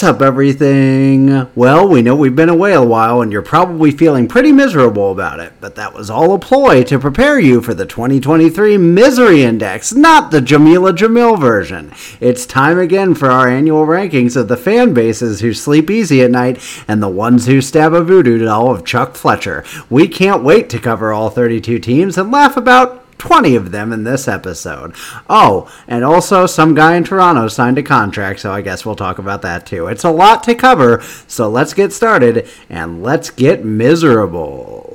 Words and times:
What's 0.00 0.14
up, 0.14 0.22
everything? 0.22 1.46
Well, 1.54 1.86
we 1.86 2.00
know 2.00 2.16
we've 2.16 2.34
been 2.34 2.48
away 2.48 2.72
a 2.72 2.82
while 2.82 3.20
and 3.20 3.30
you're 3.30 3.42
probably 3.42 3.90
feeling 3.90 4.28
pretty 4.28 4.50
miserable 4.50 5.12
about 5.12 5.40
it, 5.40 5.52
but 5.60 5.74
that 5.74 5.92
was 5.92 6.08
all 6.08 6.32
a 6.32 6.38
ploy 6.38 6.84
to 6.84 6.98
prepare 6.98 7.38
you 7.38 7.60
for 7.60 7.74
the 7.74 7.84
2023 7.84 8.78
Misery 8.78 9.42
Index, 9.42 9.92
not 9.92 10.30
the 10.30 10.40
Jamila 10.40 10.94
Jamil 10.94 11.38
version. 11.38 11.92
It's 12.18 12.46
time 12.46 12.78
again 12.78 13.14
for 13.14 13.30
our 13.30 13.46
annual 13.46 13.84
rankings 13.84 14.36
of 14.36 14.48
the 14.48 14.56
fan 14.56 14.94
bases 14.94 15.40
who 15.40 15.52
sleep 15.52 15.90
easy 15.90 16.22
at 16.22 16.30
night 16.30 16.62
and 16.88 17.02
the 17.02 17.08
ones 17.10 17.44
who 17.44 17.60
stab 17.60 17.92
a 17.92 18.02
voodoo 18.02 18.42
doll 18.42 18.74
of 18.74 18.86
Chuck 18.86 19.16
Fletcher. 19.16 19.66
We 19.90 20.08
can't 20.08 20.42
wait 20.42 20.70
to 20.70 20.78
cover 20.78 21.12
all 21.12 21.28
32 21.28 21.78
teams 21.78 22.16
and 22.16 22.32
laugh 22.32 22.56
about 22.56 22.99
20 23.20 23.54
of 23.54 23.70
them 23.70 23.92
in 23.92 24.02
this 24.02 24.26
episode. 24.26 24.94
Oh, 25.28 25.70
and 25.86 26.02
also 26.02 26.46
some 26.46 26.74
guy 26.74 26.96
in 26.96 27.04
Toronto 27.04 27.46
signed 27.46 27.78
a 27.78 27.82
contract, 27.82 28.40
so 28.40 28.50
I 28.50 28.62
guess 28.62 28.84
we'll 28.84 28.96
talk 28.96 29.18
about 29.18 29.42
that 29.42 29.66
too. 29.66 29.86
It's 29.86 30.04
a 30.04 30.10
lot 30.10 30.42
to 30.44 30.54
cover, 30.54 31.00
so 31.28 31.48
let's 31.48 31.74
get 31.74 31.92
started 31.92 32.48
and 32.68 33.02
let's 33.02 33.30
get 33.30 33.64
miserable. 33.64 34.89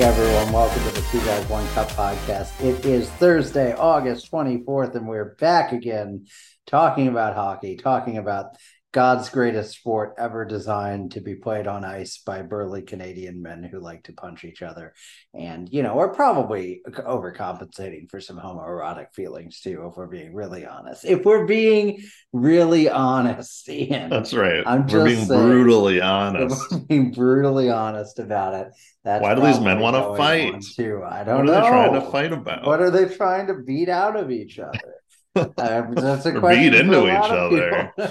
Everyone. 0.00 0.52
Welcome 0.52 0.84
to 0.84 0.90
the 0.92 1.00
Two 1.10 1.18
Guys 1.24 1.44
One 1.48 1.66
Cup 1.70 1.88
podcast. 1.90 2.64
It 2.64 2.86
is 2.86 3.10
Thursday, 3.10 3.74
August 3.74 4.30
24th, 4.30 4.94
and 4.94 5.08
we're 5.08 5.34
back 5.40 5.72
again 5.72 6.26
talking 6.68 7.08
about 7.08 7.34
hockey, 7.34 7.76
talking 7.76 8.16
about 8.16 8.56
God's 8.92 9.28
greatest 9.28 9.78
sport 9.78 10.14
ever 10.16 10.46
designed 10.46 11.12
to 11.12 11.20
be 11.20 11.34
played 11.34 11.66
on 11.66 11.84
ice 11.84 12.22
by 12.24 12.40
burly 12.40 12.80
Canadian 12.80 13.42
men 13.42 13.62
who 13.62 13.80
like 13.80 14.04
to 14.04 14.14
punch 14.14 14.44
each 14.44 14.62
other. 14.62 14.94
And, 15.34 15.68
you 15.70 15.82
know, 15.82 15.94
we're 15.94 16.14
probably 16.14 16.80
overcompensating 16.88 18.10
for 18.10 18.18
some 18.18 18.38
homoerotic 18.38 19.12
feelings 19.14 19.60
too, 19.60 19.86
if 19.90 19.96
we're 19.96 20.06
being 20.06 20.34
really 20.34 20.64
honest. 20.64 21.04
If 21.04 21.26
we're 21.26 21.44
being 21.44 22.02
really 22.32 22.88
honest, 22.88 23.68
Ian. 23.68 24.08
That's 24.08 24.32
right. 24.32 24.62
I'm 24.64 24.86
we're 24.86 25.04
being 25.04 25.26
saying, 25.26 25.40
brutally 25.42 26.00
honest. 26.00 26.58
We're 26.70 26.78
being 26.78 27.12
brutally 27.12 27.68
honest 27.68 28.18
about 28.18 28.54
it. 28.54 28.68
That's 29.04 29.22
Why 29.22 29.34
do 29.34 29.42
these 29.42 29.60
men 29.60 29.80
want 29.80 29.96
to 29.96 30.16
fight? 30.16 30.64
Too. 30.76 31.02
I 31.06 31.24
don't 31.24 31.44
what 31.44 31.46
know. 31.46 31.52
What 31.52 31.62
are 31.62 31.62
they 31.62 31.68
trying 31.68 31.92
to 32.00 32.10
fight 32.10 32.32
about? 32.32 32.66
What 32.66 32.80
are 32.80 32.90
they 32.90 33.14
trying 33.14 33.48
to 33.48 33.54
beat 33.54 33.90
out 33.90 34.16
of 34.16 34.30
each 34.30 34.58
other? 34.58 34.97
That's 35.56 36.26
a 36.26 36.38
question. 36.38 36.72
Beat 36.72 36.74
into 36.74 37.06
each 37.06 37.30
other. 37.30 37.92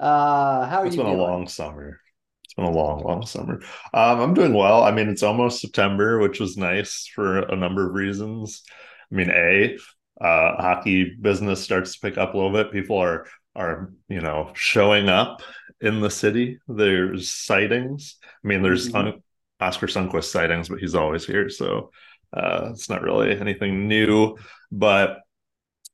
uh, 0.00 0.66
how 0.66 0.84
it's 0.84 0.96
been 0.96 1.06
a 1.06 1.12
long 1.12 1.48
summer. 1.48 2.00
It's 2.44 2.54
been 2.54 2.64
a 2.64 2.70
long, 2.70 3.02
long 3.02 3.24
summer. 3.24 3.60
Um, 3.94 4.20
I'm 4.20 4.34
doing 4.34 4.52
well. 4.52 4.82
I 4.82 4.90
mean, 4.90 5.08
it's 5.08 5.22
almost 5.22 5.60
September, 5.60 6.18
which 6.18 6.38
was 6.40 6.56
nice 6.56 7.08
for 7.14 7.38
a 7.38 7.56
number 7.56 7.86
of 7.86 7.94
reasons. 7.94 8.62
I 9.10 9.14
mean, 9.14 9.30
a 9.30 9.78
uh, 10.20 10.56
hockey 10.56 11.16
business 11.20 11.62
starts 11.62 11.94
to 11.94 12.00
pick 12.00 12.18
up 12.18 12.34
a 12.34 12.36
little 12.36 12.52
bit. 12.52 12.72
People 12.72 12.98
are 12.98 13.26
are 13.54 13.92
you 14.08 14.20
know 14.20 14.50
showing 14.54 15.08
up 15.08 15.42
in 15.80 16.00
the 16.00 16.10
city. 16.10 16.58
There's 16.68 17.30
sightings. 17.30 18.16
I 18.22 18.48
mean, 18.48 18.62
there's 18.62 18.88
mm-hmm. 18.88 18.96
un- 18.96 19.22
Oskar 19.60 19.86
Sundqvist 19.86 20.24
sightings, 20.24 20.68
but 20.68 20.78
he's 20.78 20.94
always 20.94 21.24
here, 21.24 21.48
so 21.48 21.90
uh, 22.32 22.70
it's 22.72 22.88
not 22.88 23.02
really 23.02 23.38
anything 23.38 23.88
new, 23.88 24.36
but 24.70 25.18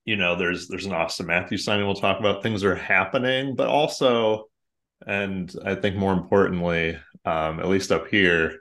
you 0.05 0.17
know, 0.17 0.37
there's 0.37 0.69
there's 0.69 0.87
an 0.87 0.93
Auston 0.93 1.27
Matthews 1.27 1.65
signing 1.65 1.85
we'll 1.85 1.95
talk 1.95 2.19
about. 2.19 2.43
Things 2.43 2.65
are 2.65 2.75
happening, 2.75 3.55
but 3.55 3.69
also, 3.69 4.45
and 5.07 5.55
I 5.65 5.75
think 5.75 5.97
more 5.97 6.15
importantly, 6.15 6.97
um, 7.27 7.61
at 7.61 7.69
least 7.69 7.93
up 7.93 8.09
here, 8.09 8.61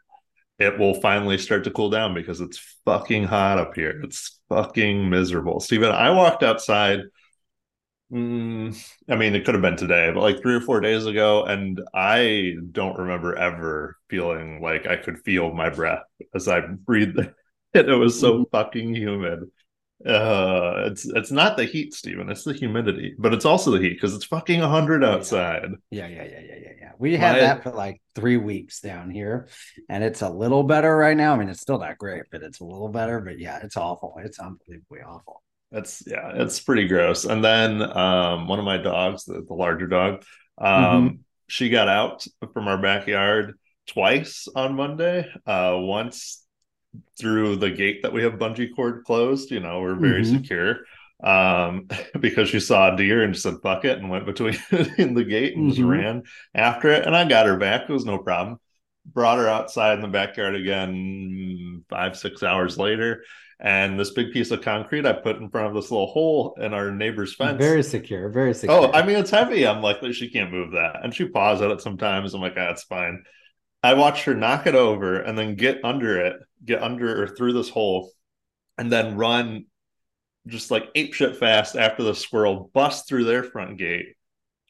it 0.60 0.78
will 0.78 0.96
finally 0.96 1.38
start 1.38 1.64
to 1.64 1.72
cool 1.72 1.90
down 1.90 2.14
because 2.14 2.42
it's 2.42 2.60
fucking 2.84 3.24
hot 3.24 3.60
up 3.60 3.76
here. 3.76 4.02
It's 4.04 4.40
fucking 4.50 5.10
miserable. 5.10 5.62
Steven, 5.62 5.92
I 5.92 6.10
walked 6.10 6.44
outside. 6.44 7.00
Mm, 8.12 8.78
I 9.10 9.16
mean, 9.16 9.36
it 9.36 9.46
could 9.46 9.54
have 9.56 9.62
been 9.62 9.78
today, 9.78 10.12
but 10.14 10.22
like 10.22 10.42
three 10.42 10.56
or 10.56 10.62
four 10.62 10.82
days 10.82 11.06
ago, 11.06 11.46
and 11.46 11.80
I 11.94 12.56
don't 12.72 12.98
remember 12.98 13.36
ever 13.36 13.98
feeling 14.10 14.62
like 14.62 14.86
I 14.86 14.96
could 14.98 15.20
feel 15.20 15.54
my 15.54 15.70
breath 15.70 16.04
as 16.34 16.48
I 16.48 16.60
breathed 16.60 17.20
it 17.88 17.98
was 17.98 18.20
so 18.20 18.34
mm-hmm. 18.34 18.44
fucking 18.52 18.96
humid. 18.96 19.50
Uh, 20.06 20.84
it's 20.86 21.06
it's 21.06 21.32
not 21.32 21.58
the 21.58 21.66
heat, 21.66 21.94
Stephen. 21.94 22.30
It's 22.30 22.44
the 22.44 22.54
humidity, 22.54 23.16
but 23.18 23.34
it's 23.34 23.46
also 23.46 23.72
the 23.72 23.80
heat 23.80 23.94
because 23.94 24.14
it's 24.14 24.26
fucking 24.26 24.60
hundred 24.60 25.04
outside. 25.04 25.70
Yeah, 25.90 26.08
yeah, 26.08 26.24
yeah, 26.24 26.40
yeah, 26.40 26.56
yeah, 26.62 26.72
yeah. 26.80 26.92
We 27.00 27.18
had 27.18 27.34
My, 27.34 27.40
that 27.40 27.64
for 27.64 27.72
like 27.72 28.02
three 28.14 28.38
weeks 28.38 28.80
down 28.80 29.10
here, 29.10 29.48
and 29.90 30.04
it's 30.04 30.22
a 30.22 30.30
little 30.30 30.64
better 30.64 30.96
right 30.96 31.18
now. 31.18 31.34
I 31.34 31.38
mean, 31.38 31.50
it's 31.50 31.62
still 31.62 31.80
not 31.80 31.98
great, 31.98 32.24
but 32.32 32.44
it's 32.44 32.60
a 32.60 32.64
little 32.64 32.90
better. 32.90 33.20
But 33.20 33.40
yeah, 33.40 33.60
it's 33.64 33.76
awful. 33.76 34.18
It's 34.20 34.38
unbelievably 34.38 35.00
awful. 35.02 35.42
It's 35.72 36.04
yeah, 36.06 36.32
it's 36.36 36.60
pretty 36.60 36.88
gross. 36.88 37.26
And 37.26 37.44
then 37.44 37.82
um, 37.82 38.48
one 38.48 38.60
of 38.60 38.66
my 38.66 38.78
dogs, 38.78 39.26
the, 39.26 39.42
the 39.42 39.54
larger 39.54 39.88
dog, 39.88 40.24
um, 40.60 40.84
mm-hmm. 40.84 41.16
she 41.48 41.70
got 41.70 41.88
out 41.88 42.26
from 42.54 42.68
our 42.68 42.78
backyard 42.78 43.58
twice 43.88 44.48
on 44.56 44.76
Monday. 44.76 45.28
Uh, 45.46 45.76
once 45.80 46.46
through 47.20 47.58
the 47.58 47.72
gate 47.72 48.04
that 48.04 48.14
we 48.14 48.24
have 48.24 48.34
bungee 48.34 48.76
cord 48.76 49.04
closed. 49.04 49.52
You 49.52 49.60
know, 49.60 49.82
we're 49.82 49.96
very 49.96 50.24
mm-hmm. 50.24 50.38
secure 50.38 50.78
um 51.24 51.88
because 52.20 52.50
she 52.50 52.60
saw 52.60 52.94
a 52.94 52.98
deer 52.98 53.24
and 53.24 53.34
just 53.34 53.44
said 53.44 53.56
fuck 53.64 53.86
it 53.86 53.98
and 53.98 54.10
went 54.10 54.26
between 54.26 54.56
in 54.98 55.16
the 55.16 55.24
gate 55.24 55.56
and 55.56 55.64
mm-hmm. 55.64 55.70
just 55.70 55.82
ran 55.82 56.24
after 56.54 56.90
it. 56.90 57.06
And 57.06 57.16
i 57.16 57.28
got 57.28 57.48
her 57.48 57.58
back. 57.58 57.90
It 57.90 57.94
was 57.94 58.06
no 58.06 58.20
problem. 58.20 58.60
Brought 59.06 59.40
her 59.40 59.48
outside 59.48 59.96
in 59.96 60.02
the 60.02 60.08
backyard 60.08 60.56
again 60.56 61.84
five 61.90 62.18
six 62.18 62.44
hours 62.44 62.78
later. 62.78 63.24
And 63.60 64.00
this 64.00 64.12
big 64.12 64.32
piece 64.32 64.52
of 64.52 64.62
concrete 64.62 65.08
i 65.08 65.14
put 65.14 65.38
in 65.38 65.50
front 65.50 65.68
of 65.68 65.74
this 65.74 65.90
little 65.90 66.08
hole 66.08 66.56
in 66.62 66.74
our 66.74 66.92
neighbor's 66.92 67.34
fence. 67.34 67.58
Very 67.58 67.82
secure 67.82 68.30
very 68.30 68.54
secure. 68.54 68.78
Oh 68.78 68.92
i 68.92 69.04
mean 69.04 69.18
it's 69.18 69.32
heavy. 69.32 69.66
I'm 69.66 69.82
like 69.82 69.98
she 70.14 70.30
can't 70.30 70.52
move 70.52 70.74
that. 70.74 71.04
And 71.04 71.16
she 71.16 71.28
paws 71.28 71.62
at 71.64 71.72
it 71.72 71.82
sometimes. 71.82 72.36
I'm 72.36 72.42
like 72.42 72.56
that's 72.56 72.86
ah, 72.92 72.96
fine 72.96 73.24
I 73.88 73.94
watched 73.94 74.26
her 74.26 74.34
knock 74.34 74.68
it 74.68 74.76
over 74.76 75.18
and 75.22 75.38
then 75.38 75.56
get 75.56 75.80
under 75.86 76.20
it, 76.20 76.42
get 76.66 76.84
under 76.84 77.24
or 77.24 77.28
through 77.30 77.54
this 77.54 77.70
hole, 77.70 78.12
and 78.78 78.92
then 78.92 79.16
run 79.16 79.68
just 80.46 80.72
like 80.72 80.90
ape 80.94 81.14
shit 81.14 81.38
fast 81.38 81.78
after 81.78 82.04
the 82.04 82.14
squirrel 82.14 82.70
bust 82.74 83.08
through 83.08 83.24
their 83.24 83.44
front 83.44 83.78
gate 83.78 84.16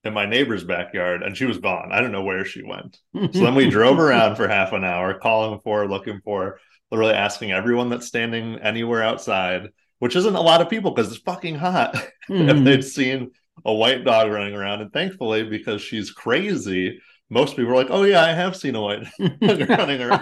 in 0.03 0.13
my 0.13 0.27
neighbor's 0.27 0.63
backyard 0.63 1.23
and 1.23 1.35
she 1.35 1.45
was 1.45 1.57
gone. 1.57 1.91
I 1.91 1.99
don't 1.99 2.11
know 2.11 2.23
where 2.23 2.45
she 2.45 2.61
went. 2.61 2.99
so 3.15 3.27
then 3.39 3.55
we 3.55 3.67
drove 3.71 3.97
around 3.97 4.35
for 4.35 4.47
half 4.47 4.71
an 4.71 4.83
hour, 4.83 5.15
calling 5.15 5.61
for 5.63 5.79
her, 5.79 5.87
looking 5.87 6.21
for 6.23 6.43
her, 6.43 6.59
literally 6.91 7.15
asking 7.15 7.51
everyone 7.51 7.89
that's 7.89 8.05
standing 8.05 8.59
anywhere 8.59 9.01
outside, 9.01 9.69
which 9.97 10.15
isn't 10.15 10.35
a 10.35 10.41
lot 10.41 10.61
of 10.61 10.69
people 10.69 10.91
because 10.91 11.11
it's 11.11 11.23
fucking 11.23 11.55
hot, 11.55 11.95
mm-hmm. 12.29 12.49
if 12.49 12.63
they'd 12.63 12.83
seen 12.83 13.31
a 13.65 13.73
white 13.73 14.03
dog 14.03 14.31
running 14.31 14.53
around. 14.53 14.81
And 14.81 14.93
thankfully, 14.93 15.41
because 15.41 15.81
she's 15.81 16.11
crazy, 16.11 16.99
most 17.29 17.55
people 17.55 17.71
are 17.71 17.75
like, 17.75 17.89
"Oh 17.89 18.03
yeah, 18.03 18.23
I 18.23 18.33
have 18.33 18.55
seen 18.55 18.75
a 18.75 18.81
white 18.81 19.05
running 19.19 20.01
around." 20.01 20.21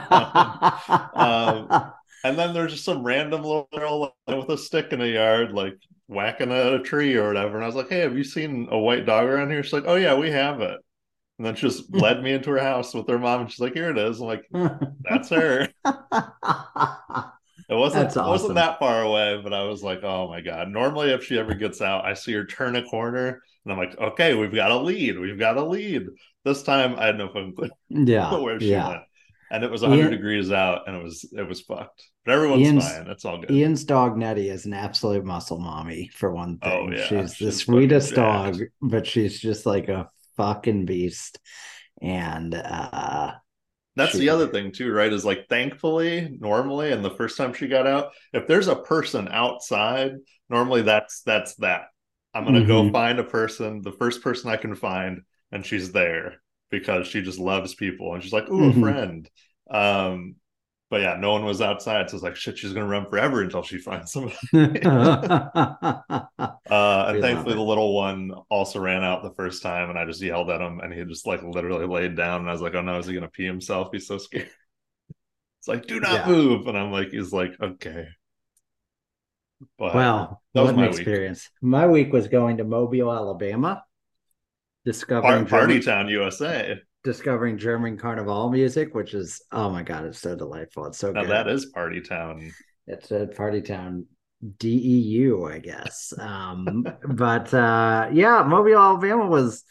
um, 1.14 1.92
and 2.24 2.38
then 2.38 2.54
there's 2.54 2.74
just 2.74 2.86
some 2.86 3.04
random 3.04 3.44
little 3.44 3.70
girl 3.76 4.16
with 4.28 4.50
a 4.50 4.58
stick 4.58 4.92
in 4.94 5.02
a 5.02 5.06
yard, 5.06 5.52
like 5.52 5.78
whacking 6.08 6.52
at 6.52 6.74
a 6.74 6.80
tree 6.82 7.16
or 7.16 7.28
whatever. 7.28 7.56
And 7.56 7.64
I 7.64 7.68
was 7.68 7.76
like, 7.76 7.90
"Hey, 7.90 8.00
have 8.00 8.18
you 8.18 8.24
seen 8.24 8.68
a 8.72 8.78
white 8.80 9.06
dog 9.06 9.26
around 9.28 9.52
here?" 9.52 9.64
She's 9.64 9.74
like, 9.74 9.86
"Oh 9.88 9.96
yeah, 9.96 10.16
we 10.16 10.32
have 10.32 10.62
it." 10.62 10.80
And 11.38 11.46
then 11.46 11.56
she 11.56 11.68
just 11.68 11.94
led 11.94 12.24
me 12.24 12.34
into 12.34 12.52
her 12.52 12.60
house 12.60 12.94
with 12.94 13.08
her 13.10 13.20
mom, 13.20 13.42
and 13.42 13.52
she's 13.52 13.60
like, 13.60 13.74
"Here 13.74 13.92
it 13.92 13.98
is." 13.98 14.20
I'm 14.22 14.28
like, 14.28 14.46
"That's 15.02 15.30
her." 15.30 15.68
It 17.68 17.74
wasn't 17.74 18.10
awesome. 18.10 18.26
it 18.26 18.30
wasn't 18.30 18.56
that 18.56 18.80
far 18.80 19.02
away, 19.02 19.40
but 19.42 19.54
I 19.54 19.64
was 19.64 19.82
like, 19.82 20.04
"Oh 20.04 20.28
my 20.28 20.42
god!" 20.42 20.70
Normally, 20.70 21.10
if 21.12 21.24
she 21.24 21.40
ever 21.40 21.56
gets 21.56 21.82
out, 21.82 22.06
I 22.06 22.14
see 22.14 22.34
her 22.34 22.46
turn 22.46 22.76
a 22.76 22.84
corner, 22.84 23.42
and 23.66 23.74
I'm 23.74 23.80
like, 23.80 23.98
"Okay, 23.98 24.34
we've 24.36 24.54
got 24.54 24.72
a 24.72 24.78
lead. 24.78 25.20
We've 25.20 25.40
got 25.40 25.58
a 25.58 25.64
lead." 25.64 26.08
This 26.44 26.64
time 26.64 26.96
I 26.98 27.08
had 27.08 27.18
no 27.18 27.28
fucking 27.28 27.56
clue 27.56 27.70
yeah, 27.90 28.36
where 28.40 28.60
she 28.60 28.72
yeah. 28.72 28.90
went. 28.90 29.02
And 29.52 29.64
it 29.64 29.72
was 29.72 29.82
100 29.82 30.02
Ian, 30.02 30.12
degrees 30.12 30.52
out 30.52 30.88
and 30.88 30.96
it 30.98 31.04
was 31.04 31.26
it 31.32 31.48
was 31.48 31.62
fucked. 31.62 32.04
But 32.26 32.34
everyone's 32.34 32.62
Ian's, 32.64 32.88
fine. 32.88 33.06
That's 33.06 33.26
all 33.26 33.40
good. 33.40 33.52
Ian's 33.52 33.84
dog 33.84 34.18
Nettie 34.18 34.50
is 34.50 34.66
an 34.66 34.74
absolute 34.74 35.24
muscle 35.24 35.60
mommy 35.60 36.10
for 36.14 36.32
one 36.32 36.58
thing. 36.58 36.90
Oh, 36.90 36.92
yeah. 36.92 37.06
She's, 37.06 37.36
she's 37.36 37.48
the 37.48 37.52
sweetest 37.52 38.16
dog, 38.16 38.60
but 38.82 39.06
she's 39.06 39.40
just 39.40 39.66
like 39.66 39.88
a 39.88 40.10
fucking 40.36 40.86
beast. 40.86 41.40
And 42.02 42.56
uh 42.56 43.34
that's 43.96 44.12
she, 44.12 44.20
the 44.20 44.30
other 44.30 44.48
thing 44.48 44.72
too, 44.72 44.92
right? 44.92 45.12
Is 45.12 45.26
like 45.26 45.48
thankfully, 45.48 46.38
normally, 46.40 46.92
and 46.92 47.04
the 47.04 47.12
first 47.12 47.38
time 47.38 47.54
she 47.54 47.68
got 47.68 47.88
out, 47.88 48.12
if 48.34 48.48
there's 48.48 48.68
a 48.68 48.76
person 48.76 49.30
outside, 49.30 50.14
normally 50.50 50.82
that's 50.82 51.22
that's 51.22 51.56
that. 51.56 51.86
I'm 52.36 52.46
gonna 52.46 52.62
mm-hmm. 52.62 52.68
go 52.68 52.92
find 52.92 53.20
a 53.20 53.26
person, 53.26 53.82
the 53.84 53.94
first 53.94 54.24
person 54.24 54.52
I 54.52 54.58
can 54.58 54.76
find, 54.76 55.24
and 55.54 55.66
she's 55.66 55.94
there. 55.94 56.42
because 56.72 57.08
she 57.08 57.24
just 57.24 57.40
loves 57.40 57.76
people 57.76 58.14
and 58.16 58.24
she's 58.24 58.34
like, 58.34 58.50
ooh, 58.50 58.70
Mhm. 58.70 58.72
a 58.72 58.74
friend. 58.74 59.30
Um, 59.72 60.38
but 60.92 61.02
yeah, 61.02 61.18
no 61.20 61.32
one 61.34 61.46
was 61.46 61.62
outside, 61.62 62.10
so 62.10 62.18
it's 62.18 62.24
like 62.24 62.36
shit. 62.38 62.58
She's 62.60 62.74
gonna 62.74 62.88
run 62.88 63.08
forever 63.10 63.42
until 63.44 63.64
she 63.64 63.80
finds 63.80 64.12
somebody. 64.14 64.38
Uh, 66.70 67.06
and 67.10 67.22
thankfully, 67.22 67.54
the 67.56 67.62
little 67.62 67.94
one 67.96 68.32
also 68.50 68.80
ran 68.80 69.04
out 69.04 69.22
the 69.22 69.34
first 69.36 69.62
time, 69.62 69.90
and 69.90 70.00
I 70.00 70.06
just 70.06 70.22
yelled 70.22 70.50
at 70.50 70.62
him, 70.62 70.80
and 70.80 70.92
he 70.92 71.04
just 71.06 71.28
like 71.28 71.44
literally 71.44 71.86
laid 71.86 72.16
down, 72.16 72.42
and 72.42 72.50
I 72.50 72.54
was 72.54 72.62
like, 72.62 72.74
"Oh 72.74 72.82
no, 72.82 72.98
is 72.98 73.06
he 73.06 73.14
gonna 73.14 73.28
pee 73.30 73.46
himself? 73.46 73.90
He's 73.92 74.08
so 74.08 74.18
scared." 74.18 74.50
It's 75.60 75.68
like, 75.68 75.88
"Do 75.88 76.00
not 76.00 76.26
Yeah. 76.26 76.26
move," 76.26 76.68
and 76.68 76.78
I'm 76.78 76.92
like, 76.94 77.10
"He's 77.10 77.34
like, 77.34 77.60
okay." 77.60 78.08
But 79.78 79.96
Wow, 79.96 80.40
that 80.54 80.62
was 80.62 80.72
what 80.72 80.76
an 80.76 80.82
my 80.82 80.88
week. 80.90 80.96
experience. 81.00 81.50
My 81.62 81.88
week 81.88 82.12
was 82.14 82.28
going 82.28 82.58
to 82.58 82.64
Mobile, 82.64 83.12
Alabama, 83.12 83.84
discovering 84.86 85.46
Par- 85.46 85.60
Party 85.62 85.80
Town, 85.80 86.08
USA. 86.10 86.80
discovering 87.04 87.58
German 87.58 87.98
carnival 87.98 88.50
music, 88.50 88.94
which 88.96 89.14
is 89.14 89.42
oh 89.52 89.70
my 89.70 89.84
god, 89.84 90.06
it's 90.06 90.20
so 90.20 90.36
delightful. 90.36 90.86
It's 90.88 90.98
so 90.98 91.12
Now 91.12 91.22
good. 91.22 91.32
that 91.32 91.48
is 91.48 91.66
Party 91.68 92.02
Town. 92.02 92.52
It's 92.88 93.12
a 93.12 93.26
party 93.28 93.62
town 93.62 94.06
DEU, 94.60 95.46
I 95.46 95.58
guess. 95.60 96.14
Um, 96.20 96.86
but 97.08 97.52
uh, 97.54 98.10
yeah, 98.14 98.44
Mobile, 98.44 98.78
Alabama 98.78 99.26
was. 99.28 99.64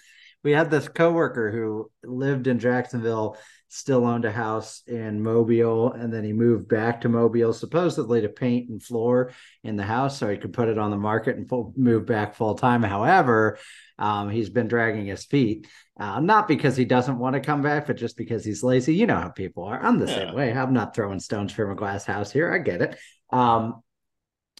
We 0.42 0.50
had 0.52 0.70
this 0.70 0.88
coworker 0.88 1.50
who 1.50 1.90
lived 2.02 2.48
in 2.48 2.58
Jacksonville, 2.58 3.38
still 3.74 4.06
owned 4.06 4.24
a 4.24 4.30
house 4.30 4.82
in 4.86 5.20
Mobile, 5.20 5.92
and 5.92 6.12
then 6.12 6.22
he 6.22 6.32
moved 6.32 6.68
back 6.68 7.00
to 7.00 7.08
Mobile, 7.08 7.52
supposedly 7.52 8.20
to 8.20 8.28
paint 8.28 8.70
and 8.70 8.82
floor 8.82 9.32
in 9.64 9.76
the 9.76 9.82
house 9.82 10.18
so 10.18 10.28
he 10.28 10.36
could 10.36 10.52
put 10.52 10.68
it 10.68 10.78
on 10.78 10.90
the 10.92 10.96
market 10.96 11.36
and 11.36 11.48
full, 11.48 11.72
move 11.76 12.06
back 12.06 12.36
full 12.36 12.54
time. 12.54 12.82
However, 12.82 13.58
um, 13.98 14.30
he's 14.30 14.48
been 14.48 14.68
dragging 14.68 15.06
his 15.06 15.24
feet, 15.24 15.66
uh, 15.98 16.20
not 16.20 16.46
because 16.48 16.76
he 16.76 16.84
doesn't 16.84 17.18
want 17.18 17.34
to 17.34 17.40
come 17.40 17.62
back, 17.62 17.86
but 17.86 17.96
just 17.96 18.16
because 18.16 18.44
he's 18.44 18.62
lazy. 18.62 18.94
You 18.94 19.06
know 19.06 19.16
how 19.16 19.28
people 19.28 19.64
are. 19.64 19.82
I'm 19.82 19.98
the 19.98 20.06
Yeah. 20.06 20.26
same 20.26 20.34
way. 20.34 20.52
I'm 20.52 20.72
not 20.72 20.94
throwing 20.94 21.20
stones 21.20 21.52
from 21.52 21.70
a 21.70 21.74
glass 21.74 22.04
house 22.04 22.30
here. 22.30 22.52
I 22.52 22.58
get 22.58 22.80
it. 22.80 22.96
Um, 23.30 23.82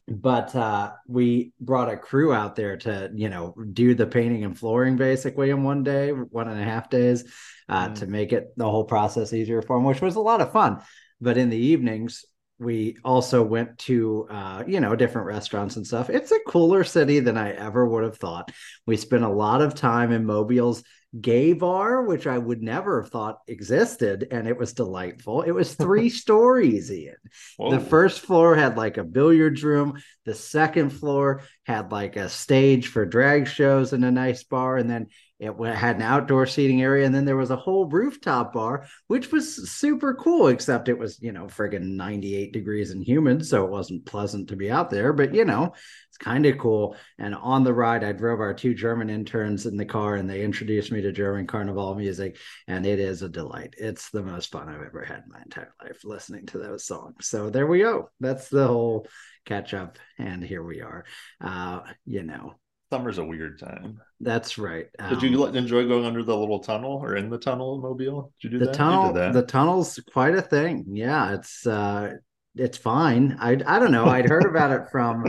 but 0.06 0.54
uh, 0.54 0.92
we 1.08 1.52
brought 1.60 1.90
a 1.90 1.96
crew 1.96 2.32
out 2.32 2.56
there 2.56 2.76
to, 2.76 3.10
you 3.14 3.28
know, 3.28 3.54
do 3.72 3.94
the 3.94 4.06
painting 4.06 4.44
and 4.44 4.58
flooring 4.58 4.96
basically 4.96 5.50
in 5.50 5.62
one 5.62 5.82
day, 5.82 6.10
one 6.10 6.48
and 6.48 6.60
a 6.60 6.64
half 6.64 6.90
days, 6.90 7.24
uh, 7.68 7.88
Mm. 7.88 7.94
to 7.96 8.06
make 8.06 8.32
it 8.32 8.52
the 8.56 8.70
whole 8.70 8.84
process 8.84 9.32
easier 9.32 9.62
for 9.62 9.76
him, 9.76 9.84
which 9.84 10.02
was 10.02 10.16
a 10.16 10.20
lot 10.20 10.42
of 10.42 10.52
fun. 10.52 10.82
But 11.20 11.38
in 11.38 11.48
the 11.48 11.56
evenings, 11.56 12.24
we 12.58 12.98
also 13.04 13.42
went 13.42 13.78
to, 13.78 14.28
uh, 14.30 14.64
you 14.66 14.80
know, 14.80 14.94
different 14.94 15.26
restaurants 15.26 15.76
and 15.76 15.86
stuff. 15.86 16.10
It's 16.10 16.30
a 16.30 16.38
cooler 16.46 16.84
city 16.84 17.20
than 17.20 17.36
I 17.38 17.52
ever 17.52 17.86
would 17.86 18.04
have 18.04 18.18
thought. 18.18 18.52
We 18.86 18.96
spent 18.96 19.24
a 19.24 19.28
lot 19.28 19.62
of 19.62 19.74
time 19.74 20.12
in 20.12 20.26
Mobile's 20.26 20.84
gay 21.20 21.52
bar, 21.52 22.02
which 22.02 22.26
I 22.26 22.38
would 22.38 22.62
never 22.62 23.02
have 23.02 23.10
thought 23.10 23.40
existed, 23.46 24.28
and 24.30 24.48
it 24.48 24.58
was 24.58 24.72
delightful. 24.72 25.42
It 25.42 25.52
was 25.52 25.74
three 25.74 26.08
stories, 26.08 26.90
Ian. 26.90 27.16
Whoa. 27.56 27.70
The 27.70 27.80
first 27.80 28.20
floor 28.20 28.56
had 28.56 28.76
like 28.76 28.96
a 28.96 29.04
billiards 29.04 29.62
room. 29.62 30.02
The 30.24 30.34
second 30.34 30.90
floor 30.90 31.42
had 31.64 31.92
like 31.92 32.16
a 32.16 32.28
stage 32.28 32.88
for 32.88 33.06
drag 33.06 33.48
shows 33.48 33.92
and 33.92 34.04
a 34.04 34.10
nice 34.10 34.42
bar. 34.44 34.76
And 34.76 34.90
then 34.90 35.06
it 35.40 35.52
had 35.74 35.96
an 35.96 36.02
outdoor 36.02 36.46
seating 36.46 36.80
area. 36.80 37.04
And 37.04 37.14
then 37.14 37.24
there 37.24 37.36
was 37.36 37.50
a 37.50 37.56
whole 37.56 37.86
rooftop 37.86 38.52
bar, 38.52 38.86
which 39.08 39.32
was 39.32 39.70
super 39.70 40.14
cool, 40.14 40.46
except 40.46 40.88
it 40.88 40.98
was, 40.98 41.20
you 41.20 41.32
know, 41.32 41.46
friggin' 41.46 41.96
98 41.96 42.52
degrees 42.52 42.90
and 42.90 43.02
humid. 43.02 43.44
So 43.44 43.64
it 43.64 43.70
wasn't 43.70 44.06
pleasant 44.06 44.48
to 44.48 44.56
be 44.56 44.70
out 44.70 44.90
there. 44.90 45.12
But, 45.12 45.34
you 45.34 45.44
know, 45.44 45.74
it's 46.08 46.18
kind 46.18 46.46
of 46.46 46.58
cool. 46.58 46.96
And 47.18 47.34
on 47.34 47.64
the 47.64 47.74
ride, 47.74 48.04
I 48.04 48.12
drove 48.12 48.40
our 48.40 48.54
two 48.54 48.74
German 48.74 49.10
interns 49.10 49.66
in 49.66 49.76
the 49.76 49.84
car 49.84 50.14
and 50.14 50.30
they 50.30 50.44
introduced 50.44 50.92
me 50.92 51.02
to 51.02 51.12
German 51.12 51.46
carnival 51.46 51.94
music 51.96 52.38
and 52.68 52.86
it 52.86 53.00
is 53.00 53.22
a 53.22 53.28
delight. 53.28 53.74
It's 53.76 54.10
the 54.10 54.22
most 54.22 54.52
fun 54.52 54.68
I've 54.68 54.86
ever 54.86 55.04
had 55.04 55.24
in 55.24 55.32
my 55.32 55.42
entire 55.42 55.74
life 55.82 56.04
listening 56.04 56.46
to 56.46 56.58
those 56.58 56.86
songs. 56.86 57.26
So 57.28 57.50
there 57.50 57.66
we 57.66 57.80
go. 57.80 58.10
That's 58.20 58.48
the 58.48 58.68
whole 58.68 59.08
catch 59.44 59.74
up, 59.74 59.98
and 60.18 60.42
here 60.42 60.62
we 60.62 60.80
are. 60.80 61.04
Uh, 61.40 61.80
you 62.06 62.22
know, 62.22 62.54
Summer's 62.94 63.18
a 63.18 63.24
weird 63.24 63.58
time. 63.58 64.00
that's 64.20 64.56
right. 64.58 64.86
Did 65.10 65.22
you 65.22 65.44
Um, 65.44 65.56
enjoy 65.56 65.86
going 65.88 66.04
under 66.04 66.22
the 66.22 66.36
little 66.36 66.60
tunnel 66.60 66.92
or 67.02 67.16
in 67.16 67.28
the 67.28 67.38
tunnel 67.38 67.74
in 67.74 67.82
Mobile? 67.82 68.32
Did 68.40 68.52
you 68.52 68.58
do 68.58 68.58
the 68.60 68.66
that? 68.66 68.74
tunnel? 68.74 69.12
That. 69.12 69.32
The 69.32 69.42
tunnel's 69.42 69.98
quite 70.12 70.34
a 70.34 70.42
thing. 70.42 70.84
Yeah, 70.88 71.34
it's 71.34 71.66
uh, 71.66 72.14
it's 72.54 72.78
fine. 72.78 73.36
I 73.40 73.52
I 73.66 73.78
don't 73.78 73.90
know. 73.92 74.06
I'd 74.06 74.28
heard 74.28 74.46
about 74.46 74.70
it 74.70 74.88
from. 74.92 75.24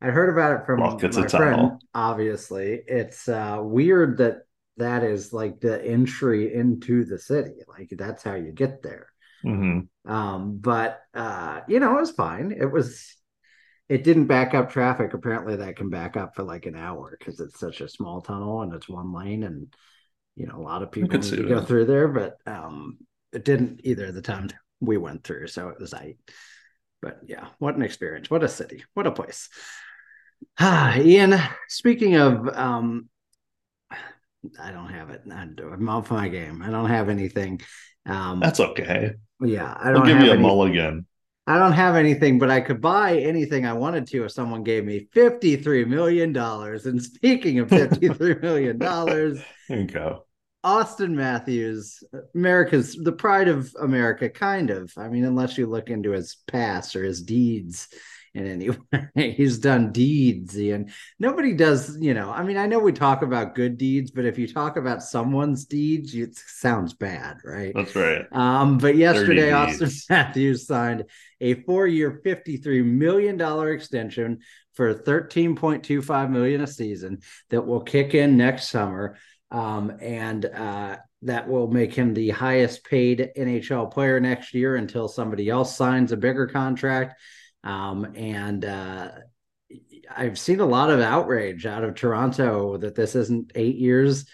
I'd 0.00 0.12
heard 0.12 0.30
about 0.30 0.60
it 0.60 0.66
from 0.66 0.80
Well, 0.80 0.92
my 0.92 0.98
friend. 1.08 1.28
tunnel. 1.28 1.78
Obviously, 1.94 2.82
it's 2.86 3.28
uh, 3.28 3.58
weird 3.62 4.18
that 4.18 4.38
that 4.78 5.02
is 5.04 5.32
like 5.32 5.60
the 5.60 5.82
entry 5.84 6.54
into 6.54 7.04
the 7.04 7.18
city. 7.18 7.54
Like 7.68 7.90
that's 7.96 8.22
how 8.22 8.34
you 8.34 8.52
get 8.52 8.82
there. 8.82 9.08
Mhm. 9.44 9.88
Um, 10.06 10.58
but 10.58 11.00
uh, 11.14 11.60
you 11.68 11.80
know, 11.80 11.96
it 11.96 12.00
was 12.00 12.10
fine. 12.12 12.52
It 12.52 12.70
was 12.70 13.16
it 13.88 14.04
didn't 14.04 14.26
back 14.26 14.54
up 14.54 14.70
traffic. 14.70 15.14
Apparently 15.14 15.56
that 15.56 15.76
can 15.76 15.90
back 15.90 16.16
up 16.16 16.34
for 16.34 16.42
like 16.42 16.66
an 16.66 16.76
hour 16.76 17.16
because 17.18 17.40
it's 17.40 17.58
such 17.58 17.80
a 17.80 17.88
small 17.88 18.20
tunnel 18.20 18.62
and 18.62 18.74
it's 18.74 18.88
one 18.88 19.12
lane 19.12 19.44
and 19.44 19.72
you 20.34 20.46
know 20.46 20.56
a 20.56 20.62
lot 20.62 20.82
of 20.82 20.90
people 20.90 21.18
need 21.18 21.36
to 21.36 21.44
go 21.44 21.60
that. 21.60 21.66
through 21.66 21.86
there, 21.86 22.08
but 22.08 22.36
um 22.46 22.98
it 23.32 23.44
didn't 23.44 23.80
either 23.84 24.12
the 24.12 24.22
time 24.22 24.48
we 24.80 24.96
went 24.96 25.24
through, 25.24 25.46
so 25.46 25.68
it 25.68 25.80
was 25.80 25.94
I 25.94 26.16
but 27.00 27.20
yeah, 27.26 27.48
what 27.58 27.76
an 27.76 27.82
experience. 27.82 28.30
What 28.30 28.42
a 28.42 28.48
city. 28.48 28.84
What 28.94 29.06
a 29.06 29.12
place. 29.12 29.48
Ah, 30.58 30.96
Ian, 30.98 31.38
speaking 31.68 32.16
of 32.16 32.48
um 32.48 33.08
I 34.60 34.70
don't 34.70 34.90
have 34.90 35.10
it. 35.10 35.22
I'm 35.30 35.88
off 35.88 36.10
my 36.10 36.28
game. 36.28 36.62
I 36.62 36.70
don't 36.70 36.90
have 36.90 37.08
anything. 37.08 37.60
Um 38.04 38.40
That's 38.40 38.60
okay. 38.60 39.12
yeah, 39.40 39.76
I 39.78 39.92
don't 39.92 40.06
give 40.06 40.16
have 40.16 40.26
you 40.26 40.32
a 40.32 40.38
mulligan. 40.38 41.06
I 41.48 41.58
don't 41.58 41.72
have 41.72 41.94
anything, 41.94 42.38
but 42.40 42.50
I 42.50 42.60
could 42.60 42.80
buy 42.80 43.18
anything 43.18 43.64
I 43.66 43.72
wanted 43.72 44.08
to 44.08 44.24
if 44.24 44.32
someone 44.32 44.64
gave 44.64 44.84
me 44.84 45.06
$53 45.14 45.86
million. 45.86 46.36
And 46.36 47.02
speaking 47.02 47.60
of 47.60 47.68
$53 47.68 48.42
million, 48.42 48.78
There 48.78 49.44
you 49.78 49.84
go. 49.84 50.24
Auston 50.64 51.10
Matthews, 51.10 52.02
America's 52.34 52.96
the 52.96 53.12
pride 53.12 53.46
of 53.46 53.72
America, 53.80 54.28
kind 54.28 54.70
of. 54.70 54.92
I 54.96 55.08
mean, 55.08 55.24
unless 55.24 55.56
you 55.56 55.66
look 55.66 55.90
into 55.90 56.10
his 56.10 56.38
past 56.48 56.96
or 56.96 57.04
his 57.04 57.22
deeds 57.22 57.86
in 58.36 58.46
any 58.46 58.68
way. 59.16 59.32
He's 59.32 59.58
done 59.58 59.92
deeds, 59.92 60.54
and 60.56 60.90
nobody 61.18 61.54
does, 61.54 61.96
you 62.00 62.12
know. 62.12 62.30
I 62.30 62.42
mean, 62.42 62.58
I 62.58 62.66
know 62.66 62.78
we 62.78 62.92
talk 62.92 63.22
about 63.22 63.54
good 63.54 63.78
deeds, 63.78 64.10
but 64.10 64.26
if 64.26 64.38
you 64.38 64.46
talk 64.46 64.76
about 64.76 65.02
someone's 65.02 65.64
deeds, 65.64 66.14
it 66.14 66.36
sounds 66.36 66.92
bad, 66.92 67.38
right? 67.44 67.72
That's 67.74 67.96
right. 67.96 68.26
Um, 68.32 68.78
but 68.78 68.96
yesterday. 68.96 69.50
Auston 69.50 70.04
Matthews 70.10 70.66
signed 70.66 71.04
a 71.40 71.54
four-year, 71.62 72.20
fifty-three 72.22 72.82
million 72.82 73.36
dollar 73.36 73.72
extension 73.72 74.40
for 74.74 74.92
thirteen 74.92 75.56
point 75.56 75.82
two 75.82 76.02
five 76.02 76.30
million 76.30 76.60
a 76.60 76.66
season 76.66 77.20
that 77.48 77.66
will 77.66 77.80
kick 77.80 78.14
in 78.14 78.36
next 78.36 78.68
summer, 78.68 79.16
um, 79.50 79.96
and 80.00 80.44
uh, 80.44 80.96
that 81.22 81.48
will 81.48 81.68
make 81.68 81.94
him 81.94 82.12
the 82.12 82.30
highest-paid 82.30 83.30
NHL 83.36 83.90
player 83.90 84.20
next 84.20 84.52
year 84.52 84.76
until 84.76 85.08
somebody 85.08 85.48
else 85.48 85.74
signs 85.74 86.12
a 86.12 86.16
bigger 86.18 86.46
contract. 86.46 87.18
Um, 87.66 88.12
and 88.14 88.64
uh, 88.64 89.08
I've 90.14 90.38
seen 90.38 90.60
a 90.60 90.66
lot 90.66 90.90
of 90.90 91.00
outrage 91.00 91.66
out 91.66 91.84
of 91.84 91.94
Toronto 91.94 92.76
that 92.78 92.94
this 92.94 93.14
isn't 93.14 93.52
eight 93.54 93.76
years 93.76 94.26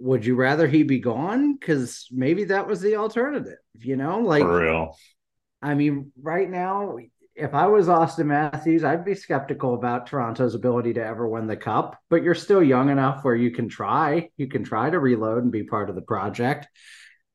would 0.00 0.24
you 0.24 0.34
rather 0.34 0.66
he 0.66 0.82
be 0.82 0.98
gone? 0.98 1.54
Because 1.54 2.08
maybe 2.10 2.44
that 2.44 2.66
was 2.66 2.80
the 2.80 2.96
alternative, 2.96 3.58
you 3.78 3.96
know? 3.96 4.20
Like, 4.20 4.42
For 4.42 4.60
real. 4.60 4.96
I 5.62 5.74
mean, 5.74 6.10
right 6.20 6.48
now, 6.48 6.96
if 7.34 7.52
I 7.52 7.66
was 7.66 7.86
Auston 7.86 8.26
Matthews, 8.26 8.82
I'd 8.82 9.04
be 9.04 9.14
skeptical 9.14 9.74
about 9.74 10.06
Toronto's 10.06 10.54
ability 10.54 10.94
to 10.94 11.04
ever 11.04 11.28
win 11.28 11.46
the 11.46 11.56
cup, 11.56 11.98
but 12.08 12.22
you're 12.22 12.34
still 12.34 12.62
young 12.62 12.88
enough 12.88 13.24
where 13.24 13.36
you 13.36 13.50
can 13.50 13.68
try. 13.68 14.30
You 14.38 14.48
can 14.48 14.64
try 14.64 14.88
to 14.88 14.98
reload 14.98 15.42
and 15.42 15.52
be 15.52 15.64
part 15.64 15.90
of 15.90 15.96
the 15.96 16.02
project, 16.02 16.66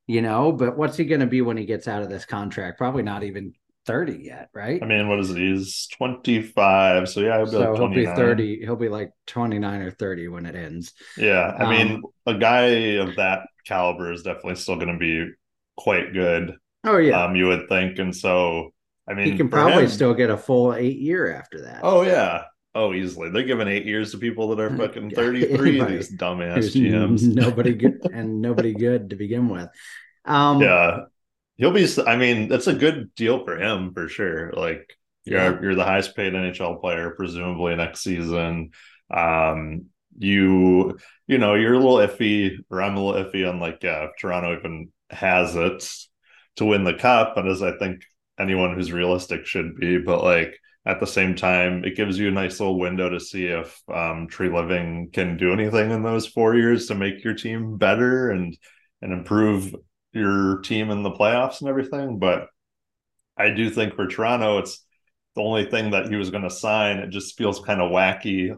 you 0.07 0.23
know? 0.23 0.51
But 0.51 0.75
what's 0.75 0.97
he 0.97 1.05
going 1.05 1.21
to 1.21 1.27
be 1.27 1.41
when 1.41 1.57
he 1.57 1.65
gets 1.65 1.87
out 1.87 2.01
of 2.01 2.09
this 2.09 2.25
contract? 2.25 2.79
Probably 2.79 3.03
not 3.03 3.23
even 3.23 3.53
30 3.85 4.13
yet, 4.23 4.49
right? 4.53 4.81
I 4.81 4.85
mean, 4.85 5.07
what 5.07 5.19
is 5.19 5.29
it? 5.31 5.37
He's 5.37 5.87
25. 5.97 7.07
So 7.09 7.21
yeah, 7.21 7.37
he'll 7.37 7.45
be 7.45 7.51
so 7.51 7.71
like 7.71 7.79
he'll 7.79 7.89
be 7.89 8.05
30. 8.05 8.59
He'll 8.61 8.75
be 8.75 8.89
like 8.89 9.11
29 9.27 9.81
or 9.81 9.91
30 9.91 10.27
when 10.29 10.45
it 10.45 10.55
ends. 10.55 10.93
Yeah. 11.17 11.55
I 11.57 11.69
mean, 11.69 11.95
Um, 11.95 12.03
a 12.25 12.33
guy 12.37 12.65
of 12.97 13.15
that 13.17 13.41
caliber 13.65 14.11
is 14.11 14.23
definitely 14.23 14.55
still 14.55 14.75
going 14.75 14.93
to 14.93 14.97
be 14.97 15.29
quite 15.77 16.13
good. 16.13 16.55
Oh, 16.83 16.97
yeah. 16.97 17.23
Um, 17.23 17.35
you 17.35 17.47
would 17.47 17.67
think. 17.69 17.99
And 17.99 18.15
so, 18.15 18.73
I 19.09 19.13
mean, 19.13 19.31
he 19.31 19.37
can 19.37 19.49
probably 19.49 19.83
him- 19.83 19.89
still 19.89 20.13
get 20.13 20.29
a 20.29 20.37
full 20.37 20.73
eight 20.73 20.97
year 20.97 21.31
after 21.33 21.61
that. 21.61 21.81
Oh, 21.83 22.01
yeah. 22.01 22.43
Oh, 22.73 22.93
easily. 22.93 23.29
They're 23.29 23.43
giving 23.43 23.67
eight 23.69 23.85
years 23.85 24.11
to 24.11 24.17
people 24.17 24.49
that 24.49 24.59
are 24.59 24.75
fucking 24.75 25.11
33, 25.11 25.69
anybody. 25.79 25.95
these 25.97 26.11
dumbass 26.11 26.75
GMs. 26.75 27.23
nobody 27.23 27.73
good 27.73 28.05
and 28.11 28.41
nobody 28.41 28.73
good 28.73 29.11
to 29.11 29.15
begin 29.15 29.47
with. 29.49 29.69
Um, 30.27 30.59
Yeah. 30.59 31.01
He'll 31.57 31.71
be, 31.71 31.87
I 32.05 32.17
mean, 32.17 32.49
that's 32.49 32.67
a 32.67 32.73
good 32.73 33.15
deal 33.15 33.43
for 33.45 33.57
him 33.59 33.93
for 33.93 34.07
sure. 34.09 34.51
Like, 34.53 34.97
you're, 35.23 35.39
Yeah. 35.39 35.61
you're 35.61 35.75
the 35.75 35.85
highest 35.85 36.15
paid 36.15 36.33
NHL 36.33 36.79
player, 36.81 37.11
presumably 37.11 37.75
next 37.75 38.01
season. 38.01 38.71
Um, 39.09 39.85
you 40.17 40.97
you 41.27 41.37
know 41.37 41.55
you're 41.55 41.73
a 41.73 41.77
little 41.77 41.97
iffy 41.97 42.57
or 42.69 42.81
i'm 42.81 42.95
a 42.95 43.03
little 43.05 43.21
iffy 43.21 43.47
on 43.47 43.59
like 43.59 43.79
yeah 43.83 44.05
if 44.05 44.11
toronto 44.17 44.57
even 44.57 44.89
has 45.09 45.57
it 45.57 45.85
to 46.55 46.63
win 46.63 46.85
the 46.85 46.93
cup 46.93 47.35
and 47.35 47.49
as 47.49 47.61
i 47.61 47.77
think 47.77 48.01
anyone 48.39 48.73
who's 48.73 48.93
realistic 48.93 49.45
should 49.45 49.75
be 49.75 49.97
but 49.97 50.23
like 50.23 50.57
at 50.85 51.01
the 51.01 51.05
same 51.07 51.35
time 51.35 51.83
it 51.83 51.97
gives 51.97 52.17
you 52.17 52.29
a 52.29 52.31
nice 52.31 52.61
little 52.61 52.79
window 52.79 53.09
to 53.09 53.19
see 53.19 53.47
if 53.47 53.81
um, 53.93 54.27
Treliving 54.29 55.11
can 55.11 55.35
do 55.35 55.51
anything 55.51 55.91
in 55.91 56.03
those 56.03 56.27
four 56.27 56.55
years 56.55 56.87
to 56.87 56.95
make 56.95 57.23
your 57.23 57.33
team 57.33 57.77
better 57.77 58.29
and 58.31 58.55
and 59.01 59.11
improve 59.11 59.75
your 60.15 60.59
team 60.61 60.89
in 60.89 61.03
the 61.03 61.11
playoffs 61.11 61.59
and 61.59 61.69
everything 61.69 62.19
but 62.19 62.47
i 63.37 63.49
do 63.49 63.69
think 63.69 63.95
for 63.95 64.07
toronto 64.07 64.57
it's 64.57 64.85
the 65.35 65.41
only 65.41 65.65
thing 65.65 65.91
that 65.91 66.07
he 66.07 66.15
was 66.15 66.31
going 66.31 66.43
to 66.43 66.49
sign 66.49 66.97
it 66.97 67.09
just 67.09 67.37
feels 67.37 67.59
kind 67.59 67.81
of 67.81 67.91
wacky 67.91 68.55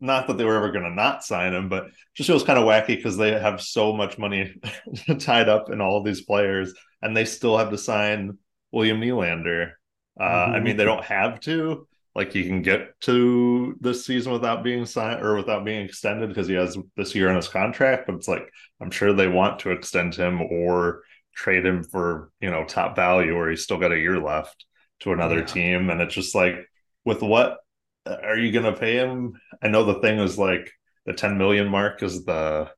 not 0.00 0.26
that 0.26 0.36
they 0.38 0.44
were 0.44 0.56
ever 0.56 0.70
going 0.70 0.84
to 0.84 0.90
not 0.90 1.24
sign 1.24 1.54
him, 1.54 1.68
but 1.68 1.86
just 2.14 2.26
feels 2.26 2.44
kind 2.44 2.58
of 2.58 2.64
wacky 2.64 2.88
because 2.88 3.16
they 3.16 3.32
have 3.38 3.60
so 3.60 3.92
much 3.92 4.18
money 4.18 4.54
tied 5.18 5.48
up 5.48 5.70
in 5.70 5.80
all 5.80 5.98
of 5.98 6.04
these 6.04 6.22
players, 6.22 6.74
and 7.02 7.16
they 7.16 7.24
still 7.24 7.56
have 7.56 7.70
to 7.70 7.78
sign 7.78 8.38
William 8.72 9.00
Nylander. 9.00 9.72
Uh, 10.18 10.24
mm-hmm. 10.24 10.54
I 10.54 10.60
mean, 10.60 10.76
they 10.76 10.84
don't 10.84 11.04
have 11.04 11.40
to. 11.40 11.86
Like 12.16 12.32
he 12.32 12.44
can 12.44 12.62
get 12.62 12.98
to 13.02 13.76
this 13.78 14.06
season 14.06 14.32
without 14.32 14.64
being 14.64 14.86
signed 14.86 15.22
or 15.22 15.36
without 15.36 15.66
being 15.66 15.84
extended 15.84 16.30
because 16.30 16.48
he 16.48 16.54
has 16.54 16.74
this 16.96 17.14
year 17.14 17.28
on 17.28 17.36
his 17.36 17.46
contract. 17.46 18.06
But 18.06 18.14
it's 18.14 18.26
like 18.26 18.50
I'm 18.80 18.90
sure 18.90 19.12
they 19.12 19.28
want 19.28 19.58
to 19.60 19.70
extend 19.70 20.14
him 20.14 20.40
or 20.40 21.02
trade 21.34 21.66
him 21.66 21.84
for 21.84 22.30
you 22.40 22.50
know 22.50 22.64
top 22.64 22.96
value, 22.96 23.36
or 23.36 23.50
he's 23.50 23.64
still 23.64 23.78
got 23.78 23.92
a 23.92 23.98
year 23.98 24.18
left 24.18 24.64
to 25.00 25.12
another 25.12 25.40
yeah. 25.40 25.44
team. 25.44 25.90
And 25.90 26.00
it's 26.00 26.14
just 26.14 26.34
like 26.34 26.54
with 27.04 27.20
what 27.20 27.58
uh, 28.06 28.16
are 28.22 28.38
you 28.38 28.50
going 28.50 28.64
to 28.64 28.80
pay 28.80 28.94
him? 28.94 29.34
I 29.62 29.68
know 29.68 29.84
the 29.84 30.00
thing 30.00 30.18
is 30.18 30.38
like 30.38 30.72
the 31.04 31.12
10 31.12 31.36
million 31.36 31.68
mark 31.68 32.02
is 32.02 32.24
the 32.24 32.70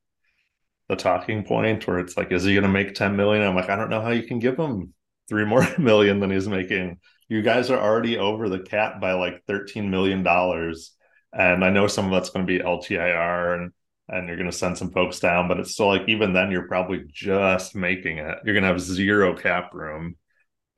the 0.89 0.97
talking 0.97 1.45
point 1.45 1.87
where 1.87 2.01
it's 2.01 2.17
like, 2.17 2.33
is 2.33 2.43
he 2.43 2.55
going 2.55 2.65
to 2.65 2.69
make 2.69 2.95
10 2.95 3.15
million? 3.15 3.47
I'm 3.47 3.55
like, 3.55 3.71
I 3.71 3.77
don't 3.77 3.91
know 3.91 4.01
how 4.01 4.11
you 4.11 4.25
can 4.25 4.41
give 4.41 4.57
him 4.57 4.95
three 5.29 5.45
more 5.45 5.65
million 5.79 6.19
than 6.19 6.33
he's 6.33 6.49
making. 6.49 6.99
You 7.29 7.43
guys 7.43 7.71
are 7.71 7.79
already 7.79 8.19
over 8.19 8.49
the 8.49 8.61
cap 8.61 9.01
by 9.01 9.13
like 9.13 9.45
13 9.47 9.91
million 9.91 10.23
dollars, 10.23 10.93
and 11.33 11.65
I 11.65 11.71
know 11.71 11.87
some 11.87 12.07
of 12.07 12.13
that's 12.13 12.31
going 12.31 12.47
to 12.47 12.53
be 12.53 12.65
LTIR 12.65 13.55
and 13.55 13.73
and 14.09 14.27
you're 14.27 14.39
going 14.39 14.51
to 14.51 14.57
send 14.57 14.79
some 14.79 14.91
folks 14.91 15.21
down, 15.21 15.49
but 15.49 15.61
it's 15.61 15.73
still 15.73 15.89
like 15.89 16.09
even 16.09 16.33
then 16.33 16.51
you're 16.51 16.67
probably 16.67 17.05
just 17.13 17.75
making 17.75 18.19
it. 18.19 18.39
You're 18.45 18.55
going 18.55 18.63
to 18.63 18.69
have 18.69 18.81
zero 18.81 19.37
cap 19.37 19.75
room. 19.75 20.17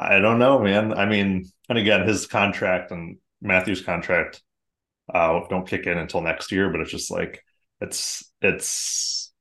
I 0.00 0.18
don't 0.18 0.40
know, 0.40 0.58
man. 0.58 0.92
I 0.92 1.06
mean, 1.06 1.44
and 1.68 1.78
again, 1.78 2.08
his 2.08 2.26
contract 2.26 2.90
and 2.90 3.18
Matthews 3.40 3.82
contract 3.82 4.42
uh, 5.12 5.40
don't 5.48 5.68
kick 5.68 5.86
in 5.86 5.98
until 5.98 6.22
next 6.22 6.50
year, 6.50 6.70
but 6.70 6.80
it's 6.80 6.90
just 6.90 7.10
like 7.10 7.44
it's 7.80 8.30
it's 8.40 9.32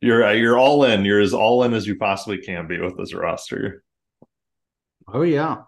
you're 0.00 0.32
you're 0.34 0.58
all 0.58 0.84
in. 0.84 1.04
You're 1.04 1.20
as 1.20 1.34
all 1.34 1.64
in 1.64 1.74
as 1.74 1.86
you 1.86 1.96
possibly 1.96 2.38
can 2.38 2.66
be 2.66 2.78
with 2.78 2.96
this 2.96 3.14
roster. 3.14 3.82
Oh 5.08 5.22
yeah, 5.22 5.62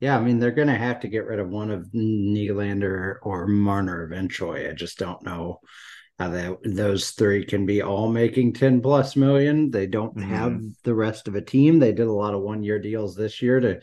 yeah. 0.00 0.16
I 0.16 0.20
mean, 0.20 0.38
they're 0.38 0.50
going 0.50 0.68
to 0.68 0.74
have 0.74 1.00
to 1.00 1.08
get 1.08 1.26
rid 1.26 1.38
of 1.38 1.48
one 1.48 1.70
of 1.70 1.86
Nylander 1.94 3.16
or 3.22 3.46
Marner 3.46 4.04
eventually. 4.04 4.68
I 4.68 4.72
just 4.72 4.98
don't 4.98 5.24
know 5.24 5.60
how 6.18 6.28
that 6.30 6.56
those 6.64 7.10
three 7.10 7.44
can 7.44 7.66
be 7.66 7.82
all 7.82 8.08
making 8.08 8.54
10 8.54 8.80
plus 8.80 9.16
million. 9.16 9.70
They 9.70 9.86
don't 9.86 10.16
mm-hmm. 10.16 10.30
have 10.30 10.60
the 10.84 10.94
rest 10.94 11.28
of 11.28 11.34
a 11.34 11.42
team. 11.42 11.78
They 11.78 11.92
did 11.92 12.06
a 12.06 12.12
lot 12.12 12.34
of 12.34 12.42
one 12.42 12.62
year 12.62 12.78
deals 12.78 13.14
this 13.14 13.42
year 13.42 13.60
to 13.60 13.80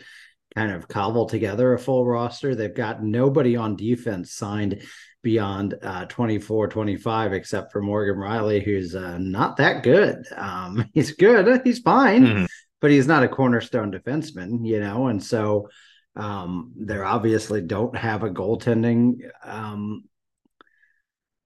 kind 0.56 0.72
of 0.72 0.88
cobble 0.88 1.26
together 1.26 1.74
a 1.74 1.80
full 1.80 2.06
roster. 2.06 2.56
They've 2.56 2.74
got 2.74 3.04
nobody 3.04 3.56
on 3.56 3.76
defense 3.76 4.34
signed 4.34 4.84
beyond 5.22 5.76
uh, 5.82 6.06
24, 6.06 6.68
25, 6.68 7.34
except 7.34 7.72
for 7.72 7.82
Morgan 7.82 8.18
Rielly 8.18 8.64
who's 8.64 8.94
uh, 8.94 9.18
not 9.20 9.58
that 9.58 9.84
good. 9.84 10.26
Um, 10.36 10.90
he's 10.94 11.14
good, 11.14 11.62
he's 11.64 11.80
fine, 11.80 12.26
mm-hmm. 12.26 12.46
but 12.82 12.92
he's 12.92 13.08
not 13.08 13.24
a 13.24 13.30
cornerstone 13.30 13.92
defenseman, 13.92 14.68
you 14.68 14.80
know, 14.80 15.08
and 15.08 15.24
so 15.24 15.70
um, 16.16 16.74
they 16.78 16.98
obviously 16.98 17.62
don't 17.62 17.96
have 17.96 18.24
a 18.24 18.30
goaltending 18.30 19.30
um, 19.44 20.04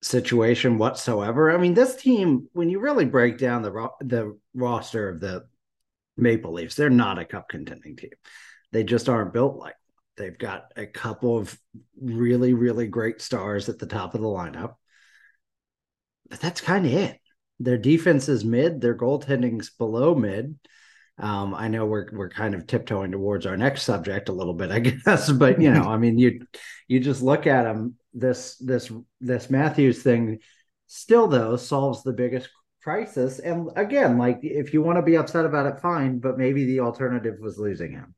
situation 0.01 0.77
whatsoever. 0.77 1.51
I 1.51 1.57
mean, 1.57 1.73
this 1.73 1.95
team, 1.95 2.47
when 2.53 2.69
you 2.69 2.79
really 2.79 3.05
break 3.05 3.37
down 3.37 3.61
the 3.61 3.71
ro- 3.71 3.95
the 4.01 4.37
roster 4.53 5.09
of 5.09 5.19
the 5.19 5.47
Maple 6.17 6.53
Leafs, 6.53 6.75
they're 6.75 6.89
not 6.89 7.19
a 7.19 7.25
cup 7.25 7.49
contending 7.49 7.95
team. 7.95 8.11
They 8.71 8.83
just 8.83 9.09
aren't 9.09 9.33
built 9.33 9.57
like. 9.57 9.75
They've 10.17 10.37
got 10.37 10.71
a 10.75 10.87
couple 10.87 11.37
of 11.37 11.57
really, 12.01 12.55
really 12.55 12.87
great 12.87 13.21
stars 13.21 13.69
at 13.69 13.77
the 13.77 13.85
top 13.85 14.15
of 14.15 14.21
the 14.21 14.27
lineup. 14.27 14.73
But 16.27 16.39
that's 16.39 16.59
kind 16.59 16.87
of 16.87 16.91
it. 16.91 17.19
Their 17.59 17.77
defense 17.77 18.27
is 18.27 18.43
mid, 18.43 18.81
their 18.81 18.95
goaltending's 18.95 19.69
below 19.69 20.15
mid. 20.15 20.57
Um, 21.19 21.55
I 21.55 21.67
know 21.67 21.85
we're 21.85 22.09
we're 22.11 22.29
kind 22.29 22.53
of 22.53 22.67
tiptoeing 22.67 23.11
towards 23.11 23.45
our 23.45 23.57
next 23.57 23.83
subject 23.83 24.29
a 24.29 24.33
little 24.33 24.53
bit, 24.53 24.71
I 24.71 24.79
guess, 25.05 25.31
but 25.31 25.61
you 25.61 25.71
know, 25.71 25.83
I 25.89 25.97
mean, 25.97 26.17
you 26.17 26.45
you 26.87 26.99
just 26.99 27.21
look 27.21 27.47
at 27.47 27.63
them. 27.63 27.95
This 28.13 28.55
this 28.57 28.91
this 29.21 29.49
Matthews 29.49 30.01
thing 30.01 30.39
still 30.87 31.27
though 31.27 31.55
solves 31.55 32.03
the 32.03 32.13
biggest 32.13 32.49
crisis. 32.83 33.39
And 33.39 33.69
again, 33.75 34.17
like 34.17 34.39
if 34.43 34.73
you 34.73 34.81
want 34.81 34.97
to 34.97 35.01
be 35.01 35.17
upset 35.17 35.45
about 35.45 35.65
it, 35.65 35.81
fine. 35.81 36.19
But 36.19 36.37
maybe 36.37 36.65
the 36.65 36.79
alternative 36.79 37.35
was 37.39 37.57
losing 37.57 37.91
him. 37.91 38.15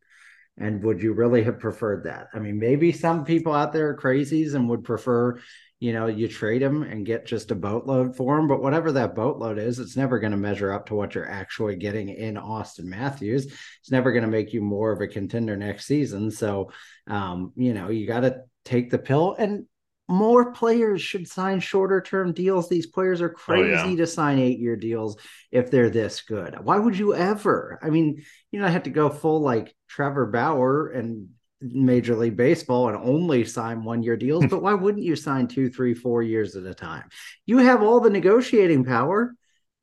And 0.59 0.83
would 0.83 1.01
you 1.01 1.13
really 1.13 1.43
have 1.43 1.59
preferred 1.59 2.03
that? 2.03 2.27
I 2.33 2.39
mean, 2.39 2.59
maybe 2.59 2.91
some 2.91 3.25
people 3.25 3.53
out 3.53 3.73
there 3.73 3.89
are 3.89 3.97
crazies 3.97 4.53
and 4.53 4.69
would 4.69 4.83
prefer, 4.83 5.39
you 5.79 5.93
know, 5.93 6.07
you 6.07 6.27
trade 6.27 6.61
him 6.61 6.83
and 6.83 7.05
get 7.05 7.25
just 7.25 7.51
a 7.51 7.55
boatload 7.55 8.15
for 8.15 8.37
him. 8.37 8.47
But 8.47 8.61
whatever 8.61 8.91
that 8.91 9.15
boatload 9.15 9.57
is, 9.57 9.79
it's 9.79 9.95
never 9.95 10.19
going 10.19 10.31
to 10.31 10.37
measure 10.37 10.73
up 10.73 10.87
to 10.87 10.95
what 10.95 11.15
you're 11.15 11.29
actually 11.29 11.77
getting 11.77 12.09
in 12.09 12.37
Austin 12.37 12.89
Matthews. 12.89 13.45
It's 13.45 13.91
never 13.91 14.11
going 14.11 14.25
to 14.25 14.29
make 14.29 14.51
you 14.51 14.61
more 14.61 14.91
of 14.91 14.99
a 14.99 15.07
contender 15.07 15.55
next 15.55 15.85
season. 15.85 16.31
So, 16.31 16.71
um, 17.07 17.53
you 17.55 17.73
know, 17.73 17.89
you 17.89 18.07
got 18.07 18.21
to 18.21 18.41
take 18.65 18.89
the 18.89 18.97
pill. 18.97 19.35
And 19.39 19.67
more 20.09 20.51
players 20.51 21.01
should 21.01 21.27
sign 21.27 21.61
shorter 21.61 22.01
term 22.01 22.33
deals. 22.33 22.67
These 22.67 22.87
players 22.87 23.21
are 23.21 23.29
crazy 23.29 23.73
oh, 23.73 23.89
yeah. 23.89 23.95
to 23.95 24.07
sign 24.07 24.39
eight 24.39 24.59
year 24.59 24.75
deals 24.75 25.17
if 25.51 25.71
they're 25.71 25.91
this 25.91 26.21
good. 26.21 26.57
Why 26.61 26.77
would 26.77 26.97
you 26.97 27.15
ever? 27.15 27.79
I 27.81 27.89
mean, 27.89 28.23
you 28.51 28.59
don't 28.59 28.71
have 28.71 28.83
to 28.83 28.89
go 28.89 29.09
full 29.09 29.39
like 29.41 29.73
Trevor 29.87 30.25
Bauer 30.25 30.89
and 30.89 31.29
Major 31.61 32.15
League 32.15 32.37
Baseball 32.37 32.89
and 32.89 32.97
only 32.97 33.43
sign 33.43 33.83
one 33.83 34.03
year 34.03 34.15
deals, 34.15 34.45
but 34.49 34.61
why 34.61 34.73
wouldn't 34.73 35.03
you 35.03 35.15
sign 35.15 35.47
two, 35.47 35.69
three, 35.69 35.93
four 35.93 36.23
years 36.23 36.55
at 36.55 36.65
a 36.65 36.73
time? 36.73 37.03
You 37.45 37.57
have 37.57 37.83
all 37.83 37.99
the 37.99 38.09
negotiating 38.09 38.85
power. 38.85 39.35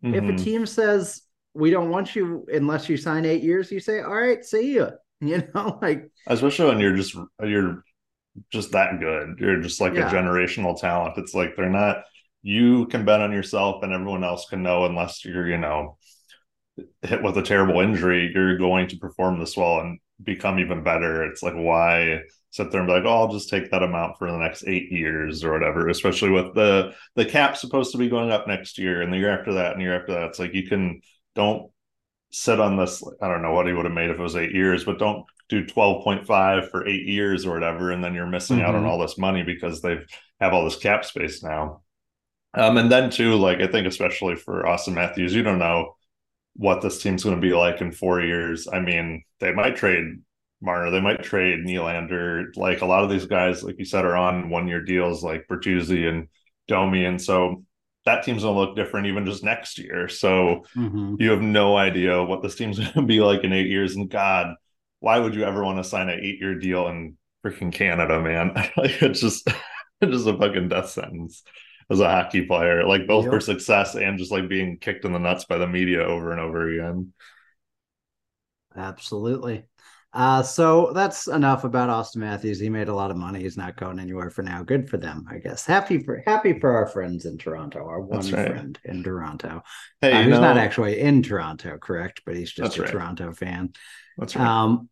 Mm-hmm. 0.05 0.15
If 0.15 0.23
a 0.23 0.27
mm-hmm. 0.27 0.45
team 0.45 0.67
says, 0.67 1.23
we 1.55 1.71
don't 1.71 1.91
want 1.91 2.15
you 2.15 2.47
unless 2.53 2.89
you 2.89 2.97
sign 2.97 3.25
eight 3.25 3.43
years, 3.43 3.71
you 3.71 3.81
say, 3.81 4.01
all 4.01 4.15
right, 4.15 4.45
see 4.45 4.75
you. 4.75 4.91
You 5.23 5.49
know, 5.55 5.79
like 5.81 6.11
especially 6.27 6.67
when 6.67 6.79
you're 6.79 6.95
just 6.95 7.17
you're 7.43 7.83
just 8.53 8.73
that 8.73 9.01
good. 9.01 9.39
You're 9.41 9.63
just 9.63 9.81
like 9.81 9.95
yeah. 9.95 10.11
a 10.11 10.13
generational 10.13 10.79
talent. 10.79 11.17
It's 11.17 11.33
like 11.33 11.57
they're 11.57 11.71
not 11.71 12.05
you 12.43 12.87
can 12.87 13.05
bet 13.05 13.21
on 13.21 13.33
yourself 13.33 13.83
and 13.83 13.93
everyone 13.93 14.23
else 14.23 14.47
can 14.49 14.63
know 14.63 14.85
unless 14.85 15.25
you're, 15.25 15.49
you 15.49 15.59
know, 15.59 15.99
hit 17.03 17.21
with 17.21 17.37
a 17.39 17.43
terrible 17.43 17.81
injury, 17.81 18.31
you're 18.33 18.57
going 18.57 18.87
to 18.87 18.99
perform 18.99 19.41
this 19.41 19.57
well 19.57 19.81
and 19.81 19.99
become 20.23 20.59
even 20.59 20.83
better. 20.83 21.25
It's 21.25 21.43
like 21.43 21.55
why 21.55 22.23
sit 22.51 22.71
there 22.71 22.81
and 22.81 22.89
be 22.89 22.95
like, 22.95 23.05
oh, 23.05 23.23
I'll 23.23 23.33
just 23.33 23.51
take 23.51 23.71
that 23.71 23.83
amount 23.83 24.19
for 24.19 24.31
the 24.31 24.39
next 24.39 24.65
eight 24.67 24.91
years 24.91 25.45
or 25.45 25.53
whatever, 25.53 25.89
especially 25.89 26.31
with 26.31 26.55
the 26.55 26.95
the 27.15 27.25
cap 27.25 27.57
supposed 27.57 27.93
to 27.93 27.99
be 27.99 28.09
going 28.09 28.31
up 28.31 28.47
next 28.47 28.79
year 28.79 29.03
and 29.03 29.13
the 29.13 29.19
year 29.19 29.37
after 29.37 29.55
that 29.55 29.73
and 29.73 29.81
the 29.81 29.85
year 29.85 30.01
after 30.01 30.13
that. 30.13 30.29
It's 30.29 30.39
like 30.39 30.55
you 30.55 30.67
can 30.67 31.01
don't 31.35 31.71
sit 32.31 32.61
on 32.61 32.77
this. 32.77 33.03
I 33.21 33.29
don't 33.29 33.43
know 33.43 33.53
what 33.53 33.67
he 33.67 33.73
would 33.73 33.85
have 33.85 33.95
made 33.95 34.11
if 34.11 34.19
it 34.19 34.23
was 34.23 34.37
eight 34.37 34.55
years, 34.55 34.85
but 34.85 34.99
don't 34.99 35.25
do 35.49 35.65
12.5 35.65 36.71
for 36.71 36.87
eight 36.87 37.07
years 37.07 37.47
or 37.47 37.55
whatever 37.55 37.93
and 37.93 38.03
then 38.03 38.15
you're 38.15 38.27
missing 38.27 38.59
mm-hmm. 38.59 38.67
out 38.67 38.75
on 38.75 38.83
mm-hmm. 38.83 38.91
all 38.91 38.99
this 38.99 39.19
money 39.19 39.43
because 39.43 39.81
they've 39.81 40.07
have 40.41 40.53
all 40.53 40.65
this 40.65 40.77
cap 40.77 41.05
space 41.05 41.43
now 41.43 41.83
um 42.55 42.77
and 42.77 42.91
then 42.91 43.11
too 43.11 43.35
like 43.35 43.61
i 43.61 43.67
think 43.67 43.87
especially 43.87 44.35
for 44.35 44.67
austin 44.67 44.95
matthews 44.95 45.35
you 45.35 45.43
don't 45.43 45.59
know 45.59 45.96
what 46.57 46.81
this 46.81 47.03
team's 47.03 47.25
going 47.25 47.37
to 47.37 47.41
be 47.41 47.55
like 47.55 47.81
in 47.81 47.93
four 47.93 48.21
years 48.21 48.67
i 48.73 48.81
mean 48.81 49.23
they 49.41 49.53
might 49.53 49.77
trade 49.77 50.05
marner 50.61 50.91
they 50.91 51.01
might 51.01 51.23
trade 51.23 51.61
Nylander. 51.61 52.57
like 52.57 52.81
a 52.81 52.87
lot 52.87 53.05
of 53.05 53.11
these 53.11 53.27
guys 53.27 53.63
like 53.63 53.77
you 53.79 53.85
said 53.85 54.05
are 54.05 54.17
on 54.17 54.49
one 54.51 54.67
year 54.69 54.83
deals 54.83 55.23
like 55.23 55.47
bertuzzi 55.49 56.09
and 56.09 56.29
domi 56.69 57.05
and 57.05 57.21
so 57.21 57.63
that 58.05 58.25
team's 58.25 58.43
going 58.43 58.55
to 58.55 58.61
look 58.61 58.77
different 58.77 59.09
even 59.09 59.27
just 59.27 59.45
next 59.45 59.79
year 59.79 60.09
so 60.09 60.65
mm-hmm. 60.75 61.17
you 61.19 61.31
have 61.31 61.43
no 61.43 61.77
idea 61.77 62.23
what 62.23 62.43
this 62.43 62.55
team's 62.55 62.79
going 62.79 62.93
to 62.93 63.03
be 63.03 63.21
like 63.21 63.45
in 63.45 63.53
eight 63.53 63.69
years 63.69 63.97
and 63.97 64.11
god 64.11 64.55
why 65.01 65.19
would 65.19 65.35
you 65.35 65.45
ever 65.45 65.63
want 65.63 65.79
to 65.79 65.85
sign 65.85 66.09
an 66.09 66.21
eight 66.21 66.41
year 66.41 66.55
deal 66.55 66.89
in 66.89 67.17
freaking 67.45 67.73
Canada, 67.73 68.21
man? 68.21 68.53
like 68.77 69.03
it's 69.03 69.21
just 69.21 69.47
it's 70.01 70.13
just 70.13 70.27
a 70.27 70.37
fucking 70.37 70.69
death 70.69 70.91
sentence 70.91 71.43
as 71.91 72.01
a 72.01 72.09
hockey 72.09 72.45
player, 72.47 72.85
like 72.87 73.07
both 73.07 73.25
yep. 73.25 73.35
for 73.35 73.41
success 73.41 73.95
and 73.95 74.19
just 74.19 74.33
like 74.33 74.49
being 74.49 74.79
kicked 74.79 75.05
in 75.05 75.13
the 75.13 75.19
nuts 75.19 75.45
by 75.45 75.59
the 75.59 75.67
media 75.67 76.03
over 76.03 76.33
and 76.33 76.41
over 76.41 76.69
again. 76.69 77.13
Absolutely. 78.77 79.65
Uh, 80.13 80.43
so 80.43 80.93
that's 80.95 81.27
enough 81.27 81.65
about 81.65 81.91
Auston 81.91 82.17
Matthews. 82.17 82.59
He 82.59 82.71
made 82.71 82.89
a 82.89 82.95
lot 82.95 83.11
of 83.11 83.19
money. 83.19 83.41
He's 83.41 83.59
not 83.59 83.77
going 83.77 84.01
anywhere 84.01 84.31
for 84.31 84.43
now. 84.43 84.63
Good 84.63 84.89
for 84.89 84.97
them, 84.97 85.27
I 85.31 85.39
guess. 85.39 85.67
Happy 85.67 86.03
for 86.03 86.23
happy 86.27 86.59
for 86.59 86.75
our 86.75 86.87
friends 86.87 87.27
in 87.27 87.37
Toronto. 87.37 87.81
Our 87.81 88.01
one 88.01 88.21
right. 88.31 88.47
friend 88.47 88.79
in 88.85 89.03
Toronto. 89.03 89.63
Hey, 90.01 90.13
uh, 90.13 90.23
he's 90.23 90.31
know, 90.31 90.41
not 90.41 90.57
actually 90.57 91.01
in 91.01 91.23
Toronto, 91.23 91.77
correct? 91.77 92.23
But 92.25 92.37
he's 92.37 92.51
just 92.51 92.79
a 92.79 92.83
right. 92.83 92.91
Toronto 92.91 93.33
fan. 93.33 93.75
That's 94.17 94.35
right. 94.35 94.47
Um, 94.47 94.89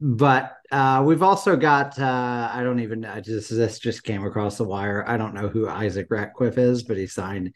but 0.00 0.56
uh, 0.70 1.02
we've 1.04 1.22
also 1.22 1.56
got 1.56 1.98
uh, 1.98 2.50
I 2.52 2.62
don't 2.62 2.80
even 2.80 3.04
I 3.04 3.20
just 3.20 3.50
this 3.50 3.78
just 3.78 4.04
came 4.04 4.24
across 4.24 4.58
the 4.58 4.64
wire. 4.64 5.04
I 5.06 5.16
don't 5.16 5.34
know 5.34 5.48
who 5.48 5.68
Isaac 5.68 6.06
Ratcliffe 6.10 6.58
is, 6.58 6.82
but 6.82 6.96
he 6.96 7.06
signed. 7.06 7.54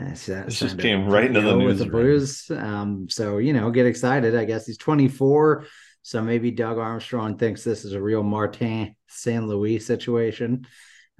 Uh, 0.00 0.10
this 0.10 0.58
just 0.58 0.78
came 0.78 1.08
right 1.08 1.24
into 1.24 1.40
the 1.40 1.56
news 1.56 1.66
with 1.66 1.78
the 1.78 1.86
Blues. 1.86 2.50
Um, 2.50 3.08
so 3.08 3.38
you 3.38 3.52
know, 3.52 3.70
get 3.70 3.86
excited. 3.86 4.36
I 4.36 4.44
guess 4.44 4.66
he's 4.66 4.78
24. 4.78 5.66
So 6.02 6.22
maybe 6.22 6.50
Doug 6.50 6.78
Armstrong 6.78 7.36
thinks 7.36 7.62
this 7.62 7.84
is 7.84 7.92
a 7.92 8.00
real 8.00 8.22
Martin 8.22 8.96
St. 9.08 9.46
Louis 9.46 9.78
situation. 9.78 10.66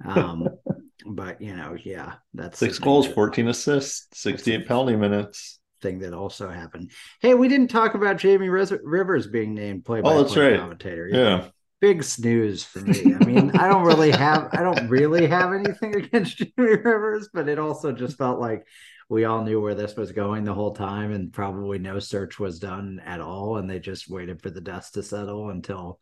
Um, 0.03 0.47
but 1.05 1.41
you 1.41 1.55
know, 1.55 1.75
yeah, 1.83 2.15
that's 2.33 2.59
six 2.59 2.79
goals, 2.79 3.07
14 3.07 3.47
assists, 3.47 4.07
68 4.19 4.67
penalty 4.67 4.95
minutes. 4.95 5.59
Thing 5.81 5.99
that 5.99 6.13
also 6.13 6.49
happened. 6.49 6.91
Hey, 7.21 7.33
we 7.33 7.47
didn't 7.47 7.69
talk 7.69 7.95
about 7.95 8.17
Jamie 8.17 8.49
Rivers 8.49 9.27
being 9.27 9.53
named 9.53 9.85
play 9.85 10.01
by 10.01 10.23
play 10.23 10.57
commentator. 10.57 11.09
Yeah. 11.11 11.47
Big 11.79 12.03
snooze 12.03 12.63
for 12.63 12.79
me. 12.79 13.15
I 13.15 13.25
mean, 13.25 13.57
I 13.57 13.67
don't 13.67 13.83
really 13.83 14.11
have 14.11 14.49
I 14.53 14.61
don't 14.61 14.87
really 14.87 15.25
have 15.25 15.53
anything 15.53 15.95
against 16.03 16.37
Jamie 16.37 16.51
Rivers, 16.57 17.29
but 17.33 17.49
it 17.49 17.57
also 17.57 17.91
just 17.91 18.17
felt 18.17 18.39
like 18.39 18.65
we 19.11 19.25
all 19.25 19.43
knew 19.43 19.59
where 19.59 19.75
this 19.75 19.97
was 19.97 20.13
going 20.13 20.45
the 20.45 20.53
whole 20.53 20.73
time 20.73 21.11
and 21.11 21.33
probably 21.33 21.77
no 21.77 21.99
search 21.99 22.39
was 22.39 22.59
done 22.59 23.01
at 23.05 23.19
all 23.19 23.57
and 23.57 23.69
they 23.69 23.77
just 23.77 24.09
waited 24.09 24.41
for 24.41 24.49
the 24.49 24.61
dust 24.61 24.93
to 24.93 25.03
settle 25.03 25.49
until 25.49 25.99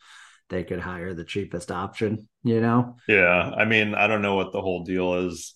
they 0.50 0.64
could 0.64 0.80
hire 0.80 1.16
the 1.16 1.24
cheapest 1.24 1.72
option 1.72 2.28
you 2.44 2.62
know 2.62 2.98
yeah 3.08 3.52
i 3.58 3.66
mean 3.66 3.96
i 3.96 4.06
don't 4.06 4.22
know 4.22 4.36
what 4.36 4.52
the 4.52 4.62
whole 4.62 4.84
deal 4.84 5.26
is 5.26 5.56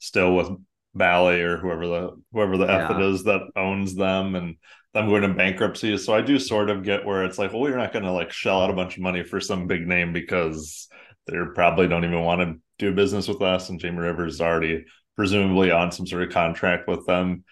still 0.00 0.34
with 0.34 0.50
Bally 0.94 1.40
or 1.40 1.58
whoever 1.58 1.86
the 1.86 2.10
whoever 2.32 2.56
the 2.56 2.66
yeah. 2.66 2.84
F 2.84 2.90
it 2.92 3.00
is 3.02 3.24
that 3.24 3.42
owns 3.56 3.94
them 3.94 4.34
and 4.34 4.56
them 4.94 5.08
going 5.08 5.22
to 5.22 5.34
bankruptcy. 5.34 5.96
So 5.98 6.14
I 6.14 6.22
do 6.22 6.38
sort 6.38 6.70
of 6.70 6.82
get 6.82 7.04
where 7.04 7.24
it's 7.24 7.38
like, 7.38 7.52
well, 7.52 7.68
you're 7.68 7.78
not 7.78 7.92
going 7.92 8.04
to 8.04 8.12
like 8.12 8.32
shell 8.32 8.62
out 8.62 8.70
a 8.70 8.74
bunch 8.74 8.96
of 8.96 9.02
money 9.02 9.22
for 9.22 9.40
some 9.40 9.66
big 9.66 9.86
name 9.86 10.12
because 10.12 10.88
they 11.26 11.34
probably 11.54 11.88
don't 11.88 12.04
even 12.04 12.22
want 12.22 12.40
to 12.40 12.54
do 12.78 12.94
business 12.94 13.28
with 13.28 13.42
us. 13.42 13.68
And 13.68 13.80
Jamie 13.80 13.98
Rivers 13.98 14.34
is 14.34 14.40
already 14.40 14.84
presumably 15.16 15.70
on 15.70 15.92
some 15.92 16.06
sort 16.06 16.22
of 16.22 16.30
contract 16.30 16.88
with 16.88 17.06
them. 17.06 17.44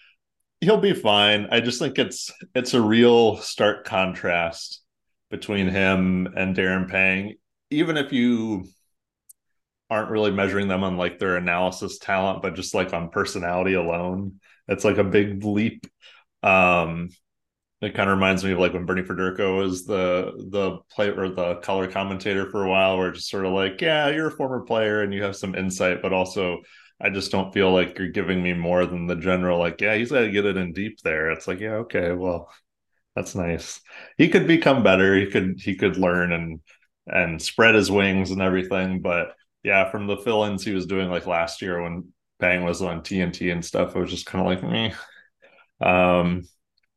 He'll 0.61 0.77
be 0.81 0.93
fine. 0.93 1.47
I 1.51 1.59
just 1.59 1.79
think 1.79 1.99
it's 1.99 2.31
it's 2.55 2.73
a 2.73 2.81
real 2.81 3.37
stark 3.37 3.85
contrast 3.85 4.81
between 5.29 5.67
him 5.67 6.27
and 6.35 6.55
Darren 6.55 6.89
Pang. 6.89 7.35
Even 7.69 7.97
if 7.97 8.11
you 8.11 8.65
aren't 9.89 10.11
really 10.11 10.31
measuring 10.31 10.67
them 10.67 10.83
on 10.83 10.97
like 10.97 11.19
their 11.19 11.37
analysis 11.37 11.97
talent, 11.97 12.41
but 12.41 12.55
just 12.55 12.73
like 12.73 12.93
on 12.93 13.09
personality 13.09 13.73
alone, 13.73 14.39
it's 14.67 14.83
like 14.83 14.97
a 14.97 15.03
big 15.03 15.43
leap. 15.43 15.87
Um, 16.43 17.09
it 17.81 17.93
kind 17.93 18.09
of 18.09 18.15
reminds 18.15 18.43
me 18.43 18.51
of 18.53 18.59
like 18.59 18.73
when 18.73 18.85
Bernie 18.85 19.03
Federko 19.03 19.59
was 19.59 19.85
the 19.85 20.33
the 20.49 20.79
play 20.91 21.09
or 21.09 21.29
the 21.29 21.55
color 21.57 21.87
commentator 21.89 22.49
for 22.49 22.63
a 22.63 22.69
while, 22.69 22.97
where 22.97 23.09
it's 23.09 23.19
just 23.19 23.29
sort 23.29 23.45
of 23.45 23.53
like, 23.53 23.81
yeah, 23.81 24.09
you're 24.09 24.27
a 24.27 24.31
former 24.31 24.61
player 24.61 25.03
and 25.03 25.13
you 25.13 25.23
have 25.23 25.35
some 25.35 25.55
insight, 25.55 26.01
but 26.01 26.13
also 26.13 26.61
I 26.99 27.09
just 27.11 27.31
don't 27.31 27.53
feel 27.53 27.71
like 27.71 27.97
you're 27.99 28.09
giving 28.09 28.41
me 28.41 28.53
more 28.53 28.85
than 28.87 29.05
the 29.05 29.15
general, 29.15 29.59
like, 29.59 29.79
yeah, 29.81 29.95
he's 29.95 30.11
got 30.11 30.21
to 30.21 30.31
get 30.31 30.45
it 30.45 30.57
in 30.57 30.73
deep 30.73 30.99
there. 31.03 31.29
It's 31.31 31.47
like, 31.47 31.59
yeah, 31.59 31.75
okay, 31.85 32.11
well, 32.13 32.51
that's 33.15 33.35
nice. 33.35 33.81
He 34.17 34.29
could 34.29 34.47
become 34.47 34.83
better. 34.83 35.15
He 35.15 35.27
could 35.27 35.59
he 35.59 35.75
could 35.75 35.97
learn 35.97 36.31
and 36.33 36.61
and 37.07 37.41
spread 37.41 37.75
his 37.75 37.91
wings 37.91 38.31
and 38.31 38.41
everything. 38.41 39.01
But 39.01 39.33
yeah, 39.67 39.91
from 39.91 40.07
the 40.07 40.15
fill-ins 40.15 40.63
he 40.63 40.73
was 40.73 40.85
doing 40.85 41.09
like 41.09 41.27
last 41.27 41.61
year 41.61 41.81
when 41.81 42.13
Pang 42.39 42.63
was 42.63 42.81
on 42.81 43.01
TNT 43.01 43.51
and 43.51 43.63
stuff, 43.63 43.93
it 43.93 43.99
was 43.99 44.09
just 44.09 44.25
kind 44.25 44.41
of 44.41 44.47
like 44.47 44.63
me. 44.63 44.93
Um, 45.81 46.47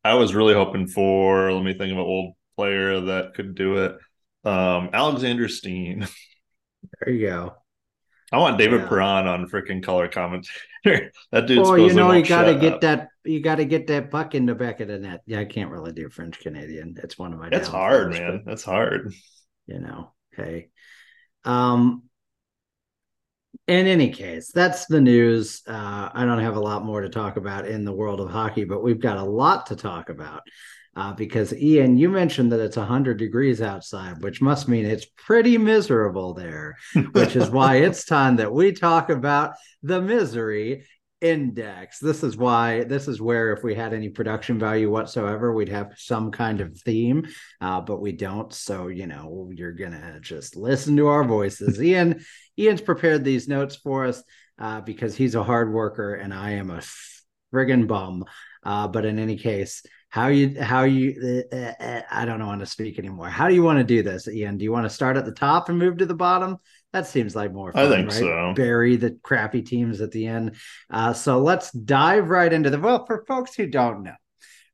I 0.05 0.13
was 0.13 0.33
really 0.33 0.53
hoping 0.53 0.87
for. 0.87 1.51
Let 1.51 1.65
me 1.65 1.73
think 1.73 1.91
of 1.91 1.97
an 1.97 2.03
old 2.05 2.35
player 2.55 3.01
that 3.01 3.33
could 3.33 3.55
do 3.55 3.75
it. 3.83 3.97
Um, 4.45 4.89
Alexander 4.93 5.47
Steen. 5.47 6.07
There 7.05 7.13
you 7.13 7.27
go. 7.27 7.53
I 8.31 8.39
want 8.39 8.57
David 8.57 8.81
yeah. 8.81 8.87
Perron 8.87 9.27
on 9.27 9.47
freaking 9.47 9.83
color 9.83 10.07
commentator. 10.07 10.49
that 11.31 11.45
dude's. 11.45 11.69
Well, 11.69 11.77
you 11.77 11.93
know, 11.93 12.11
you 12.11 12.25
got 12.25 12.45
to 12.45 12.55
get 12.55 12.73
up. 12.73 12.81
that. 12.81 13.09
You 13.23 13.39
got 13.39 13.55
to 13.55 13.65
get 13.65 13.85
that 13.87 14.09
puck 14.09 14.33
in 14.33 14.47
the 14.47 14.55
back 14.55 14.79
of 14.79 14.87
the 14.87 14.97
net. 14.97 15.21
Yeah, 15.27 15.41
I 15.41 15.45
can't 15.45 15.69
really 15.69 15.91
do 15.91 16.09
French 16.09 16.39
Canadian. 16.39 16.97
It's 17.03 17.19
one 17.19 17.33
of 17.33 17.39
my. 17.39 17.49
That's 17.49 17.67
hard, 17.67 18.13
man. 18.13 18.41
That's 18.43 18.63
hard. 18.63 19.13
You 19.67 19.79
know. 19.79 20.11
Hey. 20.35 20.69
Um. 21.45 22.09
In 23.67 23.87
any 23.87 24.09
case, 24.09 24.51
that's 24.51 24.85
the 24.85 25.01
news. 25.01 25.61
Uh, 25.67 26.09
I 26.13 26.25
don't 26.25 26.39
have 26.39 26.55
a 26.55 26.61
lot 26.61 26.83
more 26.83 27.01
to 27.01 27.09
talk 27.09 27.37
about 27.37 27.67
in 27.67 27.85
the 27.85 27.93
world 27.93 28.19
of 28.19 28.29
hockey, 28.29 28.63
but 28.63 28.83
we've 28.83 28.99
got 28.99 29.17
a 29.17 29.23
lot 29.23 29.67
to 29.67 29.75
talk 29.75 30.09
about 30.09 30.41
uh, 30.95 31.13
because 31.13 31.53
Ian, 31.53 31.97
you 31.97 32.09
mentioned 32.09 32.51
that 32.51 32.59
it's 32.59 32.77
100 32.77 33.17
degrees 33.17 33.61
outside, 33.61 34.21
which 34.21 34.41
must 34.41 34.67
mean 34.67 34.85
it's 34.85 35.05
pretty 35.17 35.57
miserable 35.57 36.33
there, 36.33 36.77
which 37.13 37.35
is 37.35 37.49
why 37.49 37.75
it's 37.83 38.05
time 38.05 38.37
that 38.37 38.51
we 38.51 38.73
talk 38.73 39.09
about 39.09 39.53
the 39.83 40.01
misery 40.01 40.85
index. 41.21 41.99
This 41.99 42.23
is 42.23 42.35
why, 42.35 42.83
this 42.83 43.07
is 43.07 43.21
where 43.21 43.53
if 43.53 43.63
we 43.63 43.75
had 43.75 43.93
any 43.93 44.09
production 44.09 44.59
value 44.59 44.89
whatsoever, 44.89 45.53
we'd 45.53 45.69
have 45.69 45.93
some 45.95 46.31
kind 46.31 46.61
of 46.61 46.77
theme, 46.79 47.27
uh, 47.61 47.81
but 47.81 48.01
we 48.01 48.11
don't. 48.11 48.51
So, 48.51 48.87
you 48.87 49.07
know, 49.07 49.49
you're 49.53 49.73
to 49.73 50.19
just 50.19 50.55
listen 50.55 50.97
to 50.97 51.07
our 51.07 51.23
voices. 51.23 51.81
Ian, 51.83 52.25
Ian's 52.57 52.81
prepared 52.81 53.23
these 53.23 53.47
notes 53.47 53.75
for 53.75 54.05
us 54.05 54.23
uh, 54.59 54.81
because 54.81 55.15
he's 55.15 55.35
a 55.35 55.43
hard 55.43 55.71
worker 55.71 56.15
and 56.15 56.33
I 56.33 56.51
am 56.51 56.71
a 56.71 56.81
friggin' 57.53 57.87
bum. 57.87 58.25
Uh, 58.63 58.87
but 58.87 59.05
in 59.05 59.17
any 59.17 59.37
case, 59.37 59.83
how 60.11 60.27
you 60.27 60.61
how 60.61 60.83
you 60.83 61.43
uh, 61.53 61.55
uh, 61.55 62.01
i 62.11 62.25
don't 62.25 62.45
want 62.45 62.59
to 62.59 62.65
speak 62.65 62.99
anymore 62.99 63.29
how 63.29 63.47
do 63.47 63.55
you 63.55 63.63
want 63.63 63.79
to 63.79 63.83
do 63.83 64.03
this 64.03 64.27
ian 64.27 64.57
do 64.57 64.65
you 64.65 64.71
want 64.71 64.85
to 64.85 64.89
start 64.89 65.15
at 65.15 65.23
the 65.23 65.31
top 65.31 65.69
and 65.69 65.79
move 65.79 65.97
to 65.97 66.05
the 66.05 66.13
bottom 66.13 66.57
that 66.93 67.07
seems 67.07 67.35
like 67.35 67.53
more 67.53 67.71
fun, 67.71 67.85
i 67.85 67.89
think 67.89 68.09
right? 68.09 68.19
so 68.19 68.53
bury 68.55 68.95
the 68.95 69.17
crappy 69.23 69.61
teams 69.61 70.01
at 70.01 70.11
the 70.11 70.27
end 70.27 70.55
uh, 70.89 71.13
so 71.13 71.39
let's 71.39 71.71
dive 71.71 72.29
right 72.29 72.53
into 72.53 72.69
the 72.69 72.79
well 72.79 73.05
for 73.05 73.25
folks 73.27 73.55
who 73.55 73.67
don't 73.67 74.03
know 74.03 74.15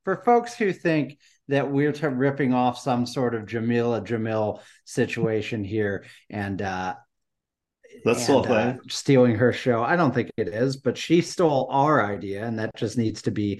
for 0.03 0.23
folks 0.23 0.53
who 0.53 0.71
think 0.71 1.17
that 1.49 1.71
we're 1.71 1.93
t- 1.93 2.05
ripping 2.07 2.53
off 2.53 2.77
some 2.77 3.05
sort 3.05 3.35
of 3.35 3.45
jamila 3.45 4.01
jamil 4.01 4.61
situation 4.85 5.63
here 5.63 6.05
and 6.29 6.61
uh 6.61 6.93
that's 8.03 8.23
still 8.23 8.51
uh, 8.51 8.75
stealing 8.89 9.35
her 9.35 9.51
show. 9.51 9.83
I 9.83 9.95
don't 9.95 10.13
think 10.13 10.29
it 10.37 10.47
is, 10.47 10.77
but 10.77 10.97
she 10.97 11.21
stole 11.21 11.67
our 11.71 12.05
idea, 12.05 12.45
and 12.45 12.59
that 12.59 12.75
just 12.75 12.97
needs 12.97 13.23
to 13.23 13.31
be 13.31 13.59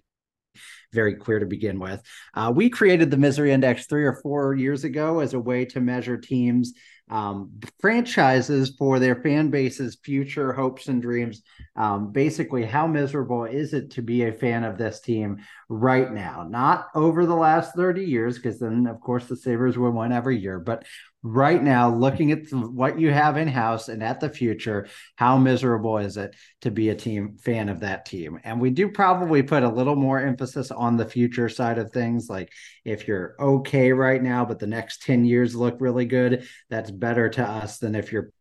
very 0.93 1.15
clear 1.15 1.39
to 1.39 1.45
begin 1.45 1.79
with. 1.79 2.01
Uh, 2.33 2.51
we 2.55 2.69
created 2.69 3.11
the 3.11 3.17
misery 3.17 3.51
index 3.51 3.85
three 3.85 4.05
or 4.05 4.19
four 4.21 4.53
years 4.55 4.83
ago 4.83 5.19
as 5.19 5.33
a 5.33 5.39
way 5.39 5.65
to 5.65 5.81
measure 5.81 6.17
teams 6.17 6.73
um, 7.09 7.51
franchises 7.79 8.75
for 8.77 8.99
their 8.99 9.15
fan 9.15 9.49
base's 9.49 9.97
future 10.03 10.51
hopes 10.51 10.87
and 10.87 11.01
dreams. 11.01 11.41
Um, 11.75 12.11
basically, 12.11 12.65
how 12.65 12.87
miserable 12.87 13.45
is 13.45 13.73
it 13.73 13.91
to 13.91 14.01
be 14.01 14.23
a 14.23 14.33
fan 14.33 14.63
of 14.63 14.77
this 14.77 14.99
team 14.99 15.37
right 15.69 16.11
now? 16.11 16.45
Not 16.49 16.87
over 16.95 17.25
the 17.25 17.35
last 17.35 17.75
30 17.75 18.03
years, 18.03 18.35
because 18.37 18.59
then, 18.59 18.87
of 18.87 18.99
course, 18.99 19.25
the 19.25 19.35
Sabres 19.35 19.77
will 19.77 19.91
win 19.91 20.11
every 20.11 20.37
year, 20.37 20.59
but 20.59 20.85
right 21.23 21.62
now, 21.62 21.93
looking 21.93 22.32
at 22.32 22.49
the, 22.49 22.58
what 22.58 22.99
you 22.99 23.12
have 23.12 23.38
in 23.38 23.47
house 23.47 23.89
and 23.89 24.03
at 24.03 24.19
the 24.19 24.30
future, 24.30 24.88
how 25.15 25.38
miserable 25.38 25.97
is 25.97 26.17
it 26.17 26.36
to 26.62 26.71
be 26.71 26.89
a 26.89 26.95
team 26.95 27.38
fan 27.38 27.69
of 27.69 27.82
that 27.82 28.06
team? 28.06 28.39
And 28.43 28.62
we 28.62 28.69
do 28.69 28.89
probably 28.89 29.43
put 29.43 29.63
a 29.63 29.69
little 29.69 29.95
more 29.95 30.19
emphasis 30.19 30.71
on 30.71 30.97
the 30.97 31.06
future 31.06 31.49
side 31.49 31.77
of 31.77 31.91
things. 31.91 32.30
Like 32.30 32.51
if 32.86 33.08
you're 33.08 33.36
okay 33.39 33.91
right 33.91 34.21
now, 34.21 34.45
but 34.45 34.60
the 34.60 34.67
next 34.67 35.03
10 35.03 35.25
years 35.25 35.56
look 35.56 35.77
really 35.80 36.06
good, 36.06 36.47
that's 36.69 36.91
better 36.91 37.30
to 37.30 37.43
us 37.43 37.80
than 37.80 37.95
if 37.95 38.12
you're 38.12 38.32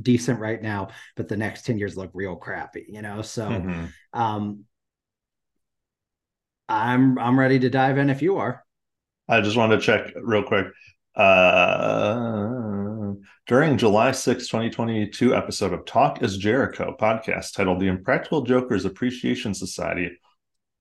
decent 0.00 0.40
right 0.40 0.62
now, 0.62 0.88
but 1.16 1.28
the 1.28 1.36
next 1.36 1.66
10 1.66 1.78
years 1.78 1.96
look 1.96 2.10
real 2.14 2.36
crappy, 2.36 2.86
you 2.88 3.02
know? 3.02 3.22
So, 3.22 3.48
mm-hmm. 3.48 3.86
um, 4.18 4.64
I'm 6.68 7.18
I'm 7.18 7.38
ready 7.38 7.58
to 7.60 7.70
dive 7.70 7.98
in 7.98 8.10
if 8.10 8.20
you 8.20 8.36
are. 8.36 8.62
I 9.28 9.40
just 9.40 9.56
wanted 9.56 9.80
to 9.80 9.82
check 9.82 10.12
real 10.22 10.42
quick. 10.42 10.66
Uh, 11.18 13.14
during 13.48 13.76
July 13.76 14.12
6, 14.12 14.46
2022 14.46 15.34
episode 15.34 15.72
of 15.72 15.84
Talk 15.84 16.22
is 16.22 16.36
Jericho 16.36 16.94
podcast 16.98 17.54
titled 17.54 17.80
The 17.80 17.88
Impractical 17.88 18.42
Jokers 18.42 18.84
Appreciation 18.84 19.52
Society, 19.52 20.12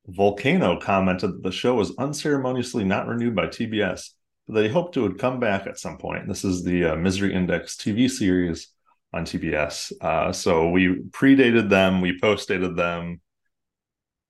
Vulcano 0.09 0.79
commented 0.79 1.31
that 1.33 1.43
the 1.43 1.51
show 1.51 1.75
was 1.75 1.95
unceremoniously 1.97 2.83
not 2.83 3.07
renewed 3.07 3.35
by 3.35 3.47
TBS, 3.47 4.11
but 4.47 4.53
they 4.53 4.69
hoped 4.69 4.95
it 4.95 5.01
would 5.01 5.19
come 5.19 5.39
back 5.39 5.67
at 5.67 5.79
some 5.79 5.97
point. 5.97 6.27
This 6.27 6.45
is 6.45 6.63
the 6.63 6.85
uh, 6.85 6.95
Misery 6.95 7.33
Index 7.33 7.75
TV 7.75 8.09
series 8.09 8.69
on 9.13 9.25
TBS. 9.25 9.91
Uh, 9.99 10.31
so 10.31 10.69
we 10.69 11.01
predated 11.09 11.69
them, 11.69 12.01
we 12.01 12.19
postdated 12.19 12.77
them. 12.77 13.21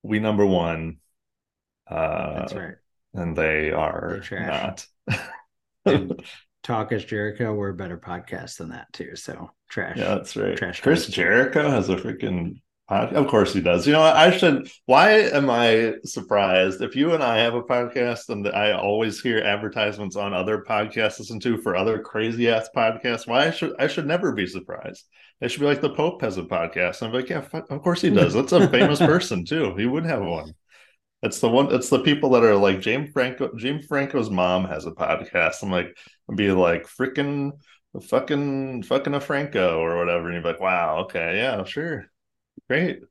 We 0.03 0.19
number 0.19 0.45
one. 0.45 0.97
Uh, 1.85 2.33
That's 2.33 2.53
right. 2.53 2.75
And 3.13 3.35
they 3.35 3.71
are 3.71 4.21
not. 4.31 4.85
And 5.87 6.23
Talk 6.63 6.91
is 6.91 7.05
Jericho. 7.05 7.53
We're 7.53 7.69
a 7.69 7.75
better 7.75 7.97
podcast 7.97 8.57
than 8.57 8.69
that 8.69 8.91
too. 8.91 9.15
So 9.15 9.51
trash. 9.69 9.97
Yeah, 9.97 10.15
that's 10.15 10.35
right. 10.35 10.57
Trash 10.57 10.81
Chris 10.81 11.05
talk. 11.05 11.15
Jericho 11.15 11.69
has 11.69 11.87
a 11.87 11.95
freaking 11.95 12.61
pod. 12.89 13.13
Of 13.13 13.27
course 13.27 13.53
he 13.53 13.61
does. 13.61 13.87
You 13.87 13.93
know. 13.93 14.01
I 14.01 14.35
should. 14.35 14.69
Why 14.85 15.11
am 15.11 15.49
I 15.49 15.93
surprised 16.03 16.81
if 16.81 16.95
you 16.95 17.13
and 17.13 17.23
I 17.23 17.37
have 17.37 17.53
a 17.53 17.63
podcast 17.63 18.29
and 18.29 18.47
I 18.49 18.73
always 18.73 19.21
hear 19.21 19.39
advertisements 19.39 20.17
on 20.17 20.33
other 20.33 20.65
podcasts 20.67 21.19
listen 21.19 21.39
to 21.41 21.57
for 21.61 21.77
other 21.77 21.99
crazy 21.99 22.49
ass 22.49 22.69
podcasts? 22.75 23.27
Why 23.27 23.47
I 23.47 23.51
should 23.51 23.73
I 23.79 23.87
should 23.87 24.07
never 24.07 24.33
be 24.33 24.45
surprised. 24.45 25.05
They 25.39 25.47
should 25.47 25.61
be 25.61 25.67
like 25.67 25.81
the 25.81 25.91
Pope 25.93 26.21
has 26.21 26.37
a 26.37 26.43
podcast. 26.43 27.01
I'm 27.03 27.13
like, 27.13 27.29
yeah, 27.29 27.45
of 27.53 27.81
course 27.81 28.01
he 28.01 28.09
does. 28.09 28.33
That's 28.33 28.51
a 28.51 28.67
famous 28.67 28.99
person 29.13 29.45
too. 29.45 29.75
He 29.75 29.85
would 29.85 30.05
have 30.05 30.23
one. 30.23 30.53
It's 31.27 31.41
the 31.41 31.49
one. 31.49 31.75
It's 31.75 31.89
the 31.89 31.99
people 31.99 32.29
that 32.31 32.43
are 32.45 32.55
like 32.55 32.79
James 32.79 33.11
Franco. 33.11 33.53
James 33.57 33.85
Franco's 33.85 34.29
mom 34.29 34.63
has 34.63 34.85
a 34.85 34.91
podcast. 34.91 35.61
I'm 35.61 35.69
like, 35.69 35.97
I'd 36.29 36.37
be 36.37 36.51
like, 36.51 36.87
freaking, 36.87 37.51
fucking, 38.01 38.83
fucking 38.83 39.13
a 39.13 39.19
Franco 39.19 39.77
or 39.79 39.97
whatever. 39.97 40.27
And 40.27 40.35
you'd 40.35 40.43
be 40.43 40.49
like, 40.49 40.61
wow, 40.61 40.99
okay, 40.99 41.35
yeah, 41.35 41.65
sure, 41.65 42.05
great. 42.69 43.01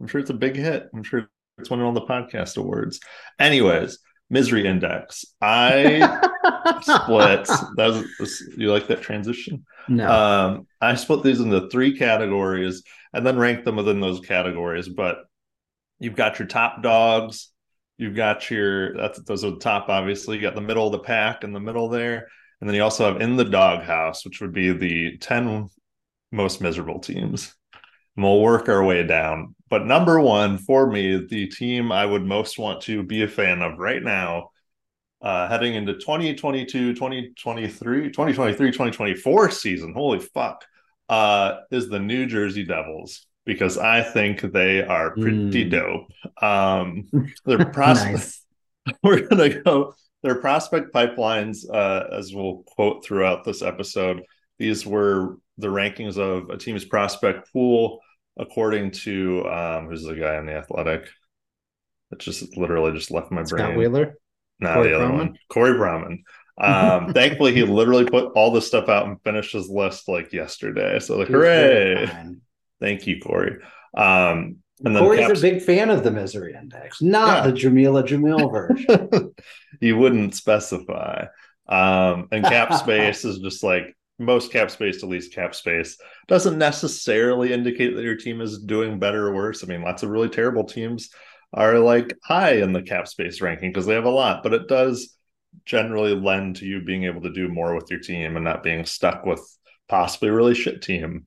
I'm 0.00 0.06
sure 0.06 0.22
it's 0.22 0.30
a 0.30 0.34
big 0.34 0.56
hit. 0.56 0.88
I'm 0.94 1.02
sure 1.02 1.28
it's 1.58 1.68
winning 1.68 1.84
all 1.84 1.92
the 1.92 2.00
podcast 2.00 2.56
awards. 2.56 2.98
Anyways, 3.38 3.98
misery 4.30 4.66
index. 4.66 5.26
I 5.42 5.98
split. 6.80 7.46
That 7.76 8.06
was 8.18 8.42
you 8.56 8.72
like 8.72 8.86
that 8.86 9.02
transition. 9.02 9.66
No. 9.86 10.10
Um, 10.10 10.66
I 10.80 10.94
split 10.94 11.22
these 11.22 11.40
into 11.40 11.68
three 11.68 11.98
categories 11.98 12.84
and 13.12 13.26
then 13.26 13.38
ranked 13.38 13.66
them 13.66 13.76
within 13.76 14.00
those 14.00 14.20
categories. 14.20 14.88
But 14.88 15.27
you've 15.98 16.16
got 16.16 16.38
your 16.38 16.48
top 16.48 16.82
dogs, 16.82 17.50
you've 17.96 18.16
got 18.16 18.50
your 18.50 18.96
that's 18.96 19.20
those 19.22 19.44
are 19.44 19.50
the 19.50 19.58
top, 19.58 19.88
obviously. 19.88 20.36
You 20.36 20.42
got 20.42 20.54
the 20.54 20.60
middle 20.60 20.86
of 20.86 20.92
the 20.92 21.00
pack 21.00 21.44
in 21.44 21.52
the 21.52 21.60
middle 21.60 21.88
there, 21.88 22.28
and 22.60 22.68
then 22.68 22.74
you 22.74 22.82
also 22.82 23.12
have 23.12 23.20
in 23.20 23.36
the 23.36 23.44
doghouse, 23.44 24.24
which 24.24 24.40
would 24.40 24.52
be 24.52 24.72
the 24.72 25.18
10 25.18 25.68
most 26.32 26.60
miserable 26.60 27.00
teams. 27.00 27.54
And 28.16 28.24
we'll 28.24 28.40
work 28.40 28.68
our 28.68 28.84
way 28.84 29.06
down. 29.06 29.54
But 29.68 29.86
number 29.86 30.18
one 30.20 30.58
for 30.58 30.90
me, 30.90 31.24
the 31.28 31.46
team 31.46 31.92
I 31.92 32.04
would 32.04 32.24
most 32.24 32.58
want 32.58 32.82
to 32.82 33.02
be 33.02 33.22
a 33.22 33.28
fan 33.28 33.62
of 33.62 33.78
right 33.78 34.02
now 34.02 34.50
uh, 35.20 35.48
heading 35.48 35.74
into 35.74 35.94
2022, 35.94 36.94
2023, 36.94 38.10
2023, 38.10 38.70
2024 38.70 39.50
season. 39.50 39.92
Holy 39.92 40.20
fuck. 40.20 40.64
Uh, 41.08 41.60
is 41.70 41.88
the 41.88 41.98
New 41.98 42.26
Jersey 42.26 42.64
Devils 42.64 43.27
because 43.48 43.78
I 43.78 44.02
think 44.02 44.42
they 44.52 44.82
are 44.84 45.12
pretty 45.12 45.64
Mm. 45.64 45.70
dope. 45.70 46.12
Um, 46.42 47.08
their 47.46 47.64
prospect, 47.64 48.12
nice. 48.14 48.44
we're 49.02 49.26
gonna 49.26 49.62
go 49.62 49.94
their 50.22 50.34
prospect 50.36 50.92
pipelines, 50.92 51.64
uh, 51.72 52.04
as 52.12 52.34
we'll 52.34 52.62
quote 52.66 53.04
throughout 53.04 53.44
this 53.44 53.62
episode. 53.62 54.22
These 54.58 54.84
were 54.86 55.38
the 55.56 55.68
rankings 55.68 56.18
of 56.18 56.50
a 56.50 56.58
team's 56.58 56.84
prospect 56.84 57.50
pool 57.52 58.00
according 58.36 58.90
to 58.92 59.44
um, 59.48 59.88
who's 59.88 60.04
the 60.04 60.14
guy 60.14 60.36
in 60.36 60.44
the 60.46 60.52
Athletic. 60.52 61.08
That 62.10 62.20
just 62.20 62.56
literally 62.56 62.92
just 62.92 63.10
left 63.10 63.30
my 63.32 63.44
Scott 63.44 63.58
brain. 63.60 63.78
Wheeler. 63.78 64.14
No, 64.60 64.74
Corey 64.74 64.88
the 64.88 64.96
other 64.96 65.04
Pronman? 65.06 65.16
one, 65.16 65.38
Corey 65.48 65.72
Pronman. 65.72 66.18
Um, 66.60 67.12
thankfully, 67.14 67.54
he 67.54 67.62
literally 67.62 68.04
put 68.04 68.32
all 68.34 68.50
this 68.50 68.66
stuff 68.66 68.88
out 68.88 69.06
and 69.06 69.22
finished 69.22 69.52
his 69.54 69.68
list 69.70 70.08
like 70.08 70.32
yesterday. 70.34 70.98
So, 70.98 71.16
like, 71.16 71.28
hooray! 71.28 72.10
Thank 72.80 73.06
you, 73.06 73.20
Corey. 73.20 73.56
Um, 73.96 74.56
and 74.84 74.94
then 74.94 74.98
Corey's 75.02 75.26
Caps- 75.26 75.38
a 75.40 75.42
big 75.42 75.62
fan 75.62 75.90
of 75.90 76.04
the 76.04 76.10
misery 76.10 76.54
index, 76.54 77.02
not 77.02 77.44
Yeah. 77.44 77.50
the 77.50 77.56
Jamila 77.56 78.02
Jamil 78.04 78.50
version. 78.52 79.34
you 79.80 79.96
wouldn't 79.96 80.34
specify. 80.34 81.26
Um, 81.68 82.28
and 82.32 82.44
cap 82.44 82.72
space 82.74 83.24
is 83.24 83.38
just 83.38 83.62
like 83.64 83.96
most 84.20 84.52
cap 84.52 84.70
space 84.70 85.00
to 85.00 85.06
least 85.06 85.32
cap 85.32 85.54
space 85.54 85.96
doesn't 86.26 86.58
necessarily 86.58 87.52
indicate 87.52 87.94
that 87.94 88.02
your 88.02 88.16
team 88.16 88.40
is 88.40 88.58
doing 88.58 88.98
better 88.98 89.26
or 89.28 89.34
worse. 89.34 89.62
I 89.62 89.66
mean, 89.66 89.82
lots 89.82 90.02
of 90.02 90.10
really 90.10 90.28
terrible 90.28 90.64
teams 90.64 91.10
are 91.52 91.78
like 91.78 92.14
high 92.24 92.54
in 92.56 92.72
the 92.72 92.82
cap 92.82 93.08
space 93.08 93.40
ranking 93.40 93.70
because 93.70 93.86
they 93.86 93.94
have 93.94 94.04
a 94.04 94.10
lot, 94.10 94.42
but 94.42 94.52
it 94.54 94.68
does 94.68 95.16
generally 95.64 96.14
lend 96.14 96.56
to 96.56 96.66
you 96.66 96.82
being 96.82 97.04
able 97.04 97.22
to 97.22 97.32
do 97.32 97.48
more 97.48 97.74
with 97.74 97.90
your 97.90 98.00
team 98.00 98.36
and 98.36 98.44
not 98.44 98.62
being 98.62 98.84
stuck 98.84 99.24
with 99.24 99.40
possibly 99.88 100.28
a 100.28 100.32
really 100.32 100.54
shit 100.54 100.82
team. 100.82 101.26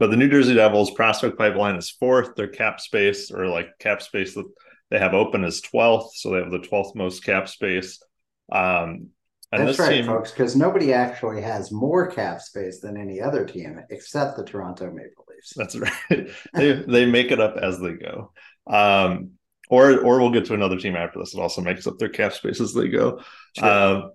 But 0.00 0.10
the 0.10 0.16
New 0.16 0.30
Jersey 0.30 0.54
Devils 0.54 0.90
prospect 0.90 1.36
pipeline 1.36 1.76
is 1.76 1.90
fourth. 1.90 2.34
Their 2.34 2.48
cap 2.48 2.80
space 2.80 3.30
or 3.30 3.46
like 3.46 3.78
cap 3.78 4.00
space 4.00 4.34
that 4.34 4.46
they 4.90 4.98
have 4.98 5.12
open 5.12 5.44
is 5.44 5.60
12th. 5.60 6.12
So 6.14 6.30
they 6.30 6.38
have 6.38 6.50
the 6.50 6.58
12th 6.58 6.96
most 6.96 7.22
cap 7.22 7.50
space. 7.50 8.02
Um, 8.50 9.08
and 9.52 9.68
That's 9.68 9.78
right, 9.78 9.96
team, 9.96 10.06
folks, 10.06 10.30
because 10.30 10.56
nobody 10.56 10.94
actually 10.94 11.42
has 11.42 11.70
more 11.70 12.10
cap 12.10 12.40
space 12.40 12.80
than 12.80 12.96
any 12.96 13.20
other 13.20 13.44
team 13.44 13.78
except 13.90 14.36
the 14.36 14.44
Toronto 14.44 14.90
Maple 14.90 15.26
Leafs. 15.28 15.52
that's 15.54 15.76
right. 16.10 16.30
they, 16.54 16.72
they 16.72 17.04
make 17.04 17.30
it 17.30 17.40
up 17.40 17.56
as 17.56 17.78
they 17.78 17.92
go. 17.92 18.32
Um, 18.66 19.32
or, 19.68 19.98
or 20.00 20.18
we'll 20.20 20.30
get 20.30 20.46
to 20.46 20.54
another 20.54 20.78
team 20.78 20.96
after 20.96 21.18
this. 21.18 21.34
It 21.34 21.40
also 21.40 21.60
makes 21.60 21.86
up 21.86 21.98
their 21.98 22.08
cap 22.08 22.32
space 22.32 22.60
as 22.60 22.72
they 22.72 22.88
go. 22.88 23.20
Sure. 23.58 23.68
Um, 23.68 24.12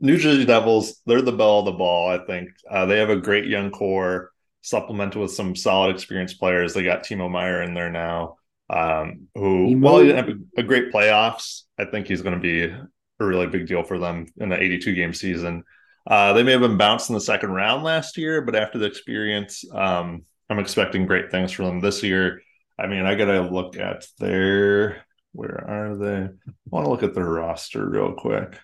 New 0.00 0.16
Jersey 0.16 0.46
Devils, 0.46 1.02
they're 1.04 1.22
the 1.22 1.32
belle 1.32 1.60
of 1.60 1.64
the 1.66 1.72
ball, 1.72 2.08
I 2.08 2.24
think. 2.24 2.50
Uh, 2.70 2.86
they 2.86 2.98
have 2.98 3.10
a 3.10 3.16
great 3.16 3.46
young 3.46 3.70
core, 3.70 4.30
supplemented 4.68 5.20
with 5.20 5.32
some 5.32 5.56
solid 5.56 5.94
experienced 5.94 6.38
players. 6.38 6.74
They 6.74 6.82
got 6.82 7.02
Timo 7.02 7.30
Meier 7.30 7.62
in 7.62 7.74
there 7.74 7.90
now, 7.90 8.36
um, 8.70 9.28
who, 9.34 9.68
Timo- 9.68 9.80
while 9.80 9.98
he 9.98 10.06
didn't 10.06 10.28
have 10.28 10.36
a, 10.36 10.60
a 10.60 10.62
great 10.62 10.92
playoffs, 10.92 11.62
I 11.78 11.84
think 11.84 12.06
he's 12.06 12.22
going 12.22 12.34
to 12.34 12.40
be 12.40 12.64
a 12.64 12.88
really 13.18 13.46
big 13.46 13.66
deal 13.66 13.82
for 13.82 13.98
them 13.98 14.26
in 14.38 14.48
the 14.48 14.60
82 14.60 14.94
game 14.94 15.14
season. 15.14 15.64
Uh, 16.06 16.32
they 16.32 16.42
may 16.42 16.52
have 16.52 16.60
been 16.60 16.78
bounced 16.78 17.10
in 17.10 17.14
the 17.14 17.20
second 17.20 17.50
round 17.50 17.82
last 17.84 18.16
year, 18.16 18.40
but 18.40 18.56
after 18.56 18.78
the 18.78 18.86
experience, 18.86 19.64
um, 19.72 20.24
I'm 20.48 20.58
expecting 20.58 21.06
great 21.06 21.30
things 21.30 21.52
from 21.52 21.66
them 21.66 21.80
this 21.80 22.02
year. 22.02 22.40
I 22.78 22.86
mean, 22.86 23.04
I 23.04 23.14
got 23.14 23.26
to 23.26 23.42
look 23.42 23.76
at 23.76 24.06
their, 24.18 25.04
where 25.32 25.64
are 25.68 25.96
they? 25.96 26.16
I 26.16 26.30
want 26.70 26.86
to 26.86 26.90
look 26.90 27.02
at 27.02 27.14
their 27.14 27.28
roster 27.28 27.86
real 27.86 28.14
quick. 28.14 28.58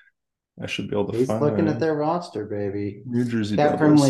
I 0.63 0.67
should 0.67 0.89
be 0.89 0.95
able 0.95 1.11
to 1.11 1.19
He's 1.19 1.27
find 1.27 1.41
looking 1.41 1.67
at 1.69 1.81
their 1.81 1.95
roster, 1.95 2.45
baby. 2.45 3.03
New 3.07 3.25
Jersey 3.25 3.57
Devils. 3.57 4.01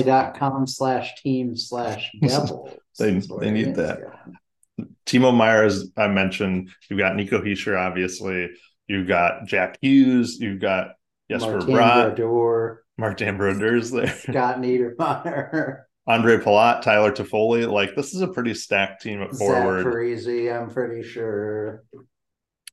Slash 0.66 1.14
team 1.22 1.56
slash 1.56 2.10
devils. 2.20 2.70
They- 2.98 3.18
they 3.40 3.50
need 3.50 3.74
that. 3.76 4.00
going. 4.02 4.88
Timo 5.06 5.34
Meier, 5.36 5.64
as 5.64 5.90
I 5.96 6.08
mentioned, 6.08 6.70
you've 6.88 6.98
got 6.98 7.16
Nico 7.16 7.40
Hischier, 7.40 7.78
obviously. 7.78 8.50
You've 8.88 9.08
got 9.08 9.46
Jack 9.46 9.78
Hughes. 9.80 10.38
You've 10.40 10.60
got 10.60 10.92
Jesper 11.30 11.52
Martin 11.52 11.74
Bratt, 11.74 12.16
Brodeur, 12.16 12.82
Mark 12.98 13.18
Brodeurs 13.18 13.90
there, 13.92 14.08
Scott 14.32 14.58
Niedermayer, 14.58 15.82
Andre 16.06 16.36
Palat, 16.38 16.82
Tyler 16.82 17.12
Toffoli. 17.12 17.70
Like 17.70 17.94
this 17.96 18.14
is 18.14 18.20
a 18.20 18.28
pretty 18.28 18.52
stacked 18.54 19.02
team 19.02 19.22
at 19.22 19.32
Zach 19.34 19.38
forward. 19.38 19.86
Parisi, 19.86 20.54
I'm 20.54 20.68
pretty 20.70 21.02
sure. 21.06 21.84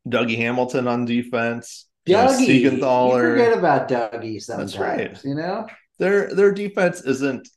Dougie 0.07 0.37
Hamilton 0.37 0.87
on 0.87 1.05
defense. 1.05 1.87
You 2.05 2.15
know, 2.15 2.27
Dougie. 2.27 2.61
You 2.61 2.71
forget 2.79 3.57
about 3.57 3.87
Dougie 3.87 4.41
sometimes, 4.41 4.77
right. 4.77 5.23
you 5.23 5.35
know? 5.35 5.67
their 5.99 6.33
their 6.33 6.51
defense 6.51 7.01
isn't 7.01 7.47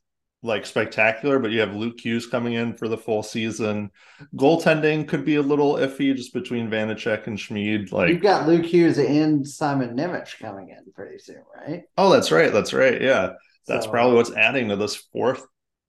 like 0.43 0.67
spectacular, 0.67 1.39
but 1.39 1.49
you 1.49 1.59
have 1.61 1.75
Luke 1.75 1.99
Hughes 1.99 2.27
coming 2.27 2.53
in 2.53 2.75
for 2.77 2.87
the 2.87 2.97
full 2.97 3.23
season. 3.23 3.89
Goaltending 4.35 5.07
could 5.07 5.25
be 5.25 5.35
a 5.37 5.41
little 5.41 5.73
iffy 5.73 6.15
just 6.15 6.33
between 6.33 6.69
Vanecek 6.69 7.25
and 7.25 7.39
Schmid. 7.39 7.91
Like, 7.91 8.09
You've 8.09 8.21
got 8.21 8.47
Luke 8.47 8.65
Hughes 8.65 8.99
and 8.99 9.47
Simon 9.47 9.97
Nemec 9.97 10.37
coming 10.39 10.69
in 10.69 10.93
pretty 10.93 11.17
soon, 11.17 11.41
right? 11.67 11.83
oh, 11.97 12.11
that's 12.11 12.31
right, 12.31 12.53
that's 12.53 12.73
right, 12.73 13.01
yeah. 13.01 13.31
That's 13.67 13.85
So- 13.85 13.91
probably 13.91 14.15
what's 14.17 14.33
adding 14.33 14.69
to 14.69 14.75
this 14.75 14.95
fourth 14.95 15.43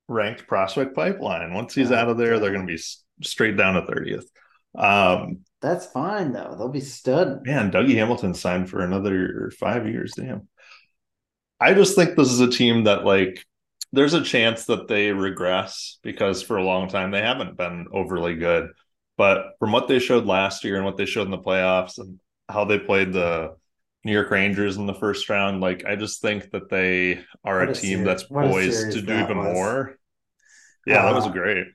ranked 0.08 0.46
prospect 0.46 0.94
pipeline. 0.94 1.52
Once 1.52 1.74
he's 1.74 1.90
Yeah, 1.90 2.00
out 2.00 2.08
of 2.08 2.16
there, 2.16 2.38
they're 2.38 2.52
going 2.52 2.66
to 2.66 2.72
be 2.72 2.80
straight 3.22 3.58
down 3.58 3.74
to 3.74 3.84
thirtieth. 3.86 4.30
Um, 4.76 5.44
That's 5.62 5.86
fine 5.86 6.32
though. 6.32 6.54
They'll 6.56 6.68
be 6.68 6.80
stud. 6.80 7.44
man, 7.46 7.70
Dougie 7.70 7.94
Hamilton 7.94 8.34
signed 8.34 8.68
for 8.70 8.80
another 8.80 9.50
five 9.58 9.86
years. 9.88 10.14
Damn. 10.14 10.48
I 11.60 11.72
just 11.74 11.94
think 11.96 12.16
this 12.16 12.30
is 12.30 12.40
a 12.40 12.50
team 12.50 12.84
that 12.84 13.04
like 13.04 13.44
there's 13.92 14.14
a 14.14 14.22
chance 14.22 14.66
that 14.66 14.88
they 14.88 15.12
regress 15.12 15.98
because 16.02 16.42
for 16.42 16.56
a 16.58 16.64
long 16.64 16.88
time 16.88 17.10
they 17.10 17.22
haven't 17.22 17.56
been 17.56 17.86
overly 17.92 18.34
good. 18.34 18.70
But 19.16 19.52
from 19.58 19.72
what 19.72 19.88
they 19.88 19.98
showed 19.98 20.26
last 20.26 20.64
year 20.64 20.76
and 20.76 20.84
what 20.84 20.98
they 20.98 21.06
showed 21.06 21.24
in 21.24 21.30
the 21.30 21.38
playoffs 21.38 21.98
and 21.98 22.20
how 22.48 22.66
they 22.66 22.78
played 22.78 23.12
the 23.14 23.56
New 24.04 24.12
York 24.12 24.30
Rangers 24.30 24.76
in 24.76 24.86
the 24.86 24.94
first 24.94 25.28
round, 25.30 25.60
like 25.62 25.84
I 25.86 25.96
just 25.96 26.20
think 26.20 26.50
that 26.50 26.68
they 26.68 27.24
are 27.42 27.62
a 27.62 27.70
a 27.70 27.74
team 27.74 28.04
that's 28.04 28.24
poised 28.24 28.92
to 28.92 29.00
do 29.02 29.18
even 29.18 29.38
was. 29.38 29.54
more. 29.54 29.98
Yeah, 30.86 31.02
that 31.02 31.14
was 31.14 31.26
Uh, 31.26 31.30
great. 31.30 31.66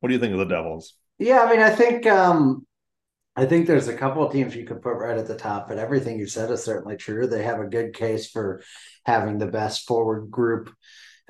What 0.00 0.08
do 0.08 0.14
you 0.14 0.20
think 0.20 0.32
of 0.32 0.38
the 0.38 0.44
Devils? 0.54 0.94
Yeah, 1.18 1.42
I 1.42 1.50
mean, 1.50 1.60
I 1.60 1.70
think 1.70 2.06
um 2.06 2.66
I 3.36 3.46
think 3.46 3.66
there's 3.66 3.88
a 3.88 3.96
couple 3.96 4.24
of 4.26 4.32
teams 4.32 4.54
you 4.54 4.64
could 4.66 4.82
put 4.82 4.94
right 4.96 5.18
at 5.18 5.26
the 5.26 5.36
top, 5.36 5.68
but 5.68 5.78
everything 5.78 6.18
you 6.18 6.26
said 6.26 6.50
is 6.50 6.64
certainly 6.64 6.96
true. 6.96 7.26
They 7.26 7.42
have 7.44 7.60
a 7.60 7.66
good 7.66 7.94
case 7.94 8.30
for 8.30 8.62
having 9.06 9.38
the 9.38 9.46
best 9.46 9.86
forward 9.86 10.30
group 10.30 10.70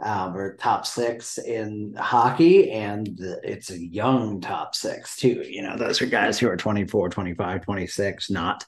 um, 0.03 0.37
or 0.37 0.57
top 0.57 0.87
six 0.87 1.39
in 1.39 1.95
hockey, 1.97 2.71
and 2.73 3.09
it's 3.45 3.71
a 3.71 3.79
young 3.79 4.41
top 4.41 4.75
six 4.75 5.17
too. 5.17 5.45
You 5.49 5.63
know, 5.63 5.77
those 5.77 6.03
are 6.03 6.07
guys 6.07 6.39
who 6.39 6.49
are 6.49 6.57
24, 6.57 7.11
25, 7.11 7.63
26, 7.65 8.31
not 8.31 8.65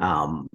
um 0.00 0.48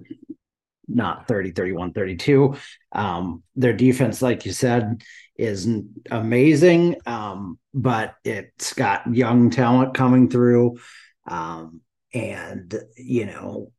not 0.86 1.26
30, 1.26 1.52
31, 1.52 1.92
32. 1.92 2.56
Um, 2.92 3.42
their 3.56 3.72
defense, 3.72 4.20
like 4.22 4.44
you 4.46 4.52
said, 4.52 5.02
is 5.36 5.68
amazing, 6.10 6.96
um, 7.06 7.58
but 7.72 8.14
it's 8.24 8.72
got 8.72 9.12
young 9.12 9.50
talent 9.50 9.94
coming 9.94 10.30
through. 10.30 10.78
Um, 11.26 11.80
and, 12.12 12.74
you 12.96 13.26
know, 13.26 13.72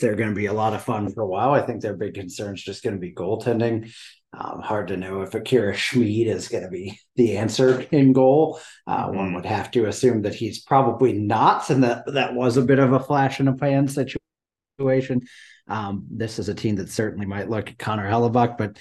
they're 0.00 0.16
going 0.16 0.30
to 0.30 0.34
be 0.34 0.46
a 0.46 0.52
lot 0.52 0.72
of 0.72 0.82
fun 0.82 1.12
for 1.12 1.22
a 1.22 1.26
while. 1.26 1.52
I 1.52 1.60
think 1.60 1.82
their 1.82 1.96
big 1.96 2.14
concern 2.14 2.54
is 2.54 2.62
just 2.62 2.82
going 2.82 2.94
to 2.94 3.00
be 3.00 3.12
goaltending. 3.12 3.92
Um, 4.34 4.60
hard 4.60 4.88
to 4.88 4.96
know 4.96 5.20
if 5.20 5.34
Akira 5.34 5.74
Schmid 5.76 6.26
is 6.26 6.48
going 6.48 6.64
to 6.64 6.70
be 6.70 6.98
the 7.16 7.36
answer 7.36 7.82
in 7.90 8.12
goal. 8.12 8.60
Uh, 8.86 9.06
mm-hmm. 9.06 9.16
One 9.16 9.34
would 9.34 9.46
have 9.46 9.70
to 9.72 9.86
assume 9.86 10.22
that 10.22 10.34
he's 10.34 10.62
probably 10.62 11.12
not, 11.12 11.68
and 11.68 11.84
that 11.84 12.04
that 12.14 12.34
was 12.34 12.56
a 12.56 12.62
bit 12.62 12.78
of 12.78 12.92
a 12.92 13.00
flash 13.00 13.40
in 13.40 13.48
a 13.48 13.54
pan 13.54 13.88
situation. 13.88 15.22
Um, 15.68 16.06
this 16.10 16.38
is 16.38 16.48
a 16.48 16.54
team 16.54 16.76
that 16.76 16.88
certainly 16.88 17.26
might 17.26 17.50
look 17.50 17.68
at 17.68 17.78
Connor 17.78 18.10
Hellebuyck, 18.10 18.56
but 18.56 18.78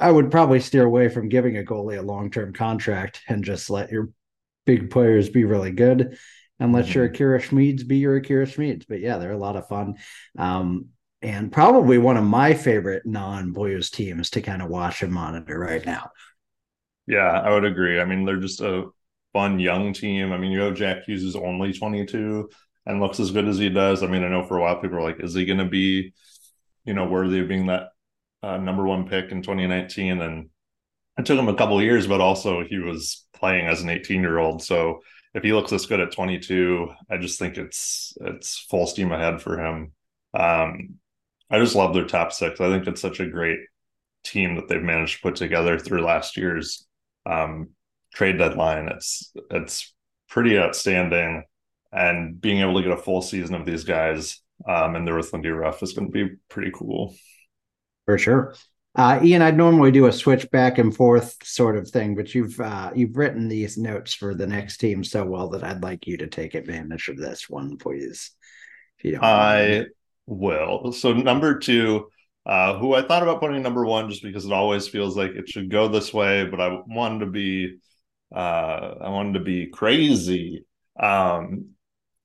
I 0.00 0.10
would 0.10 0.30
probably 0.30 0.60
steer 0.60 0.84
away 0.84 1.08
from 1.08 1.28
giving 1.28 1.56
a 1.58 1.62
goalie 1.62 1.98
a 1.98 2.02
long 2.02 2.30
term 2.30 2.52
contract 2.52 3.22
and 3.28 3.44
just 3.44 3.70
let 3.70 3.90
your 3.90 4.10
big 4.66 4.90
players 4.90 5.28
be 5.28 5.44
really 5.44 5.72
good 5.72 6.18
and 6.60 6.72
let 6.72 6.86
mm-hmm. 6.86 6.98
your 6.98 7.04
Akira 7.06 7.40
Schmids 7.40 7.86
be 7.86 7.98
your 7.98 8.16
Akira 8.16 8.46
Schmids. 8.46 8.84
But 8.88 9.00
yeah, 9.00 9.18
they're 9.18 9.32
a 9.32 9.38
lot 9.38 9.56
of 9.56 9.68
fun. 9.68 9.96
Um, 10.38 10.86
and 11.22 11.50
probably 11.50 11.98
one 11.98 12.16
of 12.16 12.24
my 12.24 12.54
favorite 12.54 13.06
non 13.06 13.52
Blues 13.52 13.90
teams 13.90 14.30
to 14.30 14.42
kind 14.42 14.62
of 14.62 14.68
watch 14.68 15.02
and 15.02 15.12
monitor 15.12 15.58
right 15.58 15.84
now. 15.84 16.10
Yeah, 17.06 17.30
I 17.30 17.50
would 17.50 17.64
agree. 17.64 18.00
I 18.00 18.04
mean, 18.04 18.24
they're 18.24 18.36
just 18.36 18.60
a 18.60 18.88
fun 19.32 19.58
young 19.58 19.92
team. 19.92 20.32
I 20.32 20.38
mean, 20.38 20.52
you 20.52 20.58
know, 20.58 20.72
Jack 20.72 21.04
Hughes 21.04 21.24
is 21.24 21.36
only 21.36 21.72
22 21.72 22.48
and 22.86 23.00
looks 23.00 23.20
as 23.20 23.30
good 23.30 23.48
as 23.48 23.58
he 23.58 23.68
does. 23.68 24.02
I 24.02 24.06
mean, 24.06 24.22
I 24.22 24.28
know 24.28 24.44
for 24.44 24.58
a 24.58 24.60
while 24.60 24.80
people 24.80 24.98
were 24.98 25.02
like, 25.02 25.20
is 25.20 25.34
he 25.34 25.44
going 25.44 25.58
to 25.58 25.64
be, 25.64 26.12
you 26.84 26.94
know, 26.94 27.06
worthy 27.06 27.40
of 27.40 27.48
being 27.48 27.66
that 27.66 27.88
uh, 28.44 28.58
number 28.58 28.84
one 28.84 29.08
pick 29.08 29.30
in 29.30 29.42
2019? 29.42 30.20
And 30.20 30.50
it 31.18 31.26
took 31.26 31.38
him 31.38 31.48
a 31.48 31.54
couple 31.54 31.80
years, 31.82 32.06
but 32.06 32.20
also 32.20 32.64
he 32.64 32.78
was 32.78 33.26
playing 33.32 33.66
as 33.66 33.82
an 33.82 33.88
18 33.88 34.20
year 34.20 34.38
old. 34.38 34.62
So 34.62 35.00
if 35.34 35.42
he 35.42 35.52
looks 35.52 35.70
this 35.70 35.86
good 35.86 36.00
at 36.00 36.12
22, 36.12 36.88
I 37.10 37.16
just 37.18 37.38
think 37.38 37.56
it's 37.56 38.16
it's 38.20 38.58
full 38.58 38.86
steam 38.86 39.12
ahead 39.12 39.40
for 39.42 39.58
him. 39.58 39.92
Um, 40.32 40.94
I 41.50 41.58
just 41.58 41.74
love 41.74 41.94
their 41.94 42.06
top 42.06 42.32
six. 42.32 42.60
I 42.60 42.70
think 42.70 42.86
it's 42.86 43.00
such 43.00 43.20
a 43.20 43.28
great 43.28 43.60
team 44.24 44.56
that 44.56 44.68
they've 44.68 44.82
managed 44.82 45.16
to 45.16 45.22
put 45.22 45.36
together 45.36 45.78
through 45.78 46.02
last 46.02 46.36
year's 46.36 46.86
um, 47.26 47.70
trade 48.12 48.38
deadline. 48.38 48.88
It's 48.88 49.32
it's 49.50 49.92
pretty 50.28 50.58
outstanding, 50.58 51.44
and 51.92 52.40
being 52.40 52.60
able 52.60 52.74
to 52.74 52.82
get 52.82 52.98
a 52.98 53.02
full 53.02 53.22
season 53.22 53.54
of 53.54 53.66
these 53.66 53.84
guys 53.84 54.40
um, 54.68 54.96
and 54.96 55.06
there 55.06 55.16
with 55.16 55.32
Lindy 55.32 55.50
Ruff 55.50 55.82
is 55.82 55.92
going 55.92 56.10
to 56.10 56.12
be 56.12 56.36
pretty 56.48 56.70
cool. 56.72 57.14
For 58.06 58.18
sure. 58.18 58.54
Uh, 58.96 59.18
Ian, 59.24 59.42
I'd 59.42 59.56
normally 59.56 59.90
do 59.90 60.06
a 60.06 60.12
switch 60.12 60.48
back 60.52 60.78
and 60.78 60.94
forth 60.94 61.36
sort 61.42 61.76
of 61.76 61.88
thing, 61.88 62.14
but 62.14 62.32
you've 62.32 62.60
uh, 62.60 62.92
you've 62.94 63.16
written 63.16 63.48
these 63.48 63.76
notes 63.76 64.14
for 64.14 64.34
the 64.34 64.46
next 64.46 64.76
team 64.76 65.02
so 65.02 65.24
well 65.24 65.48
that 65.50 65.64
I'd 65.64 65.82
like 65.82 66.06
you 66.06 66.16
to 66.18 66.28
take 66.28 66.54
advantage 66.54 67.08
of 67.08 67.16
this 67.16 67.50
one, 67.50 67.76
please. 67.76 68.30
If 68.98 69.04
you 69.04 69.12
don't 69.12 69.24
I 69.24 69.68
mind. 69.68 69.86
will. 70.26 70.92
So 70.92 71.12
number 71.12 71.58
two, 71.58 72.08
uh, 72.46 72.78
who 72.78 72.94
I 72.94 73.02
thought 73.02 73.24
about 73.24 73.40
putting 73.40 73.62
number 73.62 73.84
one 73.84 74.08
just 74.10 74.22
because 74.22 74.44
it 74.44 74.52
always 74.52 74.86
feels 74.86 75.16
like 75.16 75.32
it 75.32 75.48
should 75.48 75.70
go 75.70 75.88
this 75.88 76.14
way, 76.14 76.44
but 76.46 76.60
I 76.60 76.78
wanted 76.86 77.20
to 77.20 77.30
be 77.30 77.78
uh, 78.34 78.94
I 79.00 79.08
wanted 79.08 79.34
to 79.34 79.44
be 79.44 79.66
crazy. 79.66 80.66
Um, 81.00 81.70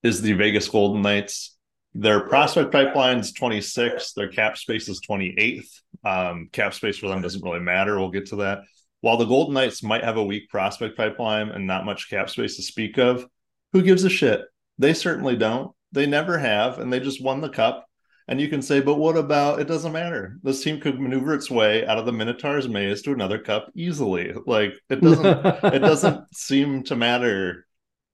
is 0.04 0.22
the 0.22 0.34
Vegas 0.34 0.68
Golden 0.70 1.02
Knights. 1.02 1.58
Their 1.96 2.22
prospect 2.22 2.72
pipeline 2.72 3.18
is 3.18 3.34
26. 3.34 4.14
Their 4.14 4.30
cap 4.30 4.58
space 4.58 4.88
is 4.90 5.02
28th. 5.10 5.82
Um, 6.06 6.50
cap 6.52 6.74
space 6.74 6.98
for 6.98 7.08
them 7.08 7.22
doesn't 7.22 7.44
really 7.44 7.60
matter. 7.60 7.98
We'll 7.98 8.12
get 8.12 8.28
to 8.28 8.38
that. 8.38 8.60
While 9.02 9.18
the 9.18 9.26
Golden 9.26 9.54
Knights 9.54 9.82
might 9.82 10.04
have 10.04 10.18
a 10.18 10.24
weak 10.24 10.50
prospect 10.50 10.98
pipeline 10.98 11.50
and 11.50 11.66
not 11.66 11.86
much 11.86 12.10
cap 12.10 12.30
space 12.30 12.58
to 12.58 12.64
speak 12.64 12.98
of, 12.98 13.26
who 13.74 13.82
gives 13.82 14.04
a 14.04 14.10
shit? 14.10 14.42
They 14.78 14.94
certainly 14.94 15.36
don't. 15.36 15.72
They 15.92 16.06
never 16.06 16.38
have, 16.38 16.80
and 16.80 16.92
they 16.92 17.00
just 17.00 17.24
won 17.24 17.42
the 17.42 17.50
cup. 17.50 17.86
And 18.28 18.40
you 18.40 18.48
can 18.48 18.62
say, 18.62 18.80
but 18.80 18.96
what 18.96 19.18
about 19.18 19.60
it 19.60 19.68
doesn't 19.68 19.92
matter. 19.92 20.38
This 20.44 20.64
team 20.64 20.80
could 20.80 21.00
maneuver 21.00 21.34
its 21.34 21.50
way 21.50 21.88
out 21.88 21.98
of 21.98 22.06
the 22.06 22.12
Minotaur's 22.12 22.70
maze 22.70 23.02
to 23.02 23.12
another 23.12 23.40
cup 23.40 23.72
easily. 23.74 24.34
Like 24.46 24.74
it 24.88 25.02
doesn't 25.02 25.64
it 25.74 25.80
doesn't 25.80 26.26
seem 26.36 26.84
to 26.84 26.96
matter 26.96 27.66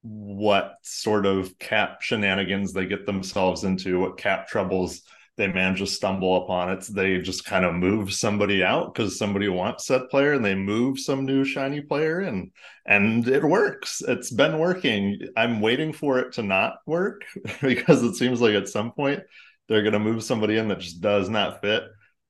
what 0.05 0.75
sort 0.83 1.25
of 1.25 1.57
cap 1.57 2.01
shenanigans 2.01 2.73
they 2.73 2.85
get 2.85 3.05
themselves 3.07 3.63
into, 3.63 3.99
what 3.99 4.17
cap 4.17 4.47
troubles 4.47 5.01
they 5.37 5.47
manage 5.47 5.79
to 5.79 5.87
stumble 5.87 6.43
upon. 6.43 6.69
It's 6.71 6.87
they 6.87 7.17
just 7.19 7.43
kind 7.43 7.65
of 7.65 7.73
move 7.73 8.13
somebody 8.13 8.63
out 8.63 8.93
because 8.93 9.17
somebody 9.17 9.49
wants 9.49 9.87
that 9.87 10.09
player 10.09 10.33
and 10.33 10.45
they 10.45 10.55
move 10.55 10.99
some 10.99 11.25
new 11.25 11.43
shiny 11.43 11.81
player 11.81 12.19
and 12.21 12.51
and 12.85 13.27
it 13.27 13.43
works. 13.43 14.01
It's 14.07 14.31
been 14.31 14.59
working. 14.59 15.19
I'm 15.35 15.59
waiting 15.59 15.91
for 15.91 16.19
it 16.19 16.33
to 16.33 16.43
not 16.43 16.77
work 16.85 17.23
because 17.61 18.03
it 18.03 18.15
seems 18.15 18.41
like 18.41 18.53
at 18.53 18.69
some 18.69 18.91
point 18.91 19.21
they're 19.67 19.83
gonna 19.83 19.99
move 19.99 20.23
somebody 20.23 20.57
in 20.57 20.67
that 20.69 20.79
just 20.79 21.01
does 21.01 21.29
not 21.29 21.61
fit 21.61 21.83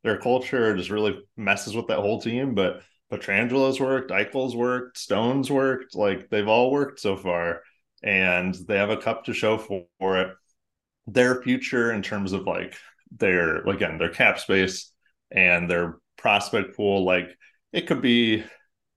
their 0.03 0.17
culture, 0.17 0.75
just 0.75 0.89
really 0.89 1.19
messes 1.35 1.75
with 1.75 1.88
that 1.88 1.99
whole 1.99 2.21
team. 2.21 2.55
But 2.55 2.81
Pietrangelo's 3.09 3.79
worked, 3.79 4.11
Eichel's 4.11 4.55
worked, 4.55 4.97
Stone's 4.97 5.51
worked. 5.51 5.95
Like 5.95 6.29
they've 6.29 6.47
all 6.47 6.71
worked 6.71 6.99
so 6.99 7.15
far, 7.15 7.61
and 8.03 8.55
they 8.67 8.77
have 8.77 8.89
a 8.89 8.97
cup 8.97 9.25
to 9.25 9.33
show 9.33 9.57
for, 9.57 9.85
for 9.99 10.19
it. 10.19 10.35
Their 11.07 11.41
future 11.41 11.91
in 11.91 12.01
terms 12.01 12.33
of 12.33 12.47
like 12.47 12.75
their 13.15 13.57
again 13.67 13.97
their 13.97 14.09
cap 14.09 14.39
space 14.39 14.91
and 15.31 15.69
their 15.69 15.97
prospect 16.17 16.75
pool, 16.75 17.05
like 17.05 17.29
it 17.71 17.87
could 17.87 18.01
be 18.01 18.43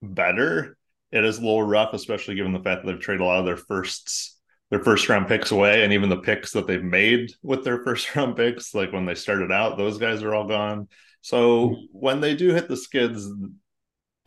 better. 0.03 0.77
It 1.11 1.25
is 1.25 1.39
a 1.39 1.43
little 1.43 1.63
rough, 1.63 1.95
especially 1.95 2.35
given 2.35 2.53
the 2.53 2.63
fact 2.63 2.85
that 2.85 2.93
they've 2.93 3.01
traded 3.01 3.23
a 3.23 3.25
lot 3.25 3.41
of 3.41 3.47
their 3.47 3.57
firsts 3.57 4.39
their 4.71 4.85
first 4.85 5.09
round 5.09 5.29
picks 5.29 5.51
away 5.51 5.83
and 5.83 5.93
even 5.93 6.09
the 6.09 6.19
picks 6.19 6.53
that 6.53 6.67
they've 6.67 6.85
made 6.85 7.33
with 7.43 7.65
their 7.65 7.83
first 7.85 8.15
round 8.15 8.37
picks 8.37 8.75
like 8.75 8.93
when 8.93 9.05
they 9.05 9.15
started 9.15 9.51
out 9.53 9.77
those 9.77 9.99
guys 9.99 10.23
are 10.23 10.35
all 10.35 10.47
gone 10.47 10.89
so 11.21 11.71
mm-hmm. 11.71 11.83
when 11.93 12.21
they 12.21 12.35
do 12.35 12.53
hit 12.53 12.69
the 12.69 12.77
skids 12.77 13.29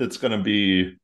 it's 0.02 0.18
going 0.18 0.38
to 0.38 0.44
be 0.44 0.98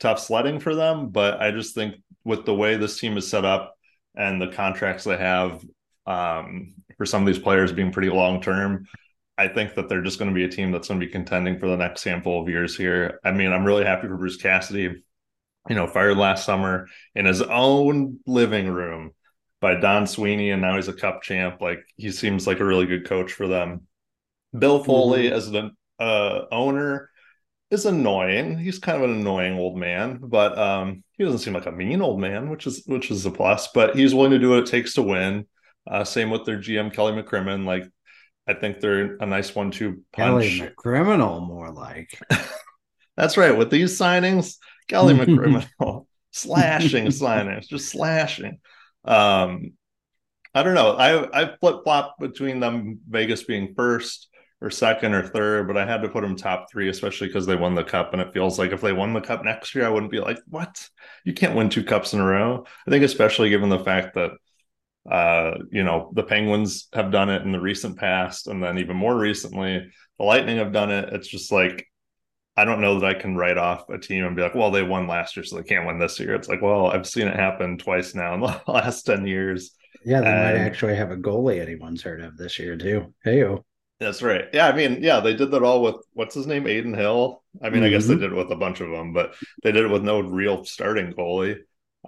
tough 0.00 0.18
sledding 0.18 0.58
for 0.58 0.74
them. 0.74 1.10
But 1.10 1.40
I 1.40 1.50
just 1.50 1.74
think 1.74 1.96
with 2.24 2.44
the 2.44 2.54
way 2.54 2.76
this 2.76 2.98
team 2.98 3.16
is 3.16 3.28
set 3.28 3.44
up 3.44 3.74
and 4.16 4.40
the 4.40 4.48
contracts 4.48 5.04
they 5.04 5.16
have 5.16 5.64
um, 6.06 6.74
for 6.96 7.06
some 7.06 7.22
of 7.22 7.26
these 7.26 7.42
players 7.42 7.72
being 7.72 7.92
pretty 7.92 8.10
long 8.10 8.40
term, 8.40 8.86
I 9.38 9.48
think 9.48 9.74
that 9.74 9.88
they're 9.88 10.02
just 10.02 10.18
going 10.18 10.30
to 10.30 10.34
be 10.34 10.44
a 10.44 10.48
team 10.48 10.72
that's 10.72 10.88
going 10.88 11.00
to 11.00 11.06
be 11.06 11.12
contending 11.12 11.58
for 11.58 11.68
the 11.68 11.76
next 11.76 12.04
handful 12.04 12.42
of 12.42 12.48
years 12.48 12.76
here. 12.76 13.20
I 13.24 13.32
mean, 13.32 13.52
I'm 13.52 13.64
really 13.64 13.84
happy 13.84 14.08
for 14.08 14.16
Bruce 14.16 14.36
Cassidy. 14.36 15.02
You 15.68 15.76
know, 15.76 15.86
fired 15.86 16.16
last 16.16 16.44
summer 16.44 16.88
in 17.14 17.24
his 17.24 17.40
own 17.40 18.18
living 18.26 18.68
room 18.68 19.12
by 19.60 19.76
Don 19.76 20.08
Sweeney, 20.08 20.50
and 20.50 20.60
now 20.60 20.74
he's 20.74 20.88
a 20.88 20.92
cup 20.92 21.22
champ. 21.22 21.60
Like 21.60 21.84
he 21.96 22.10
seems 22.10 22.48
like 22.48 22.58
a 22.58 22.64
really 22.64 22.86
good 22.86 23.06
coach 23.06 23.32
for 23.32 23.46
them. 23.46 23.86
Bill 24.58 24.82
Foley 24.82 25.26
mm-hmm. 25.26 25.36
as 25.36 25.46
an 25.48 25.76
uh, 26.00 26.46
owner 26.50 27.10
is 27.72 27.86
annoying. 27.86 28.58
He's 28.58 28.78
kind 28.78 29.02
of 29.02 29.08
an 29.08 29.16
annoying 29.16 29.58
old 29.58 29.78
man, 29.78 30.20
but 30.22 30.56
um, 30.58 31.02
he 31.16 31.24
doesn't 31.24 31.40
seem 31.40 31.54
like 31.54 31.66
a 31.66 31.72
mean 31.72 32.02
old 32.02 32.20
man, 32.20 32.50
which 32.50 32.66
is 32.66 32.84
which 32.86 33.10
is 33.10 33.24
a 33.24 33.30
plus. 33.30 33.68
But 33.74 33.96
he's 33.96 34.14
willing 34.14 34.32
to 34.32 34.38
do 34.38 34.50
what 34.50 34.60
it 34.60 34.66
takes 34.66 34.94
to 34.94 35.02
win. 35.02 35.46
Uh, 35.90 36.04
same 36.04 36.30
with 36.30 36.44
their 36.44 36.58
GM 36.58 36.92
Kelly 36.92 37.20
McCrimmon. 37.20 37.64
Like, 37.64 37.84
I 38.46 38.54
think 38.54 38.80
they're 38.80 39.16
a 39.16 39.26
nice 39.26 39.54
one-two 39.54 40.02
punch. 40.12 40.58
Kelly 40.58 40.60
McCriminal, 40.60 41.46
more 41.46 41.70
like. 41.72 42.10
That's 43.16 43.36
right. 43.36 43.56
With 43.56 43.70
these 43.70 43.98
signings, 43.98 44.56
Kelly 44.88 45.14
McCriminal 45.14 46.06
slashing 46.30 47.06
signings, 47.06 47.68
just 47.68 47.88
slashing. 47.88 48.60
Um, 49.04 49.72
I 50.54 50.62
don't 50.62 50.74
know. 50.74 50.92
I 50.92 51.42
I 51.42 51.56
flip 51.56 51.84
flop 51.84 52.16
between 52.20 52.60
them. 52.60 53.00
Vegas 53.08 53.42
being 53.44 53.74
first 53.74 54.28
or 54.62 54.70
second 54.70 55.12
or 55.12 55.26
third, 55.26 55.66
but 55.66 55.76
I 55.76 55.84
had 55.84 56.02
to 56.02 56.08
put 56.08 56.22
them 56.22 56.36
top 56.36 56.70
three, 56.70 56.88
especially 56.88 57.26
because 57.26 57.46
they 57.46 57.56
won 57.56 57.74
the 57.74 57.82
cup. 57.82 58.12
And 58.12 58.22
it 58.22 58.32
feels 58.32 58.60
like 58.60 58.70
if 58.70 58.80
they 58.80 58.92
won 58.92 59.12
the 59.12 59.20
cup 59.20 59.44
next 59.44 59.74
year, 59.74 59.84
I 59.84 59.88
wouldn't 59.88 60.12
be 60.12 60.20
like, 60.20 60.38
what? 60.48 60.88
You 61.24 61.34
can't 61.34 61.56
win 61.56 61.68
two 61.68 61.82
cups 61.82 62.14
in 62.14 62.20
a 62.20 62.24
row. 62.24 62.64
I 62.86 62.90
think, 62.90 63.02
especially 63.02 63.50
given 63.50 63.68
the 63.68 63.80
fact 63.80 64.14
that, 64.14 64.30
uh, 65.10 65.58
you 65.72 65.82
know, 65.82 66.12
the 66.14 66.22
Penguins 66.22 66.86
have 66.92 67.10
done 67.10 67.28
it 67.28 67.42
in 67.42 67.50
the 67.50 67.60
recent 67.60 67.98
past. 67.98 68.46
And 68.46 68.62
then 68.62 68.78
even 68.78 68.96
more 68.96 69.18
recently, 69.18 69.90
the 70.18 70.24
Lightning 70.24 70.58
have 70.58 70.72
done 70.72 70.92
it. 70.92 71.12
It's 71.12 71.28
just 71.28 71.50
like, 71.50 71.84
I 72.56 72.64
don't 72.64 72.80
know 72.80 73.00
that 73.00 73.16
I 73.16 73.18
can 73.18 73.36
write 73.36 73.58
off 73.58 73.88
a 73.88 73.98
team 73.98 74.24
and 74.24 74.36
be 74.36 74.42
like, 74.42 74.54
well, 74.54 74.70
they 74.70 74.84
won 74.84 75.08
last 75.08 75.36
year, 75.36 75.42
so 75.42 75.56
they 75.56 75.62
can't 75.64 75.86
win 75.86 75.98
this 75.98 76.20
year. 76.20 76.34
It's 76.34 76.48
like, 76.48 76.62
well, 76.62 76.86
I've 76.86 77.08
seen 77.08 77.26
it 77.26 77.34
happen 77.34 77.78
twice 77.78 78.14
now 78.14 78.34
in 78.34 78.40
the 78.40 78.60
last 78.68 79.02
10 79.02 79.26
years. 79.26 79.72
Yeah, 80.04 80.20
they 80.20 80.28
and, 80.28 80.58
might 80.58 80.64
actually 80.64 80.94
have 80.94 81.10
a 81.10 81.16
goalie 81.16 81.60
anyone's 81.60 82.02
heard 82.02 82.22
of 82.22 82.36
this 82.36 82.60
year, 82.60 82.76
too. 82.76 83.12
Hey, 83.24 83.42
that's 84.02 84.22
right. 84.22 84.46
Yeah, 84.52 84.68
I 84.68 84.72
mean, 84.74 85.02
yeah, 85.02 85.20
they 85.20 85.34
did 85.34 85.50
that 85.52 85.62
all 85.62 85.82
with 85.82 85.96
what's 86.12 86.34
his 86.34 86.46
name, 86.46 86.66
Adin 86.66 86.94
Hill. 86.94 87.42
I 87.62 87.70
mean, 87.70 87.76
mm-hmm. 87.76 87.84
I 87.84 87.88
guess 87.90 88.06
they 88.06 88.14
mm-hmm. 88.14 88.22
did 88.22 88.32
it 88.32 88.36
with 88.36 88.50
a 88.50 88.56
bunch 88.56 88.80
of 88.80 88.90
them, 88.90 89.12
but 89.12 89.34
they 89.62 89.72
did 89.72 89.84
it 89.84 89.90
with 89.90 90.02
no 90.02 90.20
real 90.20 90.64
starting 90.64 91.12
goalie. 91.12 91.56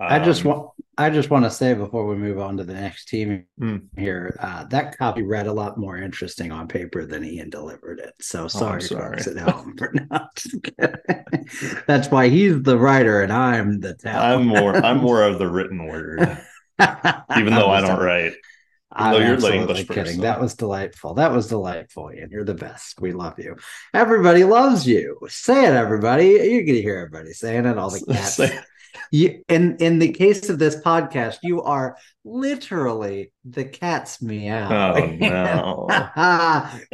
Um, 0.01 0.09
I 0.11 0.19
just 0.19 0.45
um, 0.45 0.51
want 0.51 0.71
I 0.99 1.11
just 1.11 1.31
want 1.31 1.45
to 1.45 1.51
say 1.51 1.75
before 1.75 2.07
we 2.07 2.17
move 2.17 2.39
on 2.39 2.57
to 2.57 2.65
the 2.65 2.75
next 2.75 3.07
team 3.07 3.47
mm. 3.61 3.83
here, 3.97 4.37
uh, 4.41 4.65
that 4.65 4.97
copy 4.99 5.23
read 5.23 5.47
a 5.47 5.53
lot 5.53 5.79
more 5.79 5.97
interesting 5.97 6.53
on 6.53 6.69
paper 6.69 7.05
than 7.05 7.25
Ian 7.25 7.51
delivered 7.51 8.01
it. 8.01 8.15
So 8.21 8.49
sorry, 8.49 8.77
oh, 8.77 8.87
sorry. 8.87 9.17
folks 9.19 9.27
at 9.29 9.39
home 9.39 9.77
for 9.77 9.93
not. 10.11 10.45
That's 11.87 12.09
why 12.09 12.29
he's 12.29 12.63
the 12.63 12.79
writer 12.79 13.23
and 13.23 13.33
I'm 13.33 13.81
the 13.81 13.97
I'm 14.05 14.47
more 14.47 14.77
I'm 14.77 14.99
more 14.99 15.23
of 15.23 15.39
the 15.39 15.49
written 15.49 15.87
word, 15.87 16.21
even 17.37 17.55
though 17.55 17.71
I 17.71 17.81
don't 17.81 18.03
write. 18.03 18.35
I'm 18.95 19.21
you're 19.21 19.53
English 19.53 19.89
kidding. 19.89 20.05
Person. 20.05 20.21
That 20.21 20.41
was 20.41 20.55
delightful. 20.55 21.15
That 21.15 21.33
was 21.33 21.49
delightful, 21.49 22.13
Ian. 22.13 22.31
You're 22.31 22.45
the 22.45 22.55
best. 22.55 23.01
We 23.01 23.13
love 23.13 23.39
you. 23.39 23.57
Everybody 23.93 24.45
loves 24.45 24.87
you. 24.87 25.19
Say 25.29 25.65
it, 25.65 25.73
everybody. 25.73 26.27
You're 26.29 26.65
gonna 26.65 26.79
hear 26.79 26.99
everybody 26.99 27.33
saying 27.33 27.67
it. 27.67 27.79
All 27.79 27.91
the 27.91 28.05
cats. 28.13 28.41
You, 29.11 29.43
in 29.49 29.77
in 29.79 29.99
the 29.99 30.13
case 30.13 30.49
of 30.49 30.59
this 30.59 30.77
podcast, 30.77 31.39
you 31.43 31.63
are 31.63 31.97
literally 32.25 33.33
the 33.45 33.65
cat's 33.65 34.23
meow. 34.23 34.95
Oh 34.95 35.07
no! 35.07 35.89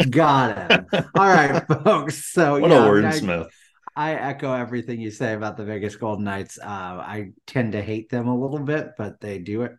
Got 0.11 0.71
him. 0.71 0.87
All 1.15 1.29
right, 1.29 1.63
folks. 1.85 2.27
So 2.33 2.61
what 2.61 2.71
yeah, 2.71 2.85
a 2.85 2.89
wordsmith. 2.89 3.49
I, 3.95 4.13
I 4.13 4.15
echo 4.15 4.53
everything 4.53 5.01
you 5.01 5.11
say 5.11 5.35
about 5.35 5.57
the 5.57 5.65
Vegas 5.65 5.97
Golden 5.97 6.25
Knights. 6.25 6.59
Uh, 6.59 6.65
I 6.67 7.33
tend 7.47 7.73
to 7.73 7.83
hate 7.83 8.09
them 8.09 8.29
a 8.29 8.39
little 8.39 8.61
bit, 8.61 8.93
but 8.97 9.21
they 9.21 9.39
do 9.39 9.63
it, 9.63 9.73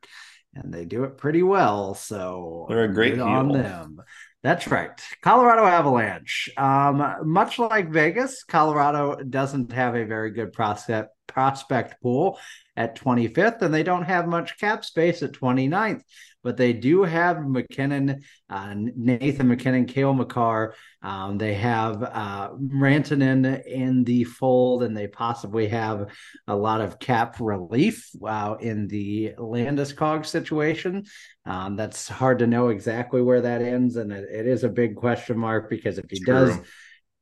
and 0.56 0.74
they 0.74 0.86
do 0.86 1.04
it 1.04 1.18
pretty 1.18 1.44
well. 1.44 1.94
So 1.94 2.66
they're 2.70 2.86
a 2.86 2.94
great 2.94 3.20
on 3.20 3.50
them. 3.50 4.02
That's 4.44 4.68
right. 4.68 4.90
Colorado 5.22 5.66
Avalanche. 5.66 6.50
Um, 6.58 7.16
much 7.24 7.60
like 7.60 7.92
Vegas, 7.92 8.44
Colorado 8.44 9.22
doesn't 9.22 9.72
have 9.72 9.96
a 9.96 10.06
very 10.06 10.32
good 10.32 10.52
prospect 10.52 11.10
prospect 11.28 12.02
pool 12.02 12.38
at 12.76 12.96
25th, 12.96 13.62
and 13.62 13.74
they 13.74 13.84
don't 13.84 14.04
have 14.04 14.28
much 14.28 14.58
cap 14.58 14.86
space 14.86 15.22
at 15.24 15.34
29th. 15.34 16.02
But 16.44 16.58
they 16.58 16.74
do 16.74 17.04
have 17.04 17.48
MacKinnon, 17.48 18.24
uh, 18.50 18.74
Nathan 18.74 19.48
MacKinnon, 19.48 19.86
Cale 19.86 20.14
Makar. 20.14 20.74
Um, 21.04 21.38
they 21.38 21.54
have 21.54 22.02
uh, 22.02 22.50
Rantanen 22.54 23.64
in 23.64 24.04
the 24.04 24.24
fold, 24.24 24.82
and 24.82 24.98
they 24.98 25.06
possibly 25.08 25.68
have 25.68 26.10
a 26.48 26.56
lot 26.56 26.82
of 26.82 26.98
cap 26.98 27.36
relief 27.40 28.10
uh, 28.26 28.56
in 28.60 28.88
the 28.88 29.34
Landeskog 29.38 30.26
situation. 30.26 31.04
Um, 31.46 31.76
that's 31.76 32.08
hard 32.08 32.40
to 32.40 32.48
know 32.48 32.70
exactly 32.70 33.22
where 33.22 33.42
that 33.42 33.62
ends, 33.62 33.96
and 33.96 34.12
it, 34.12 34.28
it 34.32 34.48
is 34.48 34.64
a 34.64 34.70
big 34.70 34.96
question 34.96 35.38
mark 35.38 35.70
because 35.70 36.00
if 36.00 36.06
he 36.10 36.18
it's 36.18 36.26
does. 36.26 36.58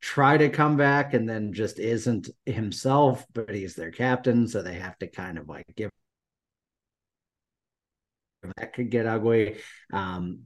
Try 0.01 0.37
to 0.37 0.49
come 0.49 0.77
back 0.77 1.13
and 1.13 1.27
then 1.27 1.53
just 1.53 1.77
isn't 1.79 2.29
himself, 2.45 3.25
but 3.33 3.53
he's 3.53 3.75
their 3.75 3.91
captain, 3.91 4.47
so 4.47 4.61
they 4.61 4.75
have 4.75 4.97
to 4.99 5.07
kind 5.07 5.37
of 5.37 5.49
like 5.49 5.65
give 5.75 5.91
that 8.57 8.73
could 8.73 8.89
get 8.89 9.05
ugly. 9.05 9.57
Um, 9.91 10.43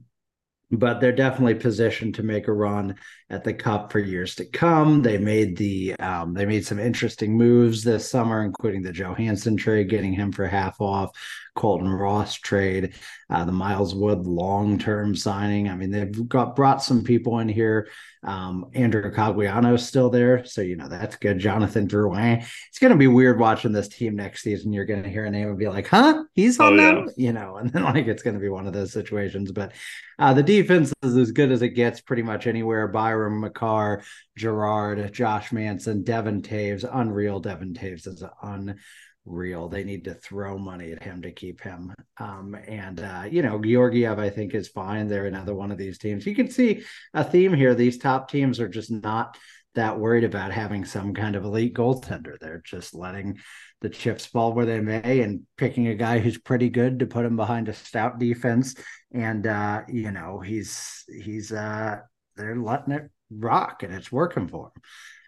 but 0.70 1.00
they're 1.00 1.12
definitely 1.12 1.54
positioned 1.54 2.16
to 2.16 2.22
make 2.22 2.48
a 2.48 2.52
run 2.52 2.96
at 3.34 3.42
the 3.42 3.52
cup 3.52 3.90
for 3.90 3.98
years 3.98 4.36
to 4.36 4.44
come. 4.44 5.02
They 5.02 5.18
made 5.18 5.56
the 5.56 5.94
um, 5.96 6.34
they 6.34 6.46
made 6.46 6.64
some 6.64 6.78
interesting 6.78 7.36
moves 7.36 7.82
this 7.82 8.08
summer, 8.08 8.44
including 8.44 8.82
the 8.82 8.92
Johansen 8.92 9.56
trade, 9.56 9.90
getting 9.90 10.12
him 10.12 10.32
for 10.32 10.46
half 10.46 10.80
off. 10.80 11.16
Colton 11.54 11.88
Ross 11.88 12.34
trade, 12.34 12.94
uh, 13.30 13.44
the 13.44 13.52
Miles 13.52 13.94
Wood 13.94 14.26
long 14.26 14.78
term 14.78 15.14
signing. 15.14 15.68
I 15.68 15.76
mean, 15.76 15.90
they've 15.90 16.28
got 16.28 16.56
brought 16.56 16.82
some 16.82 17.04
people 17.04 17.38
in 17.38 17.48
here. 17.48 17.88
Um, 18.24 18.70
Andrew 18.74 19.12
Cogliano's 19.12 19.86
still 19.86 20.10
there, 20.10 20.44
so 20.44 20.62
you 20.62 20.76
know 20.76 20.88
that's 20.88 21.16
good. 21.16 21.38
Jonathan 21.38 21.86
Drouin. 21.86 22.44
It's 22.68 22.78
going 22.78 22.92
to 22.92 22.98
be 22.98 23.06
weird 23.06 23.38
watching 23.38 23.72
this 23.72 23.88
team 23.88 24.16
next 24.16 24.42
season. 24.42 24.72
You're 24.72 24.86
going 24.86 25.02
to 25.02 25.10
hear 25.10 25.26
a 25.26 25.30
name 25.30 25.48
and 25.48 25.58
be 25.58 25.68
like, 25.68 25.86
"Huh, 25.86 26.24
he's 26.32 26.58
on 26.58 26.74
oh, 26.74 26.76
them," 26.76 27.10
yeah. 27.16 27.26
you 27.26 27.32
know, 27.32 27.56
and 27.56 27.70
then 27.70 27.84
like 27.84 28.06
it's 28.06 28.22
going 28.22 28.34
to 28.34 28.40
be 28.40 28.48
one 28.48 28.66
of 28.66 28.72
those 28.72 28.92
situations. 28.92 29.52
But 29.52 29.72
uh, 30.18 30.34
the 30.34 30.42
defense 30.42 30.92
is 31.02 31.16
as 31.16 31.32
good 31.32 31.52
as 31.52 31.62
it 31.62 31.70
gets, 31.70 32.00
pretty 32.00 32.22
much 32.22 32.46
anywhere. 32.46 32.88
Byram 33.24 33.40
Makar, 33.40 34.02
Girard, 34.36 35.12
Josh 35.12 35.52
Manson, 35.52 36.02
Devon 36.02 36.42
Toews, 36.42 36.84
unreal. 36.90 37.40
Devon 37.40 37.72
Toews 37.72 38.06
is 38.06 38.22
unreal. 38.42 39.68
They 39.68 39.84
need 39.84 40.04
to 40.04 40.14
throw 40.14 40.58
money 40.58 40.92
at 40.92 41.02
him 41.02 41.22
to 41.22 41.32
keep 41.32 41.62
him. 41.62 41.94
Um, 42.18 42.54
and 42.66 43.00
uh, 43.00 43.24
you 43.30 43.42
know, 43.42 43.58
Georgiev, 43.58 44.18
I 44.18 44.28
think, 44.28 44.54
is 44.54 44.68
fine. 44.68 45.08
They're 45.08 45.26
another 45.26 45.54
one 45.54 45.70
of 45.70 45.78
these 45.78 45.98
teams. 45.98 46.26
You 46.26 46.34
can 46.34 46.50
see 46.50 46.84
a 47.14 47.24
theme 47.24 47.54
here. 47.54 47.74
These 47.74 47.98
top 47.98 48.30
teams 48.30 48.60
are 48.60 48.68
just 48.68 48.90
not 48.90 49.38
that 49.74 49.98
worried 49.98 50.24
about 50.24 50.52
having 50.52 50.84
some 50.84 51.14
kind 51.14 51.34
of 51.34 51.44
elite 51.44 51.74
goaltender. 51.74 52.38
They're 52.38 52.62
just 52.64 52.94
letting 52.94 53.38
the 53.80 53.88
chips 53.88 54.24
fall 54.24 54.52
where 54.52 54.66
they 54.66 54.80
may 54.80 55.20
and 55.22 55.42
picking 55.56 55.88
a 55.88 55.94
guy 55.94 56.20
who's 56.20 56.38
pretty 56.38 56.68
good 56.68 57.00
to 57.00 57.06
put 57.06 57.24
him 57.24 57.36
behind 57.36 57.68
a 57.68 57.72
stout 57.72 58.18
defense. 58.18 58.76
And 59.12 59.46
uh, 59.46 59.82
you 59.88 60.12
know, 60.12 60.40
he's 60.40 61.04
he's 61.08 61.50
uh 61.50 62.00
they're 62.36 62.56
letting 62.56 62.94
it 62.94 63.10
rock 63.38 63.82
and 63.82 63.94
it's 63.94 64.12
working 64.12 64.48
for 64.48 64.66
him. 64.66 64.82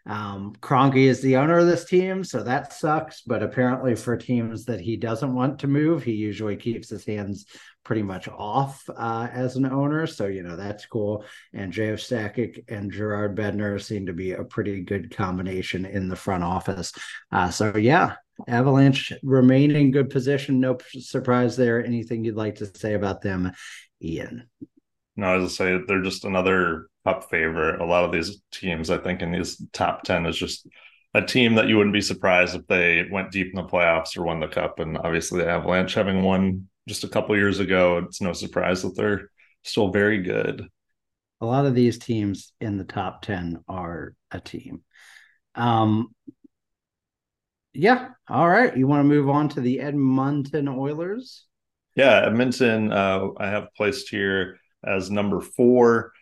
Um, 0.06 0.54
Kroenke 0.60 1.08
is 1.08 1.20
the 1.20 1.36
owner 1.36 1.58
of 1.58 1.66
this 1.66 1.84
team, 1.84 2.22
so 2.22 2.42
that 2.42 2.72
sucks. 2.72 3.22
But 3.22 3.42
apparently, 3.42 3.96
for 3.96 4.16
teams 4.16 4.64
that 4.66 4.80
he 4.80 4.96
doesn't 4.96 5.34
want 5.34 5.58
to 5.60 5.66
move, 5.66 6.04
he 6.04 6.12
usually 6.12 6.56
keeps 6.56 6.88
his 6.88 7.04
hands 7.04 7.46
pretty 7.84 8.02
much 8.02 8.28
off 8.28 8.88
uh, 8.96 9.28
as 9.32 9.56
an 9.56 9.66
owner. 9.66 10.06
So 10.06 10.26
you 10.26 10.42
know 10.44 10.56
that's 10.56 10.86
cool. 10.86 11.24
And 11.52 11.72
J.F. 11.72 11.98
Sakic 11.98 12.64
and 12.68 12.92
Jared 12.92 13.36
Bednar 13.36 13.82
seem 13.82 14.06
to 14.06 14.12
be 14.12 14.32
a 14.32 14.44
pretty 14.44 14.82
good 14.82 15.14
combination 15.14 15.84
in 15.84 16.08
the 16.08 16.16
front 16.16 16.44
office. 16.44 16.92
Uh, 17.32 17.50
so 17.50 17.76
yeah, 17.76 18.14
Avalanche 18.46 19.12
remain 19.22 19.72
in 19.72 19.90
good 19.90 20.10
position. 20.10 20.60
No 20.60 20.78
surprise 20.98 21.56
there. 21.56 21.84
Anything 21.84 22.24
you'd 22.24 22.36
like 22.36 22.56
to 22.56 22.66
say 22.66 22.94
about 22.94 23.22
them, 23.22 23.52
Ian? 24.00 24.48
No, 25.16 25.42
as 25.42 25.44
I 25.44 25.48
say, 25.48 25.80
they're 25.86 26.02
just 26.02 26.24
another 26.24 26.88
cup 27.06 27.30
favorite. 27.30 27.80
A 27.80 27.84
lot 27.84 28.04
of 28.04 28.12
these 28.12 28.42
teams, 28.50 28.90
I 28.90 28.98
think, 28.98 29.22
in 29.22 29.30
these 29.30 29.62
top 29.72 30.02
10 30.02 30.26
is 30.26 30.36
just 30.36 30.66
a 31.14 31.22
team 31.22 31.54
that 31.54 31.68
you 31.68 31.76
wouldn't 31.76 31.94
be 31.94 32.00
surprised 32.00 32.56
if 32.56 32.66
they 32.66 33.06
went 33.10 33.30
deep 33.30 33.48
in 33.48 33.56
the 33.56 33.62
playoffs 33.62 34.16
or 34.16 34.24
won 34.24 34.40
the 34.40 34.48
cup. 34.48 34.80
And 34.80 34.98
obviously, 34.98 35.40
the 35.40 35.48
Avalanche 35.48 35.94
having 35.94 36.22
won 36.22 36.68
just 36.88 37.04
a 37.04 37.08
couple 37.08 37.36
years 37.36 37.60
ago, 37.60 37.98
it's 37.98 38.20
no 38.20 38.32
surprise 38.32 38.82
that 38.82 38.96
they're 38.96 39.30
still 39.62 39.90
very 39.90 40.22
good. 40.22 40.68
A 41.40 41.46
lot 41.46 41.66
of 41.66 41.74
these 41.74 41.98
teams 41.98 42.52
in 42.60 42.76
the 42.76 42.84
top 42.84 43.22
10 43.22 43.62
are 43.68 44.14
a 44.30 44.40
team. 44.40 44.82
Um, 45.54 46.08
yeah. 47.72 48.08
All 48.28 48.48
right. 48.48 48.76
You 48.76 48.86
want 48.86 49.00
to 49.00 49.04
move 49.04 49.28
on 49.28 49.48
to 49.50 49.60
the 49.60 49.80
Edmonton 49.80 50.66
Oilers? 50.66 51.44
Yeah. 51.94 52.26
Edmonton, 52.26 52.92
uh, 52.92 53.28
I 53.38 53.48
have 53.48 53.68
placed 53.76 54.08
here 54.08 54.58
as 54.84 55.10
number 55.10 55.40
four. 55.40 56.12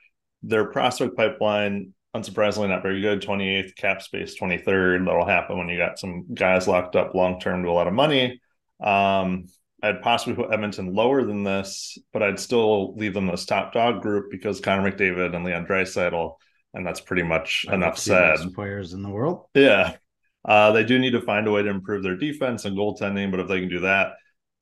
Their 0.46 0.66
prospect 0.66 1.16
pipeline, 1.16 1.94
unsurprisingly, 2.14 2.68
not 2.68 2.82
very 2.82 3.00
good. 3.00 3.22
28th 3.22 3.76
cap 3.76 4.02
space, 4.02 4.38
23rd. 4.38 5.06
That'll 5.06 5.26
happen 5.26 5.58
when 5.58 5.68
you 5.68 5.78
got 5.78 5.98
some 5.98 6.26
guys 6.34 6.68
locked 6.68 6.96
up 6.96 7.14
long 7.14 7.40
term 7.40 7.62
to 7.62 7.70
a 7.70 7.72
lot 7.72 7.88
of 7.88 7.94
money. 7.94 8.40
Um, 8.82 9.46
I'd 9.82 10.00
possibly 10.00 10.34
put 10.34 10.52
Edmonton 10.52 10.94
lower 10.94 11.24
than 11.24 11.42
this, 11.42 11.98
but 12.12 12.22
I'd 12.22 12.40
still 12.40 12.94
leave 12.96 13.12
them 13.12 13.28
as 13.28 13.44
top 13.44 13.72
dog 13.74 14.00
group 14.00 14.30
because 14.30 14.60
Connor 14.60 14.90
McDavid 14.90 15.34
and 15.34 15.44
Leon 15.44 15.66
Draisaitl, 15.66 16.36
and 16.72 16.86
that's 16.86 17.00
pretty 17.00 17.22
much 17.22 17.66
enough 17.70 17.98
said. 17.98 18.38
Players 18.54 18.94
in 18.94 19.02
the 19.02 19.10
world. 19.10 19.46
Yeah, 19.54 19.96
uh, 20.44 20.72
they 20.72 20.84
do 20.84 20.98
need 20.98 21.10
to 21.10 21.20
find 21.20 21.46
a 21.46 21.50
way 21.50 21.62
to 21.62 21.68
improve 21.68 22.02
their 22.02 22.16
defense 22.16 22.64
and 22.64 22.76
goaltending, 22.76 23.30
but 23.30 23.40
if 23.40 23.48
they 23.48 23.60
can 23.60 23.68
do 23.68 23.80
that, 23.80 24.12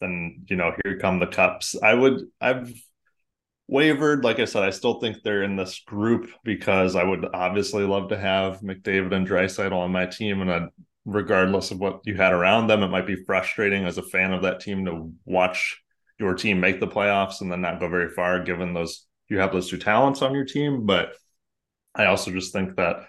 then 0.01 0.45
you 0.49 0.57
know 0.57 0.75
here 0.85 0.99
come 0.99 1.21
the 1.21 1.29
cups. 1.29 1.77
I 1.81 1.95
would 1.95 2.23
I've 2.41 2.73
wavered. 3.73 4.23
Like 4.23 4.39
I 4.39 4.45
said, 4.45 4.63
I 4.63 4.71
still 4.71 5.01
think 5.01 5.23
they're 5.23 5.43
in 5.43 5.57
this 5.57 5.81
group 5.81 6.31
because 6.45 6.95
I 6.95 7.03
would 7.03 7.27
obviously 7.33 7.85
love 7.85 8.11
to 8.11 8.19
have 8.19 8.61
McDavid 8.61 9.15
and 9.15 9.27
Draisaitl 9.27 9.73
on 9.73 9.91
my 9.91 10.05
team, 10.05 10.43
and 10.43 10.53
I'd, 10.53 10.69
regardless 11.07 11.71
of 11.71 11.81
what 11.81 12.01
you 12.05 12.15
had 12.15 12.35
around 12.35 12.67
them, 12.67 12.83
it 12.83 12.89
might 12.89 13.07
be 13.07 13.25
frustrating 13.25 13.87
as 13.87 13.97
a 13.97 14.03
fan 14.03 14.35
of 14.35 14.43
that 14.43 14.61
team 14.61 14.85
to 14.85 15.11
watch 15.25 15.83
your 16.21 16.35
team 16.35 16.61
make 16.61 16.81
the 16.81 16.87
playoffs 16.87 17.41
and 17.41 17.51
then 17.51 17.63
not 17.63 17.81
go 17.81 17.89
very 17.89 18.11
far, 18.11 18.45
given 18.45 18.75
those 18.75 19.07
you 19.29 19.39
have 19.39 19.53
those 19.53 19.71
two 19.71 19.79
talents 19.79 20.21
on 20.21 20.35
your 20.35 20.45
team. 20.45 20.85
But 20.85 21.13
I 21.95 22.05
also 22.05 22.31
just 22.31 22.53
think 22.53 22.77
that 22.77 23.07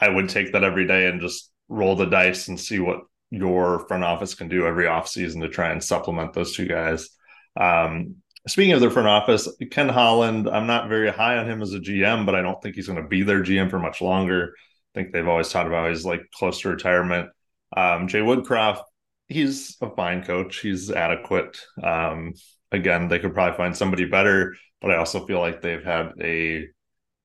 I 0.00 0.08
would 0.08 0.28
take 0.28 0.52
that 0.52 0.64
every 0.64 0.88
day 0.88 1.06
and 1.06 1.20
just 1.20 1.52
roll 1.68 1.94
the 1.94 2.06
dice 2.06 2.48
and 2.48 2.58
see 2.58 2.80
what 2.80 3.02
your 3.30 3.86
front 3.86 4.02
office 4.02 4.34
can 4.34 4.48
do 4.48 4.66
every 4.66 4.86
offseason 4.86 5.40
to 5.40 5.48
try 5.48 5.70
and 5.70 5.82
supplement 5.82 6.32
those 6.32 6.56
two 6.56 6.66
guys. 6.66 7.10
Um, 7.58 8.16
Speaking 8.46 8.72
of 8.72 8.80
their 8.80 8.90
front 8.90 9.08
office, 9.08 9.48
Ken 9.70 9.88
Holland, 9.88 10.48
I'm 10.48 10.66
not 10.66 10.88
very 10.88 11.10
high 11.10 11.38
on 11.38 11.48
him 11.48 11.62
as 11.62 11.72
a 11.72 11.78
GM, 11.78 12.26
but 12.26 12.34
I 12.34 12.42
don't 12.42 12.60
think 12.62 12.74
he's 12.74 12.86
going 12.86 13.02
to 13.02 13.08
be 13.08 13.22
their 13.22 13.42
GM 13.42 13.70
for 13.70 13.78
much 13.78 14.02
longer. 14.02 14.52
I 14.94 14.98
think 14.98 15.12
they've 15.12 15.26
always 15.26 15.48
talked 15.48 15.66
about 15.66 15.88
he's 15.88 16.04
like 16.04 16.22
close 16.34 16.60
to 16.60 16.68
retirement. 16.68 17.30
Um, 17.74 18.06
Jay 18.06 18.20
Woodcroft, 18.20 18.82
he's 19.28 19.76
a 19.80 19.88
fine 19.90 20.22
coach. 20.22 20.58
He's 20.58 20.90
adequate. 20.90 21.58
Um, 21.82 22.34
again, 22.70 23.08
they 23.08 23.18
could 23.18 23.32
probably 23.32 23.56
find 23.56 23.74
somebody 23.74 24.04
better, 24.04 24.54
but 24.82 24.90
I 24.90 24.96
also 24.98 25.26
feel 25.26 25.40
like 25.40 25.62
they've 25.62 25.82
had 25.82 26.12
a 26.20 26.68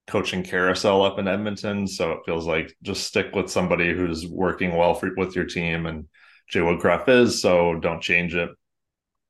coaching 0.08 0.44
carousel 0.44 1.04
up 1.04 1.20
in 1.20 1.28
Edmonton. 1.28 1.86
So 1.86 2.14
it 2.14 2.22
feels 2.26 2.48
like 2.48 2.74
just 2.82 3.04
stick 3.04 3.36
with 3.36 3.52
somebody 3.52 3.94
who's 3.94 4.26
working 4.26 4.76
well 4.76 4.96
for, 4.96 5.12
with 5.18 5.36
your 5.36 5.46
team 5.46 5.86
and 5.86 6.08
Jay 6.50 6.62
Woodcroft 6.62 7.10
is, 7.10 7.42
so 7.42 7.76
don't 7.76 8.02
change 8.02 8.34
it. 8.34 8.50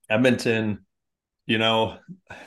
Edmonton, 0.09 0.85
you 1.49 1.57
know, 1.57 1.97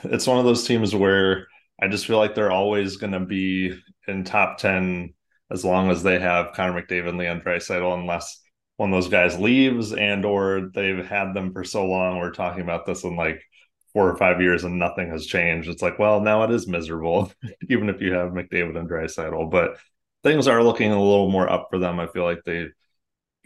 it's 0.05 0.25
one 0.25 0.39
of 0.39 0.45
those 0.45 0.65
teams 0.65 0.95
where 0.95 1.47
I 1.79 1.89
just 1.89 2.07
feel 2.07 2.17
like 2.17 2.35
they're 2.35 2.53
always 2.53 2.95
going 2.95 3.11
to 3.11 3.19
be 3.19 3.77
in 4.07 4.23
top 4.23 4.59
10 4.59 5.13
as 5.51 5.65
long 5.65 5.91
as 5.91 6.03
they 6.03 6.19
have 6.19 6.53
Connor 6.53 6.81
McDavid, 6.81 7.09
and 7.09 7.17
Leon 7.17 7.41
Draisaitl, 7.41 7.99
unless 7.99 8.39
one 8.77 8.93
of 8.93 8.95
those 8.95 9.11
guys 9.11 9.37
leaves 9.37 9.91
and 9.91 10.23
or 10.23 10.69
they've 10.73 11.05
had 11.05 11.33
them 11.33 11.51
for 11.51 11.65
so 11.65 11.85
long. 11.85 12.17
We're 12.17 12.31
talking 12.31 12.61
about 12.61 12.85
this 12.85 13.03
in 13.03 13.17
like 13.17 13.43
four 13.91 14.09
or 14.09 14.15
five 14.15 14.39
years 14.39 14.63
and 14.63 14.79
nothing 14.79 15.09
has 15.09 15.25
changed. 15.25 15.67
It's 15.67 15.81
like, 15.81 15.99
well, 15.99 16.21
now 16.21 16.43
it 16.43 16.51
is 16.51 16.65
miserable, 16.65 17.29
even 17.69 17.89
if 17.89 18.01
you 18.01 18.13
have 18.13 18.31
McDavid 18.31 18.77
and 18.77 18.89
Draisaitl. 18.89 19.51
But 19.51 19.79
things 20.23 20.47
are 20.47 20.63
looking 20.63 20.93
a 20.93 21.03
little 21.03 21.29
more 21.29 21.51
up 21.51 21.67
for 21.69 21.77
them. 21.77 21.99
I 21.99 22.07
feel 22.07 22.23
like 22.23 22.43
they 22.45 22.67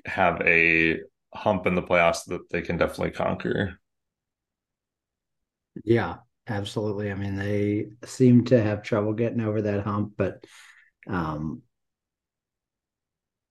have 0.06 0.40
a 0.42 1.00
hump 1.34 1.66
in 1.66 1.74
the 1.74 1.82
playoffs 1.82 2.26
that 2.26 2.48
they 2.52 2.62
can 2.62 2.78
definitely 2.78 3.12
conquer. 3.12 3.80
Yeah, 5.84 6.18
absolutely. 6.48 7.12
I 7.12 7.16
mean, 7.16 7.36
they 7.36 7.88
seem 8.06 8.46
to 8.46 8.62
have 8.62 8.84
trouble 8.84 9.14
getting 9.14 9.42
over 9.42 9.62
that 9.62 9.84
hump, 9.84 10.14
but 10.18 10.44
um 11.08 11.62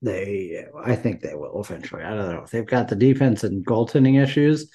they 0.02 0.66
I 0.84 0.94
think 0.94 1.20
they 1.20 1.34
will 1.34 1.60
eventually. 1.60 2.02
I 2.02 2.10
don't 2.10 2.32
know. 2.32 2.46
They've 2.50 2.66
got 2.66 2.88
the 2.88 2.96
defense 2.96 3.44
and 3.44 3.66
goaltending 3.66 4.22
issues. 4.22 4.70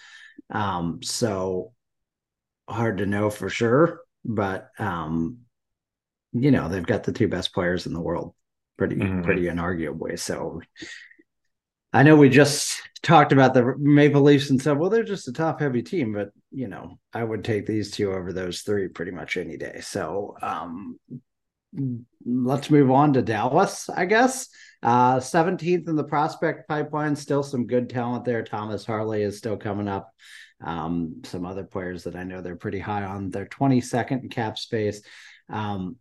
Um, 0.50 1.02
so 1.04 1.74
hard 2.68 2.98
to 3.00 3.06
know 3.06 3.30
for 3.30 3.50
sure, 3.50 4.02
but 4.26 4.70
um, 4.80 5.40
you 6.34 6.52
know, 6.52 6.70
they've 6.70 6.86
got 6.86 7.04
the 7.04 7.12
two 7.12 7.28
best 7.28 7.54
players 7.54 7.86
in 7.86 7.94
the 7.94 8.02
world 8.02 8.34
pretty 8.78 8.96
mm-hmm. 8.96 9.22
pretty 9.22 9.44
inarguably. 9.44 10.18
So 10.18 10.62
I 11.94 12.04
know 12.04 12.16
we 12.16 12.30
just 12.30 12.82
talked 13.02 13.32
about 13.32 13.54
the 13.54 13.76
Maple 13.78 14.22
Leafs 14.22 14.50
and 14.50 14.62
said, 14.62 14.78
well, 14.78 14.90
they're 14.90 15.04
just 15.04 15.28
a 15.28 15.34
top 15.34 15.60
heavy 15.60 15.82
team, 15.82 16.14
but 16.14 16.32
you 16.52 16.68
know, 16.68 17.00
I 17.14 17.24
would 17.24 17.44
take 17.44 17.66
these 17.66 17.92
two 17.92 18.14
over 18.14 18.32
those 18.32 18.62
three 18.62 18.88
pretty 18.88 19.12
much 19.12 19.38
any 19.38 19.58
day. 19.58 19.80
So 19.82 20.36
um, 20.42 20.98
let's 22.26 22.70
move 22.70 22.92
on 22.92 23.14
to 23.14 23.22
Dallas, 23.22 23.90
I 23.90 24.06
guess. 24.06 24.48
Uh, 24.84 25.18
17th 25.18 25.88
in 25.88 25.96
the 25.96 26.04
prospect 26.04 26.68
pipeline, 26.68 27.16
still 27.16 27.44
some 27.44 27.68
good 27.68 27.90
talent 27.90 28.26
there. 28.26 28.44
Thomas 28.44 28.86
Harley 28.86 29.22
is 29.22 29.38
still 29.38 29.58
coming 29.58 29.88
up. 29.88 30.12
Um, 30.64 31.22
some 31.24 31.46
other 31.46 31.64
players 31.64 32.04
that 32.04 32.16
I 32.16 32.24
know 32.24 32.42
they're 32.42 32.56
pretty 32.56 32.80
high 32.80 33.04
on. 33.04 33.30
They're 33.30 33.46
22nd 33.48 34.24
in 34.24 34.30
cap 34.30 34.58
space. 34.58 35.02
Um, 35.50 35.98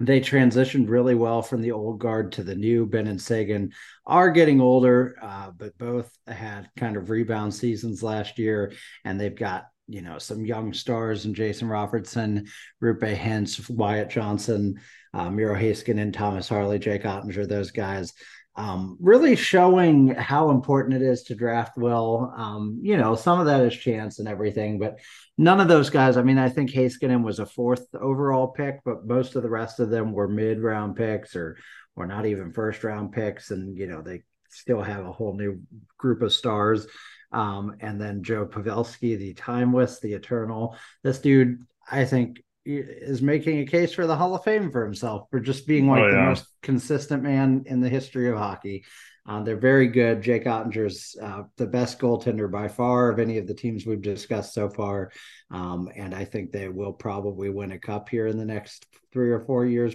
they 0.00 0.20
transitioned 0.20 0.88
really 0.88 1.14
well 1.14 1.42
from 1.42 1.60
the 1.60 1.72
old 1.72 1.98
guard 1.98 2.32
to 2.32 2.42
the 2.42 2.54
new. 2.54 2.86
Benn 2.86 3.06
and 3.06 3.20
Seguin 3.20 3.72
are 4.06 4.30
getting 4.30 4.60
older, 4.60 5.16
uh, 5.20 5.50
but 5.50 5.76
both 5.76 6.10
had 6.26 6.70
kind 6.78 6.96
of 6.96 7.10
rebound 7.10 7.54
seasons 7.54 8.02
last 8.02 8.38
year, 8.38 8.72
and 9.04 9.20
they've 9.20 9.36
got 9.36 9.66
you 9.86 10.00
know 10.00 10.18
some 10.18 10.46
young 10.46 10.72
stars 10.72 11.26
and 11.26 11.34
Jason 11.34 11.68
Robertson, 11.68 12.48
Roope 12.82 13.16
Hintz, 13.16 13.68
Wyatt 13.68 14.08
Johnston, 14.08 14.80
uh, 15.12 15.30
Miro 15.30 15.54
and 15.54 16.14
Thomas 16.14 16.48
Harley, 16.48 16.78
Jake 16.78 17.02
Oettinger, 17.02 17.46
those 17.46 17.70
guys 17.70 18.14
um, 18.56 18.96
really 19.00 19.36
showing 19.36 20.08
how 20.08 20.50
important 20.50 21.00
it 21.00 21.02
is 21.02 21.22
to 21.24 21.34
draft 21.34 21.76
well. 21.76 22.34
Um, 22.36 22.80
you 22.82 22.96
know, 22.96 23.14
some 23.14 23.38
of 23.38 23.46
that 23.46 23.62
is 23.62 23.76
chance 23.76 24.18
and 24.18 24.28
everything, 24.28 24.78
but 24.78 24.98
none 25.38 25.60
of 25.60 25.68
those 25.68 25.88
guys. 25.88 26.16
I 26.16 26.22
mean, 26.22 26.38
I 26.38 26.48
think 26.48 26.70
Heiskanen 26.70 27.22
was 27.22 27.38
a 27.38 27.46
fourth 27.46 27.86
overall 27.94 28.48
pick, 28.48 28.80
but 28.84 29.06
most 29.06 29.36
of 29.36 29.42
the 29.42 29.50
rest 29.50 29.80
of 29.80 29.90
them 29.90 30.12
were 30.12 30.28
mid 30.28 30.60
round 30.60 30.96
picks 30.96 31.36
or 31.36 31.56
or 31.96 32.06
not 32.06 32.26
even 32.26 32.52
first 32.52 32.82
round 32.84 33.12
picks, 33.12 33.50
and 33.50 33.76
you 33.76 33.86
know 33.86 34.02
they 34.02 34.22
still 34.48 34.82
have 34.82 35.06
a 35.06 35.12
whole 35.12 35.36
new 35.36 35.60
group 35.96 36.22
of 36.22 36.32
stars. 36.32 36.86
Um, 37.32 37.76
and 37.80 38.00
then 38.00 38.24
Joe 38.24 38.46
Pavelski, 38.46 39.16
the 39.16 39.34
timeless, 39.34 40.00
the 40.00 40.14
eternal. 40.14 40.76
This 41.04 41.20
dude, 41.20 41.58
I 41.88 42.04
think, 42.04 42.42
is 42.64 43.22
making 43.22 43.60
a 43.60 43.66
case 43.66 43.92
for 43.92 44.06
the 44.06 44.16
Hall 44.16 44.34
of 44.34 44.44
Fame 44.44 44.70
for 44.70 44.84
himself 44.84 45.28
for 45.30 45.40
just 45.40 45.66
being 45.66 45.88
like 45.88 46.02
oh, 46.02 46.08
yeah. 46.08 46.14
the 46.14 46.28
most 46.28 46.46
consistent 46.62 47.22
man 47.22 47.64
in 47.66 47.80
the 47.80 47.88
history 47.88 48.28
of 48.28 48.36
hockey. 48.36 48.84
Uh, 49.26 49.42
they're 49.42 49.56
very 49.56 49.86
good. 49.86 50.22
Jake 50.22 50.44
Oettinger's 50.44 51.16
uh, 51.22 51.42
the 51.56 51.66
best 51.66 51.98
goaltender 51.98 52.50
by 52.50 52.68
far 52.68 53.10
of 53.10 53.18
any 53.18 53.38
of 53.38 53.46
the 53.46 53.54
teams 53.54 53.86
we've 53.86 54.02
discussed 54.02 54.54
so 54.54 54.68
far, 54.68 55.10
um, 55.50 55.88
and 55.94 56.14
I 56.14 56.24
think 56.24 56.50
they 56.50 56.68
will 56.68 56.92
probably 56.92 57.50
win 57.50 57.72
a 57.72 57.78
cup 57.78 58.08
here 58.08 58.26
in 58.26 58.38
the 58.38 58.44
next 58.44 58.86
three 59.12 59.30
or 59.30 59.40
four 59.40 59.66
years. 59.66 59.94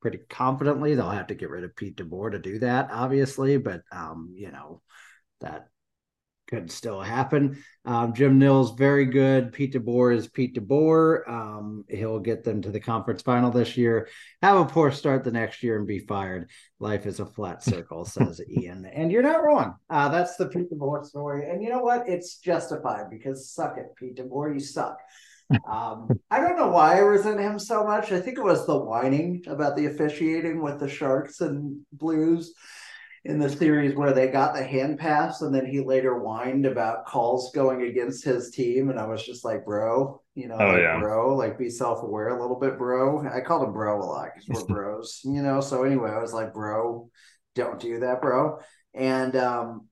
Pretty 0.00 0.18
confidently, 0.28 0.94
they'll 0.94 1.10
have 1.10 1.28
to 1.28 1.34
get 1.34 1.50
rid 1.50 1.64
of 1.64 1.74
Pete 1.74 1.96
DeBoer 1.96 2.32
to 2.32 2.38
do 2.38 2.58
that, 2.60 2.90
obviously, 2.92 3.56
but 3.56 3.82
um, 3.92 4.34
you 4.36 4.50
know 4.50 4.82
that 5.40 5.68
could 6.50 6.70
still 6.70 7.00
happen. 7.00 7.62
Um, 7.84 8.12
Jim 8.12 8.38
Nill's 8.38 8.72
very 8.72 9.06
good. 9.06 9.52
Pete 9.52 9.72
DeBoer 9.72 10.14
is 10.14 10.28
Pete 10.28 10.54
DeBoer. 10.54 11.28
Um, 11.28 11.84
he'll 11.88 12.18
get 12.18 12.44
them 12.44 12.60
to 12.62 12.70
the 12.70 12.80
conference 12.80 13.22
final 13.22 13.50
this 13.50 13.76
year. 13.76 14.08
Have 14.42 14.58
a 14.58 14.64
poor 14.64 14.90
start 14.90 15.24
the 15.24 15.30
next 15.30 15.62
year 15.62 15.78
and 15.78 15.86
be 15.86 16.00
fired. 16.00 16.50
Life 16.80 17.06
is 17.06 17.20
a 17.20 17.26
flat 17.26 17.62
circle, 17.62 18.04
says 18.04 18.40
Ian. 18.50 18.84
And 18.84 19.10
you're 19.10 19.22
not 19.22 19.44
wrong. 19.44 19.76
Uh, 19.88 20.08
that's 20.08 20.36
the 20.36 20.48
Pete 20.48 20.70
DeBoer 20.70 21.06
story. 21.06 21.48
And 21.48 21.62
you 21.62 21.70
know 21.70 21.80
what? 21.80 22.08
It's 22.08 22.38
justified 22.38 23.08
because 23.10 23.50
suck 23.50 23.78
it, 23.78 23.94
Pete 23.96 24.16
DeBoer. 24.16 24.52
You 24.52 24.60
suck. 24.60 24.98
Um, 25.68 26.08
I 26.30 26.40
don't 26.40 26.56
know 26.56 26.68
why 26.68 26.96
I 26.96 26.98
resent 26.98 27.40
him 27.40 27.58
so 27.58 27.84
much. 27.84 28.12
I 28.12 28.20
think 28.20 28.38
it 28.38 28.44
was 28.44 28.66
the 28.66 28.78
whining 28.78 29.42
about 29.46 29.76
the 29.76 29.86
officiating 29.86 30.62
with 30.62 30.78
the 30.78 30.88
Sharks 30.88 31.40
and 31.40 31.80
Blues 31.92 32.54
in 33.24 33.38
the 33.38 33.50
series 33.50 33.94
where 33.94 34.14
they 34.14 34.28
got 34.28 34.54
the 34.54 34.64
hand 34.64 34.98
pass 34.98 35.42
and 35.42 35.54
then 35.54 35.66
he 35.66 35.80
later 35.80 36.18
whined 36.18 36.64
about 36.64 37.04
calls 37.04 37.52
going 37.52 37.82
against 37.82 38.24
his 38.24 38.50
team 38.50 38.88
and 38.88 38.98
I 38.98 39.06
was 39.06 39.24
just 39.24 39.44
like 39.44 39.64
bro 39.66 40.22
you 40.34 40.48
know 40.48 40.56
oh, 40.58 40.68
like, 40.68 40.80
yeah. 40.80 40.98
bro 40.98 41.36
like 41.36 41.58
be 41.58 41.68
self-aware 41.68 42.28
a 42.28 42.40
little 42.40 42.58
bit 42.58 42.78
bro. 42.78 43.26
I 43.28 43.40
called 43.40 43.64
him 43.64 43.74
bro 43.74 44.00
a 44.00 44.04
lot 44.04 44.30
because 44.34 44.48
we're 44.48 44.74
bros 44.74 45.20
you 45.24 45.42
know? 45.42 45.60
So 45.60 45.84
anyway 45.84 46.10
I 46.10 46.20
was 46.20 46.32
like 46.32 46.54
bro 46.54 47.10
don't 47.54 47.78
do 47.78 48.00
that 48.00 48.22
bro. 48.22 48.58
And 48.94 49.36
um 49.36 49.88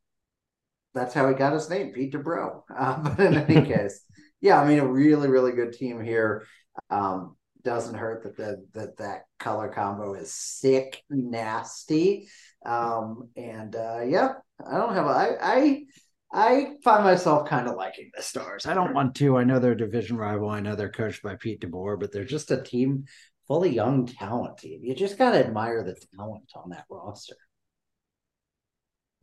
that's 0.95 1.13
how 1.13 1.29
he 1.29 1.35
got 1.35 1.53
his 1.53 1.69
name 1.69 1.93
Peter 1.93 2.19
Bro. 2.19 2.65
Uh, 2.75 2.97
but 3.03 3.21
in 3.21 3.35
any 3.35 3.67
case 3.75 4.05
yeah 4.41 4.61
I 4.61 4.67
mean 4.67 4.79
a 4.79 4.87
really 4.87 5.29
really 5.29 5.53
good 5.53 5.75
team 5.75 6.03
here. 6.03 6.47
Um 6.89 7.37
doesn't 7.69 7.95
hurt 7.95 8.23
that 8.23 8.37
the, 8.37 8.67
that 8.73 8.97
that 8.97 9.23
color 9.39 9.69
combo 9.69 10.15
is 10.15 10.33
sick 10.33 11.03
nasty 11.11 12.29
um, 12.65 13.29
and 13.37 13.75
uh, 13.77 14.01
yeah, 14.07 14.33
I 14.67 14.77
don't 14.77 14.95
have 14.95 15.07
a, 15.07 15.11
I, 15.11 15.37
I 15.41 15.85
I 16.31 16.75
find 16.85 17.05
myself 17.05 17.49
kind 17.49 17.69
of 17.69 17.77
liking 17.77 18.11
the 18.15 18.23
Stars. 18.23 18.67
I 18.67 18.75
don't 18.75 18.95
want 18.95 19.15
to. 19.17 19.39
I 19.39 19.45
know 19.45 19.59
they're 19.59 19.73
a 19.73 19.77
division 19.77 20.17
rival. 20.17 20.51
I 20.51 20.61
know 20.61 20.75
they're 20.75 20.91
coached 20.91 21.23
by 21.23 21.37
Pete 21.37 21.61
DeBoer, 21.61 21.99
but 21.99 22.13
they're 22.13 22.25
just 22.25 22.51
a 22.51 22.63
team 22.63 23.05
full 23.47 23.65
of 23.65 23.73
young 23.73 24.07
talent. 24.07 24.59
Team. 24.59 24.81
You 24.83 24.95
just 24.95 25.17
got 25.17 25.31
to 25.31 25.39
admire 25.39 25.83
the 25.85 25.97
talent 26.17 26.51
on 26.55 26.71
that 26.71 26.85
roster. 26.91 27.37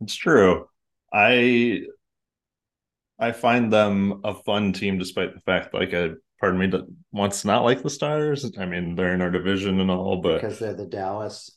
It's 0.00 0.16
true. 0.16 0.66
I 1.12 1.82
I 3.18 3.32
find 3.32 3.72
them 3.72 4.22
a 4.24 4.34
fun 4.34 4.72
team, 4.72 4.98
despite 4.98 5.34
the 5.34 5.40
fact, 5.42 5.72
like, 5.72 5.92
a 5.92 6.16
pardon 6.40 6.58
me, 6.58 6.72
wants 7.16 7.44
not 7.44 7.64
like 7.64 7.82
the 7.82 7.90
Stars. 7.90 8.50
I 8.58 8.66
mean, 8.66 8.94
they're 8.94 9.14
in 9.14 9.22
our 9.22 9.30
division 9.30 9.80
and 9.80 9.90
all, 9.90 10.20
but 10.20 10.40
because 10.40 10.58
they're 10.58 10.74
the 10.74 10.86
Dallas 10.86 11.50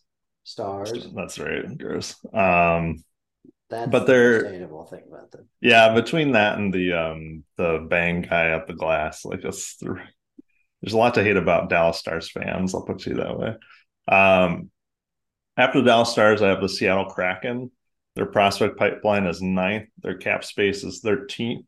stars. 0.43 1.07
That's 1.15 1.37
right, 1.37 1.77
gross. 1.77 2.15
Um, 2.33 3.03
that's 3.69 3.91
but 3.91 4.07
they're 4.07 4.41
sustainable 4.41 4.85
thing 4.85 5.03
about 5.07 5.31
them. 5.31 5.47
Yeah, 5.61 5.93
between 5.93 6.31
that 6.31 6.57
and 6.57 6.73
the 6.73 6.93
um 6.93 7.43
the 7.57 7.85
bang 7.87 8.21
guy 8.21 8.51
up 8.51 8.67
the 8.67 8.73
glass, 8.73 9.25
like 9.25 9.41
there's 9.41 10.93
a 10.93 10.97
lot 10.97 11.13
to 11.15 11.23
hate 11.23 11.37
about 11.37 11.69
Dallas 11.69 11.97
Stars 11.97 12.31
fans. 12.31 12.73
I'll 12.73 12.85
put 12.85 13.05
you 13.05 13.15
that 13.15 13.37
way. 13.37 13.55
Um, 14.07 14.71
after 15.57 15.81
the 15.81 15.85
Dallas 15.85 16.09
Stars, 16.09 16.41
I 16.41 16.49
have 16.49 16.61
the 16.61 16.69
Seattle 16.69 17.05
Kraken. 17.05 17.69
Their 18.15 18.25
prospect 18.25 18.77
pipeline 18.77 19.25
is 19.27 19.41
ninth. 19.41 19.89
Their 20.01 20.17
cap 20.17 20.43
space 20.43 20.83
is 20.83 21.01
13th. 21.03 21.65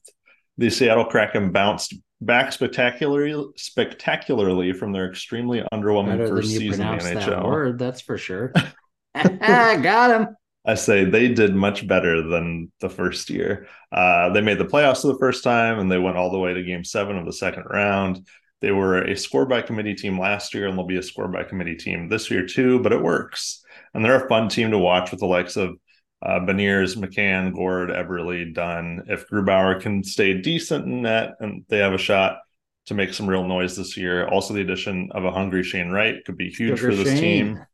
The 0.58 0.70
Seattle 0.70 1.06
Kraken 1.06 1.52
bounced 1.52 1.94
back 2.22 2.54
spectacularly 2.54 3.52
spectacularly 3.58 4.74
from 4.74 4.92
their 4.92 5.10
extremely 5.10 5.64
underwhelming 5.74 6.18
Better 6.18 6.28
first 6.28 6.50
season 6.50 6.88
in 6.88 6.98
the 7.00 7.04
NHL. 7.04 7.26
That 7.26 7.46
word, 7.46 7.80
that's 7.80 8.02
for 8.02 8.18
sure. 8.18 8.54
Got 9.16 10.22
him. 10.22 10.36
I 10.64 10.76
say 10.76 11.06
they 11.06 11.28
did 11.30 11.56
much 11.56 11.88
better 11.88 12.22
than 12.22 12.72
the 12.80 12.90
first 12.90 13.30
year. 13.32 13.68
Uh, 13.92 14.32
they 14.32 14.42
made 14.42 14.60
the 14.60 14.66
playoffs 14.66 15.02
for 15.02 15.08
the 15.08 15.18
first 15.18 15.44
time 15.44 15.80
and 15.80 15.92
they 15.92 15.98
went 15.98 16.18
all 16.18 16.32
the 16.32 16.38
way 16.38 16.54
to 16.54 16.64
game 16.64 16.84
seven 16.84 17.18
of 17.18 17.26
the 17.26 17.34
second 17.34 17.64
round. 17.64 18.28
They 18.62 18.72
were 18.72 19.02
a 19.02 19.18
score 19.18 19.48
by 19.48 19.64
committee 19.64 19.96
team 19.96 20.20
last 20.20 20.54
year 20.54 20.68
and 20.68 20.78
they'll 20.78 20.86
be 20.86 20.98
a 20.98 21.04
score 21.04 21.28
by 21.28 21.44
committee 21.44 21.76
team 21.76 22.10
this 22.10 22.30
year 22.30 22.46
too, 22.46 22.80
but 22.80 22.94
it 22.94 23.02
works. 23.02 23.64
And 23.96 24.06
they're 24.06 24.24
a 24.24 24.30
fun 24.30 24.50
team 24.50 24.70
to 24.72 24.78
watch 24.78 25.10
with 25.10 25.20
the 25.20 25.26
likes 25.26 25.58
of 25.58 25.78
uh, 26.24 26.40
Beniers, 26.40 26.96
McCann, 26.96 27.54
Gourde, 27.54 27.90
Eberle, 27.90 28.54
Dunn. 28.54 29.06
If 29.08 29.28
Grubauer 29.28 29.82
can 29.82 30.04
stay 30.04 30.40
decent 30.40 30.86
in 30.86 31.02
net 31.04 31.36
and 31.40 31.66
they 31.68 31.80
have 31.80 31.94
a 31.94 31.98
shot 31.98 32.40
to 32.86 32.94
make 32.94 33.14
some 33.14 33.28
real 33.28 33.44
noise 33.44 33.76
this 33.76 33.98
year. 33.98 34.28
Also, 34.28 34.54
the 34.54 34.62
addition 34.62 35.10
of 35.14 35.26
a 35.26 35.32
hungry 35.32 35.64
Shane 35.64 35.90
Wright 35.90 36.24
could 36.26 36.38
be 36.38 36.50
huge 36.50 36.80
Sugar 36.80 36.92
for 36.92 36.96
this 37.04 37.20
Shane. 37.20 37.56
team. 37.56 37.66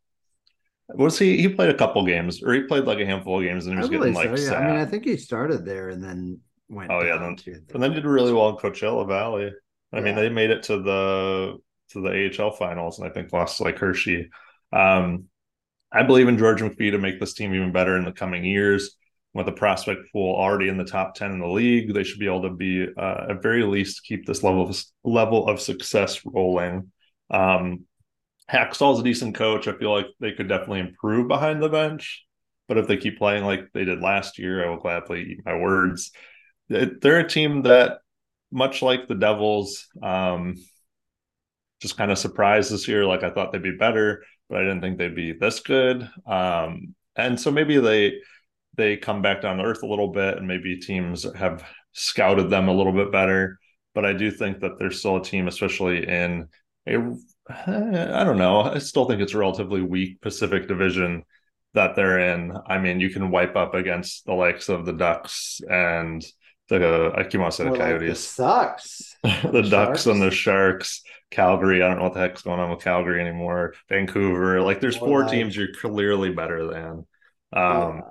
Was 0.89 1.19
he? 1.19 1.37
He 1.37 1.49
played 1.49 1.69
a 1.69 1.77
couple 1.77 2.05
games, 2.05 2.41
or 2.41 2.53
he 2.53 2.61
played 2.61 2.85
like 2.85 2.99
a 2.99 3.05
handful 3.05 3.39
of 3.39 3.45
games, 3.45 3.65
and 3.65 3.75
he 3.75 3.79
was 3.79 3.89
getting 3.89 4.13
like. 4.13 4.37
So, 4.37 4.51
yeah. 4.51 4.57
I 4.57 4.67
mean, 4.67 4.75
I 4.77 4.85
think 4.85 5.03
he 5.03 5.17
started 5.17 5.65
there 5.65 5.89
and 5.89 6.01
then 6.01 6.39
went. 6.69 6.91
Oh 6.91 7.03
yeah, 7.03 7.17
then, 7.17 7.35
and 7.73 7.83
then 7.83 7.91
did 7.91 8.05
really 8.05 8.31
well 8.31 8.49
in 8.49 8.55
Coachella 8.55 9.05
Valley. 9.05 9.51
I 9.91 9.97
yeah. 9.97 10.03
mean, 10.03 10.15
they 10.15 10.29
made 10.29 10.49
it 10.49 10.63
to 10.63 10.81
the 10.81 11.57
to 11.89 12.01
the 12.01 12.41
AHL 12.41 12.51
finals, 12.51 12.99
and 12.99 13.07
I 13.07 13.11
think 13.11 13.33
lost 13.33 13.59
like 13.59 13.77
Hershey. 13.77 14.29
Um, 14.71 15.25
I 15.91 16.03
believe 16.03 16.27
in 16.27 16.37
George 16.37 16.61
McPhee 16.61 16.91
to 16.91 16.97
make 16.97 17.19
this 17.19 17.33
team 17.33 17.53
even 17.53 17.71
better 17.71 17.97
in 17.97 18.05
the 18.05 18.11
coming 18.11 18.43
years. 18.43 18.95
With 19.33 19.47
a 19.49 19.51
prospect 19.51 20.11
pool 20.11 20.35
already 20.35 20.67
in 20.67 20.77
the 20.77 20.83
top 20.83 21.13
ten 21.13 21.31
in 21.31 21.39
the 21.39 21.47
league, 21.47 21.93
they 21.93 22.03
should 22.03 22.19
be 22.19 22.25
able 22.25 22.41
to 22.43 22.49
be 22.49 22.87
uh, 22.97 23.27
at 23.29 23.43
very 23.43 23.63
least 23.63 24.03
keep 24.03 24.25
this 24.25 24.41
level 24.41 24.67
of 24.67 24.83
level 25.03 25.47
of 25.47 25.61
success 25.61 26.21
rolling. 26.25 26.91
Um, 27.29 27.85
Hakstol's 28.49 28.99
a 28.99 29.03
decent 29.03 29.35
coach. 29.35 29.67
I 29.67 29.77
feel 29.77 29.91
like 29.91 30.07
they 30.19 30.31
could 30.31 30.47
definitely 30.47 30.79
improve 30.79 31.27
behind 31.27 31.61
the 31.61 31.69
bench. 31.69 32.25
But 32.67 32.77
if 32.77 32.87
they 32.87 32.97
keep 32.97 33.19
playing 33.19 33.43
like 33.43 33.71
they 33.73 33.85
did 33.85 34.01
last 34.01 34.39
year, 34.39 34.65
I 34.65 34.69
will 34.69 34.77
gladly 34.77 35.21
eat 35.21 35.45
my 35.45 35.55
words. 35.55 36.11
They're 36.69 37.19
a 37.19 37.29
team 37.29 37.63
that, 37.63 37.99
much 38.51 38.81
like 38.81 39.07
the 39.07 39.15
Devils, 39.15 39.87
um, 40.01 40.55
just 41.81 41.97
kind 41.97 42.11
of 42.11 42.17
surprised 42.17 42.71
this 42.71 42.87
year. 42.87 43.05
Like 43.05 43.23
I 43.23 43.29
thought 43.29 43.51
they'd 43.51 43.61
be 43.61 43.77
better, 43.77 44.23
but 44.49 44.59
I 44.59 44.63
didn't 44.63 44.81
think 44.81 44.97
they'd 44.97 45.15
be 45.15 45.33
this 45.33 45.59
good. 45.59 46.09
Um, 46.25 46.95
and 47.15 47.39
so 47.39 47.51
maybe 47.51 47.79
they 47.79 48.19
they 48.75 48.95
come 48.97 49.21
back 49.21 49.41
down 49.41 49.57
to 49.57 49.63
earth 49.63 49.83
a 49.83 49.87
little 49.87 50.09
bit, 50.09 50.37
and 50.37 50.47
maybe 50.47 50.77
teams 50.77 51.25
have 51.35 51.63
scouted 51.93 52.49
them 52.49 52.67
a 52.67 52.73
little 52.73 52.93
bit 52.93 53.11
better. 53.11 53.59
But 53.95 54.05
I 54.05 54.13
do 54.13 54.29
think 54.29 54.59
that 54.59 54.77
they're 54.77 54.91
still 54.91 55.17
a 55.17 55.23
team, 55.23 55.47
especially 55.47 56.07
in 56.07 56.47
a 56.87 56.97
I 57.49 58.23
don't 58.23 58.37
know. 58.37 58.61
I 58.61 58.77
still 58.79 59.05
think 59.05 59.21
it's 59.21 59.33
a 59.33 59.37
relatively 59.37 59.81
weak 59.81 60.21
Pacific 60.21 60.67
Division 60.67 61.23
that 61.73 61.95
they're 61.95 62.19
in. 62.19 62.53
I 62.67 62.77
mean, 62.77 62.99
you 62.99 63.09
can 63.09 63.31
wipe 63.31 63.55
up 63.55 63.73
against 63.73 64.25
the 64.25 64.33
likes 64.33 64.69
of 64.69 64.85
the 64.85 64.93
Ducks 64.93 65.61
and 65.69 66.25
the 66.69 67.13
I 67.15 67.23
keep 67.23 67.41
on 67.41 67.51
saying 67.51 67.71
the 67.71 67.77
Coyotes. 67.77 68.01
Like 68.07 68.09
the 68.09 68.15
sucks. 68.15 69.15
the 69.51 69.61
Ducks 69.61 70.05
and 70.05 70.21
the 70.21 70.31
Sharks. 70.31 71.01
Calgary. 71.31 71.83
I 71.83 71.87
don't 71.87 71.97
know 71.97 72.03
what 72.03 72.13
the 72.13 72.19
heck's 72.19 72.41
going 72.41 72.59
on 72.59 72.69
with 72.69 72.83
Calgary 72.83 73.21
anymore. 73.21 73.73
Vancouver. 73.89 74.61
Like 74.61 74.79
there's 74.79 74.97
four 74.97 75.25
teams 75.25 75.55
you're 75.55 75.73
clearly 75.73 76.31
better 76.31 76.67
than. 76.67 77.05
Um, 77.53 77.97
yeah. 77.97 78.01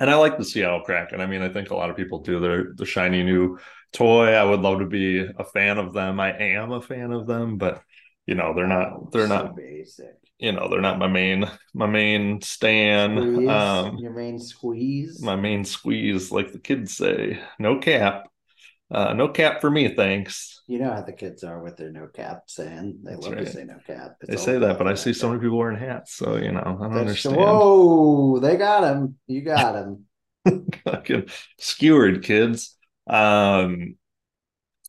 And 0.00 0.10
I 0.10 0.14
like 0.16 0.38
the 0.38 0.44
Seattle 0.44 0.82
Kraken. 0.82 1.20
I 1.20 1.26
mean, 1.26 1.42
I 1.42 1.48
think 1.48 1.70
a 1.70 1.76
lot 1.76 1.90
of 1.90 1.96
people 1.96 2.20
do. 2.20 2.38
They're 2.38 2.72
the 2.74 2.86
shiny 2.86 3.24
new 3.24 3.58
toy. 3.92 4.32
I 4.32 4.44
would 4.44 4.60
love 4.60 4.78
to 4.78 4.86
be 4.86 5.18
a 5.18 5.44
fan 5.44 5.78
of 5.78 5.92
them. 5.92 6.20
I 6.20 6.36
am 6.38 6.70
a 6.72 6.80
fan 6.80 7.12
of 7.12 7.26
them, 7.26 7.58
but 7.58 7.82
you 8.28 8.34
know 8.34 8.52
they're 8.54 8.66
not 8.66 9.10
they're 9.10 9.26
so 9.26 9.34
not 9.34 9.56
basic 9.56 10.14
you 10.38 10.52
know 10.52 10.68
they're 10.68 10.82
not 10.82 10.98
my 10.98 11.08
main 11.08 11.46
my 11.72 11.86
main 11.86 12.40
stand 12.42 13.18
um 13.48 13.96
your 13.96 14.12
main 14.12 14.38
squeeze 14.38 15.22
my 15.22 15.34
main 15.34 15.64
squeeze 15.64 16.30
like 16.30 16.52
the 16.52 16.58
kids 16.58 16.94
say 16.94 17.40
no 17.58 17.78
cap 17.78 18.27
uh 18.90 19.12
no 19.12 19.28
cap 19.28 19.60
for 19.60 19.70
me 19.70 19.94
thanks. 19.94 20.62
You 20.66 20.78
know 20.80 20.92
how 20.92 21.00
the 21.02 21.12
kids 21.12 21.44
are 21.44 21.62
with 21.62 21.76
their 21.76 21.90
no 21.90 22.08
cap 22.08 22.44
saying. 22.46 23.00
They 23.02 23.12
That's 23.12 23.24
love 23.26 23.34
right. 23.34 23.46
to 23.46 23.50
say 23.52 23.64
no 23.64 23.78
cap. 23.86 24.16
It's 24.20 24.30
they 24.30 24.36
say 24.36 24.58
that 24.58 24.76
but 24.78 24.86
i 24.86 24.94
see 24.94 25.12
so 25.14 25.28
many 25.28 25.40
people 25.40 25.56
wearing 25.58 25.78
hats 25.78 26.14
so 26.14 26.36
you 26.36 26.52
know 26.52 26.60
i 26.60 26.64
don't 26.64 26.80
That's, 26.80 27.00
understand. 27.00 27.36
whoa 27.36 28.38
they 28.40 28.56
got 28.56 28.84
him 28.84 29.16
you 29.26 29.42
got 29.42 29.74
him 29.74 30.04
fucking 30.84 31.28
skewered 31.58 32.22
kids. 32.22 32.76
Um 33.08 33.96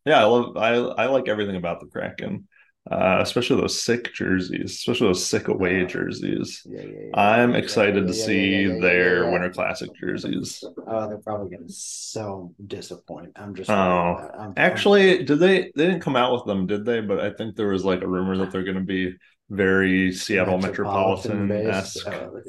yeah 0.05 0.19
i 0.19 0.23
love 0.25 0.57
i 0.57 0.73
i 0.75 1.05
like 1.07 1.27
everything 1.29 1.55
about 1.55 1.79
the 1.79 1.85
kraken 1.87 2.47
uh, 2.91 3.19
especially 3.21 3.61
those 3.61 3.81
sick 3.81 4.13
jerseys, 4.13 4.71
especially 4.71 5.07
those 5.07 5.25
sick 5.25 5.47
away 5.47 5.85
jerseys. 5.85 6.61
Yeah, 6.65 6.81
yeah, 6.81 6.87
yeah, 6.87 7.09
I'm 7.13 7.55
excited 7.55 8.07
to 8.07 8.13
see 8.13 8.65
their 8.65 9.29
Winter 9.31 9.51
Classic 9.51 9.89
jerseys. 9.95 10.63
Oh, 10.87 11.07
they're 11.07 11.19
probably 11.19 11.55
going 11.55 11.67
to 11.67 11.73
so 11.73 12.53
disappoint. 12.65 13.31
I'm 13.35 13.53
just. 13.53 13.69
Oh, 13.69 14.29
I'm, 14.37 14.53
actually, 14.57 15.19
I'm... 15.19 15.25
did 15.25 15.39
they? 15.39 15.71
They 15.75 15.85
didn't 15.85 16.01
come 16.01 16.15
out 16.15 16.33
with 16.33 16.45
them, 16.45 16.65
did 16.65 16.83
they? 16.85 17.01
But 17.01 17.19
I 17.19 17.31
think 17.31 17.55
there 17.55 17.69
was 17.69 17.85
like 17.85 18.01
a 18.01 18.07
rumor 18.07 18.37
that 18.37 18.51
they're 18.51 18.63
going 18.63 18.77
to 18.77 18.83
be 18.83 19.15
very 19.49 20.11
Seattle 20.11 20.57
Metropolitan 20.57 21.51
esque, 21.51 22.07
oh, 22.07 22.41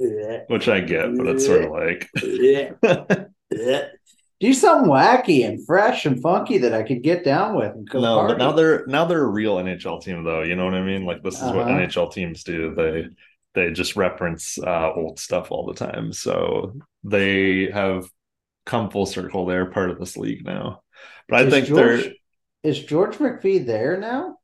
which 0.48 0.68
I 0.68 0.80
get, 0.80 1.16
but 1.16 1.26
it's 1.26 1.44
sort 1.46 1.64
of 1.64 1.70
like 1.70 2.08
do 4.40 4.54
something 4.54 4.90
wacky 4.90 5.46
and 5.46 5.64
fresh 5.66 6.06
and 6.06 6.20
funky 6.20 6.58
that 6.58 6.72
I 6.72 6.82
could 6.82 7.02
get 7.02 7.24
down 7.24 7.54
with. 7.54 7.74
no, 7.92 8.00
party. 8.00 8.32
but 8.32 8.38
now 8.38 8.52
they're 8.52 8.86
now 8.86 9.04
they're 9.04 9.22
a 9.22 9.28
real 9.28 9.56
NHL 9.56 10.02
team, 10.02 10.24
though. 10.24 10.42
You 10.42 10.56
know 10.56 10.64
what 10.64 10.74
I 10.74 10.82
mean? 10.82 11.04
Like 11.04 11.22
this 11.22 11.36
is 11.36 11.42
uh-huh. 11.42 11.56
what 11.56 11.66
NHL 11.66 12.12
teams 12.12 12.42
do. 12.42 12.74
They 12.74 13.08
they 13.54 13.72
just 13.72 13.96
reference 13.96 14.58
uh, 14.58 14.92
old 14.94 15.18
stuff 15.18 15.50
all 15.50 15.66
the 15.66 15.74
time. 15.74 16.12
So 16.12 16.74
they 17.04 17.70
have 17.70 18.08
come 18.64 18.90
full 18.90 19.06
circle. 19.06 19.44
They're 19.44 19.66
part 19.66 19.90
of 19.90 19.98
this 19.98 20.16
league 20.16 20.44
now. 20.44 20.82
But 21.28 21.42
is 21.42 21.46
I 21.46 21.50
think 21.50 21.66
George, 21.68 22.02
they're 22.04 22.12
is 22.62 22.82
George 22.82 23.16
McPhee 23.16 23.64
there 23.64 23.98
now? 23.98 24.38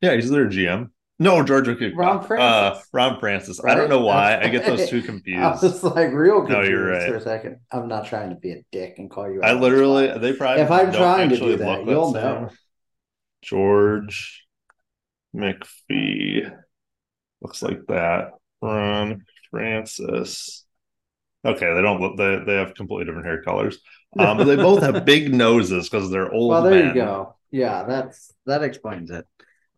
Yeah, 0.00 0.14
he's 0.14 0.30
their 0.30 0.46
GM. 0.46 0.90
No, 1.22 1.42
George. 1.44 1.68
Ron 1.94 2.18
uh, 2.18 2.22
Francis. 2.22 2.40
Uh, 2.40 2.82
Ron 2.92 3.20
Francis. 3.20 3.60
Right? 3.62 3.72
I 3.72 3.74
don't 3.76 3.88
know 3.88 4.00
why. 4.00 4.40
I 4.40 4.48
get 4.48 4.66
those 4.66 4.88
two 4.90 5.02
confused. 5.02 5.40
I 5.40 5.50
was 5.50 5.82
like 5.84 6.12
real 6.12 6.40
confused 6.40 6.62
no, 6.62 6.68
you're 6.68 6.90
right. 6.90 7.08
for 7.08 7.16
a 7.16 7.20
second. 7.20 7.60
I'm 7.70 7.88
not 7.88 8.06
trying 8.06 8.30
to 8.30 8.36
be 8.36 8.52
a 8.52 8.64
dick 8.72 8.96
and 8.98 9.10
call 9.10 9.30
you. 9.30 9.40
I 9.42 9.52
literally, 9.52 10.18
they 10.18 10.32
probably. 10.32 10.62
If 10.62 10.70
I'm 10.70 10.92
trying 10.92 11.28
to 11.30 11.38
do 11.38 11.56
that, 11.56 11.86
you'll 11.86 12.12
know. 12.12 12.50
George 13.40 14.46
McPhee. 15.34 16.52
Looks 17.40 17.62
like 17.62 17.86
that. 17.86 18.32
Ron 18.60 19.24
Francis. 19.50 20.64
Okay, 21.44 21.74
they 21.74 21.82
don't 21.82 22.00
look. 22.00 22.16
They 22.16 22.42
they 22.46 22.54
have 22.54 22.74
completely 22.74 23.04
different 23.04 23.26
hair 23.26 23.42
colors, 23.42 23.78
um, 24.16 24.38
but 24.38 24.44
they 24.44 24.54
both 24.54 24.82
have 24.82 25.04
big 25.04 25.34
noses 25.34 25.88
because 25.88 26.08
they're 26.10 26.32
old. 26.32 26.50
Well, 26.50 26.62
there 26.62 26.84
men. 26.84 26.88
you 26.88 26.94
go. 26.94 27.34
Yeah, 27.50 27.84
that's 27.84 28.32
that 28.46 28.62
explains 28.62 29.10
it. 29.10 29.26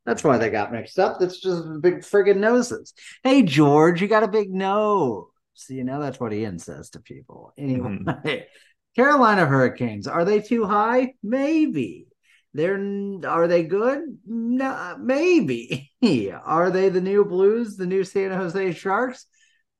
That's 0.06 0.22
why 0.22 0.36
they 0.36 0.50
got 0.50 0.72
mixed 0.72 0.98
up. 0.98 1.18
That's 1.18 1.40
just 1.40 1.64
big 1.80 2.00
friggin' 2.00 2.36
noses. 2.36 2.92
Hey, 3.22 3.42
George, 3.42 4.02
you 4.02 4.08
got 4.08 4.22
a 4.22 4.28
big 4.28 4.52
nose. 4.52 5.26
You 5.68 5.84
know, 5.84 6.00
that's 6.00 6.20
what 6.20 6.32
Ian 6.32 6.58
says 6.58 6.90
to 6.90 7.00
people. 7.00 7.52
Anyway, 7.56 7.98
mm-hmm. 8.04 8.38
Carolina 8.96 9.46
Hurricanes, 9.46 10.06
are 10.06 10.24
they 10.24 10.40
too 10.40 10.64
high? 10.64 11.14
Maybe. 11.22 12.06
They're 12.52 12.78
are 13.26 13.48
they 13.48 13.64
good? 13.64 14.18
No, 14.26 14.96
maybe. 15.00 15.90
are 16.44 16.70
they 16.70 16.88
the 16.88 17.00
new 17.00 17.24
Blues, 17.24 17.76
the 17.76 17.86
new 17.86 18.04
San 18.04 18.30
Jose 18.30 18.72
Sharks? 18.72 19.26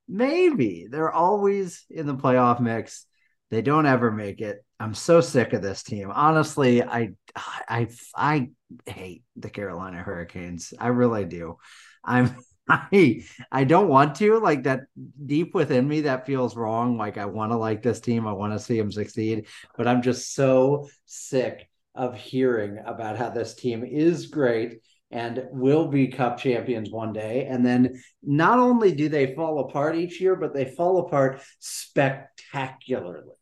Maybe. 0.08 0.88
They're 0.90 1.12
always 1.12 1.84
in 1.88 2.06
the 2.06 2.16
playoff 2.16 2.60
mix. 2.60 3.06
They 3.54 3.62
don't 3.62 3.86
ever 3.86 4.10
make 4.10 4.40
it. 4.40 4.64
I'm 4.80 4.94
so 4.94 5.20
sick 5.20 5.52
of 5.52 5.62
this 5.62 5.84
team. 5.84 6.10
Honestly, 6.12 6.82
I 6.82 7.10
I 7.36 7.86
I 8.12 8.50
hate 8.84 9.22
the 9.36 9.48
Carolina 9.48 9.98
Hurricanes. 9.98 10.74
I 10.76 10.88
really 10.88 11.24
do. 11.24 11.58
I'm 12.02 12.34
I 12.68 13.22
I 13.52 13.62
don't 13.62 13.86
want 13.86 14.16
to 14.16 14.40
like 14.40 14.64
that 14.64 14.80
deep 15.24 15.54
within 15.54 15.86
me 15.86 16.00
that 16.00 16.26
feels 16.26 16.56
wrong. 16.56 16.98
Like 16.98 17.16
I 17.16 17.26
want 17.26 17.52
to 17.52 17.56
like 17.56 17.80
this 17.80 18.00
team. 18.00 18.26
I 18.26 18.32
want 18.32 18.54
to 18.54 18.58
see 18.58 18.76
them 18.76 18.90
succeed, 18.90 19.46
but 19.76 19.86
I'm 19.86 20.02
just 20.02 20.34
so 20.34 20.88
sick 21.04 21.70
of 21.94 22.16
hearing 22.16 22.78
about 22.84 23.16
how 23.16 23.30
this 23.30 23.54
team 23.54 23.84
is 23.84 24.26
great 24.26 24.80
and 25.12 25.44
will 25.52 25.86
be 25.86 26.08
cup 26.08 26.38
champions 26.38 26.90
one 26.90 27.12
day. 27.12 27.46
And 27.48 27.64
then 27.64 28.02
not 28.20 28.58
only 28.58 28.90
do 28.90 29.08
they 29.08 29.32
fall 29.36 29.60
apart 29.60 29.94
each 29.94 30.20
year, 30.20 30.34
but 30.34 30.52
they 30.52 30.64
fall 30.64 30.98
apart 30.98 31.40
spectacularly. 31.60 33.36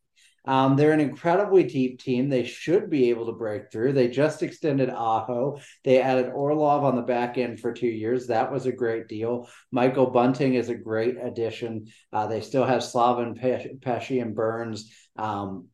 Um, 0.45 0.77
they're 0.77 0.93
an 0.93 1.01
incredibly 1.01 1.63
deep 1.63 2.01
team. 2.01 2.29
They 2.29 2.45
should 2.45 2.91
be 2.91 3.11
able 3.11 3.27
to 3.27 3.33
break 3.33 3.71
through. 3.71 3.93
They 3.93 4.09
just 4.09 4.43
extended 4.43 4.91
Aho. 4.91 5.61
They 5.85 6.01
added 6.01 6.33
Orlov 6.33 6.85
on 6.85 6.97
the 6.97 7.03
back 7.03 7.39
end 7.39 7.61
for 7.61 7.73
two 7.73 7.87
years. 7.87 8.27
That 8.27 8.51
was 8.51 8.67
a 8.67 8.73
great 8.73 9.09
deal. 9.09 9.49
Michael 9.71 10.11
Bunting 10.11 10.55
is 10.55 10.69
a 10.69 10.75
great 10.75 11.17
addition. 11.23 11.87
Uh, 12.13 12.27
they 12.27 12.41
still 12.41 12.65
have 12.65 12.83
Slavin 12.83 13.35
Pesce 13.35 14.19
and 14.19 14.35
Burns. 14.35 14.93
Um, 15.17 15.69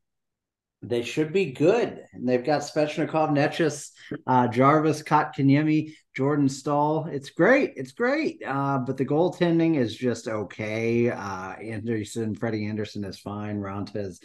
they 0.82 1.02
should 1.02 1.32
be 1.32 1.52
good. 1.52 2.04
And 2.12 2.28
they've 2.28 2.44
got 2.44 2.62
Svechnikov, 2.62 3.30
Necas, 3.30 3.90
uh, 4.26 4.46
Jarvis, 4.48 5.02
Kotkaniemi, 5.02 5.92
Jordan 6.14 6.48
Staal. 6.48 7.08
It's 7.10 7.30
great. 7.30 7.72
It's 7.76 7.92
great. 7.92 8.42
Uh, 8.46 8.78
but 8.78 8.96
the 8.96 9.06
goaltending 9.06 9.76
is 9.76 9.96
just 9.96 10.28
okay. 10.28 11.10
Uh, 11.10 11.54
Andersen, 11.54 12.34
Freddie 12.34 12.66
Andersen 12.66 13.04
is 13.04 13.18
fine. 13.18 13.58
Raanta 13.58 13.96
is 13.96 14.20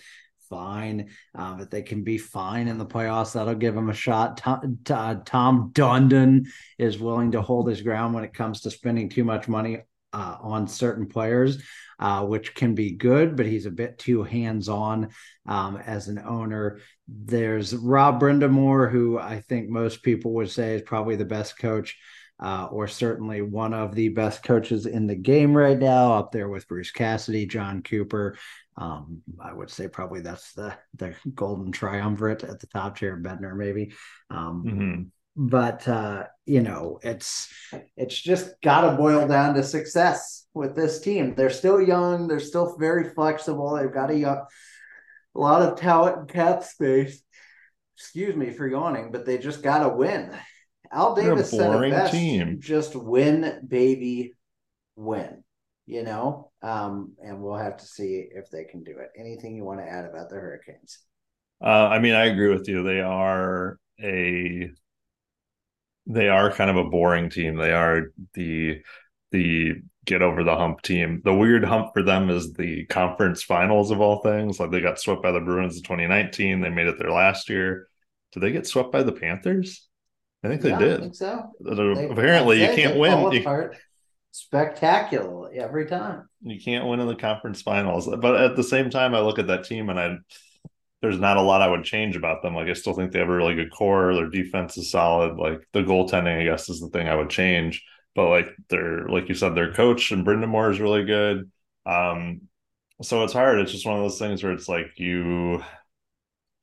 fine. 0.54 1.10
Um, 1.34 1.62
if 1.62 1.72
they 1.72 1.82
can 1.82 2.04
be 2.04 2.20
fine 2.20 2.68
in 2.68 2.78
the 2.78 2.86
playoffs, 2.86 3.34
that'll 3.34 3.56
give 3.56 3.74
them 3.74 3.90
a 3.90 3.94
shot. 3.94 4.38
Tom, 4.38 4.78
Tom 4.86 5.72
Dundon 5.74 6.48
is 6.78 7.00
willing 7.00 7.32
to 7.32 7.42
hold 7.42 7.68
his 7.68 7.82
ground 7.82 8.14
when 8.14 8.24
it 8.24 8.36
comes 8.36 8.62
to 8.62 8.72
spending 8.72 9.10
too 9.10 9.24
much 9.24 9.48
money 9.48 9.80
uh, 10.14 10.38
on 10.42 10.68
certain 10.68 11.08
players, 11.08 11.64
uh, 12.00 12.24
which 12.24 12.54
can 12.54 12.76
be 12.76 12.92
good, 12.92 13.36
but 13.36 13.48
he's 13.48 13.66
a 13.66 13.72
bit 13.72 13.98
too 13.98 14.22
hands 14.22 14.70
on 14.70 15.10
um, 15.48 15.78
as 15.78 16.08
an 16.08 16.20
owner. 16.20 16.80
There's 17.08 17.76
Rob 17.76 18.22
Brind'Amour, 18.22 18.92
who 18.92 19.18
I 19.18 19.42
think 19.42 19.70
most 19.70 20.04
people 20.04 20.34
would 20.34 20.52
say 20.52 20.76
is 20.76 20.84
probably 20.84 21.16
the 21.16 21.26
best 21.26 21.58
coach 21.58 21.98
uh, 22.40 22.68
or 22.72 22.88
certainly 22.88 23.42
one 23.42 23.74
of 23.74 23.96
the 23.96 24.10
best 24.10 24.44
coaches 24.44 24.86
in 24.86 25.08
the 25.08 25.16
game 25.16 25.56
right 25.56 25.80
now, 25.80 26.14
up 26.14 26.32
there 26.32 26.50
with 26.50 26.68
Bruce 26.68 26.92
Cassidy, 26.92 27.46
Jon 27.46 27.82
Cooper. 27.82 28.38
Um, 28.76 29.22
I 29.40 29.54
would 29.54 29.70
say 29.70 29.88
probably 29.88 30.22
that's 30.22 30.54
the 30.54 30.76
the 30.96 31.16
golden 31.34 31.72
triumvirate 31.72 32.44
at 32.44 32.60
the 32.60 32.68
top. 32.68 32.98
Jared 32.98 33.24
Bednar, 33.24 33.56
maybe. 33.56 33.94
Um, 34.30 34.64
mm-hmm. 34.66 35.02
But 35.36 35.88
uh, 35.88 36.26
you 36.46 36.62
know, 36.62 37.00
it's 37.02 37.52
it's 37.98 38.20
just 38.20 38.50
got 38.62 38.90
to 38.90 38.98
boil 38.98 39.28
down 39.28 39.56
to 39.56 39.64
success 39.64 40.46
with 40.54 40.76
this 40.76 41.00
team. 41.02 41.34
They're 41.36 41.50
still 41.50 41.82
young. 41.82 42.28
They're 42.28 42.40
still 42.40 42.78
very 42.78 43.10
flexible. 43.10 43.76
They've 43.76 43.94
got 43.94 44.12
a 44.12 44.18
young, 44.18 44.46
a 45.36 45.40
lot 45.40 45.64
of 45.64 45.80
talent 45.80 46.18
and 46.18 46.30
cap 46.30 46.64
space. 46.64 47.24
Excuse 47.98 48.36
me 48.36 48.52
for 48.52 48.68
yawning, 48.68 49.12
but 49.12 49.26
they 49.26 49.38
just 49.38 49.64
got 49.64 49.80
to 49.80 49.90
win. 49.90 50.36
Al 50.92 51.16
Davis 51.16 51.50
said 51.50 51.84
it 51.84 51.92
best, 51.92 52.14
team. 52.14 52.60
Just 52.60 52.96
win, 52.96 53.66
baby, 53.68 54.34
win. 54.96 55.44
You 55.88 56.04
know, 56.04 56.52
um, 56.64 57.14
and 57.24 57.42
we'll 57.42 57.58
have 57.58 57.78
to 57.78 57.86
see 57.86 58.28
if 58.32 58.50
they 58.50 58.64
can 58.64 58.84
do 58.84 58.98
it. 58.98 59.10
Anything 59.20 59.56
you 59.56 59.66
want 59.66 59.80
to 59.82 59.86
add 59.86 60.06
about 60.06 60.30
the 60.30 60.36
Hurricanes? 60.36 61.00
Uh, 61.62 61.88
I 61.88 62.00
mean, 62.00 62.14
I 62.14 62.26
agree 62.26 62.50
with 62.50 62.68
you. 62.68 62.84
They 62.84 63.02
are 63.02 63.78
a 64.02 64.72
they 66.06 66.28
are 66.28 66.52
kind 66.52 66.70
of 66.70 66.78
a 66.78 66.90
boring 66.90 67.30
team. 67.30 67.56
They 67.56 67.72
are 67.72 68.08
the 68.34 68.82
the 69.32 69.76
get 70.06 70.22
over 70.22 70.44
the 70.44 70.56
hump 70.56 70.82
team. 70.82 71.22
The 71.24 71.34
weird 71.34 71.64
hump 71.64 71.92
for 71.94 72.04
them 72.04 72.30
is 72.30 72.54
the 72.54 72.86
conference 72.86 73.44
finals 73.44 73.92
of 73.92 74.02
all 74.02 74.22
things. 74.22 74.60
Like 74.60 74.72
they 74.72 74.82
got 74.82 75.00
swept 75.00 75.24
by 75.24 75.32
the 75.32 75.40
Bruins 75.40 75.78
in 75.78 75.84
2019. 75.84 76.62
They 76.62 76.70
made 76.70 76.88
it 76.88 76.98
there 76.98 77.12
last 77.12 77.50
year. 77.50 77.88
Did 78.34 78.42
they 78.42 78.52
get 78.52 78.68
swept 78.68 78.92
by 78.92 79.04
the 79.04 79.12
Panthers? 79.12 79.88
I 80.44 80.50
think 80.50 80.62
they 80.62 80.72
yeah, 80.72 80.80
did. 80.80 80.98
I 80.98 81.02
think 81.04 81.16
so. 81.16 81.52
They, 81.62 82.08
Apparently, 82.10 82.62
you 82.62 82.76
can't 82.76 82.98
win. 82.98 83.32
You, 83.32 83.72
spectacularly 84.34 85.60
every 85.60 85.86
time. 85.86 86.28
You 86.42 86.60
can't 86.60 86.88
win 86.88 87.00
in 87.00 87.08
the 87.08 87.16
conference 87.16 87.62
finals. 87.62 88.08
But 88.08 88.42
at 88.42 88.56
the 88.56 88.64
same 88.64 88.90
time, 88.90 89.14
I 89.14 89.20
look 89.20 89.38
at 89.38 89.48
that 89.48 89.64
team 89.64 89.90
and 89.90 90.00
I 90.00 90.18
there's 91.02 91.20
not 91.20 91.38
a 91.38 91.42
lot 91.42 91.62
I 91.62 91.68
would 91.68 91.84
change 91.84 92.16
about 92.16 92.42
them. 92.42 92.56
Like 92.56 92.68
I 92.68 92.74
still 92.74 92.94
think 92.94 93.12
they 93.12 93.20
have 93.20 93.30
a 93.30 93.36
really 93.36 93.56
good 93.56 93.72
core. 93.72 94.16
Their 94.16 94.30
defense 94.30 94.78
is 94.78 94.90
solid. 94.90 95.38
Like 95.38 95.68
the 95.72 95.82
goaltending, 95.82 96.42
I 96.42 96.46
guess, 96.46 96.68
is 96.68 96.80
the 96.80 96.90
thing 96.90 97.08
I 97.08 97.16
would 97.16 97.30
change. 97.30 97.84
But 98.16 98.30
like 98.30 98.48
they're 98.70 99.08
like 99.08 99.30
you 99.30 99.36
said, 99.36 99.54
their 99.54 99.72
coach 99.72 100.12
and 100.12 100.26
Brind'Amour 100.26 100.72
is 100.72 100.80
really 100.80 101.06
good. 101.06 101.52
Um, 101.86 102.42
so 103.04 103.24
it's 103.24 103.34
hard. 103.34 103.60
It's 103.60 103.72
just 103.72 103.86
one 103.86 103.98
of 103.98 104.02
those 104.02 104.18
things 104.18 104.44
where 104.44 104.54
it's 104.54 104.68
like 104.68 104.94
you 104.98 105.64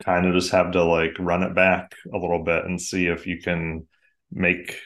kind 0.03 0.27
of 0.27 0.35
just 0.35 0.51
have 0.51 0.73
to 0.73 0.83
like 0.83 1.14
run 1.21 1.45
it 1.45 1.55
back 1.55 1.95
a 2.12 2.18
little 2.18 2.43
bit 2.43 2.64
and 2.64 2.81
see 2.81 3.07
if 3.07 3.29
you 3.29 3.41
can 3.41 3.87
make 4.33 4.81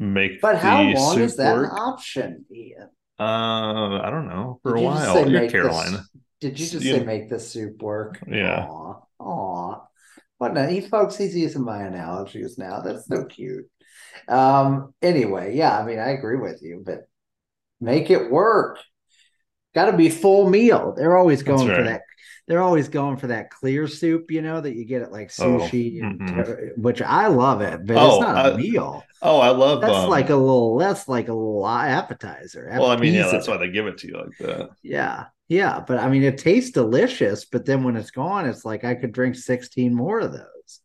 make 0.00 0.40
but 0.40 0.56
how 0.56 0.82
long 0.82 1.20
is 1.20 1.36
that 1.36 1.54
work. 1.54 1.70
an 1.70 1.78
option 1.78 2.44
Ian? 2.50 2.88
uh 3.18 4.00
i 4.00 4.08
don't 4.10 4.28
know. 4.28 4.58
For 4.62 4.74
did 4.74 4.82
a 4.82 4.86
while. 4.86 5.28
you're 5.28 5.50
carolina 5.50 5.98
this, 5.98 6.10
did 6.40 6.58
you 6.58 6.66
just 6.66 6.84
you, 6.84 6.96
say 6.96 7.04
make 7.04 7.28
the 7.28 7.38
soup 7.38 7.82
work? 7.82 8.18
Yeah. 8.26 8.66
Aw, 8.66 9.00
aw. 9.20 9.80
but 10.38 10.54
no 10.54 10.66
he 10.66 10.80
folks 10.80 11.16
he's 11.16 11.36
using 11.36 11.62
my 11.62 11.82
analogies 11.82 12.56
now. 12.56 12.80
That's 12.80 13.06
so 13.06 13.24
cute. 13.26 13.66
Um 14.26 14.94
anyway 15.02 15.54
yeah 15.54 15.78
i 15.78 15.84
mean 15.84 15.98
i 15.98 16.10
agree 16.10 16.38
with 16.38 16.62
you 16.62 16.82
but 16.84 17.06
make 17.80 18.10
it 18.10 18.30
work. 18.30 18.78
Got 19.74 19.90
to 19.90 19.96
be 19.96 20.08
full 20.08 20.50
meal. 20.50 20.94
They're 20.96 21.16
always 21.16 21.42
going 21.42 21.68
right. 21.68 21.76
for 21.76 21.84
that 21.84 22.02
they're 22.46 22.62
always 22.62 22.88
going 22.88 23.16
for 23.16 23.28
that 23.28 23.50
clear 23.50 23.86
soup, 23.86 24.30
you 24.30 24.42
know, 24.42 24.60
that 24.60 24.74
you 24.74 24.84
get 24.84 25.02
at 25.02 25.12
like 25.12 25.30
oh, 25.38 25.58
sushi, 25.58 26.00
oh, 26.02 26.06
mm-hmm. 26.06 26.82
which 26.82 27.00
I 27.02 27.28
love 27.28 27.60
it, 27.60 27.86
but 27.86 27.96
oh, 27.96 28.16
it's 28.16 28.20
not 28.20 28.52
a 28.52 28.56
meal. 28.56 29.04
Oh, 29.22 29.38
I 29.38 29.50
love 29.50 29.80
that. 29.80 29.88
that's 29.88 30.04
um, 30.04 30.10
like 30.10 30.30
a 30.30 30.36
little 30.36 30.78
that's 30.78 31.08
like 31.08 31.28
a 31.28 31.34
little 31.34 31.66
appetizer. 31.66 32.68
Well, 32.72 32.90
I 32.90 32.96
mean, 32.96 33.14
yeah, 33.14 33.28
that's 33.30 33.48
why 33.48 33.56
they 33.56 33.70
give 33.70 33.86
it 33.86 33.98
to 33.98 34.08
you 34.08 34.14
like 34.14 34.38
that. 34.38 34.70
Yeah, 34.82 35.26
yeah, 35.48 35.80
but 35.86 35.98
I 35.98 36.08
mean, 36.08 36.22
it 36.22 36.38
tastes 36.38 36.70
delicious, 36.70 37.44
but 37.44 37.66
then 37.66 37.84
when 37.84 37.96
it's 37.96 38.10
gone, 38.10 38.46
it's 38.46 38.64
like 38.64 38.84
I 38.84 38.94
could 38.94 39.12
drink 39.12 39.36
sixteen 39.36 39.94
more 39.94 40.20
of 40.20 40.32
those. 40.32 40.80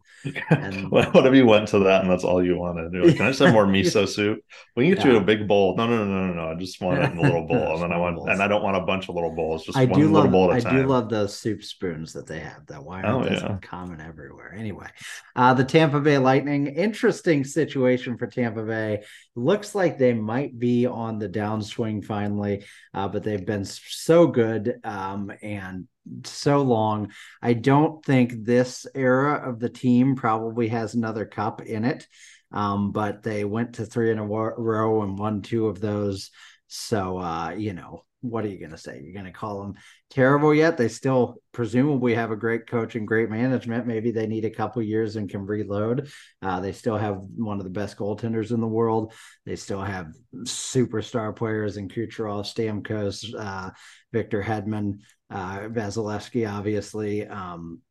And, 0.49 0.89
what 0.91 1.26
if 1.26 1.34
you 1.34 1.45
went 1.45 1.67
to 1.69 1.80
that 1.80 2.01
and 2.01 2.11
that's 2.11 2.23
all 2.23 2.43
you 2.43 2.57
wanted? 2.57 2.93
You're 2.93 3.05
like, 3.05 3.17
can 3.17 3.26
I 3.26 3.30
just 3.30 3.39
have 3.39 3.53
more 3.53 3.65
miso 3.65 4.07
soup? 4.15 4.39
We 4.76 4.86
can 4.86 4.95
get 4.95 5.05
yeah. 5.05 5.11
you 5.13 5.17
a 5.17 5.23
big 5.23 5.47
bowl. 5.47 5.76
No, 5.76 5.88
no, 5.88 6.05
no, 6.05 6.28
no, 6.28 6.34
no. 6.34 6.51
I 6.51 6.55
just 6.55 6.82
want 6.82 7.01
it 7.01 7.11
in 7.11 7.17
a 7.17 7.21
little 7.21 7.43
bowl, 7.47 7.73
and 7.73 7.84
then 7.84 7.91
I 7.91 7.97
want, 7.97 8.30
and 8.30 8.41
I 8.41 8.47
don't 8.47 8.63
want 8.63 8.78
a 8.78 8.82
bunch 8.82 9.09
of 9.09 9.15
little 9.15 9.32
bowls. 9.32 9.65
Just 9.65 9.78
I 9.78 9.86
one 9.86 9.99
do 9.99 10.11
love, 10.11 10.32
bowl 10.32 10.51
I 10.51 10.59
time. 10.59 10.76
do 10.76 10.88
love 10.88 11.09
those 11.09 11.38
soup 11.38 11.63
spoons 11.63 12.13
that 12.13 12.28
they 12.28 12.39
have. 12.39 12.65
That 12.67 12.84
why 12.84 13.01
aren't 13.01 13.26
oh, 13.26 13.30
those 13.30 13.41
yeah. 13.41 13.57
common 13.61 14.01
everywhere? 14.01 14.53
Anyway, 14.57 14.88
uh, 15.36 15.53
the 15.53 15.63
Tampa 15.65 15.99
Bay 15.99 16.17
Lightning, 16.17 16.67
interesting 16.67 17.43
situation 17.43 18.17
for 18.17 18.28
Tampa 18.28 18.63
Bay. 18.63 19.03
Looks 19.36 19.76
like 19.76 19.97
they 19.97 20.13
might 20.13 20.57
be 20.57 20.86
on 20.86 21.19
the 21.19 21.30
downswing 21.30 22.03
finally, 22.05 22.65
uh, 22.93 23.07
but 23.07 23.23
they've 23.23 23.45
been 23.45 23.65
so 23.65 24.28
good 24.28 24.80
um, 24.84 25.32
and 25.41 25.88
so 26.24 26.62
long. 26.62 27.12
I 27.41 27.53
don't 27.53 28.03
think 28.03 28.45
this 28.45 28.86
era 28.93 29.49
of 29.49 29.60
the 29.60 29.70
team 29.70 30.16
probably 30.16 30.68
has 30.70 30.93
another 30.93 31.26
cup 31.26 31.62
in 31.62 31.86
it, 31.86 32.08
um, 32.51 32.91
but 32.91 33.24
they 33.24 33.43
went 33.43 33.76
to 33.76 33.86
three 33.86 34.12
in 34.12 34.20
a 34.20 34.26
row 34.26 35.01
and 35.01 35.18
won 35.18 35.41
two 35.41 35.68
of 35.68 35.80
those. 35.80 36.32
So, 36.68 37.18
uh, 37.18 37.51
you 37.51 37.74
know, 37.74 38.03
what 38.30 38.45
are 38.45 38.49
you 38.49 38.59
going 38.59 38.71
to 38.71 38.78
say? 38.78 39.01
You're 39.03 39.13
going 39.13 39.26
to 39.26 39.32
call 39.32 39.61
them 39.61 39.76
terrible 40.09 40.53
yet? 40.53 40.78
They 40.78 40.88
still 40.88 41.38
presumably 41.51 42.15
have 42.15 42.32
a 42.32 42.36
great 42.36 42.67
coach 42.67 42.95
and 42.95 43.07
great 43.07 43.30
management. 43.30 43.88
Maybe 43.88 44.11
they 44.11 44.28
need 44.28 44.45
a 44.45 44.49
couple 44.49 44.82
years 44.82 45.15
and 45.15 45.30
can 45.30 45.45
reload. 45.45 46.09
Uh, 46.41 46.59
they 46.59 46.71
still 46.71 46.97
have 46.97 47.17
one 47.17 47.59
of 47.59 47.63
the 47.63 47.69
best 47.69 47.97
goaltenders 47.97 48.51
in 48.51 48.61
the 48.61 48.67
world. 48.67 49.13
They 49.45 49.55
still 49.55 49.82
have 49.82 50.13
superstar 50.43 51.36
players 51.36 51.78
in 51.78 51.88
Kucherov, 51.88 52.45
Stamkos, 52.45 53.34
uh, 53.38 53.71
Victor 54.11 54.41
Hedman 54.41 54.99
uh, 55.30 55.59
Vasilevskiy, 55.69 56.51
obviously. 56.51 57.28
Um, 57.28 57.82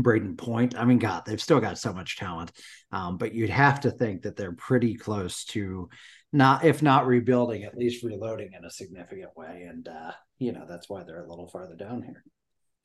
Brayden 0.00 0.36
Point. 0.36 0.76
I 0.76 0.84
mean, 0.84 0.98
God, 0.98 1.22
they've 1.24 1.40
still 1.40 1.60
got 1.60 1.78
so 1.78 1.92
much 1.92 2.16
talent. 2.16 2.50
Um, 2.90 3.16
but 3.16 3.32
you'd 3.32 3.50
have 3.50 3.80
to 3.80 3.90
think 3.90 4.22
that 4.22 4.36
they're 4.36 4.52
pretty 4.52 4.94
close 4.94 5.44
to 5.46 5.88
not, 6.34 6.64
if 6.64 6.82
not 6.82 7.06
rebuilding, 7.06 7.62
at 7.62 7.78
least 7.78 8.04
reloading 8.04 8.50
in 8.58 8.64
a 8.64 8.70
significant 8.70 9.30
way. 9.36 9.66
And, 9.68 9.86
uh, 9.86 10.12
you 10.38 10.52
know, 10.52 10.66
that's 10.68 10.88
why 10.90 11.04
they're 11.04 11.24
a 11.24 11.28
little 11.30 11.46
farther 11.46 11.76
down 11.76 12.02
here. 12.02 12.24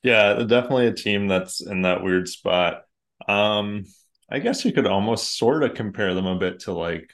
Yeah, 0.03 0.43
definitely 0.43 0.87
a 0.87 0.93
team 0.93 1.27
that's 1.27 1.59
in 1.59 1.81
that 1.81 2.03
weird 2.03 2.27
spot. 2.27 2.83
Um, 3.27 3.83
I 4.29 4.39
guess 4.39 4.63
you 4.63 4.71
could 4.71 4.85
almost 4.85 5.37
sort 5.37 5.63
of 5.63 5.73
compare 5.73 6.13
them 6.13 6.27
a 6.27 6.37
bit 6.37 6.59
to 6.61 6.73
like 6.73 7.09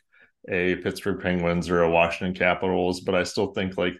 a 0.48 0.76
Pittsburgh 0.76 1.22
Penguins 1.22 1.70
or 1.70 1.82
a 1.82 1.90
Washington 1.90 2.36
Capitals, 2.36 3.00
but 3.00 3.16
I 3.16 3.24
still 3.24 3.54
think 3.54 3.78
like 3.78 3.96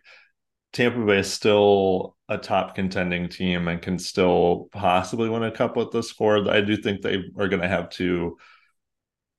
Tampa 0.74 1.04
Bay 1.06 1.20
is 1.20 1.32
still 1.32 2.18
a 2.28 2.38
top 2.38 2.76
contending 2.76 3.30
team 3.30 3.70
and 3.70 3.82
can 3.82 3.98
still 3.98 4.68
possibly 4.74 5.30
win 5.30 5.44
a 5.44 5.52
cup 5.52 5.78
with 5.78 5.92
this 5.92 6.10
score. 6.10 6.50
I 6.52 6.60
do 6.60 6.76
think 6.76 7.02
they 7.02 7.24
are 7.38 7.48
going 7.48 7.62
to 7.62 7.68
have 7.68 7.90
to 7.92 8.38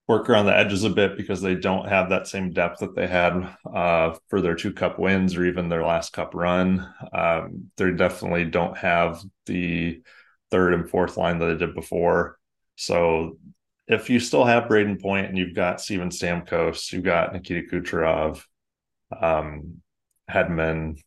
work 0.09 0.31
around 0.31 0.47
the 0.47 0.57
edges 0.57 0.85
a 0.85 0.91
bit 0.91 1.17
because 1.17 1.41
they 1.41 1.55
don't 1.55 1.89
have 1.89 2.11
that 2.11 2.29
same 2.29 2.53
depth 2.53 2.79
that 2.79 2.95
they 2.95 3.07
had 3.07 3.57
uh, 3.73 4.15
for 4.29 4.41
their 4.41 4.55
two 4.55 4.73
cup 4.73 4.99
wins 4.99 5.37
or 5.37 5.45
even 5.45 5.69
their 5.69 5.85
last 5.85 6.13
cup 6.13 6.35
run. 6.35 6.89
Um, 7.13 7.71
they 7.77 7.91
definitely 7.91 8.45
don't 8.45 8.77
have 8.77 9.21
the 9.47 10.01
third 10.51 10.75
and 10.75 10.89
fourth 10.89 11.17
line 11.17 11.39
that 11.39 11.47
they 11.47 11.67
did 11.67 11.75
before. 11.75 12.39
So 12.77 13.39
if 13.89 14.09
you 14.09 14.21
still 14.21 14.45
have 14.45 14.65
Brayden 14.69 15.01
Point 15.01 15.27
and 15.27 15.37
you've 15.39 15.55
got 15.55 15.81
Steven 15.81 16.11
Stamkos, 16.11 16.93
you've 16.93 17.05
got 17.05 17.33
Nikita 17.33 17.69
Kucherov, 17.69 18.43
um, 19.21 19.83
Hedman, 20.31 21.01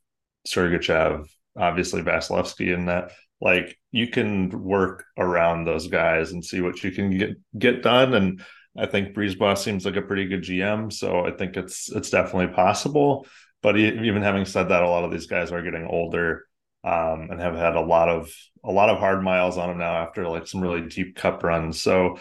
Sergachev, 0.47 1.27
obviously 1.57 2.01
Vasilevskiy 2.01 2.73
in 2.73 2.85
that. 2.87 3.11
Like 3.41 3.77
you 3.91 4.07
can 4.07 4.49
work 4.63 5.05
around 5.17 5.63
those 5.63 5.87
guys 5.87 6.31
and 6.31 6.43
see 6.43 6.59
what 6.59 6.83
you 6.83 6.91
can 6.91 7.17
get 7.17 7.37
get 7.57 7.83
done. 7.83 8.13
And 8.13 8.41
I 8.79 8.85
think 8.85 9.15
BriseBois 9.15 9.57
seems 9.57 9.85
like 9.85 9.95
a 9.95 10.01
pretty 10.01 10.25
good 10.25 10.43
GM, 10.43 10.91
so 10.91 11.25
I 11.25 11.31
think 11.31 11.57
it's 11.57 11.89
it's 11.91 12.09
definitely 12.09 12.53
possible. 12.53 13.27
But 13.61 13.77
even 13.77 14.21
having 14.21 14.45
said 14.45 14.69
that, 14.69 14.83
a 14.83 14.89
lot 14.89 15.03
of 15.03 15.11
these 15.11 15.27
guys 15.27 15.51
are 15.51 15.61
getting 15.61 15.85
older 15.85 16.45
um, 16.83 17.27
and 17.29 17.41
have 17.41 17.55
had 17.55 17.75
a 17.75 17.81
lot 17.81 18.07
of 18.07 18.31
a 18.63 18.71
lot 18.71 18.89
of 18.89 18.99
hard 18.99 19.21
miles 19.21 19.57
on 19.57 19.69
them 19.69 19.79
now 19.79 19.95
after 19.95 20.27
like 20.27 20.47
some 20.47 20.61
really 20.61 20.81
deep 20.81 21.15
cup 21.15 21.43
runs. 21.43 21.81
So 21.81 22.19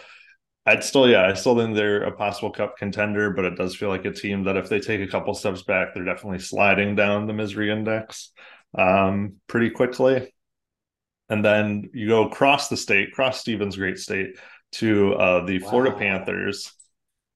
I'd 0.65 0.83
still, 0.83 1.09
yeah, 1.09 1.25
I 1.25 1.33
still 1.33 1.57
think 1.57 1.75
they're 1.75 2.03
a 2.03 2.11
possible 2.11 2.51
cup 2.51 2.77
contender, 2.77 3.31
but 3.31 3.45
it 3.45 3.55
does 3.55 3.75
feel 3.75 3.89
like 3.89 4.05
a 4.05 4.11
team 4.11 4.43
that 4.43 4.57
if 4.57 4.69
they 4.69 4.79
take 4.79 5.01
a 5.01 5.11
couple 5.11 5.33
steps 5.33 5.63
back, 5.63 5.93
they're 5.93 6.05
definitely 6.05 6.39
sliding 6.39 6.95
down 6.95 7.25
the 7.25 7.33
misery 7.33 7.71
index 7.71 8.31
um, 8.77 9.37
pretty 9.47 9.69
quickly. 9.69 10.33
And 11.29 11.43
then 11.43 11.89
you 11.93 12.07
go 12.07 12.27
across 12.27 12.69
the 12.69 12.77
state, 12.77 13.13
cross 13.13 13.39
Stevens' 13.39 13.77
great 13.77 13.97
state, 13.97 14.37
to 14.73 15.13
uh, 15.15 15.45
the 15.45 15.59
wow. 15.59 15.69
Florida 15.69 15.95
Panthers. 15.95 16.71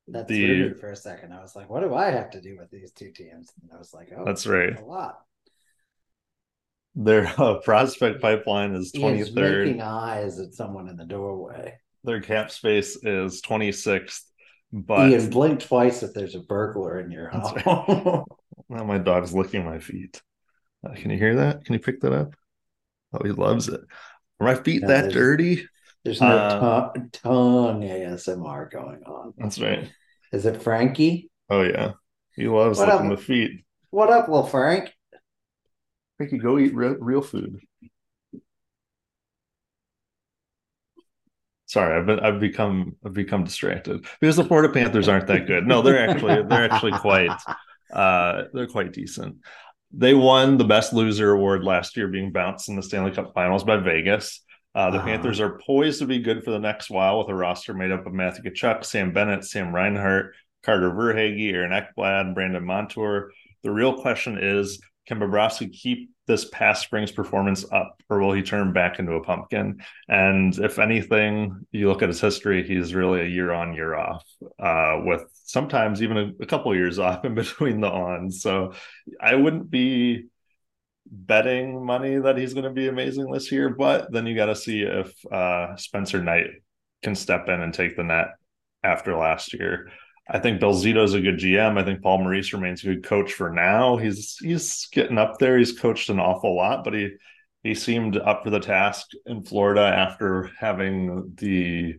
That 0.09 0.27
the, 0.27 0.73
for 0.73 0.91
a 0.91 0.95
second. 0.95 1.33
I 1.33 1.41
was 1.41 1.55
like, 1.55 1.69
what 1.69 1.81
do 1.81 1.93
I 1.93 2.11
have 2.11 2.31
to 2.31 2.41
do 2.41 2.57
with 2.57 2.69
these 2.69 2.91
two 2.91 3.11
teams? 3.11 3.51
And 3.61 3.71
I 3.73 3.77
was 3.77 3.93
like, 3.93 4.09
oh, 4.15 4.25
that's 4.25 4.45
right. 4.45 4.77
A 4.77 4.83
lot. 4.83 5.19
Their 6.95 7.25
uh, 7.37 7.55
prospect 7.59 8.21
pipeline 8.21 8.75
is 8.75 8.91
23rd. 8.91 9.65
making 9.65 9.81
eyes 9.81 10.39
at 10.39 10.53
someone 10.53 10.89
in 10.89 10.97
the 10.97 11.05
doorway 11.05 11.77
their 12.03 12.21
cap 12.21 12.51
space 12.51 12.97
is 13.03 13.41
26th. 13.41 14.21
But 14.71 15.09
Ian, 15.09 15.29
blink 15.29 15.59
twice 15.59 16.03
if 16.03 16.13
there's 16.13 16.35
a 16.35 16.39
burglar 16.39 16.99
in 16.99 17.11
your 17.11 17.29
house. 17.29 17.61
home. 17.61 18.25
now 18.69 18.83
my 18.83 18.97
dog's 18.97 19.33
licking 19.33 19.65
my 19.65 19.79
feet. 19.79 20.21
Uh, 20.85 20.93
can 20.95 21.11
you 21.11 21.17
hear 21.17 21.35
that? 21.35 21.63
Can 21.63 21.73
you 21.73 21.79
pick 21.79 22.01
that 22.01 22.13
up? 22.13 22.35
Oh, 23.13 23.23
he 23.23 23.31
loves 23.31 23.67
it. 23.67 23.81
Are 24.39 24.47
my 24.47 24.55
feet 24.55 24.81
No, 24.81 24.87
that 24.87 25.11
dirty? 25.11 25.67
There's 26.03 26.21
no 26.21 26.27
Uh, 26.27 26.59
tongue, 26.59 27.09
tongue 27.11 27.83
ASMR 27.83 28.69
going 28.69 29.03
on. 29.03 29.33
That's 29.37 29.59
right. 29.59 29.89
Is 30.31 30.45
it 30.45 30.61
Frankie? 30.61 31.29
Oh 31.49 31.61
yeah, 31.61 31.93
he 32.35 32.47
loves 32.47 32.79
What 32.79 32.89
licking 32.89 33.11
up? 33.11 33.17
the 33.17 33.23
feet. 33.23 33.65
What 33.91 34.09
up, 34.09 34.27
little 34.27 34.45
Frank? 34.47 34.91
We 36.19 36.27
could 36.27 36.41
go 36.41 36.57
eat 36.57 36.73
real, 36.75 36.95
real 36.99 37.21
food. 37.21 37.59
Sorry, 41.65 41.97
I've 41.97 42.05
been 42.05 42.19
I've 42.19 42.39
become 42.39 42.95
I've 43.05 43.13
become 43.13 43.43
distracted 43.43 44.05
because 44.19 44.35
the 44.35 44.43
Florida 44.43 44.71
Panthers 44.71 45.07
aren't 45.07 45.27
that 45.27 45.47
good. 45.47 45.65
No, 45.65 45.81
they're 45.81 46.09
actually 46.09 46.43
they're 46.43 46.71
actually 46.71 46.91
quite 46.99 47.31
uh 47.91 48.43
they're 48.53 48.67
quite 48.67 48.93
decent. 48.93 49.37
They 49.91 50.13
won 50.13 50.57
the 50.57 50.63
best 50.65 50.93
loser 50.93 51.31
award 51.31 51.63
last 51.63 51.95
year, 51.95 52.07
being 52.07 52.31
bounced 52.31 52.67
in 52.69 52.75
the 52.75 52.83
Stanley 52.83 53.11
Cup 53.11 53.33
Finals 53.33 53.63
by 53.63 53.77
Vegas. 53.77 54.41
Uh, 54.75 54.89
the 54.89 54.97
Uh-huh. 54.97 55.07
Panthers 55.07 55.39
are 55.39 55.59
poised 55.59 55.99
to 55.99 56.07
be 56.07 56.19
good 56.19 56.43
for 56.43 56.51
the 56.51 56.59
next 56.59 56.89
while 56.89 57.19
with 57.19 57.29
a 57.29 57.35
roster 57.35 57.73
made 57.73 57.91
up 57.91 58.05
of 58.05 58.13
Matthew 58.13 58.51
Tkachuk, 58.51 58.83
Sam 58.83 59.13
Bennett, 59.13 59.45
Sam 59.45 59.73
Reinhart, 59.73 60.33
Carter 60.63 60.91
Verhaeghe, 60.91 61.53
Aaron 61.53 61.71
Ekblad, 61.71 62.33
Brandon 62.33 62.65
Montour. 62.65 63.31
The 63.63 63.71
real 63.71 64.01
question 64.01 64.37
is, 64.41 64.81
can 65.05 65.19
Bobrovsky 65.19 65.71
keep 65.71 66.11
this 66.27 66.45
past 66.45 66.81
spring's 66.81 67.11
performance 67.11 67.65
up, 67.71 68.01
or 68.09 68.21
will 68.21 68.31
he 68.31 68.41
turn 68.41 68.71
back 68.71 68.99
into 68.99 69.13
a 69.13 69.23
pumpkin? 69.23 69.81
And 70.07 70.57
if 70.57 70.79
anything, 70.79 71.65
you 71.71 71.89
look 71.89 72.01
at 72.01 72.07
his 72.07 72.21
history, 72.21 72.65
he's 72.65 72.95
really 72.95 73.21
a 73.21 73.27
year 73.27 73.51
on, 73.51 73.73
year 73.73 73.93
off, 73.95 74.23
uh, 74.59 75.01
with 75.03 75.25
sometimes 75.43 76.01
even 76.01 76.17
a, 76.17 76.31
a 76.41 76.45
couple 76.45 76.73
years 76.73 76.99
off 77.07 77.25
in 77.25 77.35
between 77.35 77.81
the 77.81 77.91
ons. 77.91 78.41
So 78.41 78.73
I 79.19 79.35
wouldn't 79.35 79.69
be 79.69 80.27
betting 81.13 81.85
money 81.85 82.17
that 82.17 82.37
he's 82.37 82.53
going 82.53 82.63
to 82.65 82.71
be 82.71 82.87
amazing 82.87 83.31
this 83.31 83.51
year, 83.51 83.69
but 83.69 84.11
then 84.11 84.25
you 84.25 84.35
got 84.35 84.47
to 84.47 84.55
see 84.55 84.81
if 84.81 85.13
uh, 85.31 85.75
Spencer 85.77 86.21
Knight 86.21 86.47
can 87.03 87.15
step 87.15 87.47
in 87.47 87.61
and 87.61 87.73
take 87.73 87.95
the 87.95 88.03
net 88.03 88.27
after 88.83 89.15
last 89.15 89.53
year. 89.53 89.91
I 90.27 90.39
think 90.39 90.59
Bill 90.59 90.73
Zito's 90.73 91.13
a 91.13 91.21
good 91.21 91.37
GM. 91.37 91.77
I 91.77 91.83
think 91.83 92.01
Paul 92.01 92.19
Maurice 92.19 92.53
remains 92.53 92.81
a 92.83 92.87
good 92.87 93.03
coach 93.03 93.33
for 93.33 93.51
now. 93.51 93.97
He's 93.97 94.37
he's 94.41 94.87
getting 94.91 95.17
up 95.17 95.37
there. 95.37 95.57
He's 95.57 95.77
coached 95.77 96.09
an 96.09 96.19
awful 96.19 96.55
lot, 96.55 96.83
but 96.83 96.93
he 96.93 97.09
he 97.61 97.75
seemed 97.75 98.17
up 98.17 98.43
for 98.43 98.49
the 98.49 98.59
task 98.59 99.07
in 99.25 99.43
Florida 99.43 99.81
after 99.81 100.49
having 100.57 101.33
the 101.35 101.95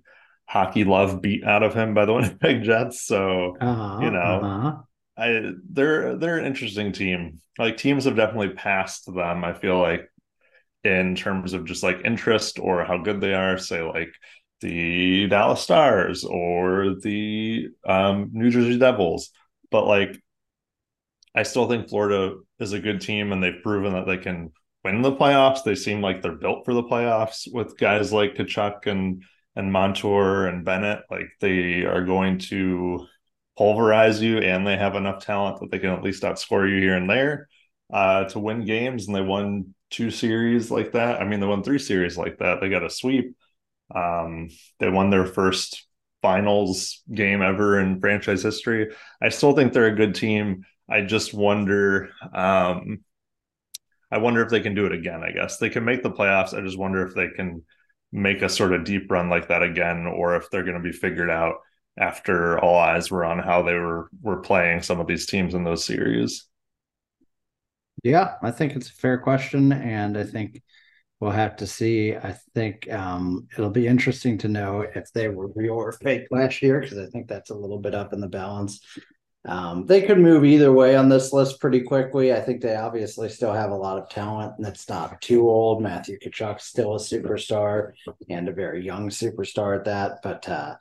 hockey 0.46 0.84
love 0.84 1.20
beat 1.22 1.44
out 1.44 1.62
of 1.62 1.74
him 1.74 1.94
by 1.94 2.04
the 2.06 2.12
Winnipeg 2.14 2.62
Jets. 2.64 3.02
So 3.02 3.56
Uh-huh, 3.60 4.00
You 4.02 4.10
know, 4.10 4.40
uh-huh. 4.42 4.76
I 5.16 5.52
they're 5.70 6.16
they're 6.16 6.38
an 6.38 6.46
interesting 6.46 6.92
team. 6.92 7.40
Like 7.58 7.76
teams 7.76 8.04
have 8.04 8.16
definitely 8.16 8.50
passed 8.50 9.06
them. 9.06 9.44
I 9.44 9.52
feel 9.54 9.78
like 9.78 10.08
in 10.82 11.14
terms 11.16 11.54
of 11.54 11.64
just 11.64 11.82
like 11.82 12.04
interest 12.04 12.58
or 12.58 12.84
how 12.84 12.98
good 12.98 13.20
they 13.20 13.34
are. 13.34 13.58
Say 13.58 13.82
like 13.82 14.12
the 14.60 15.26
Dallas 15.28 15.60
Stars 15.60 16.24
or 16.24 16.96
the 17.02 17.68
um, 17.86 18.30
New 18.32 18.50
Jersey 18.50 18.78
Devils, 18.78 19.30
but 19.70 19.86
like 19.86 20.20
I 21.34 21.42
still 21.42 21.68
think 21.68 21.88
Florida 21.88 22.36
is 22.60 22.72
a 22.72 22.80
good 22.80 23.00
team 23.00 23.32
and 23.32 23.42
they've 23.42 23.62
proven 23.62 23.92
that 23.94 24.06
they 24.06 24.18
can 24.18 24.52
win 24.84 25.02
the 25.02 25.12
playoffs. 25.12 25.64
They 25.64 25.74
seem 25.74 26.00
like 26.00 26.22
they're 26.22 26.32
built 26.32 26.64
for 26.64 26.74
the 26.74 26.84
playoffs 26.84 27.48
with 27.52 27.78
guys 27.78 28.12
like 28.12 28.34
Tkachuk 28.34 28.86
and 28.86 29.22
and 29.56 29.72
Montour 29.72 30.46
and 30.46 30.64
Bennett. 30.64 31.00
Like 31.10 31.28
they 31.40 31.84
are 31.84 32.04
going 32.04 32.38
to 32.38 33.06
pulverize 33.56 34.20
you 34.20 34.38
and 34.38 34.66
they 34.66 34.76
have 34.76 34.96
enough 34.96 35.24
talent 35.24 35.60
that 35.60 35.70
they 35.70 35.78
can 35.78 35.90
at 35.90 36.02
least 36.02 36.22
outscore 36.22 36.68
you 36.68 36.80
here 36.80 36.96
and 36.96 37.08
there 37.08 37.48
uh, 37.92 38.24
to 38.24 38.38
win 38.38 38.64
games. 38.64 39.06
And 39.06 39.14
they 39.14 39.20
won 39.20 39.74
two 39.90 40.10
series 40.10 40.70
like 40.70 40.92
that. 40.92 41.20
I 41.20 41.24
mean, 41.24 41.40
they 41.40 41.46
won 41.46 41.62
three 41.62 41.78
series 41.78 42.16
like 42.16 42.38
that. 42.38 42.60
They 42.60 42.68
got 42.68 42.84
a 42.84 42.90
sweep. 42.90 43.36
Um, 43.94 44.48
they 44.80 44.88
won 44.88 45.10
their 45.10 45.26
first 45.26 45.86
finals 46.22 47.02
game 47.12 47.42
ever 47.42 47.78
in 47.78 48.00
franchise 48.00 48.42
history. 48.42 48.92
I 49.22 49.28
still 49.28 49.52
think 49.52 49.72
they're 49.72 49.86
a 49.86 49.94
good 49.94 50.14
team. 50.14 50.64
I 50.88 51.02
just 51.02 51.34
wonder. 51.34 52.10
Um, 52.32 53.04
I 54.10 54.18
wonder 54.18 54.42
if 54.42 54.48
they 54.48 54.60
can 54.60 54.74
do 54.74 54.86
it 54.86 54.92
again. 54.92 55.22
I 55.22 55.32
guess 55.32 55.58
they 55.58 55.70
can 55.70 55.84
make 55.84 56.02
the 56.02 56.10
playoffs. 56.10 56.54
I 56.54 56.60
just 56.60 56.78
wonder 56.78 57.06
if 57.06 57.14
they 57.14 57.28
can 57.28 57.62
make 58.12 58.42
a 58.42 58.48
sort 58.48 58.72
of 58.72 58.84
deep 58.84 59.10
run 59.10 59.28
like 59.28 59.48
that 59.48 59.62
again, 59.62 60.06
or 60.06 60.36
if 60.36 60.50
they're 60.50 60.62
going 60.62 60.76
to 60.76 60.80
be 60.80 60.92
figured 60.92 61.30
out 61.30 61.56
after 61.98 62.58
all 62.58 62.76
eyes 62.76 63.10
were 63.10 63.24
on 63.24 63.38
how 63.38 63.62
they 63.62 63.74
were 63.74 64.08
were 64.22 64.40
playing 64.40 64.82
some 64.82 65.00
of 65.00 65.06
these 65.06 65.26
teams 65.26 65.54
in 65.54 65.64
those 65.64 65.84
series. 65.84 66.46
Yeah, 68.02 68.34
I 68.42 68.50
think 68.50 68.76
it's 68.76 68.90
a 68.90 68.94
fair 68.94 69.18
question, 69.18 69.72
and 69.72 70.18
I 70.18 70.24
think 70.24 70.60
we'll 71.20 71.30
have 71.30 71.56
to 71.56 71.66
see. 71.66 72.14
I 72.14 72.36
think 72.54 72.92
um, 72.92 73.48
it'll 73.56 73.70
be 73.70 73.86
interesting 73.86 74.36
to 74.38 74.48
know 74.48 74.82
if 74.82 75.12
they 75.12 75.28
were 75.28 75.48
real 75.54 75.74
or 75.74 75.92
fake 75.92 76.26
last 76.30 76.60
year, 76.60 76.80
because 76.80 76.98
I 76.98 77.06
think 77.06 77.28
that's 77.28 77.50
a 77.50 77.54
little 77.54 77.78
bit 77.78 77.94
up 77.94 78.12
in 78.12 78.20
the 78.20 78.28
balance. 78.28 78.80
Um, 79.46 79.86
they 79.86 80.02
could 80.02 80.18
move 80.18 80.44
either 80.44 80.72
way 80.72 80.96
on 80.96 81.08
this 81.08 81.32
list 81.32 81.60
pretty 81.60 81.82
quickly. 81.82 82.32
I 82.32 82.40
think 82.40 82.62
they 82.62 82.76
obviously 82.76 83.28
still 83.28 83.52
have 83.52 83.70
a 83.70 83.76
lot 83.76 83.98
of 83.98 84.08
talent 84.08 84.54
that's 84.58 84.88
not 84.88 85.20
too 85.20 85.48
old. 85.48 85.82
Matthew 85.82 86.18
Tkachuk's 86.18 86.64
still 86.64 86.94
a 86.94 86.98
superstar 86.98 87.92
and 88.30 88.48
a 88.48 88.52
very 88.52 88.84
young 88.84 89.10
superstar 89.10 89.78
at 89.78 89.84
that, 89.84 90.20
but 90.22 90.48
uh, 90.48 90.76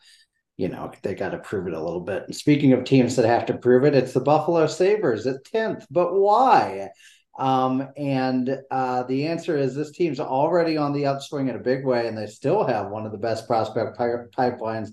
you 0.58 0.68
know, 0.68 0.92
they 1.02 1.16
got 1.16 1.30
to 1.30 1.40
prove 1.40 1.68
it 1.68 1.74
a 1.74 1.84
little 1.84 2.02
bit. 2.02 2.24
And 2.28 2.36
speaking 2.36 2.74
of 2.74 2.84
teams 2.84 3.16
that 3.16 3.26
have 3.26 3.46
to 3.48 3.58
prove 3.58 3.86
it, 3.86 3.96
it's 3.96 4.14
the 4.14 4.20
Buffalo 4.20 4.68
Sabres 4.68 5.26
at 5.26 5.44
10th. 5.46 5.86
But 5.90 6.14
why? 6.14 6.90
Um, 7.38 7.88
and 7.98 8.60
uh, 8.70 9.04
the 9.04 9.28
answer 9.28 9.58
is 9.58 9.74
this 9.74 9.92
team's 9.92 10.20
already 10.20 10.78
on 10.78 10.94
the 10.94 11.08
upswing 11.08 11.48
in 11.48 11.56
a 11.56 11.60
big 11.60 11.84
way, 11.84 12.08
and 12.08 12.18
they 12.18 12.28
still 12.28 12.64
have 12.66 12.92
one 12.92 13.06
of 13.06 13.12
the 13.12 13.18
best 13.18 13.48
prospect 13.48 13.98
pi- 13.98 14.28
pipelines 14.38 14.90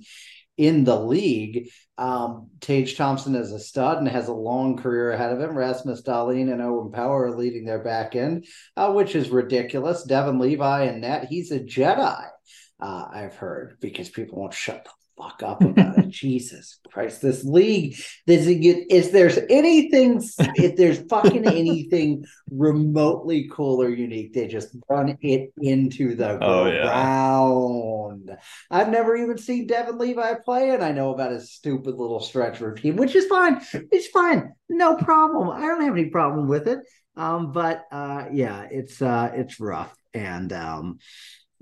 in 0.57 0.85
the 0.85 0.99
league. 0.99 1.69
Um, 1.99 2.49
Tage 2.61 2.97
Thompson 2.97 3.35
is 3.35 3.53
a 3.53 3.59
stud 3.59 3.99
and 3.99 4.09
has 4.09 4.29
a 4.29 4.33
long 4.33 4.79
career 4.79 5.13
ahead 5.13 5.33
of 5.33 5.41
him. 5.41 5.57
Rasmus 5.57 6.03
Dahlin 6.03 6.51
and 6.51 6.63
Owen 6.63 6.93
Power 6.93 7.27
are 7.27 7.37
leading 7.37 7.67
their 7.67 7.83
back 7.83 8.17
end, 8.17 8.47
uh, 8.77 8.91
which 8.93 9.15
is 9.15 9.29
ridiculous. 9.29 10.05
Devon 10.05 10.39
Levi 10.39 10.85
and 10.85 11.03
net, 11.03 11.27
he's 11.29 11.51
a 11.51 11.61
Jedi. 11.61 12.27
Uh, 12.81 13.07
I've 13.13 13.37
heard 13.37 13.77
because 13.81 14.09
people 14.09 14.39
won't 14.39 14.55
shut 14.55 14.85
the 14.85 14.91
fuck 15.21 15.43
up 15.43 15.63
about 15.63 15.99
it. 15.99 16.09
Jesus 16.09 16.79
Christ, 16.93 17.21
this 17.23 17.45
league, 17.45 17.97
get 18.27 18.91
is 18.91 19.11
there's 19.11 19.39
anything 19.49 20.23
if 20.57 20.77
there's 20.77 21.01
fucking 21.09 21.45
anything 21.63 22.25
remotely 22.51 23.49
cool 23.53 23.83
or 23.83 23.89
unique, 23.89 24.33
they 24.33 24.47
just 24.47 24.75
run 24.89 25.17
it 25.21 25.53
into 25.61 26.15
the 26.15 26.39
Oh, 26.41 26.67
yeah. 26.67 26.83
ground. 26.83 28.37
I've 28.71 28.89
never 28.91 29.17
even 29.17 29.39
seen 29.39 29.67
Devon 29.67 29.99
Levi 29.99 30.35
play, 30.45 30.71
and 30.71 30.83
I 30.83 30.93
know 30.93 31.13
about 31.13 31.33
his 31.33 31.53
stupid 31.53 31.97
little 31.97 32.21
stretch 32.21 32.61
routine, 32.61 32.97
which 32.97 33.15
is 33.15 33.27
fine. 33.27 33.61
It's 33.93 34.09
fine, 34.09 34.53
no 34.69 34.97
problem. 34.97 35.51
I 35.51 35.61
don't 35.61 35.83
have 35.83 35.97
any 35.97 36.07
problem 36.11 36.49
with 36.49 36.69
it. 36.69 36.81
Um, 37.17 37.53
but 37.53 37.85
uh, 37.93 38.27
yeah, 38.33 38.67
it's 38.71 39.03
uh, 39.03 39.31
it's 39.35 39.61
rough, 39.61 39.95
and 40.15 40.53
um, 40.53 40.99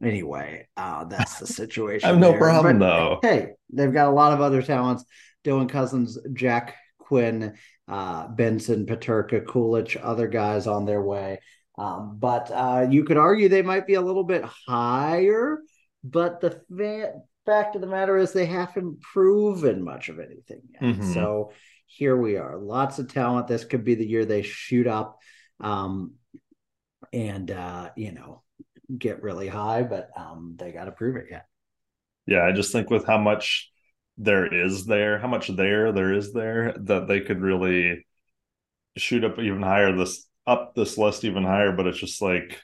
anyway, 0.03 0.67
uh, 0.77 1.05
that's 1.05 1.39
the 1.39 1.47
situation. 1.47 2.07
I 2.09 2.13
have 2.13 2.21
no 2.21 2.31
there. 2.31 2.39
problem 2.41 2.79
But, 2.79 2.87
though. 2.87 3.19
Hey, 3.23 3.51
they've 3.73 3.93
got 3.93 4.09
a 4.09 4.13
lot 4.13 4.33
of 4.33 4.41
other 4.41 4.63
talents. 4.63 5.05
Dylan 5.45 5.69
Cozens, 5.69 6.19
Jack 6.33 6.75
Quinn, 6.99 7.55
uh, 7.87 8.29
Benson, 8.29 8.87
Peterka, 8.87 9.47
Coolidge, 9.47 9.97
other 9.97 10.29
guys 10.29 10.67
on 10.67 10.85
their 10.85 11.03
way. 11.03 11.41
Um, 11.79 12.17
but 12.19 12.51
uh, 12.53 12.87
you 12.91 13.05
could 13.05 13.17
argue 13.17 13.49
they 13.49 13.63
might 13.63 13.87
be 13.87 13.95
a 13.95 14.01
little 14.01 14.25
bit 14.25 14.45
higher. 14.45 15.61
But 16.05 16.41
the 16.41 16.61
fa- 16.77 17.15
fact 17.47 17.75
of 17.77 17.81
the 17.81 17.87
matter 17.87 18.17
is 18.17 18.33
they 18.33 18.47
haven't 18.47 19.01
proven 19.01 19.83
much 19.83 20.09
of 20.09 20.19
anything 20.19 20.63
yet. 20.73 20.83
Mhm. 20.83 21.15
So 21.15 21.53
here 21.87 22.17
we 22.17 22.37
are. 22.37 22.59
Lots 22.59 22.99
of 22.99 23.11
talent. 23.13 23.47
This 23.49 23.65
could 23.65 23.85
be 23.85 23.95
the 23.95 24.07
year 24.07 24.25
they 24.25 24.43
shoot 24.43 24.87
up 24.87 25.19
um, 25.61 26.13
and, 27.13 27.51
uh, 27.51 27.91
you 27.97 28.13
know, 28.13 28.43
get 28.97 29.23
really 29.23 29.49
high, 29.49 29.83
but 29.83 30.11
um, 30.17 30.55
they 30.59 30.73
got 30.73 30.85
to 30.85 30.93
prove 30.93 31.17
it 31.17 31.27
yet. 31.31 31.47
Yeah, 32.27 32.45
I 32.45 32.53
just 32.53 32.73
think 32.73 32.91
with 32.91 33.07
how 33.07 33.19
much 33.19 33.71
there 34.17 34.53
is 34.53 34.85
there, 34.85 35.19
how 35.19 35.29
much 35.29 35.49
there 35.49 35.93
there 35.93 36.13
is 36.13 36.33
there, 36.33 36.75
that 36.81 37.09
they 37.09 37.21
could 37.21 37.41
really 37.41 38.07
shoot 38.97 39.25
up 39.25 39.39
even 39.39 39.63
higher 39.63 39.95
this 39.97 40.27
up 40.47 40.75
this 40.75 40.99
list 40.99 41.25
even 41.25 41.45
higher. 41.45 41.73
But 41.73 41.87
it's 41.87 41.99
just 41.99 42.21
like 42.21 42.61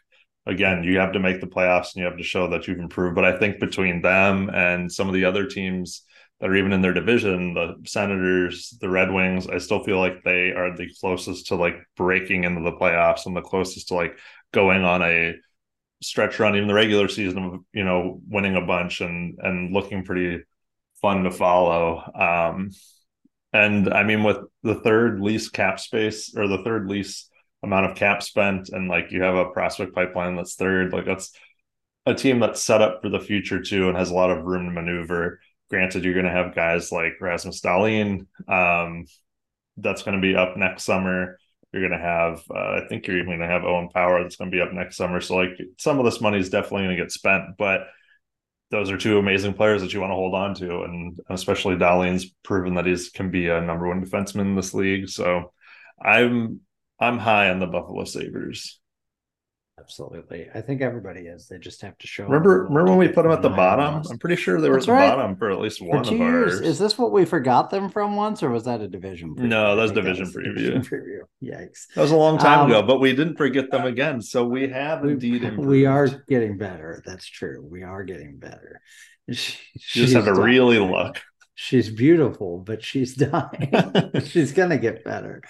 again, 0.47 0.85
you 0.85 0.99
have 0.99 1.13
to 1.13 1.21
make 1.21 1.41
the 1.41 1.47
playoffs 1.47 1.95
and 1.95 2.03
you 2.03 2.05
have 2.05 2.19
to 2.19 2.25
show 2.25 2.49
that 2.51 2.67
you've 2.67 2.79
improved. 2.79 3.15
But 3.15 3.25
I 3.25 3.39
think 3.39 3.61
between 3.61 4.03
them 4.03 4.51
and 4.51 4.91
some 4.91 5.09
of 5.09 5.15
the 5.15 5.25
other 5.25 5.47
teams 5.47 6.03
that 6.41 6.51
are 6.51 6.57
even 6.57 6.73
in 6.73 6.83
their 6.83 6.93
division, 6.93 7.55
the 7.55 7.77
Senators, 7.87 8.77
the 8.81 8.91
Red 8.91 9.11
Wings, 9.11 9.47
I 9.47 9.59
still 9.59 9.83
feel 9.85 9.99
like 9.99 10.23
they 10.25 10.51
are 10.51 10.77
the 10.77 10.93
closest 11.01 11.47
to 11.49 11.55
like 11.55 11.77
breaking 11.97 12.45
into 12.45 12.63
the 12.63 12.77
playoffs 12.77 13.27
and 13.27 13.37
the 13.37 13.41
closest 13.41 13.89
to 13.89 13.95
like 13.95 14.19
going 14.53 14.85
on 14.85 15.03
a 15.03 15.35
stretch 16.05 16.39
run, 16.39 16.57
even 16.57 16.69
the 16.69 16.75
regular 16.75 17.09
season 17.09 17.39
of 17.45 17.61
you 17.73 17.85
know 17.85 18.21
winning 18.29 18.57
a 18.57 18.67
bunch 18.67 19.01
and 19.01 19.39
and 19.43 19.73
looking 19.73 20.05
pretty 20.05 20.43
fun 21.01 21.25
to 21.25 21.31
follow. 21.31 22.03
Um, 22.15 22.71
and 23.53 23.93
I 23.93 24.03
mean, 24.03 24.25
with 24.25 24.39
the 24.63 24.77
third 24.77 25.21
least 25.21 25.53
cap 25.53 25.79
space 25.79 26.35
or 26.37 26.49
the 26.49 26.63
third 26.65 26.89
least 26.89 27.31
amount 27.63 27.87
of 27.87 27.97
cap 27.97 28.23
spent, 28.23 28.69
and 28.71 28.89
like 28.89 29.11
you 29.11 29.23
have 29.23 29.37
a 29.37 29.51
prospect 29.51 29.95
pipeline 29.95 30.37
that's 30.37 30.57
third, 30.57 30.93
like 30.93 31.07
that's 31.07 31.33
a 32.07 32.15
team 32.15 32.41
that's 32.41 32.63
set 32.63 32.83
up 32.83 33.01
for 33.03 33.09
the 33.09 33.21
future 33.21 33.63
too 33.63 33.89
and 33.89 33.97
has 33.97 34.11
a 34.11 34.15
lot 34.15 34.31
of 34.31 34.45
room 34.45 34.67
to 34.67 34.73
maneuver. 34.73 35.41
Granted, 35.71 36.05
you're 36.05 36.15
going 36.15 36.27
to 36.27 36.31
have 36.31 36.55
guys 36.55 36.93
like 36.93 37.15
Rasmus 37.21 37.61
Dahlin, 37.61 38.27
um, 38.49 39.07
that's 39.77 40.03
going 40.03 40.17
to 40.17 40.23
be 40.23 40.37
up 40.37 40.57
next 40.57 40.85
summer. 40.85 41.39
You're 41.75 41.89
going 41.89 42.01
to 42.01 42.07
have, 42.07 42.41
uh, 42.55 42.83
I 42.83 42.87
think 42.89 43.07
you're 43.07 43.17
even 43.17 43.31
going 43.31 43.41
to 43.41 43.49
have 43.49 43.65
Owen 43.65 43.89
Power 43.89 44.23
that's 44.23 44.37
going 44.37 44.49
to 44.49 44.57
be 44.57 44.61
up 44.61 44.73
next 44.73 44.97
summer. 44.97 45.21
So, 45.21 45.35
like, 45.35 45.59
some 45.77 45.99
of 45.99 46.05
this 46.05 46.21
money 46.21 46.39
is 46.39 46.49
definitely 46.49 46.85
going 46.85 46.97
to 46.97 47.03
get 47.03 47.11
spent, 47.11 47.57
but 47.59 47.89
those 48.71 48.93
are 48.93 48.97
two 48.97 49.19
amazing 49.19 49.55
players 49.55 49.83
that 49.83 49.93
you 49.93 50.01
want 50.01 50.13
to 50.13 50.15
hold 50.15 50.35
on 50.35 50.55
to. 50.55 50.83
And 50.83 51.19
especially 51.31 51.75
Dahlin's 51.75 52.27
proven 52.45 52.75
that 52.75 52.87
he's 52.87 53.11
can 53.11 53.33
be 53.33 53.49
a 53.49 53.61
number 53.61 53.89
one 53.89 54.05
defenseman 54.05 54.43
in 54.43 54.55
this 54.55 54.73
league. 54.73 55.09
So, 55.09 55.53
I'm 56.01 56.61
I'm 57.01 57.19
high 57.19 57.51
on 57.51 57.59
the 57.59 57.67
Buffalo 57.67 58.05
Sabres. 58.05 58.79
Absolutely. 59.79 60.49
I 60.55 60.61
think 60.61 60.83
everybody 60.83 61.23
is. 61.23 61.49
They 61.49 61.59
just 61.59 61.83
have 61.83 61.99
to 61.99 62.07
show. 62.07 62.25
Remember, 62.25 62.65
remember 62.65 62.91
when 62.91 62.99
we 62.99 63.09
put 63.09 63.25
them 63.25 63.33
at 63.33 63.43
the 63.43 63.51
bottom? 63.51 64.03
I'm 64.09 64.19
pretty 64.19 64.37
sure 64.37 64.61
they 64.61 64.69
were 64.69 64.77
That's 64.77 64.85
at 64.89 64.93
the 64.93 64.93
right. 64.93 65.17
bottom 65.17 65.37
for 65.37 65.51
at 65.51 65.59
least 65.59 65.81
for 65.81 65.87
one 65.87 66.07
of 66.07 66.13
years. 66.13 66.55
ours. 66.55 66.61
Is 66.61 66.79
this 66.79 66.97
what 66.97 67.11
we 67.11 67.25
forgot 67.25 67.71
them 67.71 67.89
from 67.89 68.15
once, 68.15 68.45
or 68.45 68.51
was 68.51 68.65
that 68.65 68.81
a 68.81 68.87
division? 68.87 69.35
Preview? 69.35 69.49
No, 69.49 69.75
that 69.75 69.83
was 69.83 69.93
division 69.93 70.27
that 70.27 70.35
was 70.35 70.37
preview. 70.37 70.55
Division 70.55 70.83
preview. 70.83 71.19
Yikes! 71.43 71.87
That 71.97 72.03
was 72.03 72.13
a 72.13 72.17
long 72.17 72.39
time 72.39 72.61
um, 72.61 72.71
ago, 72.71 72.83
but 72.83 73.01
we 73.01 73.17
didn't 73.17 73.37
forget 73.37 73.71
them 73.73 73.85
again. 73.85 74.23
So 74.23 74.45
we 74.45 74.69
have 74.69 75.03
we, 75.03 75.13
indeed. 75.13 75.43
Improved. 75.45 75.69
We 75.69 75.87
are 75.87 76.07
getting 76.29 76.57
better. 76.57 77.03
That's 77.05 77.27
true. 77.27 77.67
We 77.69 77.83
are 77.83 78.05
getting 78.05 78.39
better. 78.39 78.81
She, 79.33 79.59
you 80.01 80.05
just 80.05 80.15
have 80.15 80.27
to 80.27 80.35
really 80.35 80.79
look. 80.79 81.19
She's 81.55 81.89
beautiful, 81.89 82.59
but 82.59 82.85
she's 82.85 83.15
dying. 83.17 83.73
she's 84.27 84.53
gonna 84.53 84.77
get 84.77 85.03
better. 85.03 85.41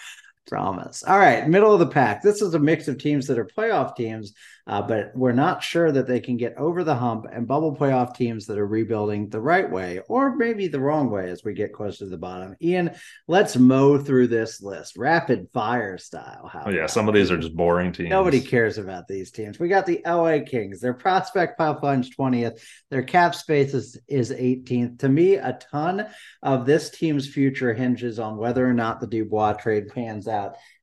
Promise. 0.47 1.05
All 1.05 1.19
right, 1.19 1.49
middle 1.49 1.73
of 1.73 1.79
the 1.79 1.87
pack. 1.87 2.23
This 2.23 2.43
is 2.43 2.55
a 2.55 2.59
mix 2.59 2.87
of 2.87 2.99
teams 2.99 3.27
that 3.27 3.39
are 3.39 3.47
playoff 3.47 3.97
teams 3.97 4.35
uh, 4.67 4.81
but 4.81 5.13
we're 5.15 5.33
not 5.33 5.63
sure 5.63 5.93
that 5.93 6.07
they 6.07 6.21
can 6.21 6.37
get 6.39 6.57
over 6.57 6.85
the 6.85 6.95
hump 6.95 7.27
and 7.31 7.47
bubble 7.47 7.77
playoff 7.77 8.17
teams 8.17 8.47
that 8.47 8.59
are 8.59 8.67
rebuilding 8.67 9.29
the 9.29 9.41
right 9.41 9.71
way 9.71 10.01
or 10.09 10.35
maybe 10.37 10.69
the 10.69 10.81
wrong 10.81 11.11
way 11.11 11.29
as 11.29 11.45
we 11.45 11.53
get 11.53 11.73
closer 11.73 11.99
to 11.99 12.07
the 12.07 12.17
bottom. 12.17 12.57
Ian, 12.63 12.93
let's 13.29 13.57
mow 13.57 13.99
through 13.99 14.29
this 14.29 14.63
list 14.63 14.97
rapid 14.97 15.49
fire 15.53 15.99
style. 15.99 16.49
How 16.51 16.65
oh, 16.67 16.71
yeah, 16.71 16.87
some 16.87 17.09
of 17.09 17.15
these 17.15 17.31
are 17.31 17.37
just 17.37 17.55
boring 17.55 17.93
teams. 17.93 18.09
Nobody 18.09 18.41
cares 18.41 18.79
about 18.79 19.07
these 19.07 19.31
teams. 19.31 19.59
We 19.59 19.69
got 19.69 19.85
the 19.85 20.01
LA 20.07 20.39
Kings, 20.47 20.81
their 20.81 20.95
prospect 20.95 21.59
pipeline's 21.59 22.15
20th, 22.17 22.59
their 22.91 23.03
cap 23.03 23.35
space 23.35 23.75
is, 23.75 23.99
is 24.09 24.31
18th. 24.31 25.01
To 25.01 25.09
me, 25.11 25.35
a 25.35 25.59
ton 25.71 26.07
of 26.43 26.65
this 26.65 26.89
team's 26.89 27.29
future 27.29 27.75
hinges 27.75 28.19
on 28.19 28.39
whether 28.39 28.67
or 28.67 28.75
not 28.75 29.01
the 29.01 29.07
Dubois 29.07 29.55
trade 29.55 29.89
pans 29.89 30.27
out. 30.27 30.34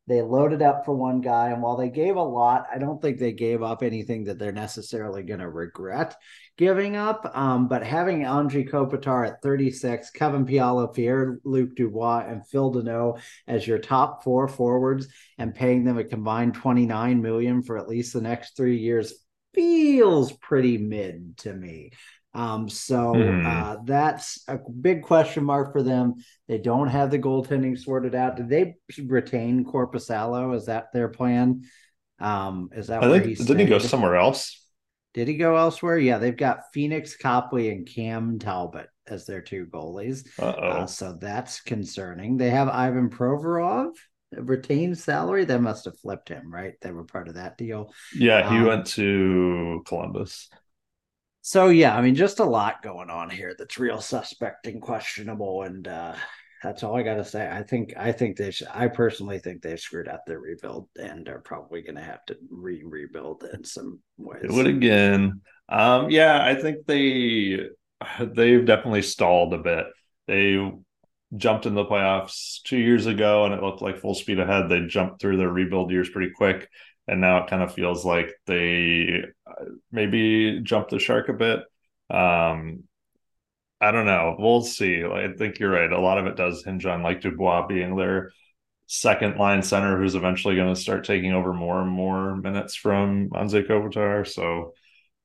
They 0.08 0.22
loaded 0.22 0.62
up 0.62 0.84
for 0.84 0.94
one 0.94 1.22
guy, 1.22 1.50
and 1.52 1.62
while 1.62 1.78
they 1.78 1.90
gave 1.90 2.16
a 2.16 2.24
lot, 2.24 2.66
I 2.74 2.80
don't 2.80 3.02
think 3.02 3.18
they 3.18 3.32
gave 3.32 3.64
up 3.64 3.84
anything 3.84 4.26
that 4.26 4.40
they're 4.40 4.52
necessarily 4.52 5.24
going 5.24 5.40
to 5.40 5.50
regret 5.50 6.16
giving 6.58 6.96
up. 6.96 7.32
Um, 7.34 7.68
but 7.68 7.84
having 7.84 8.22
Anze 8.22 8.70
Kopitar 8.70 9.28
at 9.28 9.42
36, 9.42 10.10
Kevin 10.12 10.46
Fiala, 10.46 10.88
Pierre 10.90 11.40
Luc 11.44 11.76
Dubois, 11.76 12.26
and 12.28 12.46
Phil 12.48 12.74
Danault 12.74 13.22
as 13.48 13.66
your 13.66 13.80
top 13.80 14.24
four 14.24 14.48
forwards, 14.48 15.08
and 15.38 15.56
paying 15.56 15.84
them 15.84 15.98
a 15.98 16.04
combined 16.04 16.56
29 16.56 17.22
million 17.22 17.62
for 17.62 17.78
at 17.78 17.88
least 17.88 18.14
the 18.14 18.22
next 18.22 18.58
three 18.58 18.80
years 18.80 19.14
feels 19.54 20.32
pretty 20.34 20.78
mid 20.78 21.38
to 21.38 21.54
me. 21.54 21.92
Um, 22.34 22.70
so 22.70 23.14
mm. 23.14 23.46
uh, 23.46 23.78
that's 23.84 24.44
a 24.48 24.58
big 24.58 25.04
question 25.04 25.44
mark 25.44 25.74
for 25.74 25.84
them. 25.84 26.16
They 26.48 26.58
don't 26.58 26.88
have 26.88 27.12
the 27.12 27.20
goaltending 27.20 27.78
sorted 27.78 28.16
out. 28.16 28.38
Did 28.38 28.50
they 28.50 28.76
retain 29.04 29.66
Korpisalo? 29.66 30.56
Is 30.56 30.68
that 30.68 30.94
their 30.94 31.10
plan? 31.10 31.64
Um, 32.20 32.70
is 32.74 32.88
that 32.88 33.04
I 33.04 33.08
where 33.08 33.20
think, 33.20 33.38
he 33.38 33.44
didn't 33.44 33.60
he 33.60 33.66
go 33.66 33.80
somewhere 33.80 34.16
else? 34.16 34.58
Did 35.14 35.28
he 35.28 35.36
go 35.36 35.58
elsewhere? 35.58 35.98
Yeah, 35.98 36.20
they've 36.20 36.38
got 36.38 36.74
Pheonix 36.74 37.20
Copley 37.20 37.70
and 37.70 37.86
Cam 37.86 38.40
Talbot 38.40 38.88
as 39.08 39.26
their 39.26 39.42
two 39.42 39.66
goalies. 39.66 40.28
Uh, 40.40 40.86
so 40.86 41.18
that's 41.20 41.60
concerning. 41.60 42.38
They 42.38 42.50
have 42.50 42.70
Ivan 42.70 43.10
Provorov 43.10 43.92
retained 44.32 44.98
salary. 44.98 45.44
They 45.44 45.58
must 45.58 45.86
have 45.86 46.00
flipped 46.00 46.30
him, 46.30 46.54
right? 46.54 46.76
They 46.82 46.92
were 46.92 47.04
part 47.04 47.28
of 47.28 47.34
that 47.34 47.58
deal. 47.58 47.94
Yeah, 48.16 48.50
he 48.50 48.58
um, 48.58 48.66
went 48.66 48.86
to 48.88 49.84
Columbus. 49.86 50.50
So 51.42 51.70
yeah, 51.70 51.96
I 51.96 52.02
mean, 52.02 52.16
just 52.16 52.40
a 52.40 52.46
lot 52.46 52.84
going 52.84 53.10
on 53.10 53.30
here 53.30 53.56
that's 53.58 53.80
real 53.80 54.00
suspect 54.00 54.68
and 54.68 54.82
questionable, 54.82 55.64
and 55.64 55.88
uh, 55.88 56.14
that's 56.62 56.84
all 56.84 56.96
I 56.96 57.02
got 57.02 57.16
to 57.16 57.26
say. 57.26 57.50
I 57.50 57.64
think 57.64 57.94
I 57.98 58.12
think 58.12 58.38
they 58.38 58.54
I 58.72 58.88
personally 58.88 59.40
think 59.40 59.62
they've 59.62 59.80
screwed 59.80 60.08
up 60.08 60.24
their 60.26 60.40
rebuild 60.40 60.88
and 61.00 61.28
are 61.28 61.40
probably 61.40 61.82
going 61.82 61.96
to 61.96 62.04
have 62.04 62.24
to 62.26 62.38
re 62.52 62.84
rebuild 62.86 63.44
in 63.54 63.64
some 63.64 64.00
ways. 64.18 64.44
It 64.44 64.68
again. 64.68 65.42
Um, 65.68 66.12
yeah, 66.12 66.44
I 66.44 66.54
think 66.54 66.86
they 66.86 67.60
they've 68.20 68.66
definitely 68.66 69.02
stalled 69.02 69.56
a 69.56 69.58
bit. 69.58 69.86
They 70.28 70.72
jumped 71.36 71.66
in 71.66 71.74
the 71.74 71.86
playoffs 71.86 72.62
two 72.64 72.78
years 72.78 73.08
ago, 73.08 73.46
and 73.46 73.54
it 73.56 73.64
looked 73.64 73.82
like 73.82 73.98
full 73.98 74.14
speed 74.14 74.40
ahead. 74.40 74.70
They 74.70 74.82
jumped 74.82 75.22
through 75.22 75.38
their 75.38 75.50
rebuild 75.50 75.90
years 75.90 76.10
pretty 76.10 76.34
quick 76.36 76.70
and 77.08 77.20
now 77.20 77.44
it 77.44 77.50
kind 77.50 77.64
of 77.64 77.74
feels 77.74 78.06
like 78.06 78.34
they 78.46 79.24
maybe 79.92 80.60
jump 80.64 80.90
the 80.90 81.00
shark 81.00 81.30
a 81.30 81.34
bit. 81.34 81.60
Um, 82.10 82.84
I 83.80 83.92
don't 83.92 84.06
know. 84.06 84.36
We'll 84.38 84.62
see. 84.62 85.04
I 85.04 85.34
think 85.38 85.60
you're 85.60 85.72
right. 85.72 85.92
A 85.92 86.00
lot 86.00 86.20
of 86.20 86.28
it 86.28 86.36
does 86.36 86.64
hinge 86.64 86.86
on 86.86 87.02
like 87.02 87.22
Dubois 87.22 87.66
being 87.68 87.96
their 87.96 88.32
second 88.86 89.38
line 89.38 89.64
center, 89.64 89.98
who's 89.98 90.16
eventually 90.16 90.56
going 90.56 90.74
to 90.74 90.80
start 90.80 91.06
taking 91.06 91.34
over 91.34 91.54
more 91.54 91.82
and 91.82 91.90
more 91.90 92.36
minutes 92.36 92.76
from 92.76 93.30
Anze 93.30 93.68
Kopitar. 93.68 94.28
So 94.28 94.74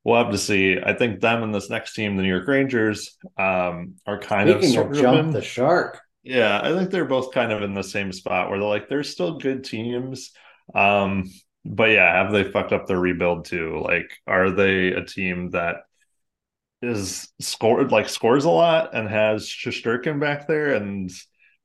we'll 0.05 0.23
have 0.23 0.33
to 0.33 0.39
see. 0.39 0.79
I 0.83 0.95
think 0.95 1.21
them 1.21 1.43
and 1.43 1.55
this 1.55 1.69
next 1.69 1.95
team, 1.95 2.17
the 2.17 2.23
New 2.23 2.31
York 2.31 2.49
Rangers, 2.49 3.19
um, 3.37 3.97
are 4.07 4.19
kind 4.19 4.49
Speaking 4.49 4.77
of, 4.79 4.91
of 4.93 4.97
jump 4.97 5.33
the 5.33 5.43
shark. 5.43 6.01
Yeah, 6.23 6.61
I 6.63 6.73
think 6.73 6.91
they're 6.91 7.05
both 7.05 7.33
kind 7.33 7.53
of 7.53 7.63
in 7.63 7.75
the 7.75 7.85
same 7.85 8.11
spot 8.13 8.49
where 8.49 8.59
they're 8.59 8.69
like 8.69 8.89
they're 8.89 9.05
still 9.05 9.39
good 9.39 9.65
teams. 9.65 10.33
Um, 10.75 11.31
but 11.75 11.91
yeah, 11.91 12.23
have 12.23 12.33
they 12.33 12.45
fucked 12.45 12.73
up 12.73 12.87
their 12.87 12.99
rebuild 12.99 13.47
too? 13.47 13.81
Like, 13.83 14.11
are 14.27 14.51
they 14.51 14.89
a 14.89 15.05
team 15.05 15.51
that 15.51 15.77
is 16.83 17.29
scored 17.41 17.91
like 17.91 18.09
scores 18.09 18.45
a 18.45 18.51
lot 18.51 18.95
and 18.95 19.09
has 19.09 19.49
Shesterkin 19.49 20.21
back 20.21 20.47
there 20.47 20.75
and 20.75 21.11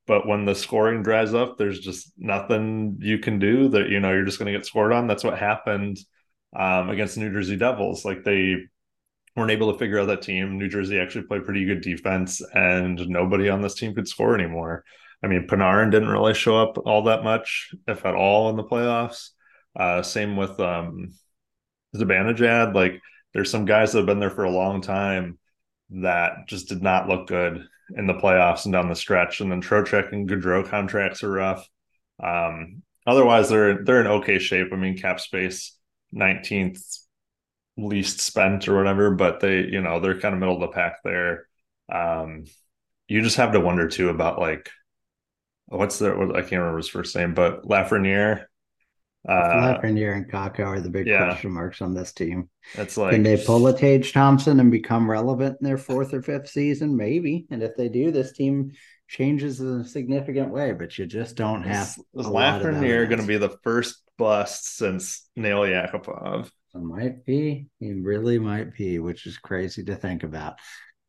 but 0.07 0.27
when 0.27 0.45
the 0.45 0.55
scoring 0.55 1.03
dries 1.03 1.33
up, 1.33 1.57
there's 1.57 1.79
just 1.79 2.11
nothing 2.17 2.97
you 2.99 3.19
can 3.19 3.39
do 3.39 3.69
that 3.69 3.89
you 3.89 3.99
know 3.99 4.11
you're 4.11 4.25
just 4.25 4.39
going 4.39 4.51
to 4.51 4.57
get 4.57 4.65
scored 4.65 4.91
on. 4.93 5.07
That's 5.07 5.23
what 5.23 5.37
happened 5.37 5.99
um, 6.55 6.89
against 6.89 7.17
New 7.17 7.31
Jersey 7.31 7.55
Devils. 7.55 8.03
Like 8.03 8.23
they 8.23 8.57
weren't 9.35 9.51
able 9.51 9.71
to 9.71 9.79
figure 9.79 9.99
out 9.99 10.07
that 10.07 10.21
team. 10.21 10.57
New 10.57 10.67
Jersey 10.67 10.99
actually 10.99 11.27
played 11.27 11.45
pretty 11.45 11.65
good 11.65 11.81
defense, 11.81 12.41
and 12.53 13.07
nobody 13.07 13.47
on 13.47 13.61
this 13.61 13.75
team 13.75 13.93
could 13.95 14.07
score 14.07 14.35
anymore. 14.35 14.83
I 15.23 15.27
mean, 15.27 15.47
Panarin 15.47 15.91
didn't 15.91 16.09
really 16.09 16.33
show 16.33 16.57
up 16.57 16.77
all 16.79 17.03
that 17.03 17.23
much, 17.23 17.73
if 17.87 18.05
at 18.05 18.15
all, 18.15 18.49
in 18.49 18.55
the 18.55 18.63
playoffs. 18.63 19.29
Uh, 19.76 20.01
same 20.01 20.36
with 20.36 20.59
um, 20.59 21.13
Zibanejad. 21.95 22.74
Like 22.74 23.01
there's 23.34 23.51
some 23.51 23.65
guys 23.65 23.91
that 23.91 23.99
have 23.99 24.07
been 24.07 24.19
there 24.19 24.30
for 24.30 24.43
a 24.43 24.51
long 24.51 24.82
time 24.82 25.38
that 25.91 26.47
just 26.47 26.69
did 26.69 26.82
not 26.82 27.07
look 27.07 27.28
good 27.28 27.65
in 27.95 28.07
the 28.07 28.13
playoffs 28.13 28.65
and 28.65 28.74
down 28.74 28.89
the 28.89 28.95
stretch. 28.95 29.41
And 29.41 29.51
then 29.51 29.61
Trocheck 29.61 30.11
and 30.11 30.30
Gaudreau 30.30 30.67
contracts 30.67 31.24
are 31.24 31.32
rough. 31.32 31.67
Um, 32.22 32.84
otherwise, 33.05 33.49
they're 33.49 33.84
they're 33.84 34.01
in 34.01 34.07
okay 34.07 34.39
shape. 34.39 34.67
I 34.72 34.76
mean, 34.76 34.97
cap 34.97 35.19
space 35.19 35.78
19th 36.11 36.99
least 37.78 38.19
spent 38.19 38.67
or 38.67 38.76
whatever, 38.76 39.11
but 39.11 39.39
they 39.39 39.65
you 39.65 39.82
know 39.82 39.99
they're 39.99 40.19
kind 40.19 40.34
of 40.34 40.39
middle 40.39 40.55
of 40.55 40.61
the 40.61 40.67
pack 40.76 40.97
there. 41.03 41.47
Um, 41.91 42.45
you 43.07 43.22
just 43.22 43.38
have 43.38 43.53
to 43.53 43.59
wonder 43.59 43.88
too 43.88 44.09
about 44.09 44.39
like 44.39 44.69
what's 45.65 45.99
the 45.99 46.15
what, 46.15 46.36
I 46.36 46.41
can't 46.41 46.53
remember 46.53 46.78
his 46.78 46.89
first 46.89 47.15
name, 47.15 47.34
but 47.34 47.63
Lafreniere 47.63 48.45
uh, 49.28 49.34
Lafreniere 49.34 50.15
and 50.15 50.32
Kakko 50.32 50.65
are 50.65 50.82
the 50.82 50.89
big 50.89 51.07
yeah. 51.07 51.26
question 51.26 51.51
marks 51.51 51.82
on 51.82 51.93
this 51.93 52.11
team. 52.11 52.49
That's 52.76 52.97
like 52.97 53.13
can 53.13 53.24
they 53.24 53.38
pull 53.38 53.67
a 53.67 53.78
Tage 53.78 54.13
Thompson 54.13 54.59
and 54.59 54.72
become 54.72 55.09
relevant 55.09 55.57
in 55.61 55.65
their 55.65 55.78
fourth 55.78 56.13
or 56.13 56.22
fifth 56.22 56.49
season? 56.49 56.97
Maybe. 56.97 57.45
And 57.51 57.61
if 57.61 57.76
they 57.76 57.89
do, 57.89 58.11
this 58.11 58.32
team 58.32 58.72
changes 59.07 59.59
in 59.59 59.82
a 59.82 59.86
significant 59.86 60.51
way. 60.51 60.72
But 60.72 60.97
you 60.97 61.05
just 61.05 61.36
don't 61.36 61.63
have. 61.63 61.88
Is, 61.88 61.97
is 62.15 62.26
Lafreniere 62.26 63.07
going 63.07 63.22
to 63.22 63.28
be 63.28 63.38
the 63.38 63.57
first 63.63 64.01
bust 64.17 64.76
since 64.78 65.30
Nail 65.36 65.61
Yakupov? 65.61 66.49
It 66.74 66.82
might 66.82 67.24
be. 67.26 67.67
He 67.80 67.93
really 67.93 68.39
might 68.39 68.74
be, 68.76 68.97
which 68.99 69.28
is 69.28 69.38
crazy 69.38 69.84
to 69.84 69.95
think 69.95 70.24
about. 70.24 70.55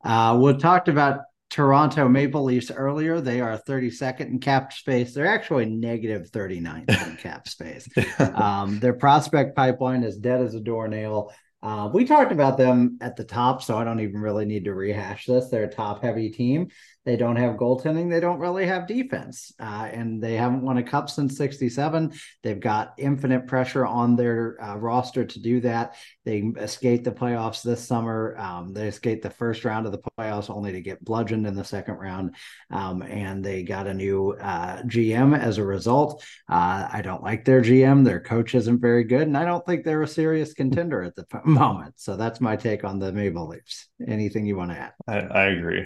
Uh, 0.05 0.37
we 0.41 0.55
talked 0.59 0.89
about 0.89 1.21
Toronto 1.53 2.09
Maple 2.09 2.45
Leafs 2.45 2.71
earlier. 2.71 3.21
They 3.21 3.43
are 3.43 3.59
32nd 3.59 4.21
in 4.21 4.39
cap 4.39 4.73
space. 4.73 5.13
They're 5.13 5.27
actually 5.27 5.67
negative 5.67 6.31
39th 6.31 7.09
in 7.09 7.17
cap 7.23 7.47
space. 7.47 7.87
Um, 8.19 8.81
their 8.81 8.95
prospect 8.95 9.55
pipeline 9.55 10.03
is 10.03 10.17
dead 10.17 10.41
as 10.41 10.55
a 10.55 10.61
doornail. 10.61 11.31
Uh, 11.63 11.91
we 11.93 12.07
talked 12.07 12.33
about 12.33 12.57
them 12.57 12.97
at 13.03 13.17
the 13.17 13.25
top, 13.25 13.63
so 13.63 13.77
I 13.77 13.85
don't 13.85 14.01
even 14.01 14.23
really 14.23 14.47
need 14.47 14.65
to 14.65 14.73
rehash 14.73 15.27
this. 15.27 15.51
They're 15.51 15.65
a 15.65 15.69
top 15.69 16.03
heavy 16.03 16.31
team. 16.31 16.69
They 17.05 17.17
don't 17.17 17.37
have 17.37 17.57
goaltending. 17.57 18.11
They 18.11 18.21
don't 18.21 18.39
really 18.39 18.65
have 18.67 18.87
defense. 18.87 19.53
Uh, 19.59 19.89
and 19.93 20.23
they 20.23 20.35
haven't 20.35 20.63
won 20.63 20.79
a 20.79 20.83
cup 20.83 21.11
since 21.11 21.37
67. 21.37 22.13
They've 22.43 22.61
got 22.61 22.95
infinite 22.97 23.49
pressure 23.49 23.85
on 23.85 24.15
their 24.15 24.63
uh, 24.63 24.77
roster 24.77 25.25
to 25.25 25.41
do 25.41 25.61
that. 25.63 25.97
They 26.25 26.39
escaped 26.59 27.05
the 27.05 27.11
playoffs 27.11 27.63
this 27.63 27.85
summer. 27.85 28.37
Um, 28.39 28.73
they 28.73 28.87
escaped 28.87 29.25
the 29.25 29.31
first 29.31 29.65
round 29.65 29.87
of 29.87 29.93
the 29.93 30.03
playoffs 30.19 30.49
only 30.49 30.73
to 30.73 30.81
get 30.81 31.05
bludgeoned 31.05 31.47
in 31.47 31.57
the 31.57 31.65
second 31.65 31.95
round. 31.95 32.37
Um, 32.71 33.03
and 33.03 33.45
they 33.45 33.65
got 33.65 33.89
a 33.89 33.95
new 33.95 34.33
uh, 34.41 34.83
GM 34.83 35.37
as 35.37 35.59
a 35.59 35.65
result. 35.65 36.25
Uh, 36.49 36.89
I 36.93 37.03
don't 37.03 37.23
like 37.23 37.45
their 37.45 37.63
GM. 37.63 38.05
Their 38.05 38.21
coach 38.21 38.55
isn't 38.55 38.81
very 38.81 39.03
good. 39.03 39.23
And 39.23 39.37
I 39.37 39.45
don't 39.45 39.67
think 39.67 39.85
they're 39.85 40.03
a 40.03 40.09
serious 40.09 40.55
contender 40.55 41.03
at 41.03 41.17
the 41.17 41.27
moment. 41.45 41.95
So 41.97 42.17
that's 42.17 42.41
my 42.41 42.55
take 42.55 42.85
on 42.85 43.01
the 43.01 43.13
Maple 43.13 43.49
Leafs. 43.49 43.89
Anything 44.07 44.47
you 44.47 44.57
want 44.57 44.71
to 44.71 44.79
add? 44.79 44.93
I, 45.09 45.19
I 45.19 45.45
agree. 45.47 45.85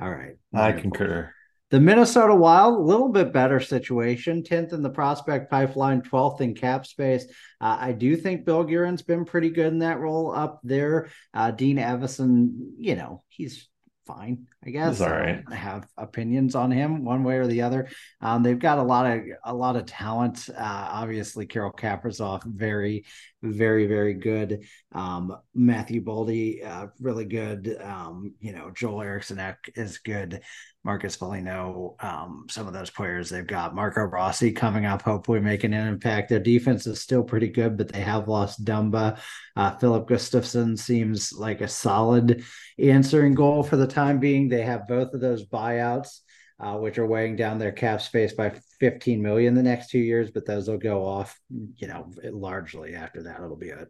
All 0.00 0.10
right. 0.10 0.36
I 0.52 0.72
concur. 0.72 1.32
The 1.70 1.80
Minnesota 1.80 2.34
Wild, 2.34 2.76
a 2.76 2.82
little 2.82 3.08
bit 3.08 3.32
better 3.32 3.58
situation, 3.58 4.42
10th 4.42 4.72
in 4.72 4.82
the 4.82 4.90
prospect 4.90 5.50
pipeline, 5.50 6.02
12th 6.02 6.40
in 6.40 6.54
cap 6.54 6.86
space. 6.86 7.24
Uh, 7.60 7.76
I 7.80 7.92
do 7.92 8.16
think 8.16 8.44
Bill 8.44 8.62
Guerin's 8.62 9.02
been 9.02 9.24
pretty 9.24 9.50
good 9.50 9.72
in 9.72 9.80
that 9.80 9.98
role 9.98 10.32
up 10.32 10.60
there. 10.62 11.08
Uh, 11.32 11.50
Dean 11.50 11.78
Evason, 11.78 12.74
you 12.78 12.94
know, 12.94 13.24
he's 13.28 13.68
fine, 14.06 14.46
I 14.64 14.70
guess. 14.70 15.00
All 15.00 15.10
right. 15.10 15.42
I 15.50 15.54
have 15.54 15.86
opinions 15.96 16.54
on 16.54 16.70
him 16.70 17.04
one 17.04 17.24
way 17.24 17.38
or 17.38 17.46
the 17.46 17.62
other. 17.62 17.88
Um, 18.20 18.42
they've 18.42 18.58
got 18.58 18.78
a 18.78 18.82
lot 18.82 19.06
of 19.06 19.22
a 19.44 19.54
lot 19.54 19.76
of 19.76 19.86
talent. 19.86 20.48
Uh, 20.50 20.88
obviously, 20.90 21.46
Kirill 21.46 21.72
Kaprizov, 21.72 22.44
very, 22.44 23.04
very, 23.44 23.86
very 23.86 24.14
good. 24.14 24.64
Um, 24.92 25.36
Matthew 25.54 26.02
Boldy, 26.02 26.64
uh, 26.64 26.88
really 27.00 27.24
good. 27.24 27.76
Um, 27.80 28.34
you 28.40 28.52
know, 28.52 28.70
Joel 28.70 29.02
Eriksson 29.02 29.40
is 29.76 29.98
good. 29.98 30.40
Marcus 30.84 31.16
Foligno, 31.16 31.96
um, 32.00 32.46
some 32.50 32.66
of 32.66 32.74
those 32.74 32.90
players 32.90 33.30
they've 33.30 33.46
got. 33.46 33.74
Marco 33.74 34.02
Rossi 34.02 34.52
coming 34.52 34.84
up, 34.84 35.02
hopefully 35.02 35.40
making 35.40 35.72
an 35.72 35.86
impact. 35.86 36.28
Their 36.28 36.40
defense 36.40 36.86
is 36.86 37.00
still 37.00 37.22
pretty 37.22 37.48
good, 37.48 37.76
but 37.76 37.90
they 37.90 38.00
have 38.00 38.28
lost 38.28 38.64
Dumba. 38.64 39.18
Uh, 39.56 39.76
Filip 39.76 40.08
Gustavsson 40.08 40.78
seems 40.78 41.32
like 41.32 41.60
a 41.60 41.68
solid 41.68 42.44
answering 42.78 43.34
goal 43.34 43.62
for 43.62 43.76
the 43.76 43.86
time 43.86 44.20
being. 44.20 44.48
They 44.48 44.62
have 44.62 44.86
both 44.86 45.14
of 45.14 45.20
those 45.20 45.46
buyouts. 45.46 46.20
Uh, 46.60 46.76
which 46.76 46.98
are 46.98 47.06
weighing 47.06 47.34
down 47.34 47.58
their 47.58 47.72
cap 47.72 48.00
space 48.00 48.32
by 48.32 48.54
15 48.78 49.20
million 49.20 49.54
the 49.54 49.62
next 49.62 49.90
two 49.90 49.98
years, 49.98 50.30
but 50.30 50.46
those 50.46 50.68
will 50.68 50.78
go 50.78 51.04
off, 51.04 51.36
you 51.50 51.88
know, 51.88 52.08
largely 52.22 52.94
after 52.94 53.24
that. 53.24 53.40
It'll 53.40 53.56
be 53.56 53.70
a, 53.70 53.88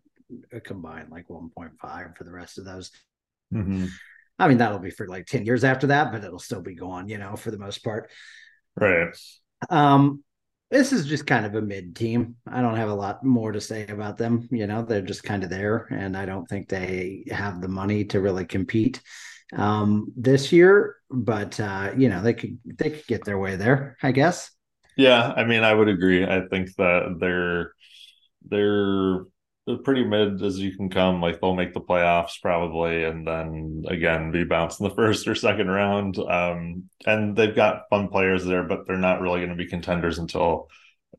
a 0.51 0.61
combined 0.61 1.11
like 1.11 1.29
1.5 1.29 2.17
for 2.17 2.25
the 2.25 2.33
rest 2.33 2.57
of 2.57 2.65
those. 2.65 2.91
Mm-hmm. 3.53 3.85
I 4.39 4.49
mean, 4.49 4.59
that'll 4.59 4.79
be 4.79 4.91
for 4.91 5.07
like 5.07 5.27
10 5.27 5.45
years 5.45 5.63
after 5.63 5.89
that, 5.89 6.11
but 6.11 6.25
it'll 6.25 6.39
still 6.39 6.63
be 6.63 6.75
gone, 6.75 7.07
you 7.09 7.19
know, 7.19 7.37
for 7.37 7.51
the 7.51 7.59
most 7.59 7.85
part. 7.85 8.11
Right. 8.77 9.15
Um, 9.69 10.25
this 10.71 10.93
is 10.93 11.07
just 11.07 11.27
kind 11.27 11.47
of 11.47 11.55
a 11.55 11.63
mid 11.63 11.95
team. 11.95 12.37
I 12.47 12.61
don't 12.61 12.77
have 12.77 12.89
a 12.89 12.95
lot 12.95 13.23
more 13.23 13.53
to 13.53 13.61
say 13.61 13.87
about 13.87 14.17
them. 14.17 14.49
You 14.51 14.67
know, 14.67 14.83
they're 14.83 15.03
just 15.03 15.23
kind 15.23 15.45
of 15.45 15.51
there, 15.51 15.87
and 15.91 16.17
I 16.17 16.27
don't 16.27 16.47
think 16.47 16.69
they 16.69 17.25
have 17.31 17.61
the 17.61 17.69
money 17.69 18.07
to 18.07 18.21
really 18.21 18.45
compete 18.45 19.01
um, 19.57 20.13
this 20.17 20.53
year. 20.53 20.97
But 21.11 21.59
uh, 21.61 21.93
you 21.97 22.09
know, 22.09 22.23
they 22.23 22.35
could 22.35 22.59
they 22.65 22.91
could 22.91 23.07
get 23.07 23.25
their 23.25 23.39
way 23.39 23.57
there, 23.57 23.97
I 24.03 24.13
guess. 24.13 24.51
Yeah, 24.97 25.33
I 25.37 25.45
mean, 25.45 25.65
I 25.65 25.75
would 25.75 25.89
agree. 25.89 26.25
I 26.25 26.47
think 26.49 26.75
that 26.77 27.17
they're 27.21 27.73
they're 28.49 29.25
they're 29.67 29.79
pretty 29.79 30.05
mid 30.05 30.43
as 30.43 30.59
you 30.59 30.77
can 30.77 30.91
come. 30.91 31.21
Like 31.21 31.41
they'll 31.41 31.55
make 31.55 31.73
the 31.73 31.81
playoffs 31.81 32.41
probably, 32.43 33.05
and 33.05 33.27
then 33.27 33.85
again 33.89 34.31
be 34.31 34.45
bounced 34.45 34.81
in 34.81 34.89
the 34.89 34.95
first 34.97 35.27
or 35.27 35.35
second 35.35 35.69
round. 35.69 36.19
Um, 36.19 36.91
and 37.07 37.37
they've 37.37 37.55
got 37.55 37.89
fun 37.91 38.09
players 38.09 38.45
there, 38.45 38.65
but 38.65 38.87
they're 38.87 38.97
not 38.97 39.21
really 39.21 39.41
going 39.41 39.57
to 39.57 39.57
be 39.57 39.67
contenders 39.67 40.19
until 40.19 40.69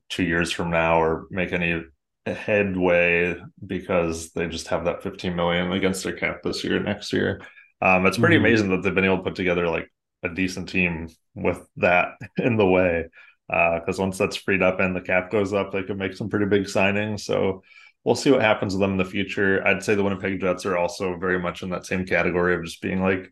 two 0.10 0.24
years 0.24 0.52
from 0.52 0.72
now 0.72 1.02
or 1.02 1.28
make 1.32 1.52
any 1.54 1.84
headway 2.26 3.36
because 3.66 4.32
they 4.32 4.48
just 4.48 4.68
have 4.70 4.86
that 4.86 5.04
15 5.04 5.36
million 5.36 5.72
against 5.72 6.04
their 6.04 6.14
cap 6.14 6.42
this 6.44 6.64
year, 6.64 6.80
next 6.80 7.14
year. 7.14 7.42
Um, 7.86 8.08
it's 8.08 8.18
pretty 8.18 8.38
mm-hmm. 8.38 8.46
amazing 8.46 8.70
that 8.70 8.82
they've 8.82 8.96
been 8.96 9.06
able 9.06 9.18
to 9.18 9.24
put 9.24 9.36
together 9.36 9.68
like 9.68 9.92
a 10.24 10.30
decent 10.30 10.70
team 10.70 11.08
with 11.36 11.68
that 11.78 12.14
in 12.38 12.58
the 12.58 12.66
way. 12.66 13.06
Because 13.48 14.00
uh, 14.00 14.02
once 14.02 14.18
that's 14.18 14.36
freed 14.36 14.64
up 14.64 14.80
and 14.80 14.96
the 14.96 15.02
cap 15.02 15.30
goes 15.30 15.54
up, 15.54 15.72
they 15.72 15.84
could 15.84 16.00
make 16.00 16.14
some 16.14 16.30
pretty 16.30 16.48
big 16.48 16.64
signings. 16.64 17.20
So 17.20 17.62
we'll 18.04 18.16
see 18.16 18.32
what 18.32 18.42
happens 18.42 18.74
with 18.74 18.82
them 18.82 18.94
in 18.94 18.98
the 18.98 19.06
future. 19.06 19.66
I'd 19.68 19.84
say 19.84 19.94
the 19.94 20.04
Winnipeg 20.04 20.42
Jets 20.42 20.66
are 20.66 20.78
also 20.78 21.16
very 21.18 21.38
much 21.38 21.62
in 21.62 21.70
that 21.70 21.86
same 21.86 22.08
category 22.08 22.56
of 22.56 22.64
just 22.64 22.82
being 22.82 23.04
like 23.04 23.32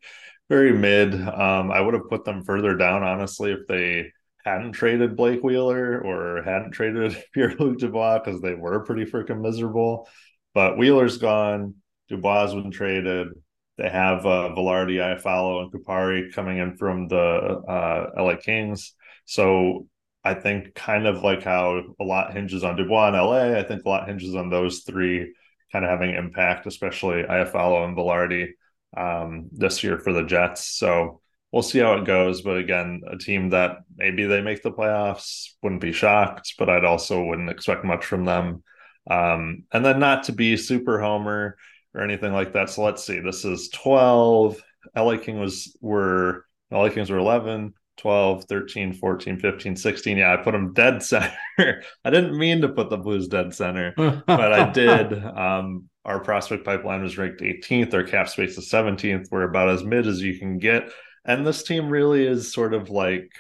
very 0.50 0.72
mid. 0.72 1.16
Um, 1.16 1.72
I 1.72 1.82
would 1.82 1.96
have 1.96 2.10
put 2.10 2.24
them 2.24 2.44
further 2.44 2.76
down, 2.76 3.02
honestly, 3.02 3.54
if 3.54 3.66
they 3.68 4.12
hadn't 4.46 4.74
traded 4.74 5.16
Blake 5.16 5.44
Wheeler 5.44 6.00
or 6.00 6.44
hadn't 6.44 6.72
traded 6.72 7.18
Pierre 7.34 7.56
Luc 7.58 7.80
Dubois 7.80 8.20
because 8.20 8.40
they 8.40 8.54
were 8.54 8.86
pretty 8.86 9.06
freaking 9.06 9.42
miserable. 9.42 10.08
But 10.54 10.78
Wheeler's 10.78 11.18
gone, 11.18 11.74
Dubois 12.08 12.42
has 12.42 12.54
been 12.54 12.70
traded. 12.70 13.30
They 13.78 13.90
have 13.90 14.26
uh, 14.26 14.54
Vilardi, 14.56 14.98
Iafallo, 14.98 15.64
and 15.64 15.72
Kupari 15.72 16.32
coming 16.34 16.60
in 16.60 16.78
from 16.78 17.08
the 17.08 17.18
uh, 17.18 18.12
LA 18.18 18.36
Kings. 18.36 18.94
So 19.26 19.88
I 20.24 20.36
think 20.36 20.76
kind 20.76 21.08
of 21.08 21.24
like 21.24 21.44
how 21.44 21.82
a 22.00 22.04
lot 22.04 22.34
hinges 22.34 22.64
on 22.64 22.76
Dubois 22.76 23.10
in 23.10 23.16
LA, 23.16 23.58
I 23.58 23.64
think 23.64 23.84
a 23.84 23.90
lot 23.90 24.08
hinges 24.08 24.36
on 24.36 24.50
those 24.50 24.82
three 24.82 25.34
kind 25.72 25.84
of 25.84 25.92
having 25.92 26.14
impact, 26.14 26.68
especially 26.68 27.24
Iafallo 27.24 27.86
and 27.86 27.98
Vilardi 27.98 28.50
um, 28.96 29.50
this 29.52 29.84
year 29.84 29.98
for 29.98 30.14
the 30.14 30.24
Jets. 30.24 30.68
So 30.78 31.22
we'll 31.52 31.64
see 31.64 31.80
how 31.80 31.96
it 31.96 32.06
goes. 32.06 32.42
But 32.42 32.58
again, 32.58 33.02
a 33.10 33.18
team 33.18 33.50
that 33.50 33.78
maybe 33.98 34.26
they 34.26 34.42
make 34.42 34.62
the 34.62 34.72
playoffs 34.72 35.48
wouldn't 35.62 35.82
be 35.82 35.92
shocked, 35.92 36.54
but 36.58 36.70
I'd 36.70 36.86
also 36.86 37.24
wouldn't 37.24 37.50
expect 37.50 37.84
much 37.84 38.06
from 38.06 38.24
them. 38.24 38.64
Um, 39.10 39.64
and 39.74 39.84
then 39.84 40.00
not 40.00 40.24
to 40.24 40.32
be 40.32 40.56
super 40.56 41.02
homer 41.02 41.58
or 41.94 42.02
anything 42.02 42.34
like 42.34 42.54
that. 42.54 42.70
So 42.70 42.84
let's 42.84 43.04
see. 43.04 43.20
This 43.20 43.46
is 43.46 43.70
12. 43.70 44.62
LA 44.96 45.18
King 45.18 45.40
was 45.40 45.76
were 45.82 46.46
LA 46.72 46.90
Kings 46.90 47.10
were 47.10 47.18
11. 47.18 47.74
12, 47.98 48.46
13, 48.46 48.94
14, 48.94 49.40
15, 49.40 49.76
16. 49.76 50.18
Yeah, 50.18 50.34
I 50.34 50.38
put 50.38 50.54
them 50.54 50.74
dead 50.74 51.04
center. 51.04 51.32
I 52.04 52.10
didn't 52.10 52.38
mean 52.38 52.62
to 52.62 52.70
put 52.70 52.90
the 52.90 52.98
Blues 52.98 53.28
dead 53.28 53.54
center, 53.54 53.94
but 53.96 54.54
I 54.54 54.72
did. 54.72 55.24
Um, 55.34 55.90
our 56.06 56.20
prospect 56.20 56.66
pipeline 56.66 57.02
was 57.02 57.18
ranked 57.18 57.42
18th. 57.42 57.94
Our 57.94 58.04
cap 58.04 58.28
space 58.28 58.58
is 58.58 58.70
17th. 58.70 59.28
We're 59.32 59.44
about 59.44 59.70
as 59.70 59.84
mid 59.84 60.06
as 60.06 60.22
you 60.22 60.38
can 60.38 60.58
get. 60.58 60.90
And 61.24 61.48
this 61.48 61.64
team 61.64 61.90
really 61.90 62.26
is 62.26 62.52
sort 62.52 62.74
of 62.74 62.90
like, 62.90 63.32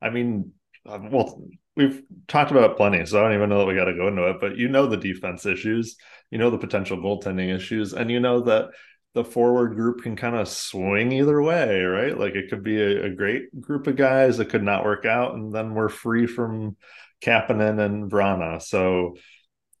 I 0.00 0.10
mean, 0.10 0.52
um, 0.86 1.10
well, 1.10 1.42
we've 1.76 2.02
talked 2.26 2.50
about 2.50 2.76
plenty, 2.76 3.04
so 3.04 3.18
I 3.18 3.22
don't 3.22 3.34
even 3.34 3.50
know 3.50 3.58
that 3.58 3.66
we 3.66 3.74
got 3.74 3.84
to 3.84 3.94
go 3.94 4.08
into 4.08 4.28
it, 4.30 4.36
but 4.40 4.56
you 4.56 4.68
know 4.68 4.86
the 4.86 4.96
defense 4.96 5.44
issues, 5.46 5.96
you 6.30 6.38
know 6.38 6.50
the 6.50 6.58
potential 6.58 6.96
goaltending 6.96 7.54
issues, 7.54 7.92
and 7.92 8.10
you 8.10 8.20
know 8.20 8.40
that 8.40 8.70
the 9.14 9.24
forward 9.24 9.76
group 9.76 10.02
can 10.02 10.16
kind 10.16 10.36
of 10.36 10.48
swing 10.48 11.12
either 11.12 11.40
way, 11.40 11.82
right? 11.82 12.18
Like 12.18 12.34
it 12.34 12.50
could 12.50 12.62
be 12.62 12.80
a, 12.80 13.06
a, 13.06 13.10
great 13.10 13.62
group 13.62 13.86
of 13.86 13.96
guys 13.96 14.36
that 14.36 14.50
could 14.50 14.62
not 14.62 14.84
work 14.84 15.04
out, 15.04 15.34
and 15.34 15.54
then 15.54 15.74
we're 15.74 15.88
free 15.88 16.26
from 16.26 16.76
Kapanen 17.22 17.80
and 17.80 18.10
Vrana. 18.10 18.60
So 18.60 19.16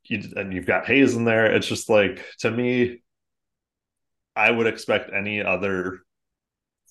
you 0.04 0.22
and 0.36 0.52
you've 0.52 0.66
got 0.66 0.86
Hayes 0.86 1.14
in 1.14 1.24
there. 1.24 1.46
It's 1.54 1.66
just 1.66 1.88
like 1.88 2.24
to 2.40 2.50
me, 2.50 3.02
I 4.34 4.50
would 4.50 4.66
expect 4.66 5.12
any 5.12 5.42
other 5.42 6.00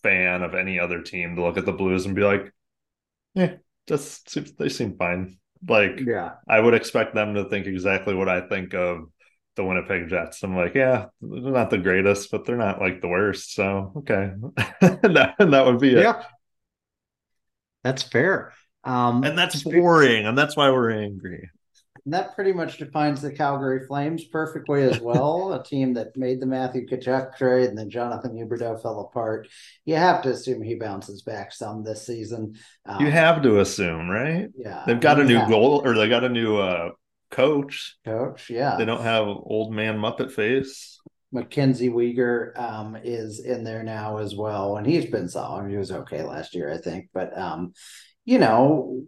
fan 0.04 0.44
of 0.44 0.54
any 0.54 0.80
other 0.80 1.02
team 1.02 1.36
to 1.36 1.42
look 1.42 1.58
at 1.58 1.66
the 1.66 1.72
Blues 1.72 2.06
and 2.06 2.16
be 2.16 2.24
like, 2.24 2.54
"Yeah, 3.34 3.56
just 3.88 4.30
seems 4.30 4.54
they 4.54 4.70
seem 4.70 4.98
fine." 4.98 5.38
Like, 5.68 6.00
yeah, 6.00 6.34
I 6.48 6.60
would 6.60 6.74
expect 6.74 7.16
them 7.16 7.36
to 7.36 7.50
think 7.50 7.68
exactly 7.68 8.14
what 8.14 8.30
I 8.30 8.48
think 8.48 8.74
of 8.74 9.06
the 9.56 9.64
Winnipeg 9.64 10.10
Jets. 10.10 10.44
I'm 10.44 10.56
like, 10.56 10.76
yeah, 10.76 11.06
they're 11.22 11.52
not 11.52 11.70
the 11.70 11.78
greatest, 11.78 12.32
but 12.32 12.46
they're 12.46 12.58
not 12.58 12.82
like 12.82 13.02
the 13.02 13.08
worst. 13.08 13.54
So 13.54 13.94
okay, 13.98 14.32
that, 14.82 15.36
that 15.40 15.66
would 15.66 15.80
be 15.80 15.96
it. 15.96 16.04
Yeah, 16.04 16.24
that's 17.84 18.04
fair. 18.04 18.54
Um, 18.84 19.24
and 19.24 19.38
that's 19.38 19.64
boring, 19.64 20.26
and 20.26 20.38
that's 20.38 20.56
why 20.56 20.70
we're 20.70 20.92
angry. 20.92 21.50
That 22.08 22.36
pretty 22.36 22.54
much 22.54 22.78
defines 22.78 23.22
the 23.22 23.32
Calgary 23.32 23.88
Flames 23.88 24.26
perfectly 24.26 24.84
as 24.84 25.00
well. 25.00 25.54
a 25.54 25.64
team 25.64 25.94
that 25.96 26.16
made 26.16 26.40
the 26.40 26.46
Matthew 26.46 26.88
Tkachuk 26.88 27.36
trade 27.36 27.70
and 27.70 27.78
then 27.78 27.90
Jonathan 27.90 28.36
Huberdeau 28.36 28.80
fell 28.82 29.00
apart. 29.00 29.48
You 29.86 29.96
have 29.96 30.22
to 30.24 30.30
assume 30.30 30.62
he 30.62 30.76
bounces 30.76 31.24
back 31.24 31.52
some 31.52 31.84
this 31.84 32.06
season. 32.06 32.56
Um, 32.86 33.04
you 33.04 33.10
have 33.10 33.42
to 33.42 33.60
assume, 33.60 34.08
right? 34.08 34.50
Yeah. 34.56 34.84
They've 34.86 35.00
got 35.00 35.20
a 35.20 35.24
new 35.24 35.48
goal 35.48 35.82
or 35.84 35.96
they 35.96 36.08
got 36.08 36.24
a 36.24 36.30
new 36.30 36.58
uh, 36.58 36.92
coach. 37.32 37.96
Coach, 38.06 38.50
yeah. 38.50 38.76
They 38.78 38.86
don't 38.86 39.02
have 39.02 39.26
old 39.26 39.74
man 39.74 39.98
Muppet 39.98 40.32
face. 40.32 41.00
Mackenzie 41.32 41.90
Weegar 41.90 42.58
um, 42.58 42.96
is 43.04 43.44
in 43.44 43.64
there 43.64 43.84
now 43.84 44.18
as 44.18 44.36
well, 44.36 44.78
and 44.78 44.88
he's 44.88 45.06
been 45.06 45.28
solid. 45.28 45.70
He 45.70 45.76
was 45.76 45.92
okay 45.92 46.24
last 46.24 46.56
year, 46.56 46.72
I 46.72 46.78
think, 46.78 47.10
but 47.14 47.38
um, 47.38 47.74
you 48.24 48.40
know, 48.40 49.04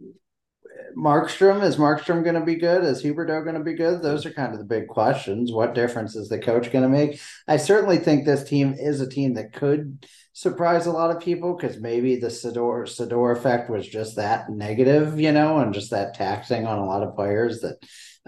Markstrom 0.96 1.64
is 1.64 1.78
Markstrom 1.78 2.24
going 2.24 2.36
to 2.36 2.46
be 2.46 2.56
good? 2.56 2.84
Is 2.84 3.04
Huberdeau 3.04 3.44
going 3.44 3.58
to 3.58 3.64
be 3.64 3.74
good? 3.74 4.02
Those 4.02 4.26
are 4.26 4.32
kind 4.32 4.54
of 4.54 4.60
the 4.60 4.66
big 4.66 4.88
questions. 4.88 5.52
What 5.52 5.76
difference 5.76 6.16
is 6.16 6.30
the 6.30 6.40
coach 6.40 6.72
going 6.72 6.84
to 6.84 6.90
make? 6.90 7.20
I 7.48 7.58
certainly 7.58 7.98
think 7.98 8.26
this 8.26 8.44
team 8.44 8.76
is 8.78 9.02
a 9.02 9.10
team 9.10 9.34
that 9.36 9.54
could 9.54 10.06
surprise 10.34 10.86
a 10.86 10.92
lot 10.92 11.10
of 11.10 11.22
people 11.22 11.56
because 11.56 11.80
maybe 11.80 12.16
the 12.16 12.30
Sutter 12.30 12.86
Sutter 12.86 13.32
effect 13.32 13.70
was 13.70 13.88
just 13.88 14.16
that 14.18 14.50
negative, 14.50 15.20
you 15.20 15.32
know, 15.32 15.58
and 15.60 15.74
just 15.74 15.92
that 15.92 16.14
taxing 16.14 16.68
on 16.68 16.78
a 16.78 16.86
lot 16.86 17.04
of 17.04 17.16
players 17.16 17.62
that 17.62 17.78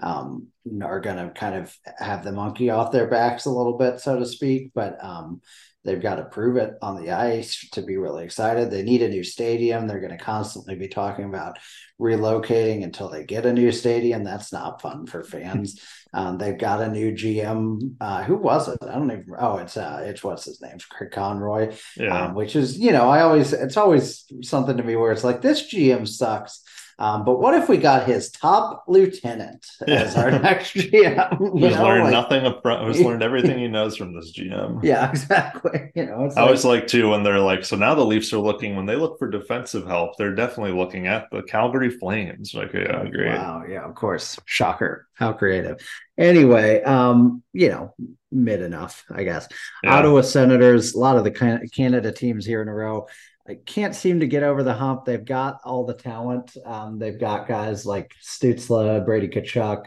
um, 0.02 0.48
are 0.82 1.00
going 1.00 1.16
to 1.16 1.32
kind 1.32 1.54
of 1.54 1.76
have 1.98 2.24
the 2.24 2.32
monkey 2.32 2.70
off 2.70 2.92
their 2.92 3.06
backs 3.06 3.46
a 3.46 3.50
little 3.50 3.78
bit, 3.78 4.00
so 4.00 4.18
to 4.18 4.26
speak. 4.26 4.72
But 4.74 5.02
um, 5.02 5.40
they've 5.84 6.00
got 6.00 6.16
to 6.16 6.24
prove 6.24 6.56
it 6.56 6.74
on 6.82 7.02
the 7.02 7.10
ice 7.10 7.68
to 7.70 7.82
be 7.82 7.96
really 7.96 8.24
excited. 8.24 8.70
They 8.70 8.82
need 8.82 9.02
a 9.02 9.08
new 9.08 9.24
stadium. 9.24 9.86
They're 9.86 10.00
going 10.00 10.16
to 10.16 10.22
constantly 10.22 10.74
be 10.74 10.88
talking 10.88 11.24
about 11.24 11.58
relocating 12.00 12.84
until 12.84 13.08
they 13.08 13.24
get 13.24 13.46
a 13.46 13.52
new 13.52 13.72
stadium. 13.72 14.24
That's 14.24 14.52
not 14.52 14.82
fun 14.82 15.06
for 15.06 15.22
fans. 15.22 15.80
Um, 16.12 16.38
they've 16.38 16.58
got 16.58 16.82
a 16.82 16.88
new 16.88 17.12
GM. 17.12 17.94
Uh, 18.00 18.24
who 18.24 18.34
was 18.34 18.66
it? 18.66 18.78
I 18.82 18.94
don't 18.94 19.12
even. 19.12 19.26
Oh, 19.38 19.58
it's 19.58 19.76
uh, 19.76 20.02
it's 20.04 20.24
what's 20.24 20.44
his 20.44 20.60
name, 20.60 20.78
Kirk 20.90 21.12
Conroy. 21.12 21.72
Yeah. 21.96 22.24
Um, 22.24 22.34
which 22.34 22.56
is 22.56 22.76
you 22.76 22.90
know, 22.90 23.08
I 23.08 23.20
always 23.20 23.52
it's 23.52 23.76
always 23.76 24.24
something 24.42 24.76
to 24.76 24.82
me 24.82 24.96
where 24.96 25.12
it's 25.12 25.22
like 25.22 25.40
this 25.40 25.72
GM 25.72 26.08
sucks 26.08 26.64
um, 27.00 27.24
but 27.24 27.40
what 27.40 27.54
if 27.54 27.66
we 27.66 27.78
got 27.78 28.06
his 28.06 28.30
top 28.30 28.84
lieutenant 28.86 29.66
as 29.88 30.14
our 30.16 30.30
next 30.42 30.74
GM? 30.74 31.38
Who's 31.38 31.62
learned 31.62 32.04
like, 32.04 32.12
nothing 32.12 32.44
up 32.44 32.60
front, 32.60 32.86
who's 32.86 33.00
learned 33.00 33.22
everything 33.30 33.58
he 33.58 33.68
knows 33.68 33.96
from 33.96 34.14
this 34.14 34.32
GM. 34.36 34.84
Yeah, 34.84 35.08
exactly. 35.08 35.92
You 35.94 36.04
know, 36.04 36.30
I 36.36 36.42
always 36.42 36.66
like 36.66 36.86
too 36.86 37.08
when 37.08 37.22
they're 37.22 37.40
like, 37.40 37.64
so 37.64 37.76
now 37.76 37.94
the 37.94 38.04
Leafs 38.04 38.34
are 38.34 38.38
looking 38.38 38.76
when 38.76 38.84
they 38.84 38.96
look 38.96 39.18
for 39.18 39.30
defensive 39.30 39.86
help, 39.86 40.18
they're 40.18 40.34
definitely 40.34 40.78
looking 40.78 41.06
at 41.06 41.30
the 41.32 41.42
Calgary 41.42 41.88
Flames. 41.88 42.52
Like, 42.52 42.74
yeah, 42.74 43.02
great. 43.06 43.28
Wow, 43.28 43.64
yeah, 43.66 43.82
of 43.82 43.94
course. 43.94 44.38
Shocker. 44.44 45.08
How 45.14 45.32
creative. 45.32 45.80
Anyway, 46.18 46.82
um, 46.82 47.42
you 47.54 47.70
know, 47.70 47.94
mid 48.30 48.60
enough, 48.60 49.04
I 49.10 49.24
guess. 49.24 49.48
Yeah. 49.82 49.96
Ottawa 49.96 50.20
Senators, 50.20 50.92
a 50.92 50.98
lot 50.98 51.16
of 51.16 51.24
the 51.24 51.68
Canada 51.72 52.12
teams 52.12 52.44
here 52.44 52.60
in 52.60 52.68
a 52.68 52.74
row 52.74 53.06
I 53.48 53.54
can't 53.66 53.94
seem 53.94 54.20
to 54.20 54.26
get 54.26 54.42
over 54.42 54.62
the 54.62 54.74
hump. 54.74 55.04
They've 55.04 55.24
got 55.24 55.60
all 55.64 55.84
the 55.84 55.94
talent. 55.94 56.56
Um, 56.64 56.98
they've 56.98 57.18
got 57.18 57.48
guys 57.48 57.84
like 57.86 58.12
Stützle, 58.22 59.04
Brady 59.04 59.28
Tkachuk, 59.28 59.84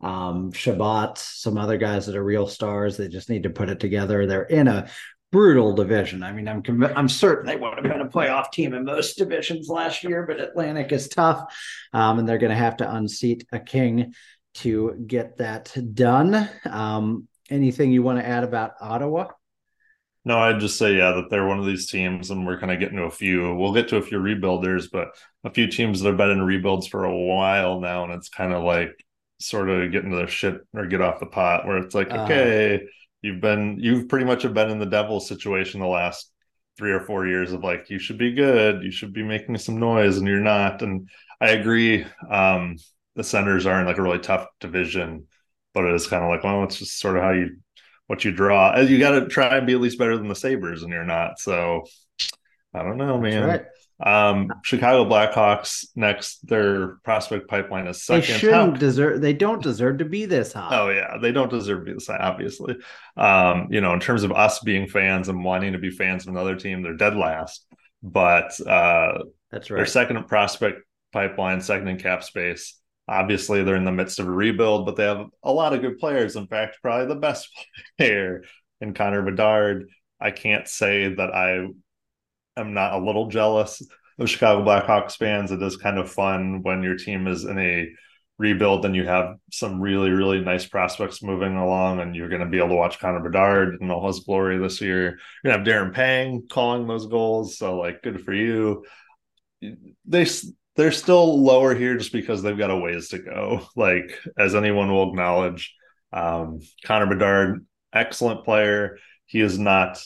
um, 0.00 0.52
Chabot, 0.52 1.16
some 1.16 1.56
other 1.56 1.78
guys 1.78 2.06
that 2.06 2.16
are 2.16 2.24
real 2.24 2.46
stars. 2.46 2.96
They 2.96 3.08
just 3.08 3.30
need 3.30 3.44
to 3.44 3.50
put 3.50 3.70
it 3.70 3.80
together. 3.80 4.26
They're 4.26 4.42
in 4.42 4.68
a 4.68 4.88
brutal 5.32 5.72
division. 5.72 6.22
I 6.22 6.32
mean, 6.32 6.48
I'm 6.48 6.62
conv- 6.62 6.92
I'm 6.96 7.08
certain 7.08 7.46
they 7.46 7.56
would 7.56 7.74
have 7.74 7.82
been 7.82 8.00
a 8.00 8.08
playoff 8.08 8.52
team 8.52 8.74
in 8.74 8.84
most 8.84 9.18
divisions 9.18 9.68
last 9.68 10.04
year, 10.04 10.24
but 10.26 10.40
Atlantic 10.40 10.92
is 10.92 11.08
tough, 11.08 11.54
um, 11.92 12.18
and 12.18 12.28
they're 12.28 12.38
going 12.38 12.50
to 12.50 12.56
have 12.56 12.78
to 12.78 12.94
unseat 12.94 13.46
a 13.52 13.58
king 13.58 14.14
to 14.54 15.04
get 15.06 15.38
that 15.38 15.74
done. 15.94 16.48
Um, 16.64 17.28
anything 17.50 17.92
you 17.92 18.02
want 18.02 18.18
to 18.18 18.26
add 18.26 18.44
about 18.44 18.72
Ottawa? 18.80 19.28
No, 20.26 20.40
I'd 20.40 20.58
just 20.58 20.76
say 20.76 20.96
yeah 20.96 21.12
that 21.12 21.30
they're 21.30 21.46
one 21.46 21.60
of 21.60 21.66
these 21.66 21.88
teams, 21.88 22.32
and 22.32 22.44
we're 22.44 22.58
kind 22.58 22.72
of 22.72 22.80
getting 22.80 22.96
to 22.96 23.04
a 23.04 23.10
few. 23.12 23.54
We'll 23.54 23.72
get 23.72 23.88
to 23.90 23.98
a 23.98 24.02
few 24.02 24.18
rebuilders, 24.18 24.90
but 24.90 25.16
a 25.44 25.50
few 25.50 25.68
teams 25.68 26.00
that 26.00 26.08
have 26.08 26.16
been 26.16 26.30
in 26.30 26.42
rebuilds 26.42 26.88
for 26.88 27.04
a 27.04 27.16
while 27.16 27.80
now, 27.80 28.02
and 28.02 28.12
it's 28.12 28.28
kind 28.28 28.52
of 28.52 28.64
like 28.64 28.90
sort 29.38 29.70
of 29.70 29.92
getting 29.92 30.10
to 30.10 30.16
their 30.16 30.26
shit 30.26 30.60
or 30.74 30.86
get 30.86 31.00
off 31.00 31.20
the 31.20 31.26
pot, 31.26 31.64
where 31.64 31.78
it's 31.78 31.94
like, 31.94 32.12
uh, 32.12 32.16
okay, 32.24 32.88
you've 33.22 33.40
been 33.40 33.78
you've 33.78 34.08
pretty 34.08 34.24
much 34.26 34.42
have 34.42 34.52
been 34.52 34.68
in 34.68 34.80
the 34.80 34.86
devil 34.86 35.20
situation 35.20 35.78
the 35.80 35.86
last 35.86 36.32
three 36.76 36.90
or 36.90 37.00
four 37.00 37.28
years 37.28 37.52
of 37.52 37.62
like 37.62 37.88
you 37.88 38.00
should 38.00 38.18
be 38.18 38.32
good, 38.32 38.82
you 38.82 38.90
should 38.90 39.12
be 39.12 39.22
making 39.22 39.56
some 39.58 39.78
noise, 39.78 40.18
and 40.18 40.26
you're 40.26 40.40
not. 40.40 40.82
And 40.82 41.08
I 41.40 41.50
agree, 41.50 42.04
um, 42.28 42.78
the 43.14 43.22
Senators 43.22 43.64
are 43.64 43.78
in 43.78 43.86
like 43.86 43.98
a 43.98 44.02
really 44.02 44.18
tough 44.18 44.48
division, 44.58 45.28
but 45.72 45.84
it 45.84 45.94
is 45.94 46.08
kind 46.08 46.24
of 46.24 46.30
like, 46.30 46.42
well, 46.42 46.64
it's 46.64 46.80
just 46.80 46.98
sort 46.98 47.16
of 47.16 47.22
how 47.22 47.30
you 47.30 47.58
what 48.06 48.24
you 48.24 48.32
draw. 48.32 48.78
You 48.78 48.98
got 48.98 49.18
to 49.18 49.26
try 49.26 49.56
and 49.56 49.66
be 49.66 49.74
at 49.74 49.80
least 49.80 49.98
better 49.98 50.16
than 50.16 50.28
the 50.28 50.34
Sabres, 50.34 50.82
and 50.82 50.92
you're 50.92 51.04
not. 51.04 51.38
So 51.38 51.84
I 52.74 52.82
don't 52.82 52.98
know, 52.98 53.18
man. 53.18 53.44
Right. 53.44 53.64
Um, 53.98 54.52
Chicago 54.62 55.08
Blackhawks 55.08 55.86
next. 55.96 56.46
Their 56.46 56.96
prospect 57.02 57.48
pipeline 57.48 57.86
is 57.86 58.04
second. 58.04 58.34
They 58.34 58.38
shouldn't 58.38 58.72
How... 58.72 58.78
deserve. 58.78 59.20
They 59.22 59.32
don't 59.32 59.62
deserve 59.62 59.98
to 59.98 60.04
be 60.04 60.26
this 60.26 60.52
high. 60.52 60.78
Oh 60.78 60.90
yeah, 60.90 61.16
they 61.20 61.32
don't 61.32 61.50
deserve 61.50 61.80
to 61.80 61.84
be 61.86 61.92
this 61.94 62.06
high. 62.06 62.18
Obviously, 62.18 62.76
um, 63.16 63.68
you 63.70 63.80
know, 63.80 63.94
in 63.94 64.00
terms 64.00 64.22
of 64.22 64.32
us 64.32 64.60
being 64.60 64.86
fans 64.86 65.28
and 65.28 65.42
wanting 65.42 65.72
to 65.72 65.78
be 65.78 65.90
fans 65.90 66.26
of 66.26 66.34
another 66.34 66.56
team, 66.56 66.82
they're 66.82 66.94
dead 66.94 67.16
last. 67.16 67.64
But 68.02 68.58
uh, 68.60 69.24
that's 69.50 69.70
right. 69.70 69.78
Their 69.78 69.86
second 69.86 70.28
prospect 70.28 70.82
pipeline, 71.12 71.62
second 71.62 71.88
in 71.88 71.98
cap 71.98 72.22
space. 72.22 72.78
Obviously, 73.08 73.62
they're 73.62 73.76
in 73.76 73.84
the 73.84 73.92
midst 73.92 74.18
of 74.18 74.26
a 74.26 74.30
rebuild, 74.30 74.86
but 74.86 74.96
they 74.96 75.04
have 75.04 75.26
a 75.42 75.52
lot 75.52 75.72
of 75.72 75.80
good 75.80 75.98
players. 75.98 76.36
In 76.36 76.46
fact, 76.46 76.78
probably 76.82 77.06
the 77.06 77.20
best 77.20 77.48
player 77.98 78.44
in 78.80 78.94
Connor 78.94 79.22
Bedard. 79.22 79.88
I 80.20 80.30
can't 80.30 80.66
say 80.66 81.14
that 81.14 81.34
I 81.34 81.68
am 82.58 82.74
not 82.74 82.94
a 82.94 83.04
little 83.04 83.28
jealous 83.28 83.82
of 84.18 84.30
Chicago 84.30 84.64
Blackhawks 84.64 85.16
fans. 85.16 85.52
It 85.52 85.62
is 85.62 85.76
kind 85.76 85.98
of 85.98 86.10
fun 86.10 86.62
when 86.62 86.82
your 86.82 86.96
team 86.96 87.26
is 87.26 87.44
in 87.44 87.58
a 87.58 87.88
rebuild 88.38 88.84
and 88.84 88.94
you 88.94 89.06
have 89.06 89.36
some 89.50 89.80
really, 89.80 90.10
really 90.10 90.40
nice 90.40 90.66
prospects 90.66 91.22
moving 91.22 91.56
along, 91.56 92.00
and 92.00 92.14
you're 92.14 92.28
going 92.28 92.40
to 92.40 92.48
be 92.48 92.58
able 92.58 92.68
to 92.68 92.74
watch 92.74 92.98
Connor 92.98 93.20
Bedard 93.20 93.78
in 93.80 93.90
all 93.90 94.06
his 94.06 94.20
glory 94.20 94.58
this 94.58 94.80
year. 94.80 95.18
You're 95.42 95.52
going 95.52 95.64
to 95.64 95.70
have 95.72 95.86
Darren 95.86 95.94
Pang 95.94 96.46
calling 96.48 96.86
those 96.86 97.06
goals. 97.06 97.56
So, 97.56 97.78
like, 97.78 98.02
good 98.02 98.24
for 98.24 98.34
you. 98.34 98.84
They 100.04 100.26
they're 100.76 100.92
still 100.92 101.42
lower 101.42 101.74
here 101.74 101.96
just 101.96 102.12
because 102.12 102.42
they've 102.42 102.58
got 102.58 102.70
a 102.70 102.76
ways 102.76 103.08
to 103.08 103.18
go. 103.18 103.66
Like 103.76 104.18
as 104.38 104.54
anyone 104.54 104.90
will 104.90 105.10
acknowledge, 105.10 105.74
um, 106.12 106.60
Connor 106.84 107.06
Bedard, 107.06 107.66
excellent 107.92 108.44
player. 108.44 108.98
He 109.26 109.40
is 109.40 109.58
not 109.58 110.02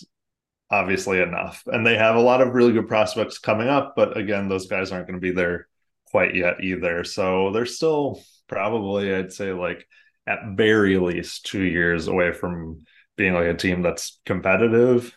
obviously 0.71 1.21
enough, 1.21 1.63
and 1.67 1.87
they 1.87 1.97
have 1.97 2.17
a 2.17 2.21
lot 2.21 2.41
of 2.41 2.55
really 2.55 2.73
good 2.73 2.89
prospects 2.89 3.39
coming 3.39 3.69
up. 3.69 3.95
But 3.97 4.17
again, 4.17 4.49
those 4.49 4.67
guys 4.67 4.93
aren't 4.93 5.07
going 5.07 5.21
to 5.21 5.27
be 5.27 5.33
there 5.33 5.67
quite 6.07 6.35
yet 6.35 6.63
either. 6.63 7.05
So 7.05 7.51
they're 7.53 7.67
still 7.67 8.21
probably, 8.49 9.15
I'd 9.15 9.33
say, 9.33 9.53
like 9.53 9.87
at 10.27 10.57
very 10.57 10.99
least 10.99 11.47
two 11.47 11.63
years 11.63 12.09
away 12.09 12.33
from 12.33 12.85
being 13.17 13.35
like 13.35 13.47
a 13.47 13.55
team 13.55 13.83
that's 13.83 14.21
competitive 14.25 15.17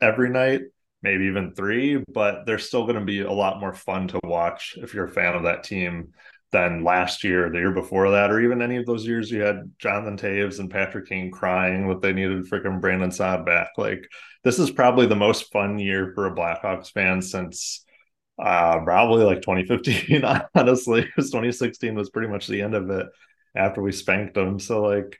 every 0.00 0.30
night 0.30 0.62
maybe 1.02 1.24
even 1.24 1.54
three, 1.54 2.02
but 2.12 2.44
they're 2.46 2.58
still 2.58 2.84
going 2.84 2.98
to 2.98 3.04
be 3.04 3.20
a 3.20 3.32
lot 3.32 3.60
more 3.60 3.72
fun 3.72 4.08
to 4.08 4.20
watch 4.24 4.76
if 4.78 4.94
you're 4.94 5.06
a 5.06 5.10
fan 5.10 5.34
of 5.34 5.44
that 5.44 5.64
team 5.64 6.12
than 6.52 6.82
last 6.82 7.22
year, 7.22 7.48
the 7.48 7.58
year 7.58 7.72
before 7.72 8.10
that, 8.10 8.30
or 8.30 8.40
even 8.40 8.60
any 8.60 8.76
of 8.76 8.86
those 8.86 9.06
years 9.06 9.30
you 9.30 9.40
had 9.40 9.70
Jonathan 9.78 10.16
Toews 10.16 10.58
and 10.58 10.70
Patrick 10.70 11.08
Kane 11.08 11.30
crying 11.30 11.88
that 11.88 12.02
they 12.02 12.12
needed 12.12 12.44
freaking 12.46 12.80
Brandon 12.80 13.12
Saad 13.12 13.46
back. 13.46 13.70
Like 13.76 14.04
this 14.42 14.58
is 14.58 14.70
probably 14.70 15.06
the 15.06 15.16
most 15.16 15.52
fun 15.52 15.78
year 15.78 16.12
for 16.14 16.26
a 16.26 16.34
Blackhawks 16.34 16.90
fan 16.92 17.22
since 17.22 17.84
uh 18.38 18.80
probably 18.80 19.22
like 19.24 19.42
2015 19.42 20.24
honestly. 20.54 21.02
Because 21.02 21.30
2016 21.30 21.94
was 21.94 22.10
pretty 22.10 22.28
much 22.28 22.46
the 22.46 22.62
end 22.62 22.74
of 22.74 22.90
it 22.90 23.06
after 23.54 23.80
we 23.80 23.92
spanked 23.92 24.34
them. 24.34 24.58
So 24.58 24.82
like 24.82 25.18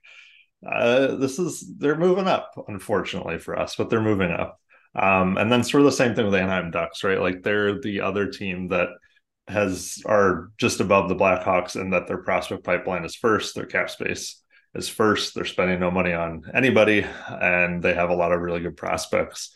uh 0.67 1.15
this 1.17 1.39
is 1.39 1.65
they're 1.79 1.97
moving 1.97 2.27
up 2.27 2.53
unfortunately 2.69 3.39
for 3.39 3.59
us 3.59 3.77
but 3.77 3.89
they're 3.89 4.03
moving 4.03 4.31
up 4.31 4.60
um, 4.95 5.37
and 5.37 5.51
then 5.51 5.63
sort 5.63 5.83
of 5.83 5.87
the 5.87 5.93
same 5.93 6.15
thing 6.15 6.27
with 6.27 6.35
Anaheim 6.35 6.71
Ducks, 6.71 7.05
right? 7.05 7.21
Like 7.21 7.43
they're 7.43 7.81
the 7.81 8.01
other 8.01 8.27
team 8.27 8.69
that 8.69 8.89
has 9.49 10.03
are 10.07 10.51
just 10.59 10.81
above 10.81 11.09
the 11.09 11.17
Blackhawks 11.17 11.77
and 11.77 11.93
that 11.93 12.07
their 12.07 12.19
prospect 12.19 12.65
pipeline 12.65 13.05
is 13.05 13.15
first, 13.15 13.55
their 13.55 13.67
cap 13.67 13.91
space 13.91 14.43
is 14.75 14.89
first. 14.89 15.35
They're 15.35 15.45
spending 15.45 15.81
no 15.81 15.91
money 15.91 16.13
on 16.13 16.43
anybody, 16.55 17.05
and 17.29 17.83
they 17.83 17.95
have 17.95 18.11
a 18.11 18.15
lot 18.15 18.33
of 18.33 18.41
really 18.41 18.61
good 18.61 18.77
prospects. 18.77 19.53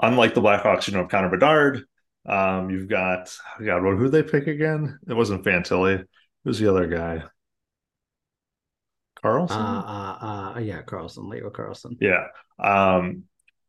Unlike 0.00 0.34
the 0.34 0.42
Blackhawks, 0.42 0.88
you 0.88 0.94
know, 0.94 1.06
Connor 1.06 1.30
Bedard. 1.30 1.84
Um, 2.26 2.70
you've 2.70 2.88
got 2.88 3.36
God, 3.64 3.84
what 3.84 3.98
who 3.98 4.08
they 4.08 4.22
pick 4.22 4.46
again? 4.46 4.98
It 5.06 5.14
wasn't 5.14 5.44
Fantilli. 5.44 6.04
Who's 6.44 6.58
the 6.58 6.70
other 6.70 6.86
guy? 6.86 7.24
Carlsson. 9.22 9.56
Uh, 9.56 9.80
uh, 9.80 10.52
uh, 10.56 10.58
yeah, 10.58 10.82
Carlsson, 10.82 11.28
Leo 11.28 11.50
Carlsson. 11.50 11.96
Yeah. 12.00 12.26
Um, 12.58 13.24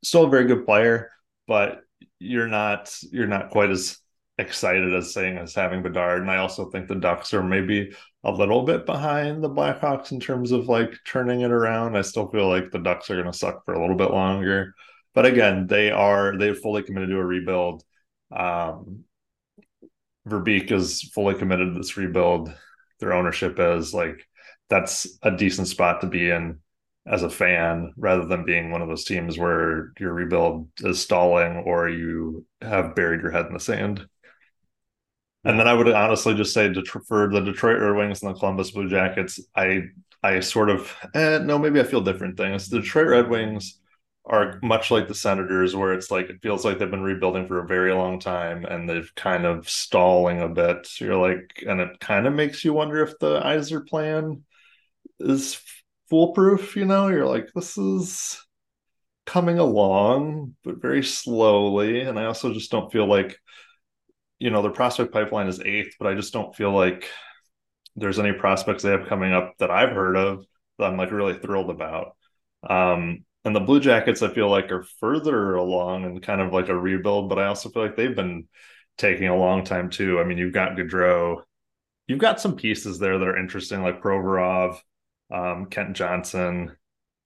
still 0.07 0.25
a 0.25 0.29
very 0.29 0.45
good 0.45 0.65
player, 0.65 1.11
but 1.47 1.81
you're 2.19 2.47
not 2.47 2.95
you're 3.11 3.27
not 3.27 3.49
quite 3.49 3.71
as 3.71 3.97
excited 4.37 4.93
as 4.93 5.13
saying 5.13 5.37
as 5.37 5.53
having 5.55 5.81
Bedard. 5.81 6.21
And 6.21 6.31
I 6.31 6.37
also 6.37 6.69
think 6.69 6.87
the 6.87 6.95
Ducks 6.95 7.33
are 7.33 7.43
maybe 7.43 7.95
a 8.23 8.31
little 8.31 8.63
bit 8.63 8.85
behind 8.85 9.43
the 9.43 9.49
Blackhawks 9.49 10.11
in 10.11 10.19
terms 10.19 10.51
of 10.51 10.67
like 10.67 10.93
turning 11.05 11.41
it 11.41 11.51
around. 11.51 11.95
I 11.95 12.01
still 12.01 12.29
feel 12.29 12.47
like 12.47 12.71
the 12.71 12.79
Ducks 12.79 13.09
are 13.09 13.15
going 13.15 13.31
to 13.31 13.37
suck 13.37 13.63
for 13.65 13.73
a 13.73 13.81
little 13.81 13.95
bit 13.95 14.11
longer. 14.11 14.73
But 15.13 15.25
again, 15.25 15.67
they 15.67 15.91
are 15.91 16.37
they 16.37 16.53
fully 16.53 16.83
committed 16.83 17.09
to 17.09 17.17
a 17.17 17.25
rebuild. 17.25 17.83
Um, 18.31 19.05
Verbeek 20.27 20.71
is 20.71 21.03
fully 21.13 21.35
committed 21.35 21.73
to 21.73 21.79
this 21.79 21.97
rebuild. 21.97 22.53
Their 22.99 23.13
ownership 23.13 23.59
is 23.59 23.93
like 23.93 24.27
that's 24.69 25.17
a 25.21 25.31
decent 25.31 25.67
spot 25.67 26.01
to 26.01 26.07
be 26.07 26.29
in 26.29 26.59
as 27.07 27.23
a 27.23 27.29
fan 27.29 27.93
rather 27.97 28.25
than 28.25 28.45
being 28.45 28.71
one 28.71 28.81
of 28.81 28.87
those 28.87 29.03
teams 29.05 29.37
where 29.37 29.91
your 29.99 30.13
rebuild 30.13 30.67
is 30.79 31.01
stalling 31.01 31.57
or 31.57 31.87
you 31.87 32.45
have 32.61 32.95
buried 32.95 33.21
your 33.21 33.31
head 33.31 33.45
in 33.45 33.53
the 33.53 33.59
sand. 33.59 34.07
And 35.43 35.59
then 35.59 35.67
I 35.67 35.73
would 35.73 35.87
honestly 35.91 36.33
just 36.33 36.53
say 36.53 36.73
for 37.07 37.29
the 37.29 37.41
Detroit 37.41 37.79
Red 37.79 37.95
Wings 37.95 38.23
and 38.23 38.33
the 38.33 38.39
Columbus 38.39 38.71
Blue 38.71 38.89
Jackets, 38.89 39.39
I 39.55 39.83
I 40.23 40.39
sort 40.39 40.69
of 40.71 40.91
eh, 41.13 41.37
no, 41.43 41.59
maybe 41.59 41.79
I 41.79 41.83
feel 41.83 42.01
different 42.01 42.37
things. 42.37 42.67
The 42.69 42.79
Detroit 42.81 43.07
Red 43.07 43.29
Wings 43.29 43.79
are 44.25 44.59
much 44.63 44.89
like 44.89 45.07
the 45.07 45.13
Senators, 45.13 45.75
where 45.75 45.93
it's 45.93 46.09
like 46.09 46.31
it 46.31 46.41
feels 46.41 46.65
like 46.65 46.79
they've 46.79 46.89
been 46.89 47.03
rebuilding 47.03 47.47
for 47.47 47.59
a 47.59 47.67
very 47.67 47.93
long 47.93 48.19
time 48.19 48.65
and 48.65 48.89
they've 48.89 49.13
kind 49.15 49.45
of 49.45 49.69
stalling 49.69 50.41
a 50.41 50.49
bit. 50.49 50.89
You're 50.99 51.15
like, 51.15 51.63
and 51.67 51.79
it 51.79 51.99
kind 51.99 52.25
of 52.25 52.33
makes 52.33 52.65
you 52.65 52.73
wonder 52.73 53.03
if 53.03 53.19
the 53.19 53.39
Yzer 53.41 53.85
plan 53.87 54.43
is 55.19 55.61
foolproof. 56.09 56.75
You 56.75 56.85
know, 56.85 57.07
you're 57.07 57.27
like, 57.27 57.49
this 57.53 57.77
is 57.77 58.41
coming 59.25 59.59
along, 59.59 60.55
but 60.63 60.81
very 60.81 61.03
slowly. 61.03 62.01
And 62.01 62.19
I 62.19 62.25
also 62.25 62.53
just 62.53 62.71
don't 62.71 62.91
feel 62.91 63.07
like, 63.07 63.39
you 64.39 64.49
know, 64.49 64.61
the 64.61 64.69
prospect 64.69 65.11
pipeline 65.11 65.47
is 65.47 65.61
eighth, 65.61 65.95
but 65.99 66.07
I 66.07 66.15
just 66.15 66.33
don't 66.33 66.55
feel 66.55 66.71
like 66.71 67.09
there's 67.95 68.19
any 68.19 68.33
prospects 68.33 68.83
they 68.83 68.91
have 68.91 69.07
coming 69.07 69.33
up 69.33 69.53
that 69.59 69.71
I've 69.71 69.91
heard 69.95 70.17
of 70.17 70.45
that 70.77 70.85
I'm 70.85 70.97
like 70.97 71.11
really 71.11 71.37
thrilled 71.39 71.69
about. 71.69 72.15
Um, 72.69 73.23
and 73.45 73.55
the 73.55 73.61
Blue 73.61 73.79
Jackets, 73.79 74.21
I 74.21 74.33
feel 74.33 74.49
like, 74.49 74.71
are 74.71 74.85
further 74.99 75.55
along 75.55 76.03
and 76.03 76.21
kind 76.21 76.41
of 76.41 76.51
like 76.51 76.67
a 76.67 76.77
rebuild, 76.77 77.29
but 77.29 77.39
I 77.39 77.45
also 77.45 77.69
feel 77.69 77.83
like 77.83 77.95
they've 77.95 78.15
been 78.15 78.47
taking 78.97 79.27
a 79.27 79.37
long 79.37 79.63
time 79.63 79.89
too. 79.89 80.19
I 80.19 80.23
mean, 80.23 80.37
you've 80.37 80.53
got 80.53 80.75
Gaudreau, 80.75 81.41
you've 82.07 82.19
got 82.19 82.41
some 82.41 82.55
pieces 82.55 82.99
there 82.99 83.17
that 83.17 83.27
are 83.27 83.37
interesting, 83.37 83.81
like 83.81 84.01
Provorov, 84.01 84.79
um, 85.31 85.67
Kent 85.67 85.95
Johnson. 85.95 86.75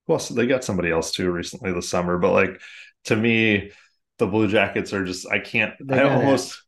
Well, 0.07 0.19
they 0.19 0.47
got 0.47 0.63
somebody 0.63 0.91
else 0.91 1.11
too 1.11 1.31
recently 1.31 1.71
this 1.71 1.89
summer, 1.89 2.17
but 2.17 2.31
like 2.31 2.61
to 3.05 3.15
me, 3.15 3.71
the 4.17 4.27
Blue 4.27 4.47
Jackets 4.47 4.93
are 4.93 5.05
just 5.05 5.29
I 5.29 5.39
can't. 5.39 5.73
They 5.79 5.99
I 5.99 6.13
almost 6.13 6.61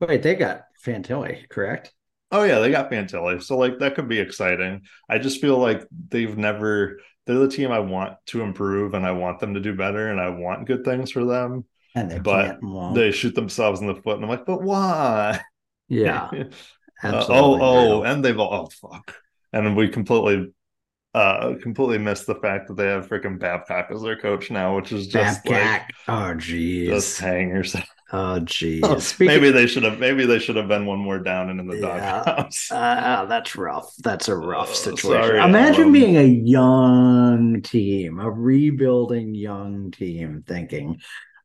wait. 0.00 0.22
They 0.22 0.34
got 0.34 0.62
Fantilli, 0.84 1.48
correct? 1.48 1.92
Oh 2.32 2.44
yeah, 2.44 2.60
they 2.60 2.70
got 2.70 2.90
Fantilli, 2.90 3.42
so 3.42 3.58
like 3.58 3.78
that 3.80 3.94
could 3.94 4.08
be 4.08 4.18
exciting. 4.18 4.82
I 5.08 5.18
just 5.18 5.40
feel 5.40 5.58
like 5.58 5.86
they've 6.08 6.36
never. 6.36 7.00
They're 7.26 7.38
the 7.38 7.48
team 7.48 7.70
I 7.70 7.80
want 7.80 8.14
to 8.26 8.42
improve, 8.42 8.94
and 8.94 9.04
I 9.04 9.12
want 9.12 9.40
them 9.40 9.54
to 9.54 9.60
do 9.60 9.74
better, 9.74 10.08
and 10.08 10.20
I 10.20 10.30
want 10.30 10.66
good 10.66 10.84
things 10.84 11.10
for 11.10 11.24
them. 11.24 11.64
And 11.94 12.10
they 12.10 12.18
but 12.18 12.60
they 12.94 13.10
shoot 13.10 13.34
themselves 13.34 13.80
in 13.80 13.88
the 13.88 13.94
foot, 13.94 14.16
and 14.16 14.24
I'm 14.24 14.30
like, 14.30 14.46
but 14.46 14.62
why? 14.62 15.40
Yeah. 15.88 16.30
uh, 17.02 17.24
oh, 17.28 17.58
oh, 17.60 18.02
and 18.04 18.24
they've 18.24 18.38
all 18.38 18.70
oh 18.82 18.88
fuck, 18.88 19.16
and 19.52 19.76
we 19.76 19.88
completely 19.88 20.52
uh 21.14 21.54
completely 21.60 21.98
missed 21.98 22.26
the 22.26 22.36
fact 22.36 22.68
that 22.68 22.76
they 22.76 22.86
have 22.86 23.08
freaking 23.08 23.38
Babcock 23.38 23.88
as 23.90 24.02
their 24.02 24.16
coach 24.16 24.50
now, 24.50 24.76
which 24.76 24.92
is 24.92 25.06
just 25.06 25.44
Babcock. 25.44 25.88
like 25.88 25.90
oh 26.08 26.34
geez, 26.34 26.88
just 26.88 27.20
hangers. 27.20 27.76
Oh 28.12 28.40
geez. 28.40 28.82
Oh, 28.82 29.00
maybe 29.24 29.50
they 29.50 29.66
should 29.66 29.84
have 29.84 29.98
maybe 29.98 30.26
they 30.26 30.38
should 30.38 30.56
have 30.56 30.68
been 30.68 30.86
one 30.86 30.98
more 30.98 31.18
down 31.18 31.48
and 31.50 31.60
in 31.60 31.68
the 31.68 31.76
yeah. 31.76 32.22
doghouse. 32.24 32.70
Uh, 32.70 33.26
that's 33.26 33.54
rough. 33.54 33.94
That's 33.98 34.28
a 34.28 34.36
rough 34.36 34.70
uh, 34.70 34.74
situation. 34.74 35.28
Sorry, 35.28 35.38
Imagine 35.40 35.92
being 35.92 36.16
a 36.16 36.24
young 36.24 37.62
team, 37.62 38.18
a 38.18 38.28
rebuilding 38.28 39.34
young 39.34 39.92
team, 39.92 40.42
thinking, 40.46 41.00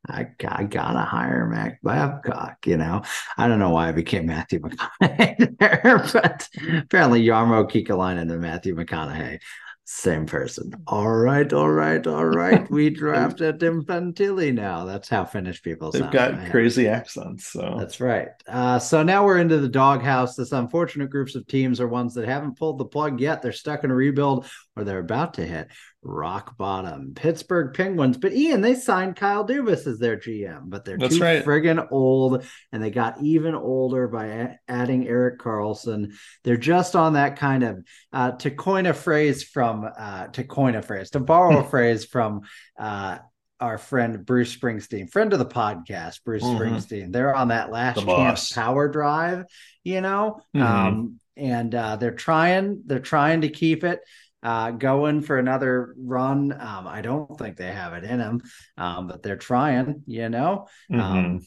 I, 0.10 0.28
I 0.48 0.64
gotta 0.64 1.00
hire 1.00 1.48
Mac 1.48 1.82
Babcock, 1.82 2.66
you 2.66 2.78
know. 2.78 3.04
I 3.38 3.48
don't 3.48 3.60
know 3.60 3.72
why 3.72 3.90
I 3.90 3.92
became 3.92 4.28
Matthew 4.28 4.60
McConaughey 4.60 5.58
there, 5.60 6.06
but 6.14 6.48
apparently 6.78 7.26
Jarmo 7.26 7.70
Kekalainen 7.70 8.32
and 8.32 8.42
Matthew 8.42 8.76
McConaughey, 8.76 9.40
same 9.88 10.26
person. 10.26 10.74
All 10.88 11.14
right, 11.14 11.52
all 11.54 11.70
right, 11.70 12.06
all 12.08 12.26
right. 12.26 12.70
We 12.72 12.90
drafted 12.92 13.60
Fantilli 13.60 14.52
now. 14.52 14.84
That's 14.84 15.08
how 15.08 15.26
Finnish 15.26 15.62
people 15.62 15.92
They've 15.92 16.10
got 16.10 16.50
crazy 16.50 16.88
accents. 16.88 17.48
So 17.48 17.76
that's 17.78 18.02
right. 18.02 18.30
Uh, 18.48 18.80
so 18.80 19.04
now 19.04 19.24
we're 19.24 19.38
into 19.38 19.60
the 19.60 19.70
doghouse. 19.70 20.36
This 20.36 20.54
unfortunate 20.54 21.12
groups 21.12 21.36
of 21.36 21.46
teams 21.46 21.80
are 21.80 21.88
ones 21.88 22.16
that 22.16 22.28
haven't 22.28 22.58
pulled 22.58 22.80
the 22.80 22.86
plug 22.86 23.20
yet. 23.22 23.44
They're 23.44 23.52
stuck 23.52 23.84
in 23.84 23.92
a 23.92 23.96
rebuild 23.96 24.48
or 24.76 24.84
they're 24.84 25.00
about 25.00 25.36
to 25.36 25.46
hit 25.46 25.68
rock 26.06 26.58
bottom. 26.58 27.14
Pittsburgh 27.16 27.74
Penguins. 27.74 28.18
But 28.18 28.34
Ian, 28.34 28.62
they 28.62 28.76
signed 28.76 29.16
Kyle 29.16 29.46
Dubas 29.46 29.88
as 29.88 30.00
their 30.00 30.18
GM, 30.18 30.70
but 30.70 30.86
they're 30.86 30.98
That's 30.98 31.18
too 31.18 31.24
right. 31.24 31.44
friggin' 31.44 31.92
old, 31.92 32.46
and 32.72 32.84
they 32.84 32.92
got 32.92 33.22
even 33.22 33.56
older 33.56 34.08
by 34.08 34.26
a- 34.26 34.56
adding 34.68 35.08
Erik 35.08 35.40
Karlsson. 35.40 36.14
They're 36.44 36.58
just 36.58 36.96
on 36.96 37.14
that 37.14 37.38
kind 37.38 37.64
of 37.64 37.84
uh, 38.14 38.32
to 38.34 38.52
coin 38.52 38.86
a 38.86 38.94
phrase 38.94 39.44
from 39.44 39.90
uh, 39.98 40.28
to 40.28 40.44
coin 40.44 40.76
a 40.76 40.82
phrase 40.82 41.10
to 41.12 41.20
borrow 41.20 41.60
a 41.60 41.64
phrase 41.70 42.06
from 42.06 42.42
uh, 42.80 43.18
our 43.60 43.78
friend 43.78 44.26
Bruce 44.26 44.56
Springsteen, 44.56 45.10
friend 45.10 45.34
of 45.34 45.40
the 45.40 45.46
podcast, 45.46 46.24
Bruce 46.24 46.44
mm-hmm. 46.44 46.62
Springsteen. 46.62 47.12
They're 47.12 47.36
on 47.36 47.50
that 47.50 47.72
last 47.72 48.06
chance 48.06 48.52
power 48.52 48.88
drive, 48.88 49.46
you 49.84 50.02
know. 50.02 50.42
Mm-hmm. 50.56 50.62
Um, 50.62 51.20
and 51.38 51.76
uh, 51.76 51.98
they're 51.98 52.12
trying, 52.12 52.84
they're 52.86 53.00
trying 53.00 53.42
to 53.42 53.50
keep 53.50 53.84
it 53.84 54.00
uh, 54.46 54.70
going 54.70 55.22
for 55.22 55.40
another 55.40 55.96
run. 55.98 56.52
Um, 56.52 56.88
I 56.88 57.02
don't 57.02 57.36
think 57.36 57.58
they 57.58 57.72
have 57.72 57.94
it 57.94 58.04
in 58.04 58.20
them, 58.20 58.42
um, 58.78 59.08
but 59.08 59.24
they're 59.24 59.38
trying. 59.38 60.04
You 60.06 60.30
know, 60.30 60.68
um, 60.94 61.00
mm-hmm. 61.00 61.38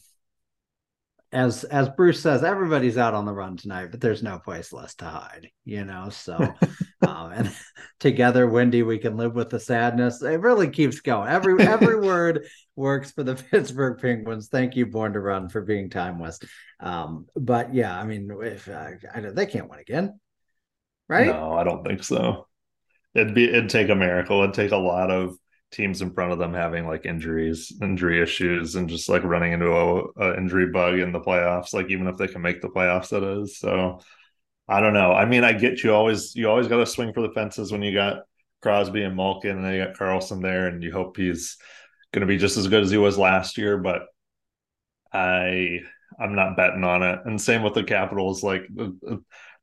as 1.31 1.63
as 1.63 1.87
Bruce 1.87 2.21
says, 2.21 2.43
everybody's 2.43 2.97
out 2.97 3.13
on 3.13 3.23
the 3.23 3.31
run 3.31 3.55
tonight, 3.55 3.87
but 3.91 4.01
there's 4.01 4.21
no 4.21 4.37
place 4.37 4.73
less 4.73 4.95
to 4.95 5.05
hide. 5.05 5.49
You 5.63 5.85
know, 5.85 6.09
so 6.09 6.35
um, 7.07 7.31
and 7.31 7.55
together, 8.01 8.49
Wendy, 8.49 8.83
we 8.83 8.97
can 8.97 9.15
live 9.15 9.33
with 9.33 9.49
the 9.49 9.61
sadness. 9.61 10.21
It 10.21 10.41
really 10.41 10.69
keeps 10.69 10.99
going. 10.99 11.29
Every 11.29 11.57
every 11.65 11.99
word 12.05 12.47
works 12.75 13.11
for 13.11 13.23
the 13.23 13.35
Pittsburgh 13.51 13.97
Penguins. 14.01 14.49
Thank 14.49 14.75
you, 14.75 14.85
Born 14.87 15.13
to 15.13 15.21
Run, 15.21 15.47
for 15.47 15.61
being 15.61 15.89
timeless. 15.89 16.41
Um, 16.81 17.27
but 17.33 17.73
yeah, 17.73 17.97
I 17.97 18.03
mean, 18.03 18.29
if 18.41 18.67
uh, 18.67 18.89
I, 19.15 19.21
they 19.21 19.45
can't 19.45 19.69
win 19.69 19.79
again, 19.79 20.19
right? 21.07 21.27
No, 21.27 21.53
I 21.53 21.63
don't 21.63 21.85
think 21.85 22.03
so 22.03 22.48
it'd 23.15 23.35
be 23.35 23.45
it'd 23.45 23.69
take 23.69 23.89
a 23.89 23.95
miracle. 23.95 24.41
It'd 24.41 24.53
take 24.55 24.71
a 24.71 24.77
lot 24.77 25.11
of 25.11 25.37
teams 25.71 26.01
in 26.01 26.13
front 26.13 26.31
of 26.31 26.39
them 26.39 26.53
having 26.53 26.87
like 26.87 27.05
injuries, 27.05 27.71
injury 27.81 28.21
issues, 28.21 28.75
and 28.75 28.89
just 28.89 29.09
like 29.09 29.23
running 29.23 29.53
into 29.53 29.71
a, 29.71 30.03
a 30.17 30.37
injury 30.37 30.67
bug 30.67 30.99
in 30.99 31.11
the 31.11 31.19
playoffs. 31.19 31.73
Like 31.73 31.89
even 31.89 32.07
if 32.07 32.17
they 32.17 32.27
can 32.27 32.41
make 32.41 32.61
the 32.61 32.69
playoffs, 32.69 33.09
that 33.09 33.23
is. 33.23 33.57
So 33.59 34.01
I 34.67 34.79
don't 34.79 34.93
know. 34.93 35.13
I 35.13 35.25
mean, 35.25 35.43
I 35.43 35.53
get 35.53 35.83
you 35.83 35.93
always 35.93 36.35
you 36.35 36.49
always 36.49 36.67
got 36.67 36.77
to 36.77 36.85
swing 36.85 37.13
for 37.13 37.21
the 37.21 37.33
fences 37.33 37.71
when 37.71 37.81
you 37.81 37.93
got 37.93 38.23
Crosby 38.61 39.03
and 39.03 39.15
Malkin, 39.15 39.57
and 39.57 39.65
then 39.65 39.73
you 39.73 39.83
got 39.83 39.95
Karlsson 39.95 40.41
there, 40.41 40.67
and 40.67 40.83
you 40.83 40.91
hope 40.91 41.17
he's 41.17 41.57
going 42.11 42.21
to 42.21 42.27
be 42.27 42.37
just 42.37 42.57
as 42.57 42.67
good 42.67 42.83
as 42.83 42.91
he 42.91 42.97
was 42.97 43.17
last 43.17 43.57
year. 43.57 43.77
But 43.77 44.03
I 45.13 45.79
I'm 46.19 46.35
not 46.35 46.57
betting 46.57 46.83
on 46.83 47.03
it. 47.03 47.19
And 47.25 47.41
same 47.41 47.63
with 47.63 47.73
the 47.73 47.83
Capitals. 47.83 48.43
Like 48.43 48.63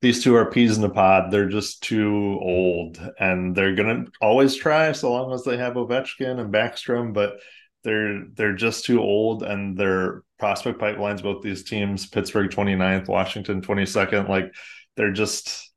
these 0.03 0.23
two 0.23 0.35
are 0.37 0.51
peas 0.51 0.77
in 0.77 0.83
the 0.83 0.91
pod. 0.91 1.31
They're 1.31 1.49
just 1.49 1.83
too 1.83 2.39
old, 2.43 2.99
and 3.19 3.55
they're 3.57 3.75
gonna 3.75 4.05
always 4.21 4.55
try 4.55 4.93
so 4.93 5.11
long 5.11 5.33
as 5.33 5.45
they 5.45 5.57
have 5.57 5.75
Ovechkin 5.75 6.39
and 6.39 6.53
Backstrom. 6.53 7.13
But 7.13 7.39
they're 7.83 8.25
they're 8.35 8.55
just 8.55 8.85
too 8.85 9.01
old, 9.01 9.43
and 9.43 9.77
their 9.77 10.23
prospect 10.39 10.81
pipelines. 10.81 11.23
Both 11.23 11.43
these 11.43 11.65
teams, 11.65 12.07
Pittsburgh 12.07 12.51
29th, 12.51 13.09
Washington 13.09 13.63
22nd, 13.63 14.29
like 14.29 14.55
they're 14.97 15.13
just 15.13 15.73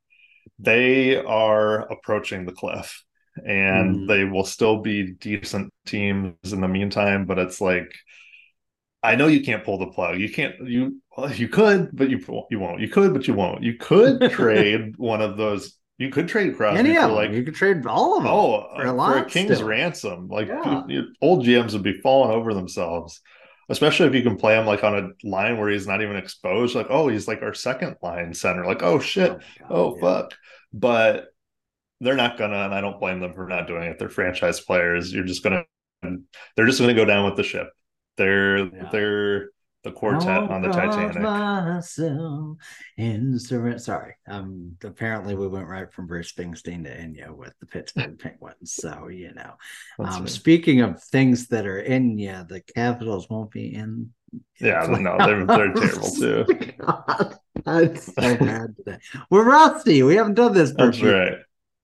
they 0.58 1.16
are 1.16 1.90
approaching 1.90 2.44
the 2.44 2.52
cliff, 2.52 3.02
and 3.36 3.96
mm. 3.96 4.08
they 4.08 4.24
will 4.24 4.44
still 4.44 4.82
be 4.82 5.12
decent 5.12 5.72
teams 5.86 6.52
in 6.52 6.60
the 6.60 6.68
meantime. 6.68 7.24
But 7.24 7.38
it's 7.38 7.60
like 7.60 7.94
I 9.02 9.16
know 9.16 9.28
you 9.28 9.42
can't 9.42 9.64
pull 9.64 9.78
the 9.78 9.86
plug. 9.86 10.18
You 10.18 10.30
can't. 10.30 10.54
You 10.60 11.00
well, 11.16 11.32
you 11.32 11.48
could, 11.48 11.90
but 11.92 12.10
you 12.10 12.18
you 12.50 12.60
won't. 12.60 12.80
You 12.80 12.88
could, 12.88 13.14
but 13.14 13.26
you 13.26 13.34
won't. 13.34 13.62
You 13.62 13.74
could 13.74 14.30
trade 14.30 14.96
one 14.96 15.22
of 15.22 15.36
those. 15.36 15.76
You 15.98 16.10
could 16.10 16.28
trade 16.28 16.56
Crosby 16.56 16.78
Any 16.78 16.94
for 16.94 17.08
like 17.08 17.30
you 17.32 17.42
could 17.42 17.54
trade 17.54 17.84
all 17.86 18.18
of 18.18 18.24
them. 18.24 18.32
Oh, 18.32 18.68
for 18.74 18.86
a, 18.86 18.96
for 18.96 19.18
a 19.18 19.24
king's 19.24 19.56
still. 19.56 19.68
ransom. 19.68 20.28
Like 20.28 20.48
yeah. 20.48 20.82
old 21.20 21.44
GMs 21.44 21.72
would 21.72 21.82
be 21.82 22.00
falling 22.00 22.34
over 22.34 22.54
themselves, 22.54 23.20
especially 23.68 24.06
if 24.06 24.14
you 24.14 24.22
can 24.22 24.36
play 24.36 24.58
him 24.58 24.66
like 24.66 24.84
on 24.84 24.96
a 24.96 25.28
line 25.28 25.58
where 25.58 25.70
he's 25.70 25.86
not 25.86 26.02
even 26.02 26.16
exposed. 26.16 26.74
Like 26.74 26.88
oh, 26.90 27.08
he's 27.08 27.28
like 27.28 27.42
our 27.42 27.54
second 27.54 27.96
line 28.02 28.34
center. 28.34 28.66
Like 28.66 28.82
oh 28.82 28.98
shit, 28.98 29.30
oh, 29.30 29.34
God, 29.34 29.68
oh 29.70 29.94
yeah. 29.94 30.00
fuck. 30.00 30.34
But 30.72 31.28
they're 32.00 32.16
not 32.16 32.38
gonna, 32.38 32.64
and 32.64 32.74
I 32.74 32.80
don't 32.80 33.00
blame 33.00 33.20
them 33.20 33.34
for 33.34 33.46
not 33.46 33.66
doing 33.66 33.84
it. 33.84 33.98
They're 33.98 34.08
franchise 34.08 34.60
players. 34.60 35.12
You're 35.12 35.24
just 35.24 35.42
gonna, 35.42 35.64
they're 36.02 36.66
just 36.66 36.80
gonna 36.80 36.94
go 36.94 37.04
down 37.04 37.24
with 37.24 37.36
the 37.36 37.42
ship. 37.42 37.70
They're 38.20 38.58
yeah. 38.58 38.88
they're 38.92 39.48
the 39.82 39.92
quartet 39.92 40.50
on 40.50 40.60
the 40.60 40.68
Titanic. 40.68 41.16
in 42.98 43.38
Sorry, 43.38 44.14
um. 44.28 44.76
Apparently, 44.84 45.34
we 45.34 45.48
went 45.48 45.68
right 45.68 45.90
from 45.90 46.06
Bruce 46.06 46.30
Springsteen 46.30 46.84
to 46.84 46.90
Enya 46.90 47.34
with 47.34 47.54
the 47.60 47.66
Pittsburgh 47.66 48.18
Penguins. 48.18 48.74
So 48.74 49.08
you 49.08 49.32
know, 49.32 49.54
um. 49.98 50.28
Speaking 50.28 50.82
of 50.82 51.02
things 51.04 51.48
that 51.48 51.66
are 51.66 51.82
Enya, 51.82 52.46
the 52.46 52.60
Capitals 52.60 53.30
won't 53.30 53.50
be 53.50 53.74
in. 53.74 54.10
Yeah, 54.60 54.84
no, 54.86 55.16
they're 55.26 55.46
they're 55.46 55.72
terrible 55.72 56.10
too. 56.10 56.44
God, 56.78 57.38
that's 57.64 58.04
so 58.14 58.36
bad 58.36 58.76
today. 58.76 58.98
We're 59.30 59.48
rusty. 59.48 60.02
We 60.02 60.16
haven't 60.16 60.34
done 60.34 60.52
this. 60.52 60.74
That's 60.76 61.00
right. 61.00 61.38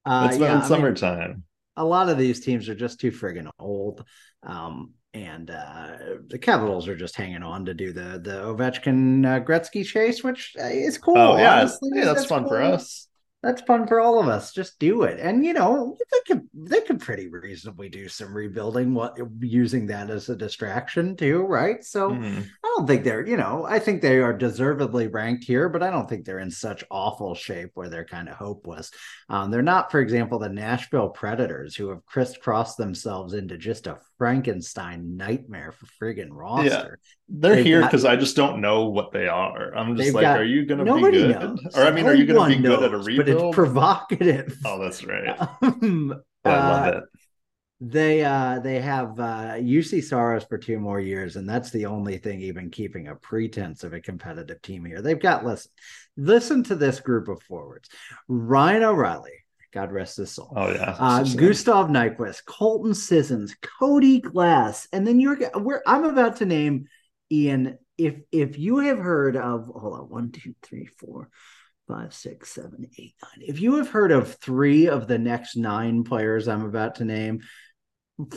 Uh, 0.05 0.29
it's 0.31 0.39
yeah, 0.39 0.61
summertime. 0.61 1.31
Mean, 1.31 1.43
a 1.79 1.85
lot 1.85 2.11
of 2.11 2.19
these 2.19 2.41
teams 2.41 2.69
are 2.69 2.75
just 2.75 3.01
too 3.01 3.11
friggin' 3.11 3.51
old. 3.59 4.05
Um, 4.43 4.93
and 5.25 5.51
uh, 5.51 5.97
the 6.29 6.39
Capitals 6.39 6.89
are 6.89 6.97
just 6.97 7.17
hanging 7.17 7.43
on 7.43 7.65
to 7.67 7.75
do 7.75 7.93
the 7.93 8.21
the 8.23 8.43
Ovechkin 8.43 9.27
uh, 9.27 9.45
Gretzky 9.45 9.85
chase, 9.85 10.23
which 10.23 10.55
uh, 10.59 10.65
is 10.65 10.99
cool. 10.99 11.17
Oh 11.17 11.37
yeah, 11.37 11.61
Honestly, 11.61 11.91
yeah, 11.95 12.05
that's, 12.05 12.21
that's 12.21 12.29
fun 12.29 12.43
cool. 12.43 12.51
for 12.51 12.63
us 12.63 13.07
that's 13.47 13.63
fun 13.63 13.87
for 13.87 14.01
all 14.01 14.19
of 14.19 14.27
us. 14.27 14.53
Just 14.53 14.79
do 14.81 15.03
it. 15.03 15.21
And 15.21 15.45
you 15.45 15.53
know, 15.53 15.97
they 16.11 16.19
could 16.27 16.49
they 16.53 16.81
could 16.81 17.01
pretty 17.01 17.29
reasonably 17.29 17.89
do 17.89 18.09
some 18.09 18.35
rebuilding 18.35 18.93
what 18.93 19.17
using 19.41 19.87
that 19.87 20.11
as 20.11 20.29
a 20.29 20.37
distraction 20.37 21.17
too, 21.17 21.43
right? 21.43 21.85
So 21.85 22.11
mm-hmm. 22.11 22.41
I 22.41 22.75
don't 22.77 22.87
think 22.87 23.05
they're, 23.05 23.25
you 23.25 23.37
know, 23.37 23.65
I 23.65 23.79
think 23.79 24.03
they 24.03 24.19
are 24.19 24.33
deservedly 24.33 25.07
ranked 25.07 25.45
here, 25.45 25.69
but 25.69 25.83
I 25.83 25.91
don't 25.91 26.09
think 26.09 26.25
they're 26.25 26.41
in 26.41 26.51
such 26.51 26.83
awful 26.91 27.37
shape 27.37 27.71
where 27.75 27.89
they're 27.89 28.05
kind 28.05 28.29
of 28.29 28.35
hopeless. 28.35 28.91
Um, 29.29 29.53
they're 29.53 29.63
not, 29.63 29.93
for 29.93 30.01
example, 30.01 30.41
the 30.41 30.49
Nashville 30.49 31.11
Predators 31.11 31.77
who 31.77 31.91
have 31.91 32.05
crisscrossed 32.05 32.79
themselves 32.79 33.33
into 33.33 33.57
just 33.59 33.87
a 33.87 33.99
Frankenstein 34.19 35.17
nightmare 35.17 35.73
for 35.73 35.87
friggin' 35.87 36.29
roster. 36.31 36.69
Yeah. 36.69 36.85
They're 37.29 37.57
They've 37.57 37.65
here 37.65 37.83
because 37.83 38.05
I 38.05 38.17
just 38.17 38.37
don't 38.37 38.61
know 38.61 38.87
what 38.87 39.13
they 39.13 39.29
are. 39.29 39.75
I'm 39.77 39.97
just 39.97 40.15
like, 40.15 40.23
got, 40.23 40.39
are 40.39 40.45
you 40.45 40.65
going 40.65 40.85
to 40.85 40.95
be 40.95 41.01
good? 41.11 41.41
Knows. 41.41 41.59
Or 41.75 41.83
I 41.85 41.91
mean, 41.91 42.07
no 42.07 42.13
are 42.13 42.15
you 42.15 42.27
going 42.27 42.51
to 42.51 42.57
be 42.57 42.63
knows, 42.63 42.79
good 42.79 42.85
at 42.87 42.95
a 42.95 42.99
rebuild? 42.99 43.27
But 43.27 43.49
it's 43.49 43.55
provocative. 43.55 44.57
Oh, 44.65 44.81
that's 44.83 45.05
right. 45.05 45.37
Um, 46.47 46.53
I 46.53 46.69
love 46.69 46.95
uh, 46.95 46.99
it. 46.99 47.05
They 47.81 48.25
uh 48.25 48.61
they 48.61 48.81
have 48.81 49.19
uh 49.19 49.57
Juuse 49.59 50.05
Saros 50.05 50.45
for 50.45 50.57
two 50.57 50.79
more 50.79 51.01
years, 51.01 51.35
and 51.35 51.49
that's 51.49 51.71
the 51.71 51.87
only 51.87 52.19
thing 52.19 52.41
even 52.41 52.71
keeping 52.71 53.09
a 53.09 53.17
pretense 53.17 53.85
of 53.85 53.93
a 53.93 54.01
competitive 54.01 54.63
team 54.63 54.85
here. 54.85 55.03
They've 55.03 55.21
got 55.21 55.45
listen, 55.45 55.73
listen 56.17 56.63
to 56.65 56.77
this 56.77 57.01
group 57.01 57.29
of 57.29 57.43
forwards: 57.43 57.89
Ryan 58.29 58.85
O'Reilly, 58.85 59.45
God 59.73 59.93
rest 59.93 60.17
his 60.17 60.31
soul. 60.31 60.53
Oh 60.57 60.71
yeah. 60.71 60.97
Uh, 60.99 61.23
Gustav 61.23 61.89
Nyquist, 61.89 62.45
Colton 62.45 62.95
Sissons, 62.95 63.55
Cody 63.79 64.21
Glass, 64.21 64.89
and 64.93 65.07
then 65.07 65.21
you're 65.21 65.37
where 65.59 65.83
I'm 65.87 66.05
about 66.05 66.37
to 66.37 66.47
name 66.47 66.87
Ian. 67.31 67.79
If 67.99 68.17
if 68.31 68.59
you 68.59 68.79
have 68.79 68.99
heard 68.99 69.37
of 69.37 69.67
hold 69.67 69.95
on 69.95 70.11
one 70.11 70.33
two 70.33 70.55
three 70.63 70.87
four 70.87 71.31
five 71.89 72.13
six 72.13 72.53
seven 72.53 72.89
eight 72.99 73.15
nine. 73.23 73.47
If 73.47 73.61
you 73.61 73.77
have 73.77 73.89
heard 73.89 74.13
of 74.13 74.35
three 74.35 74.89
of 74.89 75.07
the 75.07 75.19
next 75.19 75.57
nine 75.57 76.05
players 76.05 76.49
I'm 76.49 76.65
about 76.65 76.97
to 76.97 77.05
name, 77.05 77.41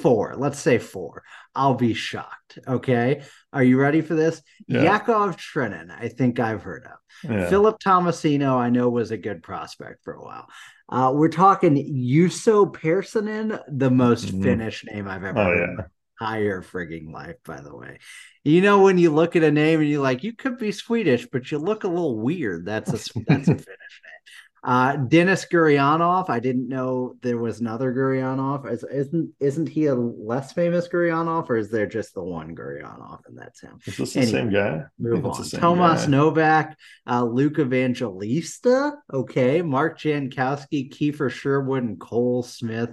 four, 0.01 0.35
let's 0.37 0.59
say 0.59 0.77
four, 0.77 1.23
I'll 1.55 1.75
be 1.75 1.93
shocked. 1.93 2.59
Okay, 2.67 3.23
are 3.53 3.63
you 3.63 3.79
ready 3.79 4.01
for 4.01 4.15
this? 4.15 4.41
Yeah. 4.67 4.83
Yakov 4.83 5.37
Trenin, 5.37 5.89
I 5.91 6.09
think 6.09 6.39
I've 6.39 6.63
heard 6.63 6.85
of. 6.85 7.29
Yeah. 7.29 7.49
Philip 7.49 7.79
Tomasino, 7.79 8.55
I 8.55 8.69
know 8.69 8.89
was 8.89 9.11
a 9.11 9.17
good 9.17 9.43
prospect 9.43 10.03
for 10.03 10.13
a 10.13 10.23
while. 10.23 10.47
Uh, 10.87 11.11
we're 11.13 11.29
talking 11.29 11.75
Juuso 11.75 12.73
Pärssinen, 12.73 13.61
the 13.67 13.91
most 13.91 14.27
mm-hmm. 14.27 14.43
Finnish 14.43 14.85
name 14.85 15.07
I've 15.07 15.23
ever 15.23 15.39
oh, 15.39 15.43
heard. 15.43 15.75
Yeah. 15.77 15.85
Entire 16.21 16.61
frigging 16.61 17.13
life, 17.13 17.37
by 17.45 17.61
the 17.61 17.75
way. 17.75 17.99
You 18.43 18.61
know 18.61 18.81
when 18.81 18.97
you 18.97 19.09
look 19.09 19.35
at 19.35 19.43
a 19.43 19.51
name 19.51 19.79
and 19.79 19.89
you're 19.89 20.01
like, 20.01 20.23
you 20.23 20.33
could 20.33 20.57
be 20.57 20.71
Swedish, 20.71 21.27
but 21.31 21.51
you 21.51 21.59
look 21.59 21.83
a 21.83 21.87
little 21.87 22.17
weird. 22.17 22.65
That's 22.65 22.89
a 22.89 23.19
that's 23.27 23.47
a 23.47 23.55
Finnish 23.55 23.65
name. 23.67 24.08
Uh, 24.63 24.95
Denis 24.97 25.45
Gurianov. 25.45 26.29
I 26.29 26.39
didn't 26.39 26.67
know 26.67 27.15
there 27.21 27.37
was 27.37 27.61
another 27.61 27.93
Gurianov. 27.93 28.69
Is, 28.71 28.83
isn't 28.83 29.33
isn't 29.39 29.69
he 29.69 29.85
a 29.85 29.95
less 29.95 30.51
famous 30.51 30.87
Gurianov, 30.87 31.49
or 31.49 31.57
is 31.57 31.69
there 31.69 31.87
just 31.87 32.13
the 32.13 32.23
one 32.23 32.55
Gurianov 32.55 33.19
and 33.27 33.37
that's 33.37 33.61
him? 33.61 33.79
Is 33.85 33.97
this 33.97 34.13
the 34.13 34.25
same 34.25 34.51
guy? 34.51 34.83
Move 34.97 35.25
on. 35.25 35.43
Tomas 35.43 36.05
guy. 36.05 36.11
Novak, 36.11 36.77
uh, 37.07 37.23
Luke 37.23 37.59
Evangelista. 37.59 38.93
Okay, 39.13 39.61
Mark 39.61 39.99
Jankowski, 39.99 40.91
Kiefer 40.91 41.31
Sherwood, 41.31 41.83
and 41.83 41.99
Cole 41.99 42.43
Smith 42.43 42.89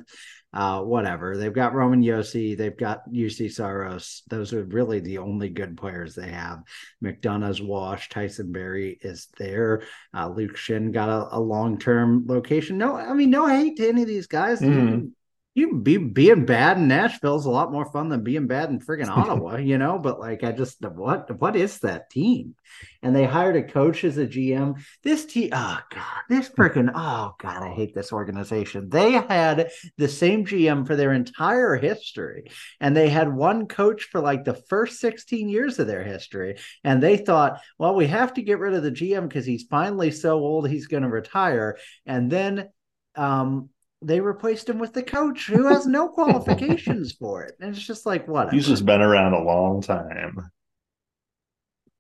uh, 0.57 0.81
whatever. 0.81 1.37
They've 1.37 1.53
got 1.53 1.75
Roman 1.75 2.03
Josi, 2.03 2.57
they've 2.57 2.77
got 2.77 3.09
Juuse 3.11 3.53
Saros. 3.53 4.23
Those 4.29 4.55
are 4.55 4.65
really 4.65 5.01
the 5.01 5.19
only 5.19 5.51
good 5.51 5.77
players 5.77 6.15
they 6.15 6.31
have. 6.31 6.63
McDonagh's 7.05 7.61
washed. 7.61 8.11
Tyson 8.11 8.53
Barrie 8.53 8.99
is 9.03 9.29
there. 9.39 9.83
Uh, 10.15 10.29
Luke 10.29 10.57
Schenn 10.57 10.93
got 10.93 11.11
a, 11.11 11.37
a 11.37 11.41
long 11.41 11.79
term 11.79 12.25
location. 12.27 12.79
No, 12.79 12.97
I 12.97 13.13
mean, 13.13 13.29
no 13.29 13.47
hate 13.47 13.77
to 13.77 13.89
any 13.89 14.01
of 14.01 14.09
these 14.09 14.27
guys. 14.27 14.61
Mm 14.61 15.11
you 15.57 15.79
be 15.79 15.97
being 15.97 16.45
bad 16.45 16.77
in 16.77 16.87
Nashville 16.87 17.37
is 17.37 17.47
a 17.47 17.51
lot 17.51 17.73
more 17.73 17.91
fun 17.91 18.11
than 18.11 18.23
being 18.23 18.47
bad 18.47 18.69
in 18.69 18.79
friggin' 18.79 19.09
Ottawa, 19.17 19.57
you 19.57 19.79
know. 19.79 19.99
But 19.99 20.21
like, 20.21 20.45
I 20.45 20.53
just 20.53 20.85
what 20.85 21.41
what 21.41 21.57
is 21.57 21.79
that 21.81 22.11
team? 22.11 22.55
And 23.03 23.17
they 23.17 23.25
hired 23.25 23.57
a 23.57 23.63
coach 23.63 24.05
as 24.05 24.19
a 24.19 24.27
GM. 24.27 24.79
This 25.03 25.25
team, 25.25 25.49
oh 25.53 25.81
god, 25.91 26.23
this 26.29 26.51
freaking 26.51 26.93
oh 26.95 27.35
god, 27.39 27.63
I 27.63 27.71
hate 27.71 27.95
this 27.95 28.13
organization. 28.13 28.91
They 28.91 29.13
had 29.13 29.71
the 29.97 30.09
same 30.09 30.45
GM 30.45 30.87
for 30.87 30.95
their 30.95 31.15
entire 31.15 31.77
history, 31.77 32.51
and 32.79 32.95
they 32.95 33.09
had 33.09 33.35
one 33.35 33.67
coach 33.67 34.09
for 34.13 34.21
like 34.21 34.45
the 34.45 34.63
first 34.69 35.01
sixteen 35.01 35.49
years 35.49 35.79
of 35.79 35.87
their 35.87 36.05
history. 36.05 36.59
And 36.85 37.03
they 37.03 37.17
thought, 37.17 37.61
well, 37.79 37.95
we 37.95 38.09
have 38.09 38.35
to 38.35 38.43
get 38.43 38.59
rid 38.59 38.75
of 38.75 38.83
the 38.83 38.93
GM 38.93 39.27
because 39.27 39.47
he's 39.47 39.65
finally 39.71 40.11
so 40.11 40.35
old 40.35 40.69
he's 40.69 40.87
going 40.87 41.03
to 41.03 41.09
retire, 41.09 41.79
and 42.05 42.31
then 42.31 42.69
um 43.15 43.71
they 44.03 44.21
replaced 44.21 44.69
him 44.69 44.79
with 44.79 44.93
the 44.93 45.03
coach 45.03 45.47
who 45.47 45.67
has 45.67 45.87
no 45.87 46.09
qualifications 46.17 47.13
for 47.13 47.43
it. 47.45 47.55
And 47.61 47.75
it's 47.75 47.85
just 47.85 48.07
like, 48.07 48.29
what? 48.29 48.53
He's 48.53 48.67
just 48.67 48.87
been 48.87 49.01
around 49.01 49.33
a 49.33 49.43
long 49.43 49.83
time. 49.83 50.51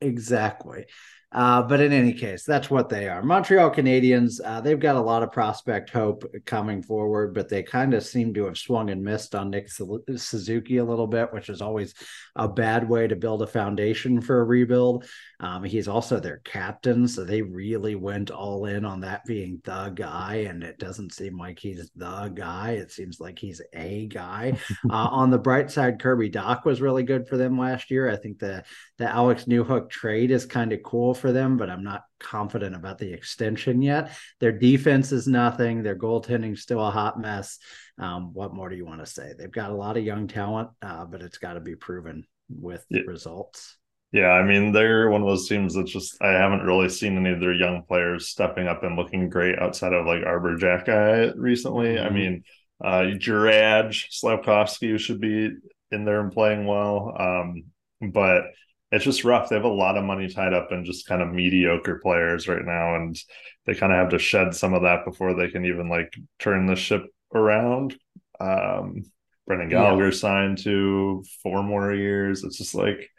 Exactly. 0.00 0.86
Uh, 1.32 1.60
but 1.60 1.80
in 1.80 1.92
any 1.92 2.12
case, 2.12 2.44
that's 2.44 2.70
what 2.70 2.88
they 2.88 3.08
are. 3.08 3.22
Montreal 3.22 3.70
Canadiens, 3.70 4.40
uh, 4.44 4.60
they've 4.60 4.78
got 4.78 4.96
a 4.96 5.00
lot 5.00 5.22
of 5.22 5.32
prospect 5.32 5.90
hope 5.90 6.24
coming 6.44 6.82
forward, 6.82 7.34
but 7.34 7.48
they 7.48 7.62
kind 7.62 7.94
of 7.94 8.04
seem 8.04 8.32
to 8.34 8.46
have 8.46 8.56
swung 8.56 8.90
and 8.90 9.02
missed 9.02 9.34
on 9.34 9.50
Nick 9.50 9.68
Suzuki 9.68 10.76
a 10.76 10.84
little 10.84 11.08
bit, 11.08 11.32
which 11.32 11.48
is 11.48 11.60
always 11.60 11.94
a 12.36 12.48
bad 12.48 12.88
way 12.88 13.08
to 13.08 13.16
build 13.16 13.42
a 13.42 13.46
foundation 13.46 14.20
for 14.20 14.40
a 14.40 14.44
rebuild. 14.44 15.04
Um, 15.38 15.64
he's 15.64 15.88
also 15.88 16.18
their 16.18 16.38
captain, 16.38 17.06
so 17.06 17.24
they 17.24 17.42
really 17.42 17.94
went 17.94 18.30
all 18.30 18.64
in 18.64 18.84
on 18.84 19.00
that 19.00 19.24
being 19.26 19.60
the 19.64 19.90
guy, 19.94 20.46
and 20.48 20.62
it 20.62 20.78
doesn't 20.78 21.12
seem 21.12 21.38
like 21.38 21.58
he's 21.58 21.90
the 21.94 22.32
guy. 22.34 22.72
It 22.72 22.90
seems 22.90 23.20
like 23.20 23.38
he's 23.38 23.60
a 23.74 24.06
guy. 24.06 24.58
uh, 24.90 24.94
on 24.94 25.30
the 25.30 25.38
bright 25.38 25.70
side, 25.70 26.00
Kirby 26.00 26.30
Dach 26.30 26.64
was 26.64 26.80
really 26.80 27.02
good 27.02 27.28
for 27.28 27.36
them 27.36 27.58
last 27.58 27.90
year. 27.90 28.10
I 28.10 28.16
think 28.16 28.38
the 28.38 28.64
the 28.98 29.08
Alex 29.08 29.44
Newhook 29.44 29.90
trade 29.90 30.30
is 30.30 30.46
kind 30.46 30.72
of 30.72 30.82
cool 30.82 31.12
for 31.12 31.32
them, 31.32 31.58
but 31.58 31.68
I'm 31.68 31.84
not 31.84 32.04
confident 32.18 32.74
about 32.74 32.98
the 32.98 33.12
extension 33.12 33.82
yet. 33.82 34.12
Their 34.40 34.52
defense 34.52 35.12
is 35.12 35.26
nothing. 35.26 35.82
Their 35.82 35.96
goaltending 35.96 36.54
is 36.54 36.62
still 36.62 36.84
a 36.84 36.90
hot 36.90 37.20
mess. 37.20 37.58
Um, 37.98 38.32
what 38.32 38.54
more 38.54 38.68
do 38.68 38.76
you 38.76 38.86
want 38.86 39.00
to 39.00 39.10
say? 39.10 39.32
They've 39.38 39.50
got 39.50 39.70
a 39.70 39.76
lot 39.76 39.96
of 39.96 40.04
young 40.04 40.28
talent, 40.28 40.70
uh, 40.82 41.04
but 41.04 41.22
it's 41.22 41.38
got 41.38 41.54
to 41.54 41.60
be 41.60 41.76
proven 41.76 42.24
with 42.48 42.84
yeah. 42.88 43.02
results. 43.06 43.75
Yeah, 44.12 44.30
I 44.30 44.44
mean 44.44 44.72
they're 44.72 45.10
one 45.10 45.22
of 45.22 45.28
those 45.28 45.48
teams 45.48 45.74
that 45.74 45.86
just 45.86 46.16
I 46.22 46.28
haven't 46.28 46.64
really 46.64 46.88
seen 46.88 47.16
any 47.16 47.30
of 47.30 47.40
their 47.40 47.52
young 47.52 47.82
players 47.82 48.28
stepping 48.28 48.66
up 48.66 48.82
and 48.82 48.96
looking 48.96 49.28
great 49.28 49.58
outside 49.58 49.92
of 49.92 50.06
like 50.06 50.24
Arber 50.24 50.56
Xhekaj 50.56 51.34
recently. 51.36 51.96
Mm-hmm. 51.96 52.06
I 52.06 52.10
mean, 52.10 52.44
uh 52.82 53.16
Juraj 53.18 54.06
Slafkovsky 54.10 54.98
should 54.98 55.20
be 55.20 55.50
in 55.90 56.04
there 56.04 56.20
and 56.20 56.32
playing 56.32 56.66
well. 56.66 57.14
Um, 57.18 57.64
but 58.12 58.44
it's 58.92 59.04
just 59.04 59.24
rough. 59.24 59.48
They 59.48 59.56
have 59.56 59.64
a 59.64 59.68
lot 59.68 59.98
of 59.98 60.04
money 60.04 60.28
tied 60.28 60.54
up 60.54 60.70
in 60.70 60.84
just 60.84 61.06
kind 61.06 61.20
of 61.20 61.32
mediocre 61.32 62.00
players 62.02 62.46
right 62.48 62.64
now, 62.64 62.94
and 62.96 63.18
they 63.66 63.74
kind 63.74 63.92
of 63.92 63.98
have 63.98 64.10
to 64.10 64.18
shed 64.18 64.54
some 64.54 64.74
of 64.74 64.82
that 64.82 65.04
before 65.04 65.34
they 65.34 65.48
can 65.48 65.64
even 65.64 65.88
like 65.88 66.14
turn 66.38 66.66
the 66.66 66.76
ship 66.76 67.04
around. 67.34 67.96
Um, 68.38 69.04
Brendan 69.46 69.68
Gallagher 69.68 70.06
yeah. 70.06 70.10
signed 70.10 70.58
to 70.58 71.24
four 71.42 71.62
more 71.62 71.92
years. 71.94 72.44
It's 72.44 72.58
just 72.58 72.74
like, 72.74 73.10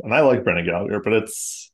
and 0.00 0.14
I 0.14 0.20
like 0.20 0.44
Brendan 0.44 0.66
Gallagher, 0.66 1.00
but 1.00 1.12
it's 1.12 1.72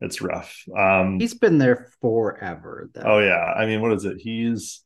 it's 0.00 0.22
rough. 0.22 0.64
Um, 0.76 1.20
He's 1.20 1.34
been 1.34 1.58
there 1.58 1.90
forever. 2.00 2.90
Though. 2.92 3.02
Oh 3.04 3.18
yeah, 3.18 3.52
I 3.56 3.66
mean, 3.66 3.82
what 3.82 3.92
is 3.92 4.04
it? 4.04 4.18
He's 4.18 4.82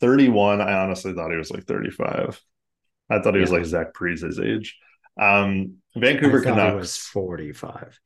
thirty 0.00 0.28
one. 0.28 0.60
I 0.60 0.74
honestly 0.74 1.12
thought 1.12 1.30
he 1.30 1.36
was 1.36 1.50
like 1.50 1.64
thirty 1.64 1.90
five. 1.90 2.40
I 3.10 3.20
thought 3.20 3.34
he 3.34 3.40
yeah. 3.40 3.44
was 3.44 3.52
like 3.52 3.64
Zach 3.64 3.92
Parise 3.92 4.42
age. 4.42 4.78
Um, 5.16 5.76
Vancouver 5.96 6.40
Canucks 6.40 6.74
was 6.74 6.96
45. 6.96 8.00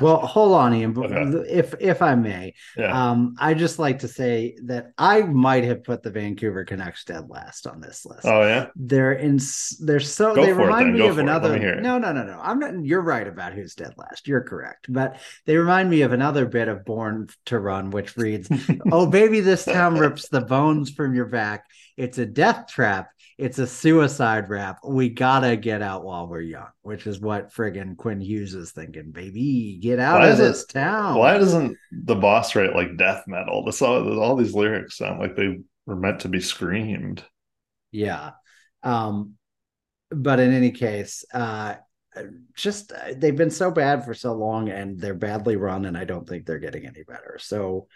well, 0.00 0.18
hold 0.18 0.52
on, 0.52 0.74
Ian. 0.74 0.94
Okay. 1.06 1.50
If 1.50 1.74
if 1.80 2.02
I 2.02 2.14
may, 2.14 2.54
yeah. 2.76 3.10
um, 3.10 3.34
I 3.38 3.54
just 3.54 3.78
like 3.78 4.00
to 4.00 4.08
say 4.08 4.56
that 4.64 4.92
I 4.96 5.22
might 5.22 5.64
have 5.64 5.82
put 5.82 6.02
the 6.02 6.10
Vancouver 6.10 6.64
Canucks 6.64 7.04
dead 7.04 7.28
last 7.28 7.66
on 7.66 7.80
this 7.80 8.04
list. 8.06 8.24
Oh 8.24 8.42
yeah, 8.42 8.66
they're 8.76 9.12
in. 9.12 9.40
They're 9.80 10.00
so. 10.00 10.34
Go 10.34 10.44
they 10.44 10.52
remind 10.52 10.94
me 10.94 11.06
of 11.06 11.18
another. 11.18 11.58
No, 11.80 11.98
no, 11.98 12.12
no, 12.12 12.22
no. 12.24 12.38
I'm 12.40 12.58
not. 12.58 12.84
You're 12.84 13.02
right 13.02 13.26
about 13.26 13.54
who's 13.54 13.74
dead 13.74 13.94
last. 13.96 14.28
You're 14.28 14.42
correct, 14.42 14.86
but 14.88 15.18
they 15.46 15.56
remind 15.56 15.90
me 15.90 16.02
of 16.02 16.12
another 16.12 16.46
bit 16.46 16.68
of 16.68 16.84
Born 16.84 17.28
to 17.46 17.58
Run, 17.58 17.90
which 17.90 18.16
reads, 18.16 18.48
"Oh 18.92 19.06
baby, 19.06 19.40
this 19.40 19.64
town 19.64 19.98
rips 19.98 20.28
the 20.28 20.42
bones 20.42 20.90
from 20.90 21.14
your 21.14 21.26
back. 21.26 21.64
It's 21.96 22.18
a 22.18 22.26
death 22.26 22.68
trap." 22.68 23.08
It's 23.38 23.58
a 23.58 23.66
suicide 23.66 24.48
rap. 24.48 24.78
We 24.82 25.10
gotta 25.10 25.56
get 25.56 25.82
out 25.82 26.04
while 26.04 26.26
we're 26.26 26.40
young, 26.40 26.68
which 26.82 27.06
is 27.06 27.20
what 27.20 27.52
friggin' 27.52 27.96
Quinn 27.96 28.20
Hughes 28.20 28.54
is 28.54 28.72
thinking. 28.72 29.10
Baby, 29.10 29.78
get 29.80 29.98
out 29.98 30.20
why 30.20 30.28
of 30.28 30.38
this 30.38 30.62
it, 30.62 30.70
town. 30.70 31.18
Why 31.18 31.36
doesn't 31.36 31.76
the 31.92 32.14
boss 32.14 32.54
write 32.54 32.74
like 32.74 32.96
death 32.96 33.24
metal? 33.26 33.64
This 33.64 33.82
all, 33.82 34.20
all 34.20 34.36
these 34.36 34.54
lyrics 34.54 34.96
sound 34.96 35.20
like 35.20 35.36
they 35.36 35.58
were 35.84 35.96
meant 35.96 36.20
to 36.20 36.28
be 36.28 36.40
screamed. 36.40 37.22
Yeah. 37.92 38.30
Um, 38.82 39.34
but 40.10 40.40
in 40.40 40.52
any 40.52 40.70
case, 40.70 41.24
uh, 41.34 41.74
just 42.54 42.92
uh, 42.92 43.12
they've 43.16 43.36
been 43.36 43.50
so 43.50 43.70
bad 43.70 44.04
for 44.04 44.14
so 44.14 44.32
long, 44.32 44.70
and 44.70 44.98
they're 44.98 45.14
badly 45.14 45.56
run, 45.56 45.84
and 45.84 45.96
I 45.96 46.04
don't 46.04 46.26
think 46.26 46.46
they're 46.46 46.58
getting 46.58 46.86
any 46.86 47.02
better. 47.02 47.36
So, 47.38 47.88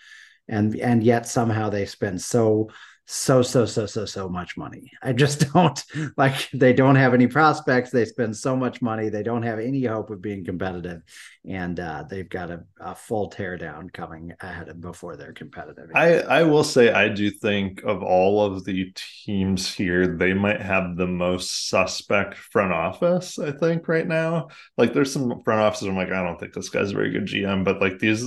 and 0.49 0.77
and 0.77 1.03
yet 1.03 1.27
somehow 1.27 1.71
they 1.71 1.87
spend 1.87 2.21
so 2.21 2.69
so 3.13 3.43
so 3.43 3.67
so 3.67 3.87
so 3.87 4.05
so 4.05 4.29
much 4.29 4.57
money. 4.57 4.93
I 5.03 5.13
just 5.13 5.53
don't 5.53 5.85
like 6.17 6.49
they 6.53 6.73
don't 6.73 6.95
have 6.95 7.13
any 7.13 7.27
prospects. 7.27 7.91
They 7.91 8.05
spend 8.05 8.37
so 8.37 8.57
much 8.57 8.81
money. 8.81 9.09
They 9.09 9.25
don't 9.25 9.43
have 9.43 9.59
any 9.59 9.85
hope 9.85 10.11
of 10.11 10.23
being 10.23 10.45
competitive, 10.45 11.03
and 11.45 11.81
uh, 11.81 12.05
they've 12.09 12.29
got 12.29 12.51
a, 12.51 12.63
a 12.81 12.95
full 12.95 13.29
teardown 13.29 13.93
coming 13.93 14.33
ahead 14.41 14.69
of 14.69 14.81
before 14.81 15.17
they're 15.17 15.33
competitive. 15.33 15.91
I 15.95 16.21
I 16.21 16.43
will 16.45 16.63
say 16.63 16.93
I 16.93 17.09
do 17.09 17.31
think 17.31 17.83
of 17.83 18.03
all 18.05 18.45
of 18.45 18.65
the 18.65 18.93
teams 19.25 19.75
here, 19.75 20.07
they 20.07 20.33
might 20.33 20.61
have 20.61 20.97
the 20.97 21.09
most 21.09 21.69
suspect 21.69 22.37
front 22.37 22.73
office. 22.73 23.41
I 23.41 23.51
think 23.51 23.89
right 23.89 24.07
now, 24.07 24.49
like 24.79 24.95
there's 24.95 25.13
some 25.13 25.43
front 25.43 25.61
offices. 25.61 25.89
I'm 25.89 25.97
like 25.97 26.13
I 26.13 26.23
don't 26.23 26.39
think 26.39 26.55
this 26.55 26.69
guy's 26.69 26.93
a 26.93 26.95
very 26.95 27.11
good 27.11 27.27
GM, 27.27 27.65
but 27.65 27.81
like 27.81 27.99
these 27.99 28.25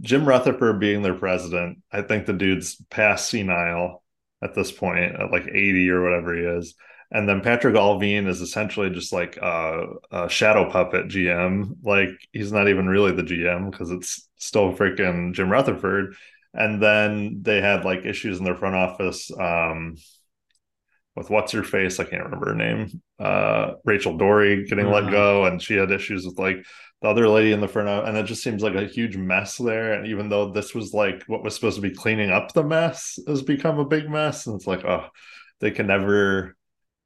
Jim 0.00 0.26
Rutherford 0.26 0.80
being 0.80 1.02
their 1.02 1.14
president, 1.14 1.78
I 1.92 2.02
think 2.02 2.26
the 2.26 2.32
dude's 2.32 2.76
past 2.90 3.28
senile 3.30 4.02
at 4.42 4.54
this 4.54 4.72
point, 4.72 5.14
at 5.14 5.30
like 5.30 5.46
80 5.46 5.90
or 5.90 6.02
whatever 6.02 6.34
he 6.34 6.42
is. 6.42 6.74
And 7.10 7.28
then 7.28 7.42
Patrick 7.42 7.76
Allvin 7.76 8.26
is 8.26 8.40
essentially 8.40 8.90
just 8.90 9.12
like 9.12 9.36
a, 9.36 9.84
a, 10.10 10.28
shadow 10.28 10.68
puppet 10.68 11.06
GM. 11.06 11.76
Like 11.84 12.08
he's 12.32 12.50
not 12.50 12.68
even 12.68 12.88
really 12.88 13.12
the 13.12 13.22
GM 13.22 13.70
because 13.70 13.90
it's 13.90 14.28
still 14.36 14.72
freaking 14.72 15.32
Jim 15.32 15.50
Rutherford. 15.50 16.16
And 16.52 16.82
then 16.82 17.40
they 17.42 17.60
had 17.60 17.84
like 17.84 18.04
issues 18.04 18.38
in 18.38 18.44
their 18.44 18.56
front 18.56 18.74
office 18.74 19.30
um, 19.38 19.96
with 21.14 21.30
what's 21.30 21.52
her 21.52 21.62
face. 21.62 22.00
I 22.00 22.04
can't 22.04 22.24
remember 22.24 22.48
her 22.48 22.54
name. 22.54 23.02
Uh, 23.18 23.72
Rachel 23.84 24.16
Doerrie 24.16 24.66
getting 24.66 24.86
uh-huh. 24.86 25.02
let 25.02 25.10
go, 25.10 25.44
and 25.44 25.62
she 25.62 25.74
had 25.74 25.90
issues 25.90 26.26
with 26.26 26.38
like 26.38 26.64
the 27.04 27.10
other 27.10 27.28
lady 27.28 27.52
in 27.52 27.60
the 27.60 27.68
front 27.68 27.86
uh, 27.86 28.02
and 28.06 28.16
it 28.16 28.24
just 28.24 28.42
seems 28.42 28.62
like 28.62 28.74
a 28.74 28.86
huge 28.86 29.14
mess 29.14 29.58
there. 29.58 29.92
And 29.92 30.06
even 30.06 30.30
though 30.30 30.50
this 30.50 30.74
was 30.74 30.94
like 30.94 31.22
what 31.26 31.44
was 31.44 31.54
supposed 31.54 31.76
to 31.76 31.82
be 31.82 31.90
cleaning 31.90 32.30
up 32.30 32.54
the 32.54 32.64
mess 32.64 33.18
has 33.26 33.42
become 33.42 33.78
a 33.78 33.84
big 33.84 34.08
mess. 34.08 34.46
And 34.46 34.56
it's 34.56 34.66
like 34.66 34.86
oh 34.86 35.08
they 35.60 35.70
can 35.70 35.86
never 35.86 36.56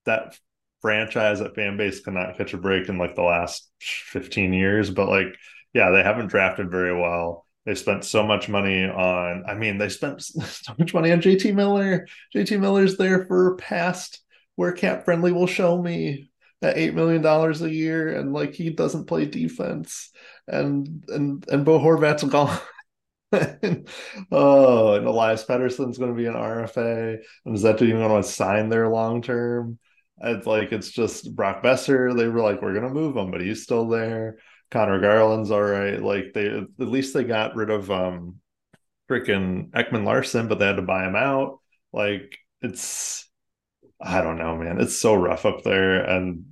that 0.04 0.38
franchise 0.82 1.40
that 1.40 1.56
fan 1.56 1.76
base 1.76 1.98
cannot 1.98 2.38
catch 2.38 2.54
a 2.54 2.58
break 2.58 2.88
in 2.88 2.96
like 2.96 3.16
the 3.16 3.22
last 3.22 3.68
15 3.80 4.52
years. 4.52 4.88
But 4.88 5.08
like 5.08 5.34
yeah 5.74 5.90
they 5.90 6.04
haven't 6.04 6.28
drafted 6.28 6.70
very 6.70 6.96
well. 6.96 7.44
They 7.66 7.74
spent 7.74 8.04
so 8.04 8.22
much 8.22 8.48
money 8.48 8.84
on 8.84 9.44
i 9.48 9.54
mean 9.54 9.78
they 9.78 9.88
spent 9.88 10.22
so 10.22 10.74
much 10.78 10.94
money 10.94 11.10
on 11.10 11.20
jt 11.20 11.52
miller. 11.52 12.06
Jt 12.32 12.60
miller's 12.60 12.98
there 12.98 13.26
for 13.26 13.56
past 13.56 14.22
where 14.54 14.70
cap 14.70 15.04
friendly 15.04 15.32
will 15.32 15.48
show 15.48 15.82
me 15.82 16.27
at 16.62 16.76
eight 16.76 16.94
million 16.94 17.22
dollars 17.22 17.62
a 17.62 17.70
year, 17.70 18.16
and 18.16 18.32
like 18.32 18.54
he 18.54 18.70
doesn't 18.70 19.06
play 19.06 19.26
defense, 19.26 20.10
and 20.46 21.04
and 21.08 21.48
and 21.48 21.64
Bo 21.64 21.78
Horvat's 21.78 22.24
gone. 22.24 22.58
oh, 24.32 24.94
and 24.94 25.06
Elias 25.06 25.44
Pettersson's 25.44 25.98
going 25.98 26.10
to 26.10 26.16
be 26.16 26.26
an 26.26 26.34
RFA, 26.34 27.18
and 27.44 27.54
is 27.54 27.62
that 27.62 27.82
even 27.82 27.98
going 27.98 28.22
to 28.22 28.28
sign 28.28 28.68
there 28.68 28.88
long 28.88 29.22
term? 29.22 29.78
It's 30.20 30.46
like 30.46 30.72
it's 30.72 30.90
just 30.90 31.34
Brock 31.36 31.62
Boeser. 31.62 32.16
They 32.16 32.26
were 32.26 32.40
like, 32.40 32.60
we're 32.60 32.72
going 32.74 32.88
to 32.88 32.94
move 32.94 33.16
him, 33.16 33.30
but 33.30 33.40
he's 33.40 33.62
still 33.62 33.86
there. 33.86 34.38
Conor 34.70 35.00
Garland's 35.00 35.50
all 35.50 35.62
right. 35.62 36.02
Like 36.02 36.32
they 36.34 36.46
at 36.48 36.66
least 36.78 37.14
they 37.14 37.24
got 37.24 37.54
rid 37.54 37.70
of 37.70 37.90
um 37.90 38.36
freaking 39.08 39.70
Ekman-Larsson, 39.70 40.48
but 40.48 40.58
they 40.58 40.66
had 40.66 40.76
to 40.76 40.82
buy 40.82 41.06
him 41.06 41.16
out. 41.16 41.60
Like 41.92 42.38
it's 42.60 43.28
I 44.00 44.20
don't 44.20 44.38
know, 44.38 44.56
man. 44.56 44.80
It's 44.80 44.96
so 44.96 45.14
rough 45.14 45.44
up 45.46 45.64
there, 45.64 46.04
and 46.04 46.44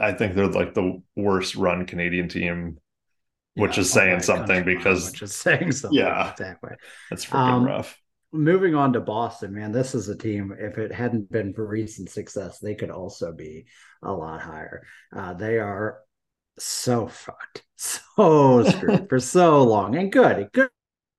I 0.00 0.12
think 0.12 0.34
they're 0.34 0.46
like 0.46 0.74
the 0.74 1.02
worst 1.16 1.56
run 1.56 1.86
Canadian 1.86 2.28
team, 2.28 2.78
which 3.54 3.76
yeah, 3.76 3.80
is 3.80 3.92
saying 3.92 4.20
something 4.20 4.64
because 4.64 5.10
which 5.10 5.22
is 5.22 5.34
saying 5.34 5.72
something. 5.72 5.98
Yeah, 5.98 6.30
exactly. 6.30 6.72
It's 7.10 7.24
freaking 7.24 7.36
um, 7.36 7.64
rough. 7.64 8.00
Moving 8.30 8.74
on 8.74 8.92
to 8.92 9.00
Boston, 9.00 9.54
man, 9.54 9.72
this 9.72 9.94
is 9.94 10.08
a 10.08 10.16
team. 10.16 10.54
If 10.58 10.76
it 10.76 10.92
hadn't 10.92 11.32
been 11.32 11.54
for 11.54 11.66
recent 11.66 12.10
success, 12.10 12.58
they 12.58 12.74
could 12.74 12.90
also 12.90 13.32
be 13.32 13.64
a 14.02 14.12
lot 14.12 14.42
higher. 14.42 14.86
Uh, 15.14 15.32
they 15.32 15.58
are 15.58 16.00
so 16.58 17.06
fucked, 17.06 17.64
so 17.76 18.64
screwed 18.64 19.08
for 19.08 19.18
so 19.18 19.62
long, 19.62 19.96
and 19.96 20.12
good, 20.12 20.50
good 20.52 20.68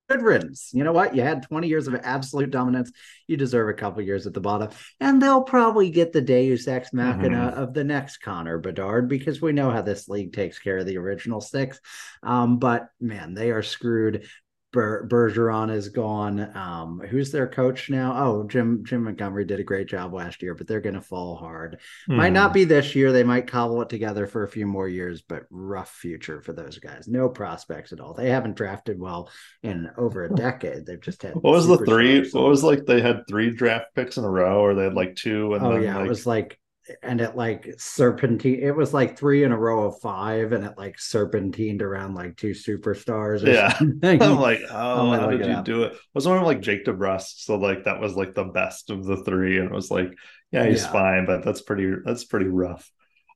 good 0.10 0.22
riddance. 0.24 0.72
You 0.74 0.84
know 0.84 0.92
what? 0.92 1.16
You 1.16 1.22
had 1.22 1.44
20 1.44 1.68
years 1.68 1.88
of 1.88 1.96
absolute 1.96 2.50
dominance. 2.50 2.92
You 3.28 3.38
deserve 3.38 3.70
a 3.70 3.74
couple 3.74 4.02
years 4.02 4.26
at 4.26 4.34
the 4.34 4.42
bottom. 4.42 4.70
And 5.00 5.22
they'll 5.22 5.44
probably 5.44 5.90
get 5.92 6.12
the 6.12 6.22
deus 6.22 6.68
ex 6.68 6.92
machina 6.94 7.38
mm-hmm. 7.38 7.60
of 7.60 7.74
the 7.74 7.84
next 7.84 8.18
Connor 8.18 8.58
Bedard 8.58 9.08
because 9.08 9.42
we 9.42 9.52
know 9.52 9.70
how 9.70 9.82
this 9.82 10.10
league 10.10 10.34
takes 10.34 10.58
care 10.60 10.80
of 10.80 10.86
the 10.86 10.98
original 10.98 11.42
six. 11.42 11.80
Um, 12.24 12.58
but 12.58 12.90
man, 13.00 13.34
they 13.34 13.52
are 13.52 13.64
screwed 13.64 14.28
Ber- 14.72 15.08
Bergeron 15.08 15.72
is 15.72 15.90
gone. 15.90 16.56
Um, 16.56 17.02
who's 17.10 17.32
their 17.32 17.48
coach 17.48 17.90
now? 17.90 18.14
Oh, 18.16 18.44
Jim 18.44 18.84
Jim 18.86 19.04
Montgomery 19.04 19.46
did 19.46 19.60
a 19.60 19.64
great 19.64 19.88
job 19.88 20.14
last 20.14 20.44
year, 20.44 20.54
but 20.54 20.68
they're 20.68 20.82
going 20.82 20.96
to 20.96 21.02
fall 21.02 21.36
hard. 21.36 21.80
Mm. 22.08 22.18
Might 22.18 22.34
not 22.34 22.52
hmm. 22.52 22.56
be 22.56 22.64
this 22.66 22.96
year. 22.96 23.12
They 23.12 23.24
might 23.24 23.48
cobble 23.48 23.82
it 23.82 23.90
together 23.90 24.28
for 24.28 24.44
a 24.44 24.48
few 24.48 24.68
more 24.68 24.88
years, 24.88 25.22
but 25.22 25.44
rough 25.50 25.90
future 25.90 26.42
for 26.42 26.54
those 26.54 26.78
guys. 26.78 27.08
No 27.08 27.30
prospects 27.30 27.94
at 27.94 28.00
all. 28.00 28.14
They 28.14 28.30
haven't 28.30 28.56
drafted 28.56 29.00
well 29.00 29.32
in 29.64 29.90
over 29.98 30.26
a 30.26 30.30
decade. 30.36 30.86
They've 30.86 31.02
just 31.02 31.24
had. 31.24 31.34
What 31.36 31.54
was 31.54 31.68
the 31.68 31.78
three? 31.78 32.30
What 32.30 32.44
was 32.44 32.64
like? 32.64 32.86
They 32.86 33.02
had 33.02 33.24
three 33.28 33.50
draft 33.50 33.96
picks 33.96 34.18
in 34.18 34.24
a 34.24 34.30
row, 34.30 34.62
or 34.62 34.76
they 34.76 34.84
had 34.84 34.94
like 34.94 35.16
two. 35.16 35.56
And 35.56 35.66
oh 35.66 35.78
yeah, 35.78 35.96
like... 35.96 36.06
it 36.06 36.10
was 36.10 36.28
like 36.28 36.59
and 37.04 37.22
it 37.22 37.36
like 37.36 37.74
serpentine 37.78 38.60
it 38.62 38.76
was 38.76 38.94
like 38.94 39.18
three 39.18 39.44
in 39.44 39.52
a 39.52 39.58
row 39.58 39.86
of 39.86 40.00
five 40.00 40.52
and 40.52 40.66
it 40.66 40.78
like 40.78 40.98
serpentined 40.98 41.82
around 41.82 42.16
like 42.16 42.36
two 42.38 42.52
superstars 42.52 43.46
yeah 43.46 43.76
i'm 44.26 44.40
like 44.40 44.62
oh 44.70 45.12
how 45.12 45.30
did 45.30 45.46
you 45.46 45.54
up. 45.54 45.66
do 45.66 45.84
it 45.84 45.98
was 46.14 46.28
one 46.28 46.38
of 46.38 46.44
like 46.44 46.62
jake 46.62 46.86
DeBrusk 46.86 47.44
so 47.44 47.56
like 47.56 47.86
that 47.86 48.00
was 48.00 48.16
like 48.16 48.34
the 48.34 48.46
best 48.46 48.90
of 48.90 49.06
the 49.06 49.18
three 49.18 49.58
and 49.58 49.68
it 49.68 49.74
was 49.74 49.92
like 49.92 50.12
yeah 50.52 50.66
he's 50.66 50.84
yeah. 50.84 50.92
fine 50.92 51.26
but 51.26 51.44
that's 51.44 51.62
pretty 51.62 51.92
that's 52.06 52.26
pretty 52.26 52.48
rough 52.48 52.90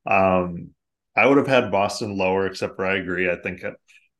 um 0.05 0.69
i 1.15 1.25
would 1.25 1.37
have 1.37 1.47
had 1.47 1.71
boston 1.71 2.17
lower 2.17 2.47
except 2.47 2.75
for 2.75 2.85
i 2.85 2.97
agree 2.97 3.29
i 3.29 3.35
think 3.35 3.61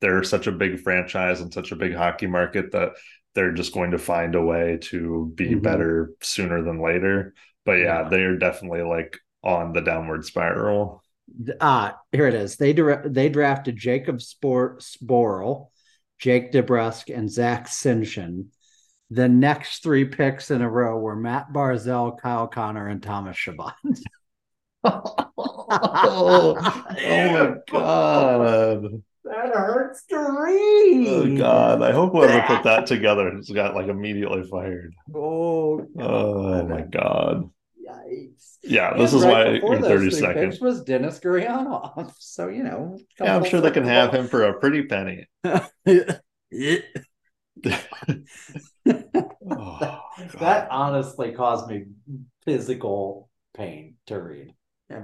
they're 0.02 0.24
such 0.24 0.48
a 0.48 0.52
big 0.52 0.80
franchise 0.82 1.42
and 1.42 1.54
such 1.54 1.72
a 1.72 1.78
big 1.78 1.96
hockey 1.96 2.28
market 2.28 2.72
that 2.72 2.92
they're 3.36 3.54
just 3.54 3.74
going 3.74 3.92
to 3.92 3.98
find 3.98 4.36
a 4.36 4.42
way 4.42 4.78
to 4.82 5.32
be 5.36 5.50
mm-hmm. 5.50 5.60
better 5.60 6.12
sooner 6.22 6.62
than 6.62 6.82
later 6.82 7.34
but 7.66 7.74
yeah, 7.74 8.04
yeah, 8.04 8.10
they 8.10 8.24
are 8.24 8.38
definitely 8.38 8.82
like 8.82 9.18
on 9.44 9.74
the 9.74 9.82
downward 9.82 10.26
spiral. 10.26 11.04
Ah, 11.62 11.94
uh, 11.94 11.98
here 12.12 12.28
it 12.28 12.34
is. 12.34 12.58
They 12.58 12.74
they 12.74 13.30
drafted 13.30 13.78
Jacob 13.78 14.22
Spor- 14.22 14.78
Sporl, 14.80 15.70
Jake 16.20 16.52
DeBrusk, 16.52 17.16
and 17.16 17.32
Zach 17.32 17.68
Senyshyn. 17.68 18.48
The 19.10 19.30
next 19.30 19.84
three 19.84 20.06
picks 20.06 20.52
in 20.52 20.62
a 20.62 20.70
row 20.70 20.98
were 20.98 21.16
Matt 21.16 21.54
Barzal, 21.54 22.20
Kyle 22.20 22.48
Connor, 22.48 22.88
and 22.88 23.02
Thomas 23.02 23.38
Chabot. 23.38 23.74
oh, 24.84 25.14
oh 25.38 26.56
my 26.96 27.56
god. 27.70 29.04
That 29.34 29.50
hurts 29.56 30.06
to 30.10 30.18
read. 30.18 31.08
Oh 31.08 31.36
God! 31.36 31.82
I 31.82 31.92
hope 31.92 32.12
whoever 32.12 32.40
put 32.46 32.64
that 32.66 32.86
together 32.86 33.32
has 33.32 33.50
got 33.50 33.74
like 33.74 33.88
immediately 33.88 34.44
fired. 34.44 34.94
Oh. 35.14 35.78
God. 35.78 36.06
Oh 36.06 36.68
my 36.68 36.82
God. 36.82 37.50
Yikes! 37.84 38.58
Yeah, 38.62 38.94
this 38.96 39.12
and 39.12 39.22
is 39.22 39.26
right 39.26 39.64
why 39.64 39.72
you're 39.72 39.82
thirty 39.82 40.12
seconds. 40.12 40.60
Was 40.62 40.84
Denis 40.84 41.20
Gurianov? 41.20 42.14
So 42.20 42.48
you 42.48 42.64
know. 42.64 43.00
Yeah, 43.20 43.36
I'm 43.36 43.44
sure 43.44 43.60
they 43.60 43.72
can 43.72 43.86
have 43.86 44.14
him 44.14 44.28
for 44.28 44.44
a 44.44 44.60
pretty 44.60 44.84
penny. 44.84 45.28
oh, 45.44 45.60
that 50.40 50.68
honestly 50.70 51.32
caused 51.32 51.68
me 51.68 51.86
physical 52.46 53.32
pain 53.56 53.96
to 54.06 54.22
read. 54.22 54.54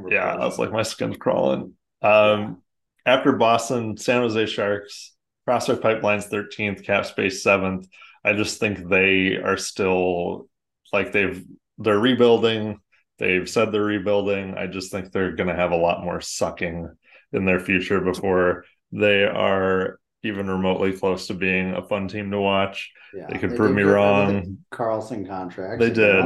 Yeah, 0.07 0.35
I 0.35 0.45
was 0.45 0.59
like 0.59 0.71
my 0.71 0.83
skin's 0.83 1.17
crawling. 1.17 1.73
Um, 2.03 2.61
after 3.09 3.31
Boston, 3.31 3.97
San 3.97 4.21
Jose 4.21 4.45
Sharks, 4.45 5.15
Prospect 5.45 5.81
Pipelines 5.81 6.29
13th, 6.29 6.85
Cap 6.85 7.05
Space 7.05 7.43
7th. 7.43 7.87
I 8.23 8.33
just 8.33 8.59
think 8.59 8.87
they 8.87 9.37
are 9.37 9.57
still 9.57 10.47
like 10.93 11.11
they've 11.11 11.43
they're 11.79 11.99
rebuilding. 11.99 12.79
They've 13.17 13.49
said 13.49 13.71
they're 13.71 13.81
rebuilding. 13.81 14.55
I 14.55 14.67
just 14.67 14.91
think 14.91 15.11
they're 15.11 15.35
going 15.35 15.49
to 15.49 15.55
have 15.55 15.71
a 15.71 15.77
lot 15.77 16.03
more 16.03 16.21
sucking 16.21 16.89
in 17.33 17.45
their 17.45 17.59
future 17.59 17.99
before 17.99 18.65
they 18.91 19.23
are 19.23 19.99
even 20.23 20.47
remotely 20.47 20.93
close 20.93 21.27
to 21.27 21.33
being 21.33 21.73
a 21.73 21.81
fun 21.81 22.07
team 22.07 22.31
to 22.31 22.39
watch. 22.39 22.91
Yeah, 23.13 23.27
they 23.29 23.39
could 23.39 23.51
they 23.51 23.55
prove 23.55 23.73
me 23.73 23.83
wrong. 23.83 24.59
Karlsson 24.71 25.27
contract. 25.27 25.79
They 25.79 25.89
did. 25.89 26.25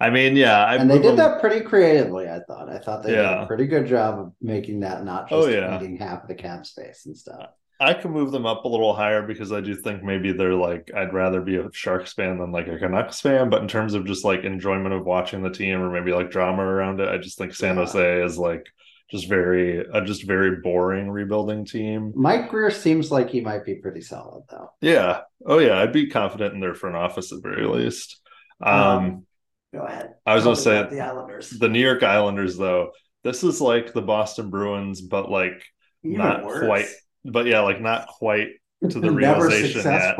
I 0.00 0.10
mean, 0.10 0.34
yeah, 0.34 0.64
I 0.64 0.76
and 0.76 0.90
they 0.90 0.98
did 0.98 1.16
that 1.18 1.40
pretty 1.40 1.60
creatively. 1.60 2.28
I 2.28 2.40
thought. 2.40 2.70
I 2.70 2.78
thought 2.78 3.02
they 3.02 3.12
yeah. 3.12 3.34
did 3.34 3.42
a 3.44 3.46
pretty 3.46 3.66
good 3.66 3.86
job 3.86 4.18
of 4.18 4.32
making 4.40 4.80
that 4.80 5.04
not 5.04 5.28
oh, 5.30 5.42
just 5.46 5.48
oh, 5.48 5.60
yeah. 5.60 5.76
eating 5.76 5.96
half 5.98 6.26
the 6.26 6.34
cap 6.34 6.64
space 6.66 7.06
and 7.06 7.16
stuff. 7.16 7.50
I 7.78 7.94
can 7.94 8.10
move 8.10 8.30
them 8.30 8.44
up 8.46 8.64
a 8.64 8.68
little 8.68 8.94
higher 8.94 9.22
because 9.22 9.52
I 9.52 9.60
do 9.62 9.74
think 9.74 10.02
maybe 10.02 10.32
they're 10.32 10.54
like 10.54 10.90
I'd 10.94 11.14
rather 11.14 11.40
be 11.40 11.56
a 11.56 11.70
Sharks 11.72 12.12
fan 12.12 12.38
than 12.38 12.52
like 12.52 12.68
a 12.68 12.78
Canucks 12.78 13.20
fan. 13.20 13.48
But 13.50 13.62
in 13.62 13.68
terms 13.68 13.94
of 13.94 14.04
just 14.06 14.24
like 14.24 14.44
enjoyment 14.44 14.94
of 14.94 15.04
watching 15.06 15.42
the 15.42 15.50
team 15.50 15.80
or 15.80 15.90
maybe 15.90 16.12
like 16.12 16.30
drama 16.30 16.62
around 16.62 17.00
it, 17.00 17.08
I 17.08 17.18
just 17.18 17.38
think 17.38 17.54
San 17.54 17.76
Yeah. 17.76 17.84
Jose 17.84 18.22
is 18.22 18.38
like 18.38 18.66
just 19.10 19.28
very 19.28 19.80
a 19.80 20.02
just 20.04 20.24
very 20.26 20.56
boring 20.62 21.10
rebuilding 21.10 21.64
team. 21.64 22.12
Mike 22.14 22.50
Grier 22.50 22.70
seems 22.70 23.10
like 23.10 23.30
he 23.30 23.40
might 23.40 23.64
be 23.64 23.76
pretty 23.76 24.00
solid 24.02 24.44
though. 24.50 24.70
Yeah. 24.80 25.22
Oh 25.46 25.58
yeah, 25.58 25.78
I'd 25.80 25.92
be 25.92 26.08
confident 26.08 26.54
in 26.54 26.60
their 26.60 26.74
front 26.74 26.96
office 26.96 27.32
at 27.32 27.42
the 27.42 27.48
very 27.48 27.66
least. 27.66 28.20
Um, 28.62 28.72
Um, 28.72 29.26
Go 29.72 29.80
ahead. 29.80 30.14
I 30.26 30.34
was 30.34 30.44
Tell 30.44 30.54
gonna 30.54 30.62
say 30.62 30.96
the 30.96 31.00
Islanders. 31.00 31.50
the 31.50 31.68
New 31.68 31.80
York 31.80 32.02
Islanders 32.02 32.56
though, 32.56 32.90
this 33.24 33.44
is 33.44 33.60
like 33.60 33.92
the 33.92 34.02
Boston 34.02 34.50
Bruins, 34.50 35.00
but 35.00 35.30
like 35.30 35.62
Even 36.04 36.18
not 36.18 36.44
worse. 36.44 36.66
quite 36.66 36.86
but 37.24 37.46
yeah, 37.46 37.60
like 37.60 37.80
not 37.80 38.06
quite 38.08 38.48
to 38.88 39.00
the 39.00 39.10
realization 39.12 39.82
yet. 39.84 40.16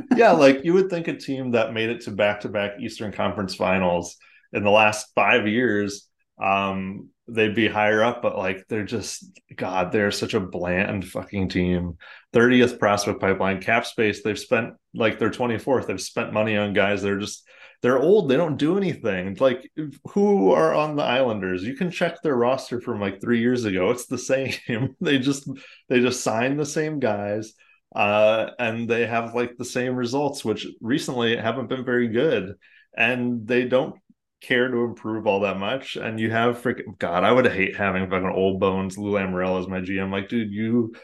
yeah, 0.16 0.32
like 0.32 0.64
you 0.64 0.74
would 0.74 0.90
think 0.90 1.08
a 1.08 1.16
team 1.16 1.52
that 1.52 1.72
made 1.72 1.90
it 1.90 2.02
to 2.02 2.10
back 2.10 2.40
to 2.40 2.48
back 2.48 2.72
Eastern 2.80 3.12
Conference 3.12 3.54
finals 3.54 4.16
in 4.52 4.62
the 4.62 4.70
last 4.70 5.08
five 5.14 5.46
years, 5.48 6.08
um, 6.42 7.08
they'd 7.28 7.54
be 7.54 7.68
higher 7.68 8.02
up, 8.02 8.22
but 8.22 8.36
like 8.36 8.64
they're 8.68 8.84
just 8.84 9.24
God, 9.54 9.92
they're 9.92 10.10
such 10.10 10.34
a 10.34 10.40
bland 10.40 11.06
fucking 11.06 11.48
team. 11.48 11.96
30th 12.32 12.78
prospect 12.78 13.20
pipeline, 13.20 13.60
cap 13.60 13.86
space, 13.86 14.22
they've 14.22 14.38
spent 14.38 14.74
like 14.94 15.18
they're 15.18 15.30
24th, 15.30 15.86
they've 15.86 16.00
spent 16.00 16.32
money 16.32 16.56
on 16.56 16.72
guys, 16.72 17.02
they're 17.02 17.18
just 17.18 17.44
they're 17.84 17.98
old, 17.98 18.30
they 18.30 18.36
don't 18.38 18.56
do 18.56 18.78
anything. 18.78 19.36
Like 19.38 19.70
who 20.12 20.52
are 20.52 20.72
on 20.72 20.96
the 20.96 21.02
Islanders? 21.02 21.64
You 21.64 21.76
can 21.76 21.90
check 21.90 22.22
their 22.22 22.34
roster 22.34 22.80
from 22.80 22.98
like 22.98 23.20
three 23.20 23.40
years 23.40 23.66
ago. 23.66 23.90
It's 23.90 24.06
the 24.06 24.16
same. 24.32 24.96
they 25.02 25.18
just 25.18 25.46
they 25.90 26.00
just 26.00 26.22
sign 26.22 26.56
the 26.56 26.64
same 26.64 26.98
guys 26.98 27.52
uh, 27.94 28.46
and 28.58 28.88
they 28.88 29.04
have 29.04 29.34
like 29.34 29.58
the 29.58 29.66
same 29.66 29.96
results, 29.96 30.46
which 30.46 30.66
recently 30.80 31.36
haven't 31.36 31.68
been 31.68 31.84
very 31.84 32.08
good, 32.08 32.54
and 32.96 33.46
they 33.46 33.66
don't 33.66 33.96
care 34.40 34.68
to 34.68 34.84
improve 34.84 35.26
all 35.26 35.40
that 35.40 35.58
much. 35.58 35.96
And 35.96 36.18
you 36.18 36.30
have 36.30 36.62
freaking 36.62 36.98
God, 36.98 37.22
I 37.22 37.32
would 37.32 37.46
hate 37.46 37.76
having 37.76 38.08
fucking 38.08 38.32
old 38.34 38.60
bones 38.60 38.96
Lou 38.96 39.12
Lamoriello 39.12 39.60
as 39.60 39.68
my 39.68 39.80
GM. 39.80 40.10
Like, 40.10 40.30
dude, 40.30 40.54
you 40.54 40.94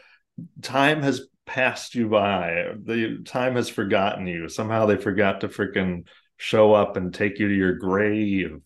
time 0.63 1.03
has 1.03 1.21
passed 1.45 1.93
you 1.93 2.09
by. 2.09 2.69
The 2.83 3.21
time 3.23 3.55
has 3.55 3.69
forgotten 3.69 4.25
you. 4.25 4.49
Somehow 4.49 4.87
they 4.87 4.97
forgot 4.97 5.41
to 5.41 5.47
freaking 5.47 6.05
show 6.41 6.73
up 6.73 6.97
and 6.97 7.13
take 7.13 7.37
you 7.37 7.47
to 7.47 7.53
your 7.53 7.75
grave. 7.75 8.59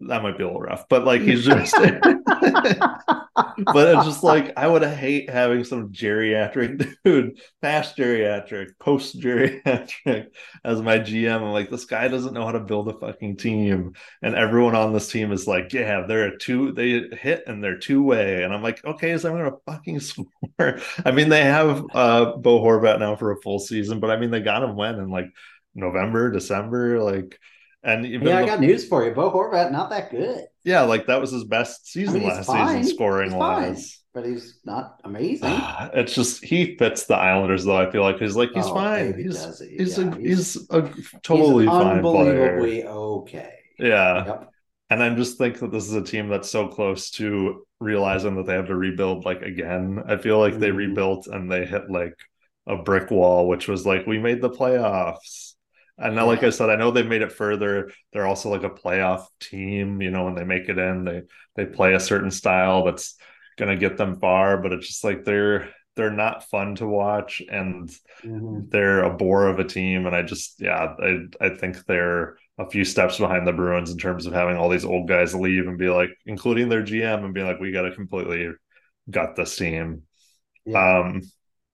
That 0.00 0.22
might 0.22 0.38
be 0.38 0.44
a 0.44 0.46
little 0.46 0.60
rough, 0.60 0.88
but 0.88 1.04
like 1.04 1.20
he's 1.20 1.44
just 1.44 1.74
but 3.64 3.88
it's 3.88 4.04
just 4.04 4.22
like 4.22 4.52
I 4.56 4.66
would 4.66 4.82
hate 4.82 5.30
having 5.30 5.64
some 5.64 5.92
geriatric 5.92 6.94
dude, 7.04 7.40
past 7.62 7.96
geriatric, 7.96 8.78
post 8.78 9.18
geriatric, 9.18 10.28
as 10.64 10.82
my 10.82 10.98
GM. 10.98 11.36
I'm 11.36 11.52
like, 11.52 11.70
this 11.70 11.84
guy 11.84 12.08
doesn't 12.08 12.34
know 12.34 12.44
how 12.44 12.52
to 12.52 12.60
build 12.60 12.88
a 12.88 12.98
fucking 12.98 13.36
team, 13.36 13.94
and 14.22 14.34
everyone 14.34 14.74
on 14.74 14.92
this 14.92 15.10
team 15.10 15.32
is 15.32 15.46
like, 15.46 15.72
yeah, 15.72 16.04
they're 16.06 16.28
a 16.28 16.38
two, 16.38 16.72
they 16.72 17.16
hit 17.16 17.44
and 17.46 17.62
they're 17.62 17.78
two 17.78 18.02
way, 18.02 18.42
and 18.42 18.52
I'm 18.52 18.62
like, 18.62 18.84
okay, 18.84 19.16
so 19.16 19.30
I'm 19.30 19.36
gonna 19.36 19.56
fucking 19.66 20.00
score. 20.00 20.80
I 21.04 21.10
mean, 21.10 21.28
they 21.28 21.44
have 21.44 21.84
uh 21.94 22.36
Bo 22.36 22.60
Horvat 22.60 22.98
now 23.00 23.16
for 23.16 23.32
a 23.32 23.40
full 23.40 23.58
season, 23.58 24.00
but 24.00 24.10
I 24.10 24.16
mean, 24.16 24.30
they 24.30 24.40
got 24.40 24.62
him 24.62 24.76
when 24.76 24.96
and 24.96 25.10
like 25.10 25.26
November, 25.74 26.30
December, 26.30 27.00
like. 27.02 27.38
And 27.82 28.04
even 28.04 28.28
yeah, 28.28 28.38
I 28.38 28.40
the- 28.42 28.46
got 28.46 28.60
news 28.60 28.86
for 28.86 29.04
you. 29.06 29.12
Bo 29.14 29.30
Horvat, 29.30 29.72
not 29.72 29.88
that 29.88 30.10
good, 30.10 30.44
yeah, 30.64 30.82
like 30.82 31.06
that 31.06 31.18
was 31.18 31.30
his 31.30 31.44
best 31.44 31.86
season 31.90 32.20
he's 32.20 32.28
last 32.28 32.46
fine. 32.46 32.82
season, 32.82 32.94
scoring 32.94 33.30
He's 33.30 33.38
wise. 33.38 33.98
but 34.12 34.26
he's 34.26 34.60
not 34.66 35.00
amazing. 35.02 35.48
It's 35.94 36.14
just 36.14 36.44
he 36.44 36.76
fits 36.76 37.06
the 37.06 37.14
Islanders 37.16 37.64
though. 37.64 37.78
I 37.78 37.90
feel 37.90 38.02
like 38.02 38.18
he's 38.18 38.36
like 38.36 38.50
he's 38.52 38.66
Oh, 38.66 38.74
fine. 38.74 39.14
He's 39.16 39.58
he? 39.60 39.78
he's, 39.78 39.96
Yeah, 39.96 40.10
a, 40.10 40.16
he's 40.18 40.56
a 40.70 40.90
totally 41.22 41.64
he's 41.64 41.72
fine 41.72 42.02
player. 42.02 42.60
okay. 42.86 43.54
Yeah, 43.78 44.26
Yep. 44.26 44.50
and 44.90 45.02
I 45.02 45.14
just 45.14 45.38
think 45.38 45.58
that 45.60 45.72
this 45.72 45.84
is 45.86 45.94
a 45.94 46.02
team 46.04 46.28
that's 46.28 46.50
so 46.50 46.68
close 46.68 47.10
to 47.12 47.64
realizing 47.80 48.36
that 48.36 48.44
they 48.44 48.52
have 48.52 48.66
to 48.66 48.76
rebuild 48.76 49.24
like 49.24 49.40
again. 49.40 50.02
I 50.06 50.18
feel 50.18 50.38
like 50.38 50.58
they 50.58 50.68
Mhm. 50.68 50.76
rebuilt 50.76 51.28
and 51.28 51.50
they 51.50 51.64
hit 51.64 51.90
like 51.90 52.14
a 52.66 52.76
brick 52.76 53.10
wall, 53.10 53.48
which 53.48 53.68
was 53.68 53.86
like 53.86 54.06
we 54.06 54.18
made 54.18 54.42
the 54.42 54.50
playoffs. 54.50 55.49
And 56.00 56.16
now, 56.16 56.26
like 56.26 56.42
I 56.42 56.50
said, 56.50 56.70
I 56.70 56.76
know 56.76 56.90
they 56.90 57.02
made 57.02 57.22
it 57.22 57.32
further. 57.32 57.92
They're 58.12 58.26
also 58.26 58.50
like 58.50 58.64
a 58.64 58.70
playoff 58.70 59.26
team. 59.40 60.00
You 60.02 60.10
know, 60.10 60.24
when 60.24 60.34
they 60.34 60.44
make 60.44 60.68
it 60.68 60.78
in, 60.78 61.04
they 61.04 61.22
they 61.56 61.66
play 61.66 61.94
a 61.94 62.00
certain 62.00 62.30
style 62.30 62.84
that's 62.84 63.16
gonna 63.58 63.76
get 63.76 63.98
them 63.98 64.18
far. 64.18 64.58
But 64.58 64.72
it's 64.72 64.86
just 64.88 65.04
like 65.04 65.24
they're 65.24 65.70
they're 65.96 66.10
not 66.10 66.48
fun 66.48 66.76
to 66.76 66.86
watch, 66.86 67.42
and 67.50 67.90
Mhm. 68.22 68.70
they're 68.70 69.04
a 69.04 69.14
bore 69.14 69.48
of 69.48 69.58
a 69.58 69.64
team. 69.64 70.06
And 70.06 70.14
I 70.16 70.22
just, 70.22 70.60
yeah, 70.60 70.94
I 71.00 71.26
I 71.40 71.48
think 71.50 71.84
they're 71.86 72.36
a 72.58 72.68
few 72.70 72.84
steps 72.84 73.18
behind 73.18 73.46
the 73.46 73.52
Bruins 73.52 73.90
in 73.90 73.98
terms 73.98 74.26
of 74.26 74.32
having 74.34 74.56
all 74.56 74.68
these 74.68 74.84
old 74.84 75.08
guys 75.08 75.34
leave 75.34 75.66
and 75.66 75.78
be 75.78 75.88
like, 75.88 76.10
including 76.26 76.68
their 76.68 76.82
GM, 76.82 77.24
and 77.24 77.34
be 77.34 77.42
like, 77.42 77.60
we 77.60 77.72
got 77.72 77.82
to 77.82 77.94
completely 77.94 78.50
gut 79.10 79.36
this 79.36 79.56
team. 79.56 80.02
Yeah. 80.64 80.86
Um, 81.00 81.22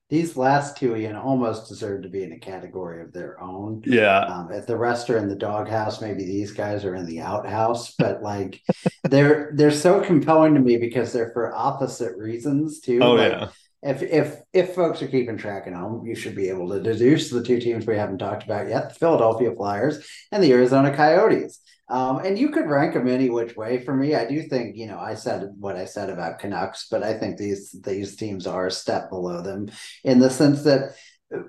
These 0.08 0.36
last 0.36 0.76
two, 0.76 0.94
Ian, 0.94 1.16
almost 1.16 1.68
deserve 1.68 2.02
to 2.02 2.08
be 2.08 2.22
in 2.22 2.32
a 2.32 2.38
category 2.38 3.02
of 3.02 3.12
their 3.12 3.40
own. 3.40 3.82
yeah, 3.84 4.20
Um, 4.28 4.52
if 4.52 4.66
the 4.66 4.76
rest 4.76 5.10
are 5.10 5.18
in 5.18 5.28
the 5.28 5.34
doghouse, 5.36 6.00
maybe 6.00 6.24
these 6.24 6.52
guys 6.52 6.84
are 6.84 6.94
in 6.94 7.06
the 7.06 7.20
outhouse. 7.20 7.94
But 7.98 8.22
like, 8.22 8.62
they're 9.04 9.50
they're 9.54 9.70
so 9.72 10.00
compelling 10.00 10.54
to 10.54 10.60
me 10.60 10.76
because 10.76 11.12
they're 11.12 11.32
for 11.32 11.52
opposite 11.54 12.16
reasons 12.16 12.80
too. 12.80 13.00
oh 13.02 13.14
Like, 13.14 13.32
yeah, 13.32 13.48
If 13.82 14.02
if 14.02 14.36
if 14.52 14.74
folks 14.74 15.02
are 15.02 15.08
keeping 15.08 15.36
track 15.36 15.64
at 15.66 15.72
home, 15.74 16.06
you 16.06 16.14
should 16.14 16.34
be 16.36 16.48
able 16.50 16.68
to 16.70 16.80
deduce 16.80 17.30
the 17.30 17.42
two 17.42 17.60
teams 17.60 17.86
we 17.86 17.96
haven't 17.96 18.18
talked 18.18 18.44
about 18.44 18.68
yet: 18.68 18.90
the 18.90 18.94
Philadelphia 18.94 19.52
Flyers 19.54 20.06
and 20.32 20.42
the 20.42 20.52
Arizona 20.52 20.94
Coyotes. 20.94 21.60
Um, 21.88 22.18
and 22.24 22.38
you 22.38 22.48
could 22.50 22.66
rank 22.66 22.94
them 22.94 23.06
any 23.06 23.30
which 23.30 23.56
way 23.56 23.84
for 23.84 23.94
me. 23.94 24.14
I 24.14 24.26
do 24.26 24.42
think, 24.42 24.76
you 24.76 24.86
know, 24.86 24.98
I 24.98 25.14
said 25.14 25.50
what 25.58 25.76
I 25.76 25.84
said 25.84 26.10
about 26.10 26.40
Canucks, 26.40 26.88
but 26.90 27.02
I 27.02 27.14
think 27.14 27.36
these 27.36 27.74
these 27.84 28.16
teams 28.16 28.46
are 28.46 28.66
a 28.66 28.70
step 28.72 29.08
below 29.08 29.40
them 29.42 29.70
in 30.02 30.18
the 30.18 30.30
sense 30.30 30.62
that 30.64 30.96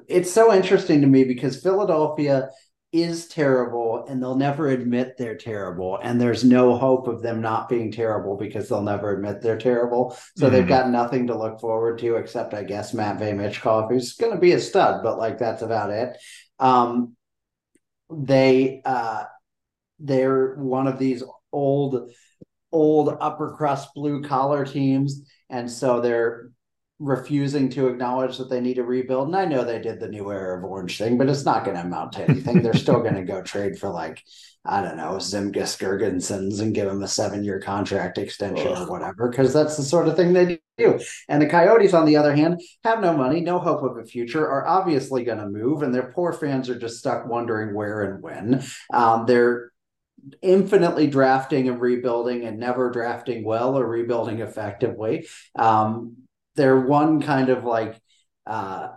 it's 0.07 0.31
so 0.31 0.53
interesting 0.53 1.01
to 1.01 1.07
me 1.07 1.23
because 1.23 1.61
Philadelphia 1.61 2.49
is 2.93 3.27
terrible 3.27 4.05
and 4.07 4.22
they'll 4.22 4.35
never 4.38 4.69
admit 4.69 5.18
they're 5.18 5.35
terrible 5.35 5.99
and 6.01 6.22
there's 6.22 6.43
no 6.45 6.76
hope 6.77 7.07
of 7.07 7.22
them 7.22 7.41
not 7.41 7.68
being 7.68 7.91
terrible 7.91 8.38
because 8.38 8.69
they'll 8.69 8.81
never 8.81 9.14
admit 9.14 9.41
they're 9.41 9.57
terrible 9.57 10.18
so 10.38 10.49
they've 10.49 10.64
Mhm. 10.64 10.69
got 10.69 10.89
nothing 10.89 11.27
to 11.27 11.38
look 11.38 11.59
forward 11.59 11.99
to 11.99 12.15
except 12.15 12.53
i 12.53 12.64
guess 12.64 12.93
matt 12.93 13.19
Michkov, 13.19 13.89
who's 13.89 14.14
going 14.14 14.31
to 14.31 14.39
be 14.39 14.53
a 14.53 14.59
stud 14.59 15.03
but 15.03 15.18
like 15.18 15.38
that's 15.38 15.61
about 15.61 15.89
it 15.89 16.15
um 16.59 17.15
they 18.09 18.81
uh 18.85 19.26
they're 19.99 20.55
one 20.55 20.87
of 20.87 20.99
these 20.99 21.23
old 21.51 22.11
old 22.71 23.15
upper 23.21 23.55
crust 23.55 23.89
blue 23.95 24.21
collar 24.21 24.65
teams 24.65 25.21
and 25.49 25.69
so 25.71 26.01
they're 26.01 26.51
refusing 26.99 27.69
to 27.69 27.87
acknowledge 27.87 28.37
that 28.37 28.49
they 28.49 28.59
need 28.59 28.75
to 28.75 28.83
rebuild. 28.83 29.27
And 29.27 29.35
I 29.35 29.45
know 29.45 29.63
they 29.63 29.79
did 29.79 29.99
the 29.99 30.07
new 30.07 30.31
era 30.31 30.57
of 30.57 30.63
orange 30.63 30.97
thing, 30.97 31.17
but 31.17 31.29
it's 31.29 31.45
not 31.45 31.63
going 31.63 31.77
to 31.77 31.83
amount 31.83 32.13
to 32.13 32.27
anything. 32.27 32.61
They're 32.61 32.73
still 32.73 33.01
going 33.01 33.15
to 33.15 33.23
go 33.23 33.41
trade 33.43 33.77
for 33.77 33.89
like, 33.89 34.23
I 34.65 34.81
don't 34.81 34.97
know, 34.97 35.13
Zemgus 35.13 35.77
Girgensons 35.77 36.59
and 36.59 36.73
give 36.73 36.87
him 36.87 37.03
a 37.03 37.07
seven 37.07 37.43
year 37.43 37.61
contract 37.61 38.17
extension 38.17 38.69
Ugh. 38.69 38.87
or 38.87 38.91
whatever, 38.91 39.29
because 39.29 39.53
that's 39.53 39.77
the 39.77 39.83
sort 39.83 40.07
of 40.07 40.15
thing 40.15 40.33
they 40.33 40.59
do. 40.77 40.99
And 41.29 41.41
the 41.41 41.47
Coyotes, 41.47 41.93
on 41.93 42.05
the 42.05 42.17
other 42.17 42.35
hand, 42.35 42.61
have 42.83 42.99
no 42.99 43.15
money, 43.15 43.41
no 43.41 43.59
hope 43.59 43.83
of 43.83 43.97
a 43.97 44.03
future, 44.03 44.47
are 44.47 44.67
obviously 44.67 45.23
going 45.23 45.37
to 45.37 45.47
move, 45.47 45.83
and 45.83 45.93
their 45.93 46.11
poor 46.11 46.33
fans 46.33 46.67
are 46.67 46.79
just 46.79 46.97
stuck 46.97 47.27
wondering 47.27 47.75
where 47.75 48.01
and 48.01 48.23
when. 48.23 48.63
Um, 48.91 49.25
they're 49.27 49.71
infinitely 50.41 51.07
drafting 51.07 51.69
and 51.69 51.80
rebuilding 51.80 52.44
and 52.45 52.60
never 52.60 52.91
drafting 52.91 53.44
well 53.44 53.77
or 53.77 53.88
rebuilding 53.88 54.39
effectively. 54.39 55.27
Um, 55.56 56.18
they're 56.56 56.80
one 56.80 57.22
kind 57.22 57.49
of 57.49 57.64
like 57.64 57.99
uh 58.45 58.89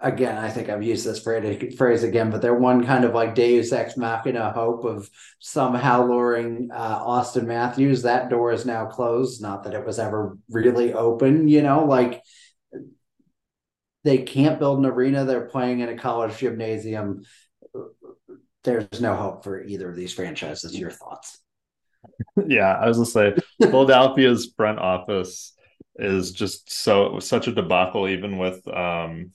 again 0.00 0.36
i 0.38 0.48
think 0.48 0.68
i've 0.68 0.82
used 0.82 1.06
this 1.06 1.22
phrase, 1.22 2.02
again 2.02 2.30
but 2.30 2.42
they're 2.42 2.54
one 2.54 2.84
kind 2.84 3.04
of 3.04 3.14
like 3.14 3.34
deus 3.34 3.72
ex 3.72 3.96
machina 3.96 4.50
hope 4.52 4.84
of 4.84 5.08
somehow 5.38 6.04
luring 6.06 6.68
uh, 6.72 6.98
auston 7.04 7.46
matthews. 7.46 8.02
That 8.02 8.30
door 8.30 8.52
is 8.52 8.66
now 8.66 8.86
closed. 8.86 9.40
Not 9.40 9.64
that 9.64 9.74
it 9.74 9.86
was 9.86 9.98
ever 9.98 10.36
really 10.50 10.92
open 10.92 11.48
you 11.48 11.62
know 11.62 11.84
like 11.84 12.22
they 14.02 14.18
can't 14.18 14.58
build 14.58 14.78
an 14.78 14.86
arena. 14.86 15.24
They're 15.24 15.46
playing 15.46 15.80
in 15.80 15.90
a 15.90 15.98
college 15.98 16.38
gymnasium 16.38 17.22
there's 18.64 19.00
no 19.00 19.14
hope 19.14 19.44
for 19.44 19.62
either 19.62 19.88
of 19.88 19.96
these 19.96 20.12
franchises 20.12 20.76
your 20.76 20.90
thoughts 20.90 21.40
yeah. 22.46 22.78
I 22.80 22.88
was 22.88 22.96
gonna 22.96 23.06
say 23.06 23.34
Philadelphia's 23.60 24.52
front 24.56 24.78
office 24.78 25.54
is 25.96 26.32
just 26.32 26.72
so 26.72 27.18
such 27.18 27.46
a 27.46 27.52
debacle. 27.52 28.08
Even 28.08 28.38
with 28.38 28.66
um, 28.68 29.32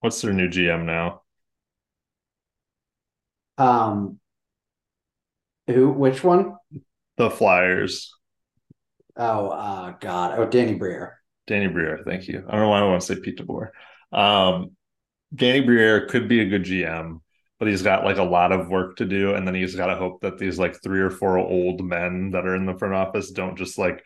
what's 0.00 0.20
their 0.20 0.32
new 0.32 0.48
GM 0.48 0.84
now? 0.84 1.22
um 3.56 4.20
who 5.66 5.90
which 5.90 6.24
one? 6.24 6.56
The 7.16 7.28
Flyers. 7.28 8.14
Oh, 9.16 9.48
uh, 9.48 9.90
God. 10.00 10.38
Oh, 10.38 10.46
Danny 10.46 10.74
Briere. 10.74 11.18
Danny 11.48 11.66
Briere, 11.66 12.00
thank 12.04 12.28
you. 12.28 12.44
I 12.46 12.52
don't 12.52 12.60
know 12.60 12.68
why 12.68 12.78
I 12.78 12.84
want 12.84 13.02
to 13.02 13.14
say 13.14 13.20
Pete 13.20 13.38
DeBoer. 13.38 13.70
Um, 14.12 14.76
Danny 15.34 15.60
Briere 15.60 16.06
could 16.06 16.28
be 16.28 16.40
a 16.40 16.46
good 16.46 16.62
GM, 16.64 17.20
but 17.58 17.68
he's 17.68 17.82
got 17.82 18.04
like 18.04 18.18
a 18.18 18.22
lot 18.22 18.52
of 18.52 18.68
work 18.68 18.96
to 18.96 19.04
do, 19.04 19.34
and 19.34 19.46
then 19.46 19.54
he's 19.54 19.74
got 19.74 19.86
to 19.86 19.96
hope 19.96 20.20
that 20.22 20.38
these 20.38 20.58
like 20.58 20.82
three 20.82 21.00
or 21.00 21.10
four 21.10 21.38
old 21.38 21.84
men 21.84 22.30
that 22.30 22.46
are 22.46 22.54
in 22.54 22.66
the 22.66 22.78
front 22.78 22.94
office 22.94 23.30
don't 23.30 23.58
just 23.58 23.78
like 23.78 24.04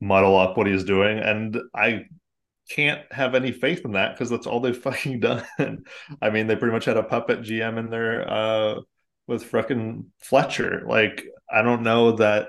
muddle 0.00 0.36
up 0.36 0.56
what 0.56 0.66
he's 0.66 0.84
doing. 0.84 1.18
And 1.18 1.58
I 1.74 2.04
can't 2.70 3.00
have 3.12 3.34
any 3.34 3.52
faith 3.52 3.84
in 3.84 3.92
that 3.92 4.14
because 4.14 4.30
that's 4.30 4.46
all 4.46 4.60
they've 4.60 4.76
fucking 4.82 5.20
done. 5.20 5.44
I 6.20 6.30
mean, 6.30 6.46
they 6.46 6.56
pretty 6.56 6.72
much 6.72 6.84
had 6.84 6.96
a 6.96 7.02
puppet 7.02 7.40
GM 7.40 7.78
in 7.78 7.90
there 7.90 8.28
uh, 8.30 8.80
with 9.26 9.44
fucking 9.44 10.06
Fletcher. 10.20 10.82
Like, 10.86 11.24
I 11.50 11.62
don't 11.62 11.82
know 11.82 12.12
that 12.16 12.48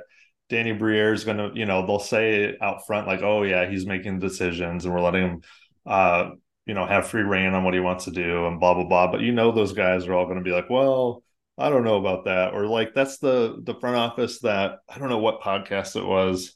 Danny 0.49 0.71
Briere 0.73 1.13
is 1.13 1.23
gonna, 1.23 1.51
you 1.53 1.65
know, 1.65 1.85
they'll 1.85 1.99
say 1.99 2.57
out 2.59 2.87
front 2.87 3.07
like, 3.07 3.21
"Oh 3.21 3.43
yeah, 3.43 3.69
he's 3.69 3.85
making 3.85 4.19
decisions, 4.19 4.83
and 4.83 4.93
we're 4.93 5.01
letting 5.01 5.21
him, 5.21 5.41
uh, 5.85 6.31
you 6.69 6.75
know, 6.75 6.85
have 6.85 7.07
free 7.07 7.23
reign 7.23 7.53
on 7.53 7.63
what 7.63 7.73
he 7.73 7.79
wants 7.79 8.05
to 8.05 8.11
do, 8.11 8.47
and 8.47 8.59
blah 8.59 8.73
blah 8.75 8.85
blah." 8.85 9.11
But 9.11 9.21
you 9.21 9.31
know, 9.33 9.51
those 9.51 9.73
guys 9.73 10.07
are 10.07 10.13
all 10.13 10.25
going 10.25 10.37
to 10.37 10.43
be 10.43 10.51
like, 10.51 10.69
"Well, 10.69 11.23
I 11.57 11.69
don't 11.69 11.83
know 11.83 11.97
about 11.97 12.25
that," 12.25 12.53
or 12.53 12.67
like 12.67 12.93
that's 12.93 13.17
the 13.17 13.59
the 13.63 13.75
front 13.75 13.97
office 13.97 14.39
that 14.41 14.79
I 14.87 14.99
don't 14.99 15.09
know 15.09 15.17
what 15.19 15.41
podcast 15.41 15.95
it 15.95 16.05
was 16.05 16.55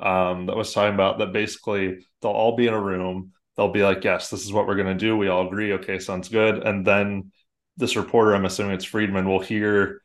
um, 0.00 0.46
that 0.46 0.56
was 0.56 0.72
talking 0.72 0.94
about 0.94 1.18
that 1.18 1.32
basically 1.32 2.06
they'll 2.20 2.32
all 2.32 2.56
be 2.56 2.66
in 2.66 2.74
a 2.74 2.80
room. 2.80 3.32
They'll 3.56 3.72
be 3.72 3.82
like, 3.82 4.04
yes, 4.04 4.28
this 4.28 4.44
is 4.44 4.52
what 4.52 4.66
we're 4.66 4.76
going 4.76 4.86
to 4.86 4.94
do. 4.94 5.16
We 5.16 5.28
all 5.28 5.46
agree. 5.46 5.72
Okay, 5.74 5.98
sounds 5.98 6.28
good. 6.28 6.62
And 6.66 6.86
then 6.86 7.32
this 7.76 7.96
reporter, 7.96 8.34
I'm 8.34 8.44
assuming 8.44 8.74
it's 8.74 8.84
Friedman, 8.84 9.28
will 9.28 9.40
hear 9.40 10.02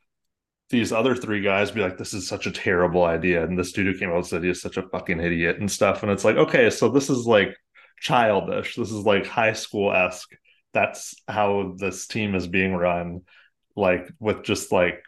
these 0.69 0.93
other 0.93 1.15
three 1.15 1.41
guys 1.41 1.71
be 1.71 1.81
like, 1.81 1.97
this 1.97 2.13
is 2.13 2.27
such 2.27 2.47
a 2.47 2.51
terrible 2.51 3.03
idea. 3.03 3.43
And 3.43 3.59
this 3.59 3.73
dude 3.73 3.87
who 3.87 3.99
came 3.99 4.09
out 4.09 4.15
and 4.15 4.25
said 4.25 4.43
he's 4.43 4.61
such 4.61 4.77
a 4.77 4.87
fucking 4.87 5.19
idiot 5.19 5.57
and 5.59 5.69
stuff. 5.69 6.03
And 6.03 6.11
it's 6.11 6.23
like, 6.23 6.37
okay, 6.37 6.69
so 6.69 6.87
this 6.87 7.09
is 7.09 7.25
like 7.25 7.53
childish. 8.01 8.75
This 8.75 8.91
is 8.91 9.05
like 9.05 9.25
high 9.25 9.53
school 9.53 9.93
esque. 9.93 10.31
That's 10.73 11.15
how 11.27 11.75
this 11.77 12.07
team 12.07 12.35
is 12.35 12.47
being 12.47 12.73
run, 12.73 13.21
like 13.75 14.09
with 14.19 14.43
just 14.43 14.71
like 14.71 15.03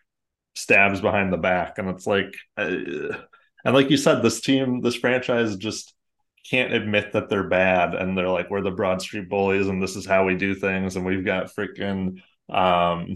stabs 0.55 1.01
behind 1.01 1.33
the 1.33 1.37
back. 1.37 1.77
And 1.77 1.89
it's 1.89 2.07
like, 2.07 2.35
uh, 2.57 3.17
and 3.65 3.73
like 3.73 3.89
you 3.89 3.97
said, 3.97 4.21
this 4.21 4.41
team, 4.41 4.81
this 4.81 4.95
franchise 4.95 5.55
just 5.57 5.93
can't 6.49 6.73
admit 6.73 7.13
that 7.13 7.29
they're 7.29 7.49
bad. 7.49 7.95
And 7.95 8.17
they're 8.17 8.29
like, 8.29 8.49
we're 8.49 8.61
the 8.61 8.71
Broad 8.71 9.01
Street 9.01 9.29
Bullies 9.29 9.67
and 9.67 9.81
this 9.81 9.95
is 9.95 10.05
how 10.05 10.25
we 10.25 10.35
do 10.35 10.53
things. 10.53 10.95
And 10.95 11.05
we've 11.05 11.25
got 11.25 11.51
freaking 11.53 12.21
um 12.49 13.15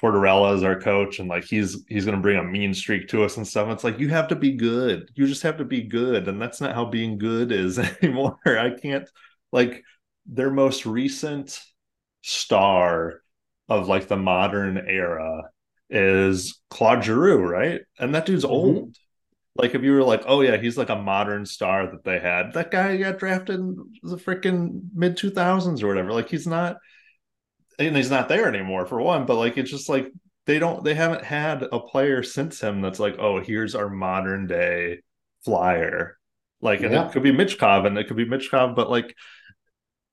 Tortorella 0.00 0.54
is 0.54 0.62
our 0.62 0.80
coach, 0.80 1.18
and 1.18 1.28
like 1.28 1.44
he's 1.44 1.84
he's 1.88 2.04
gonna 2.04 2.20
bring 2.20 2.38
a 2.38 2.44
mean 2.44 2.72
streak 2.72 3.08
to 3.08 3.24
us 3.24 3.36
and 3.36 3.46
stuff. 3.46 3.68
It's 3.68 3.84
like 3.84 3.98
you 3.98 4.08
have 4.10 4.28
to 4.28 4.36
be 4.36 4.52
good. 4.52 5.10
You 5.14 5.26
just 5.26 5.42
have 5.42 5.58
to 5.58 5.64
be 5.64 5.82
good. 5.82 6.28
And 6.28 6.40
that's 6.40 6.60
not 6.60 6.74
how 6.74 6.84
being 6.84 7.18
good 7.18 7.50
is 7.50 7.78
anymore. 8.02 8.38
I 8.46 8.70
can't 8.70 9.08
like 9.50 9.82
their 10.26 10.50
most 10.50 10.86
recent 10.86 11.58
star 12.22 13.22
of 13.68 13.88
like 13.88 14.08
the 14.08 14.16
modern 14.16 14.78
era 14.78 15.42
is 15.90 16.60
Claude 16.70 17.02
Giroux, 17.02 17.38
right? 17.38 17.80
And 17.98 18.14
that 18.14 18.26
dude's 18.26 18.44
mm-hmm. 18.44 18.52
old. 18.52 18.96
Like 19.56 19.74
if 19.74 19.82
you 19.82 19.92
were 19.92 20.04
like, 20.04 20.22
oh 20.26 20.42
yeah, 20.42 20.56
he's 20.58 20.78
like 20.78 20.90
a 20.90 20.96
modern 20.96 21.44
star 21.44 21.90
that 21.90 22.04
they 22.04 22.20
had. 22.20 22.52
That 22.52 22.70
guy 22.70 22.96
got 22.98 23.18
drafted 23.18 23.58
in 23.58 23.90
the 24.02 24.16
freaking 24.16 24.82
mid 24.94 25.16
two 25.16 25.30
thousands 25.30 25.82
or 25.82 25.88
whatever. 25.88 26.12
Like 26.12 26.28
he's 26.28 26.46
not, 26.46 26.76
and 27.78 27.96
he's 27.96 28.10
not 28.10 28.28
there 28.28 28.48
anymore 28.48 28.86
for 28.86 29.00
one. 29.00 29.26
But 29.26 29.36
like 29.36 29.56
it's 29.56 29.70
just 29.70 29.88
like 29.88 30.10
they 30.46 30.58
don't, 30.58 30.82
they 30.82 30.94
haven't 30.94 31.24
had 31.24 31.62
a 31.70 31.78
player 31.78 32.22
since 32.22 32.60
him 32.60 32.80
that's 32.80 32.98
like, 32.98 33.16
oh, 33.18 33.40
here's 33.40 33.74
our 33.74 33.88
modern 33.88 34.46
day 34.46 35.00
flyer. 35.44 36.18
Like, 36.60 36.80
and 36.80 36.92
yeah. 36.92 37.06
it 37.06 37.12
could 37.12 37.22
be 37.22 37.32
Michkov, 37.32 37.86
and 37.86 37.96
it 37.96 38.08
could 38.08 38.16
be 38.16 38.26
Michkov, 38.26 38.74
but 38.74 38.90
like 38.90 39.14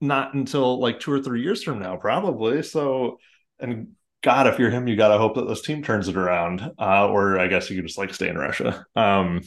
not 0.01 0.33
until 0.33 0.79
like 0.79 0.99
two 0.99 1.11
or 1.11 1.21
three 1.21 1.41
years 1.41 1.63
from 1.63 1.79
now, 1.79 1.95
probably. 1.95 2.61
So, 2.63 3.17
and 3.59 3.93
God, 4.21 4.47
if 4.47 4.59
you're 4.59 4.69
him, 4.69 4.87
you 4.87 4.95
got 4.95 5.07
to 5.09 5.17
hope 5.17 5.35
that 5.35 5.47
this 5.47 5.61
team 5.61 5.81
turns 5.81 6.07
it 6.07 6.17
around. 6.17 6.61
Uh, 6.77 7.07
or 7.07 7.39
I 7.39 7.47
guess 7.47 7.69
you 7.69 7.75
could 7.77 7.87
just 7.87 7.97
like 7.97 8.13
stay 8.13 8.27
in 8.27 8.37
Russia. 8.37 8.85
Um, 8.95 9.41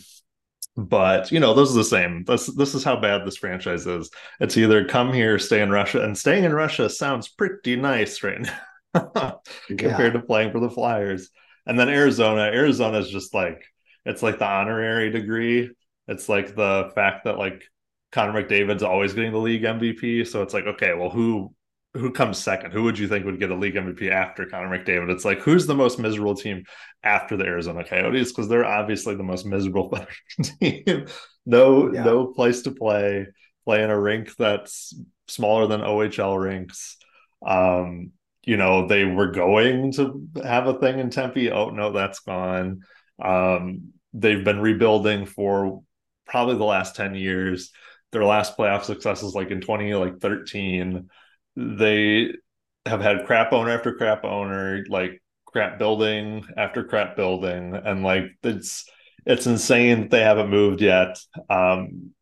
but 0.78 1.32
you 1.32 1.40
know, 1.40 1.54
those 1.54 1.72
are 1.72 1.78
the 1.78 1.84
same. 1.84 2.22
This 2.24 2.46
this 2.46 2.72
is 2.72 2.84
how 2.84 2.94
bad 2.94 3.26
this 3.26 3.36
franchise 3.36 3.84
is. 3.84 4.10
It's 4.38 4.56
either 4.56 4.84
come 4.84 5.12
here, 5.12 5.36
stay 5.40 5.60
in 5.60 5.70
Russia, 5.70 6.04
and 6.04 6.16
staying 6.16 6.44
in 6.44 6.54
Russia 6.54 6.88
sounds 6.88 7.26
pretty 7.26 7.74
nice 7.74 8.22
right 8.22 8.48
now 8.94 9.40
compared 9.66 10.14
yeah. 10.14 10.20
to 10.20 10.24
playing 10.24 10.52
for 10.52 10.60
the 10.60 10.70
Flyers. 10.70 11.30
And 11.66 11.76
then 11.76 11.88
Arizona, 11.88 12.42
Arizona 12.42 12.98
is 12.98 13.10
just 13.10 13.34
like 13.34 13.64
it's 14.04 14.22
like 14.22 14.38
the 14.38 14.46
honorary 14.46 15.10
degree. 15.10 15.68
It's 16.06 16.28
like 16.28 16.54
the 16.54 16.92
fact 16.94 17.24
that 17.24 17.38
like 17.38 17.64
Connor 18.12 18.40
McDavid's 18.40 18.84
always 18.84 19.14
getting 19.14 19.32
the 19.32 19.38
league 19.38 19.64
MVP. 19.64 20.28
So 20.28 20.42
it's 20.42 20.54
like, 20.54 20.66
okay, 20.66 20.94
well, 20.94 21.10
who 21.10 21.52
who 21.98 22.10
comes 22.10 22.38
second? 22.38 22.72
Who 22.72 22.82
would 22.84 22.98
you 22.98 23.08
think 23.08 23.24
would 23.24 23.38
get 23.38 23.50
a 23.50 23.56
league 23.56 23.74
MVP 23.74 24.10
after 24.10 24.46
Connor 24.46 24.78
McDavid? 24.78 25.10
It's 25.10 25.24
like 25.24 25.40
who's 25.40 25.66
the 25.66 25.74
most 25.74 25.98
miserable 25.98 26.34
team 26.34 26.64
after 27.02 27.36
the 27.36 27.44
Arizona 27.44 27.84
Coyotes 27.84 28.32
because 28.32 28.48
they're 28.48 28.64
obviously 28.64 29.14
the 29.14 29.22
most 29.22 29.46
miserable 29.46 29.96
team. 30.60 31.06
no, 31.46 31.92
yeah. 31.92 32.04
no 32.04 32.26
place 32.26 32.62
to 32.62 32.70
play. 32.70 33.26
Play 33.64 33.82
in 33.82 33.90
a 33.90 34.00
rink 34.00 34.34
that's 34.36 34.94
smaller 35.26 35.66
than 35.66 35.82
OHL 35.82 36.40
rinks. 36.40 36.96
Um, 37.46 38.12
you 38.44 38.56
know, 38.56 38.86
they 38.86 39.04
were 39.04 39.30
going 39.30 39.92
to 39.92 40.28
have 40.42 40.66
a 40.66 40.78
thing 40.78 40.98
in 40.98 41.10
Tempe. 41.10 41.50
Oh 41.50 41.68
no, 41.68 41.92
that's 41.92 42.20
gone. 42.20 42.80
Um, 43.22 43.92
they've 44.14 44.42
been 44.42 44.60
rebuilding 44.60 45.26
for 45.26 45.82
probably 46.26 46.56
the 46.56 46.64
last 46.64 46.96
10 46.96 47.14
years. 47.14 47.72
Their 48.12 48.24
last 48.24 48.56
playoff 48.56 48.84
success 48.84 49.22
is 49.22 49.34
like 49.34 49.50
in 49.50 49.60
20 49.60 49.94
like 49.94 50.18
13 50.20 51.10
they 51.56 52.34
have 52.86 53.00
had 53.00 53.26
crap 53.26 53.52
owner 53.52 53.70
after 53.70 53.94
crap 53.94 54.24
owner, 54.24 54.84
like 54.88 55.22
crap 55.46 55.78
building 55.78 56.44
after 56.56 56.84
crap 56.84 57.16
building, 57.16 57.74
and 57.74 58.02
like 58.02 58.24
it's 58.42 58.84
it's 59.26 59.46
insane 59.46 60.02
that 60.02 60.10
they 60.10 60.22
haven't 60.22 60.50
moved 60.50 60.80
yet. 60.80 61.18
Um, 61.50 62.12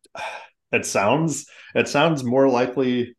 it 0.71 0.85
sounds 0.85 1.45
it 1.75 1.87
sounds 1.87 2.23
more 2.23 2.49
likely 2.49 3.15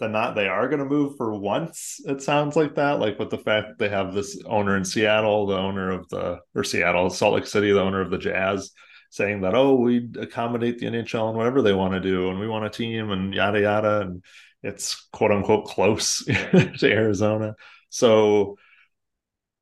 than 0.00 0.12
not 0.12 0.34
they 0.34 0.48
are 0.48 0.68
going 0.68 0.80
to 0.80 0.84
move 0.84 1.16
for 1.16 1.34
once. 1.38 2.00
It 2.04 2.20
sounds 2.22 2.56
like 2.56 2.74
that, 2.76 3.00
like 3.00 3.18
with 3.18 3.30
the 3.30 3.38
fact 3.38 3.68
that 3.68 3.78
they 3.78 3.88
have 3.88 4.12
this 4.12 4.40
owner 4.46 4.76
in 4.76 4.84
Seattle, 4.84 5.46
the 5.46 5.56
owner 5.56 5.90
of 5.90 6.08
the 6.08 6.40
or 6.54 6.64
Seattle, 6.64 7.10
Salt 7.10 7.34
Lake 7.34 7.46
City, 7.46 7.72
the 7.72 7.80
owner 7.80 8.00
of 8.00 8.10
the 8.10 8.18
Jazz, 8.18 8.72
saying 9.10 9.42
that 9.42 9.54
oh 9.54 9.74
we 9.74 10.08
accommodate 10.20 10.78
the 10.78 10.86
NHL 10.86 11.28
and 11.28 11.36
whatever 11.36 11.62
they 11.62 11.72
want 11.72 11.94
to 11.94 12.00
do, 12.00 12.30
and 12.30 12.38
we 12.38 12.48
want 12.48 12.66
a 12.66 12.70
team 12.70 13.10
and 13.10 13.32
yada 13.32 13.60
yada 13.60 14.00
and 14.00 14.22
it's 14.64 15.08
quote 15.12 15.30
unquote 15.30 15.66
close 15.66 16.24
to 16.24 16.84
Arizona. 16.84 17.54
So 17.90 18.56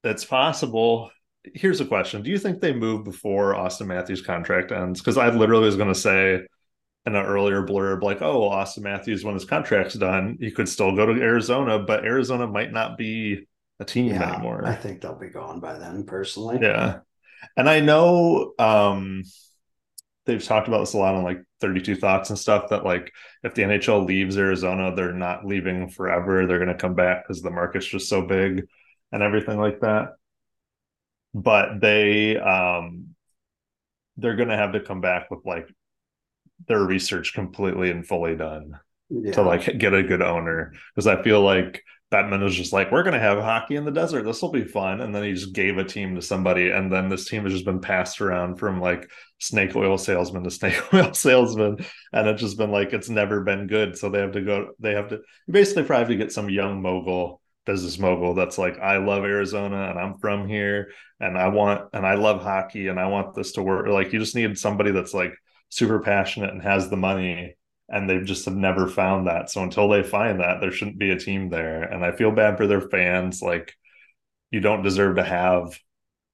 it's 0.04 0.24
possible. 0.24 1.10
Here's 1.54 1.80
a 1.80 1.84
question 1.84 2.22
Do 2.22 2.30
you 2.30 2.38
think 2.38 2.60
they 2.60 2.72
move 2.72 3.04
before 3.04 3.54
Auston 3.54 3.86
Matthews' 3.86 4.22
contract 4.22 4.72
ends? 4.72 5.00
Because 5.00 5.18
I 5.18 5.28
literally 5.28 5.66
was 5.66 5.76
going 5.76 5.92
to 5.92 5.98
say 5.98 6.34
in 7.04 7.16
an 7.16 7.26
earlier 7.26 7.66
blurb, 7.66 8.02
like, 8.02 8.22
oh, 8.22 8.48
well, 8.48 8.50
Auston 8.50 8.82
Matthews, 8.82 9.24
when 9.24 9.34
his 9.34 9.44
contract's 9.44 9.94
done, 9.94 10.38
he 10.40 10.52
could 10.52 10.68
still 10.68 10.94
go 10.94 11.04
to 11.04 11.20
Arizona, 11.20 11.80
but 11.80 12.04
Arizona 12.04 12.46
might 12.46 12.72
not 12.72 12.96
be 12.96 13.48
a 13.80 13.84
team 13.84 14.06
yeah, 14.06 14.34
anymore. 14.34 14.64
I 14.64 14.76
think 14.76 15.00
they'll 15.00 15.18
be 15.18 15.28
gone 15.28 15.58
by 15.58 15.78
then, 15.78 16.04
personally. 16.04 16.58
Yeah. 16.62 17.00
And 17.56 17.68
I 17.68 17.80
know 17.80 18.52
um, 18.56 19.24
they've 20.26 20.42
talked 20.42 20.68
about 20.68 20.80
this 20.80 20.94
a 20.94 20.98
lot 20.98 21.14
on 21.14 21.24
like 21.24 21.42
32 21.60 21.96
thoughts 21.96 22.30
and 22.30 22.38
stuff 22.38 22.68
that 22.70 22.84
like 22.84 23.12
if 23.42 23.54
the 23.54 23.62
NHL 23.62 24.06
leaves 24.06 24.36
Arizona, 24.36 24.94
they're 24.94 25.12
not 25.12 25.44
leaving 25.44 25.88
forever. 25.88 26.46
They're 26.46 26.58
going 26.58 26.68
to 26.68 26.74
come 26.74 26.94
back 26.94 27.24
because 27.24 27.42
the 27.42 27.50
market's 27.50 27.86
just 27.86 28.08
so 28.08 28.22
big 28.22 28.66
and 29.10 29.22
everything 29.22 29.58
like 29.58 29.80
that. 29.80 30.14
But 31.34 31.80
they 31.80 32.36
um 32.38 33.14
they're 34.16 34.36
going 34.36 34.50
to 34.50 34.56
have 34.56 34.72
to 34.72 34.80
come 34.80 35.00
back 35.00 35.30
with 35.30 35.40
like 35.44 35.68
their 36.68 36.84
research 36.84 37.34
completely 37.34 37.90
and 37.90 38.06
fully 38.06 38.36
done 38.36 38.78
yeah. 39.08 39.32
to 39.32 39.42
like 39.42 39.78
get 39.78 39.94
a 39.94 40.02
good 40.02 40.22
owner 40.22 40.72
because 40.94 41.06
I 41.06 41.22
feel 41.22 41.40
like 41.40 41.82
Bettman 42.12 42.42
was 42.42 42.54
just 42.54 42.72
like, 42.72 42.92
we're 42.92 43.02
going 43.02 43.14
to 43.14 43.20
have 43.20 43.38
hockey 43.38 43.76
in 43.76 43.84
the 43.86 43.90
desert. 43.90 44.24
This 44.24 44.42
will 44.42 44.50
be 44.50 44.64
fun. 44.64 45.00
And 45.00 45.14
then 45.14 45.24
he 45.24 45.32
just 45.32 45.54
gave 45.54 45.78
a 45.78 45.84
team 45.84 46.14
to 46.14 46.22
somebody. 46.22 46.70
And 46.70 46.92
then 46.92 47.08
this 47.08 47.26
team 47.26 47.44
has 47.44 47.52
just 47.52 47.64
been 47.64 47.80
passed 47.80 48.20
around 48.20 48.56
from 48.56 48.80
like 48.80 49.10
snake 49.38 49.74
oil 49.74 49.96
salesman 49.96 50.44
to 50.44 50.50
snake 50.52 50.92
oil 50.92 51.14
salesman. 51.14 51.84
And 52.12 52.28
it's 52.28 52.42
just 52.42 52.58
been 52.58 52.70
like, 52.70 52.92
it's 52.92 53.08
never 53.08 53.42
been 53.42 53.66
good. 53.66 53.96
So 53.96 54.10
they 54.10 54.20
have 54.20 54.32
to 54.32 54.42
go, 54.42 54.72
they 54.78 54.92
have 54.92 55.08
to 55.08 55.20
basically 55.50 55.84
probably 55.84 56.16
get 56.16 56.32
some 56.32 56.50
young 56.50 56.82
mogul, 56.82 57.40
business 57.64 57.98
mogul 57.98 58.34
that's 58.34 58.58
like, 58.58 58.78
I 58.78 58.98
love 58.98 59.24
Arizona 59.24 59.88
and 59.88 59.98
I'm 59.98 60.18
from 60.18 60.46
here 60.48 60.90
and 61.18 61.38
I 61.38 61.48
want, 61.48 61.88
and 61.94 62.06
I 62.06 62.14
love 62.14 62.42
hockey 62.42 62.88
and 62.88 63.00
I 63.00 63.06
want 63.06 63.34
this 63.34 63.52
to 63.52 63.62
work. 63.62 63.88
Like 63.88 64.12
you 64.12 64.18
just 64.18 64.36
need 64.36 64.58
somebody 64.58 64.90
that's 64.90 65.14
like 65.14 65.32
super 65.70 66.00
passionate 66.00 66.50
and 66.50 66.62
has 66.62 66.90
the 66.90 66.96
money 66.96 67.56
and 67.92 68.08
they've 68.08 68.24
just 68.24 68.46
have 68.46 68.56
never 68.56 68.88
found 68.88 69.28
that. 69.28 69.50
So 69.50 69.62
until 69.62 69.88
they 69.88 70.02
find 70.02 70.40
that, 70.40 70.60
there 70.60 70.72
shouldn't 70.72 70.98
be 70.98 71.10
a 71.10 71.18
team 71.18 71.48
there. 71.48 71.82
And 71.82 72.04
I 72.04 72.12
feel 72.12 72.32
bad 72.32 72.56
for 72.56 72.66
their 72.66 72.80
fans. 72.80 73.40
Like 73.42 73.74
you 74.50 74.60
don't 74.60 74.82
deserve 74.82 75.16
to 75.16 75.24
have 75.24 75.78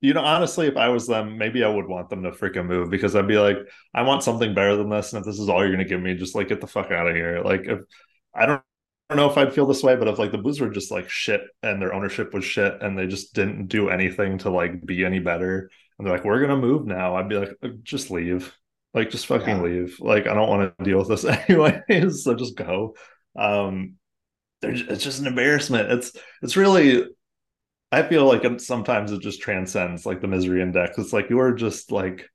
you 0.01 0.15
know, 0.15 0.23
honestly, 0.23 0.69
if 0.69 0.77
I 0.77 0.89
was 0.91 1.07
them, 1.07 1.39
maybe 1.39 1.65
I 1.65 1.69
would 1.69 1.89
want 1.89 2.09
them 2.09 2.23
to 2.23 2.31
freaking 2.31 2.67
move 2.67 2.89
because 2.89 3.17
I'd 3.17 3.27
be 3.27 3.39
like, 3.39 3.57
I 3.93 4.03
want 4.03 4.23
something 4.23 4.55
better 4.55 4.77
than 4.77 4.89
this. 4.89 5.13
And 5.13 5.21
if 5.21 5.27
this 5.27 5.41
is 5.41 5.49
all 5.49 5.61
you're 5.61 5.75
going 5.75 5.85
to 5.85 5.89
give 5.89 6.01
me, 6.01 6.15
just 6.15 6.37
like 6.37 6.49
get 6.49 6.61
the 6.61 6.69
fuck 6.69 6.93
out 6.93 7.09
of 7.09 7.17
here. 7.17 7.43
Like, 7.45 7.63
if 7.65 7.81
I 8.35 8.47
don't, 8.47 8.63
I 9.11 9.15
don't 9.15 9.17
know 9.17 9.31
if 9.31 9.39
I'd 9.39 9.55
feel 9.55 9.67
this 9.67 9.83
way, 9.83 9.97
but 9.97 10.07
if 10.07 10.19
like 10.19 10.33
the 10.33 10.39
Blues 10.39 10.61
were 10.61 10.71
just 10.71 10.93
like 10.93 11.09
shit 11.09 11.41
and 11.63 11.81
their 11.81 11.95
ownership 11.95 12.33
was 12.33 12.45
shit 12.45 12.81
and 12.81 12.97
they 12.97 13.07
just 13.07 13.35
didn't 13.35 13.67
do 13.67 13.89
anything 13.89 14.39
to 14.39 14.51
like 14.51 14.85
be 14.85 15.05
any 15.05 15.19
better, 15.19 15.71
and 15.99 16.07
they're 16.07 16.15
like, 16.15 16.25
we're 16.25 16.41
gonna 16.41 16.57
move 16.57 16.87
now, 16.87 17.17
I'd 17.17 17.29
be 17.29 17.37
like, 17.37 17.57
just 17.83 18.11
leave, 18.11 18.55
like 18.95 19.11
just 19.11 19.27
fucking 19.27 19.59
yeah. 19.59 19.63
leave. 19.63 19.97
Like 20.01 20.27
I 20.27 20.35
don't 20.35 20.49
want 20.49 20.77
to 20.79 20.85
deal 20.85 20.99
with 20.99 21.09
this 21.09 21.25
anyways, 21.49 22.25
so 22.25 22.35
just 22.35 22.57
go. 22.57 22.95
Um, 23.39 23.95
it's 24.63 25.05
just 25.05 25.21
an 25.21 25.27
embarrassment. 25.27 25.93
It's 25.93 26.13
it's 26.43 26.57
really 26.57 27.05
I 27.91 28.03
feel 28.03 28.27
like 28.27 28.61
sometimes 28.61 29.13
it 29.13 29.23
just 29.23 29.41
transcends 29.41 30.05
like 30.05 30.21
the 30.21 30.27
misery 30.27 30.61
index. 30.63 30.99
It's 30.99 31.13
like 31.13 31.31
you're 31.31 31.53
just 31.53 31.91
like 31.91 32.29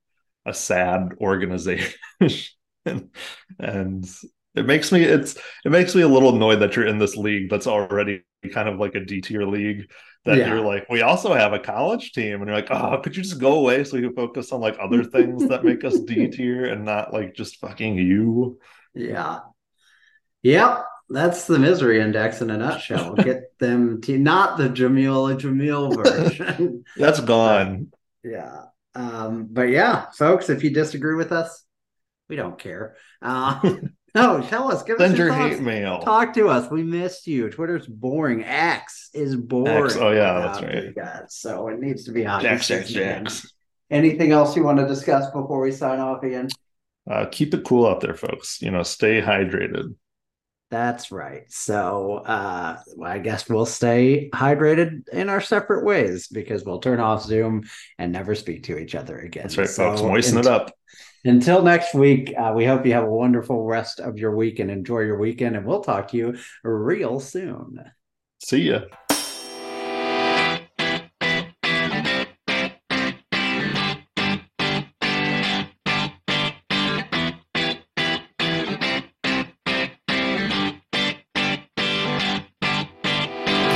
a 0.45 0.53
sad 0.53 1.09
organization, 1.21 1.93
and, 2.85 3.09
and 3.59 4.09
it 4.55 4.65
makes 4.65 4.91
me 4.91 5.03
it's 5.03 5.35
it 5.65 5.71
makes 5.71 5.93
me 5.95 6.01
a 6.01 6.07
little 6.07 6.35
annoyed 6.35 6.59
that 6.59 6.75
you're 6.75 6.87
in 6.87 6.97
this 6.97 7.15
league 7.15 7.49
that's 7.49 7.67
already 7.67 8.23
kind 8.51 8.67
of 8.67 8.79
like 8.79 8.95
a 8.95 9.05
D 9.05 9.21
tier 9.21 9.43
league. 9.43 9.91
That 10.25 10.37
yeah. 10.37 10.47
you're 10.47 10.61
like, 10.61 10.89
we 10.89 11.01
also 11.01 11.33
have 11.33 11.51
a 11.51 11.59
college 11.59 12.13
team, 12.13 12.35
and 12.35 12.45
you're 12.45 12.55
like, 12.55 12.71
oh, 12.71 12.99
could 13.03 13.15
you 13.15 13.23
just 13.23 13.39
go 13.39 13.59
away 13.59 13.83
so 13.83 13.97
we 13.97 14.03
can 14.03 14.15
focus 14.15 14.51
on 14.53 14.61
like 14.61 14.77
other 14.79 15.03
things 15.03 15.47
that 15.49 15.65
make 15.65 15.83
us 15.83 15.99
D 15.99 16.27
tier 16.31 16.65
and 16.65 16.85
not 16.85 17.13
like 17.13 17.33
just 17.35 17.57
fucking 17.59 17.97
you? 17.97 18.59
Yeah. 18.93 19.39
Yep 20.43 20.85
that's 21.09 21.45
the 21.45 21.59
misery 21.59 22.01
index 22.01 22.41
in 22.41 22.49
a 22.49 22.57
nutshell. 22.57 23.13
Get 23.15 23.57
them 23.59 24.01
to 24.01 24.17
not 24.17 24.57
the 24.57 24.69
Jamila 24.69 25.35
Jamil 25.35 25.95
version. 26.03 26.83
that's 26.97 27.19
gone. 27.19 27.91
yeah. 28.23 28.63
Um, 28.95 29.47
but 29.49 29.69
yeah, 29.69 30.11
folks, 30.11 30.49
if 30.49 30.63
you 30.63 30.69
disagree 30.69 31.15
with 31.15 31.31
us, 31.31 31.63
we 32.29 32.35
don't 32.35 32.59
care. 32.59 32.95
Uh, 33.21 33.59
no, 34.15 34.41
tell 34.41 34.71
us. 34.71 34.83
Give 34.83 34.97
Send 34.97 35.13
us 35.13 35.17
your, 35.17 35.27
your 35.27 35.35
hate 35.35 35.61
mail. 35.61 35.99
Talk 35.99 36.33
to 36.33 36.47
us. 36.47 36.69
We 36.69 36.83
missed 36.83 37.27
you. 37.27 37.49
Twitter's 37.49 37.87
boring. 37.87 38.43
X 38.43 39.09
is 39.13 39.35
boring. 39.35 39.85
X. 39.85 39.95
Oh 39.97 40.11
yeah, 40.11 40.39
that's 40.39 40.61
right. 40.61 40.95
Guys. 40.95 41.35
So 41.35 41.67
it 41.69 41.79
needs 41.79 42.05
to 42.05 42.11
be 42.11 42.23
hot. 42.23 42.41
Jax, 42.41 42.67
Jax, 42.67 42.89
Jax. 42.89 43.53
Anything 43.89 44.31
else 44.31 44.55
you 44.55 44.63
want 44.63 44.79
to 44.79 44.87
discuss 44.87 45.25
before 45.31 45.61
we 45.61 45.71
sign 45.71 45.99
off 45.99 46.23
again? 46.23 46.49
Uh, 47.09 47.25
keep 47.31 47.53
it 47.53 47.63
cool 47.63 47.87
out 47.87 48.01
there, 48.01 48.15
folks. 48.15 48.61
You 48.61 48.71
know, 48.71 48.83
stay 48.83 49.21
hydrated. 49.21 49.95
That's 50.73 51.11
right. 51.11 51.43
So 51.49 52.23
uh, 52.25 52.79
I 53.03 53.19
guess 53.19 53.47
we'll 53.47 53.67
stay 53.67 54.31
hydrated 54.33 55.07
in 55.09 55.29
our 55.29 55.41
separate 55.41 55.85
ways 55.85 56.27
because 56.27 56.63
we'll 56.63 56.79
turn 56.79 56.99
off 56.99 57.23
Zoom 57.23 57.63
and 57.99 58.11
never 58.11 58.33
speak 58.33 58.63
to 58.63 58.79
each 58.79 58.95
other 58.95 59.19
again. 59.19 59.43
That's 59.43 59.57
right, 59.57 59.69
so 59.69 59.91
folks. 59.91 60.01
Moisten 60.01 60.39
it 60.39 60.47
up. 60.47 60.71
Until 61.25 61.63
next 61.63 61.93
week, 61.93 62.33
uh, 62.37 62.51
we 62.53 62.65
hope 62.65 62.85
you 62.85 62.93
have 62.93 63.05
a 63.05 63.09
wonderful 63.09 63.63
rest 63.63 64.01
of 64.01 64.17
your 64.17 64.35
week 64.35 64.59
and 64.59 64.69
enjoy 64.69 64.99
your 64.99 65.17
weekend. 65.17 65.55
And 65.55 65.65
we'll 65.65 65.81
talk 65.81 66.09
to 66.09 66.17
you 66.17 66.37
real 66.63 67.19
soon. 67.19 67.79
See 68.39 68.69
ya. 68.69 68.81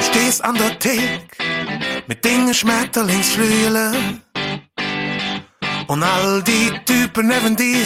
stehst 0.02 0.44
an 0.44 0.56
der 0.56 0.78
Thek 0.80 1.38
mit 2.08 2.24
Dinge 2.24 2.54
Schmetterlingsflügel 2.54 4.22
Und 5.88 6.04
all 6.04 6.44
die 6.44 6.72
Typen 6.86 7.28
neben 7.28 7.56
dir 7.56 7.86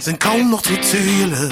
sind 0.00 0.20
kaum 0.20 0.50
noch 0.50 0.62
zu 0.62 0.78
zählen. 0.80 1.50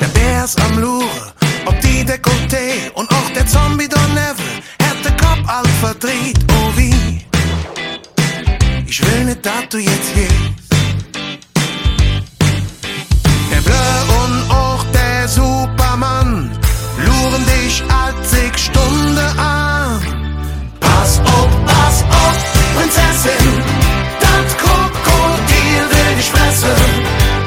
Der 0.00 0.06
Bär 0.06 0.44
ist 0.44 0.60
am 0.60 0.78
Lure, 0.78 1.34
ob 1.66 1.80
die 1.80 2.04
Dekolleté 2.04 2.90
und 2.94 3.10
auch 3.10 3.30
der 3.34 3.46
Zombie 3.46 3.88
Don 3.88 4.14
Neville 4.14 4.62
den 5.04 5.16
Kopf 5.16 5.48
all 5.48 5.66
verdreht. 5.80 6.38
Oh 6.50 6.72
wie, 6.76 7.24
ich 8.86 9.04
will 9.04 9.24
nicht, 9.24 9.44
dass 9.44 9.68
du 9.70 9.78
jetzt 9.78 10.14
gehst. 10.14 10.32
Der 13.50 13.60
Blö 13.62 13.74
und 14.22 14.50
auch 14.50 14.84
der 14.92 15.28
Superman 15.28 16.50
luren 17.04 17.44
dich 17.46 17.82
als 17.88 18.60
Stunde 18.60 19.26
an. 19.38 20.00
Pass 20.80 21.20
auf 21.20 21.67
Prinzessin, 22.76 23.62
das 24.20 24.56
Krokodil 24.56 25.82
will 25.90 26.16
dich 26.16 26.30
fressen. 26.30 27.37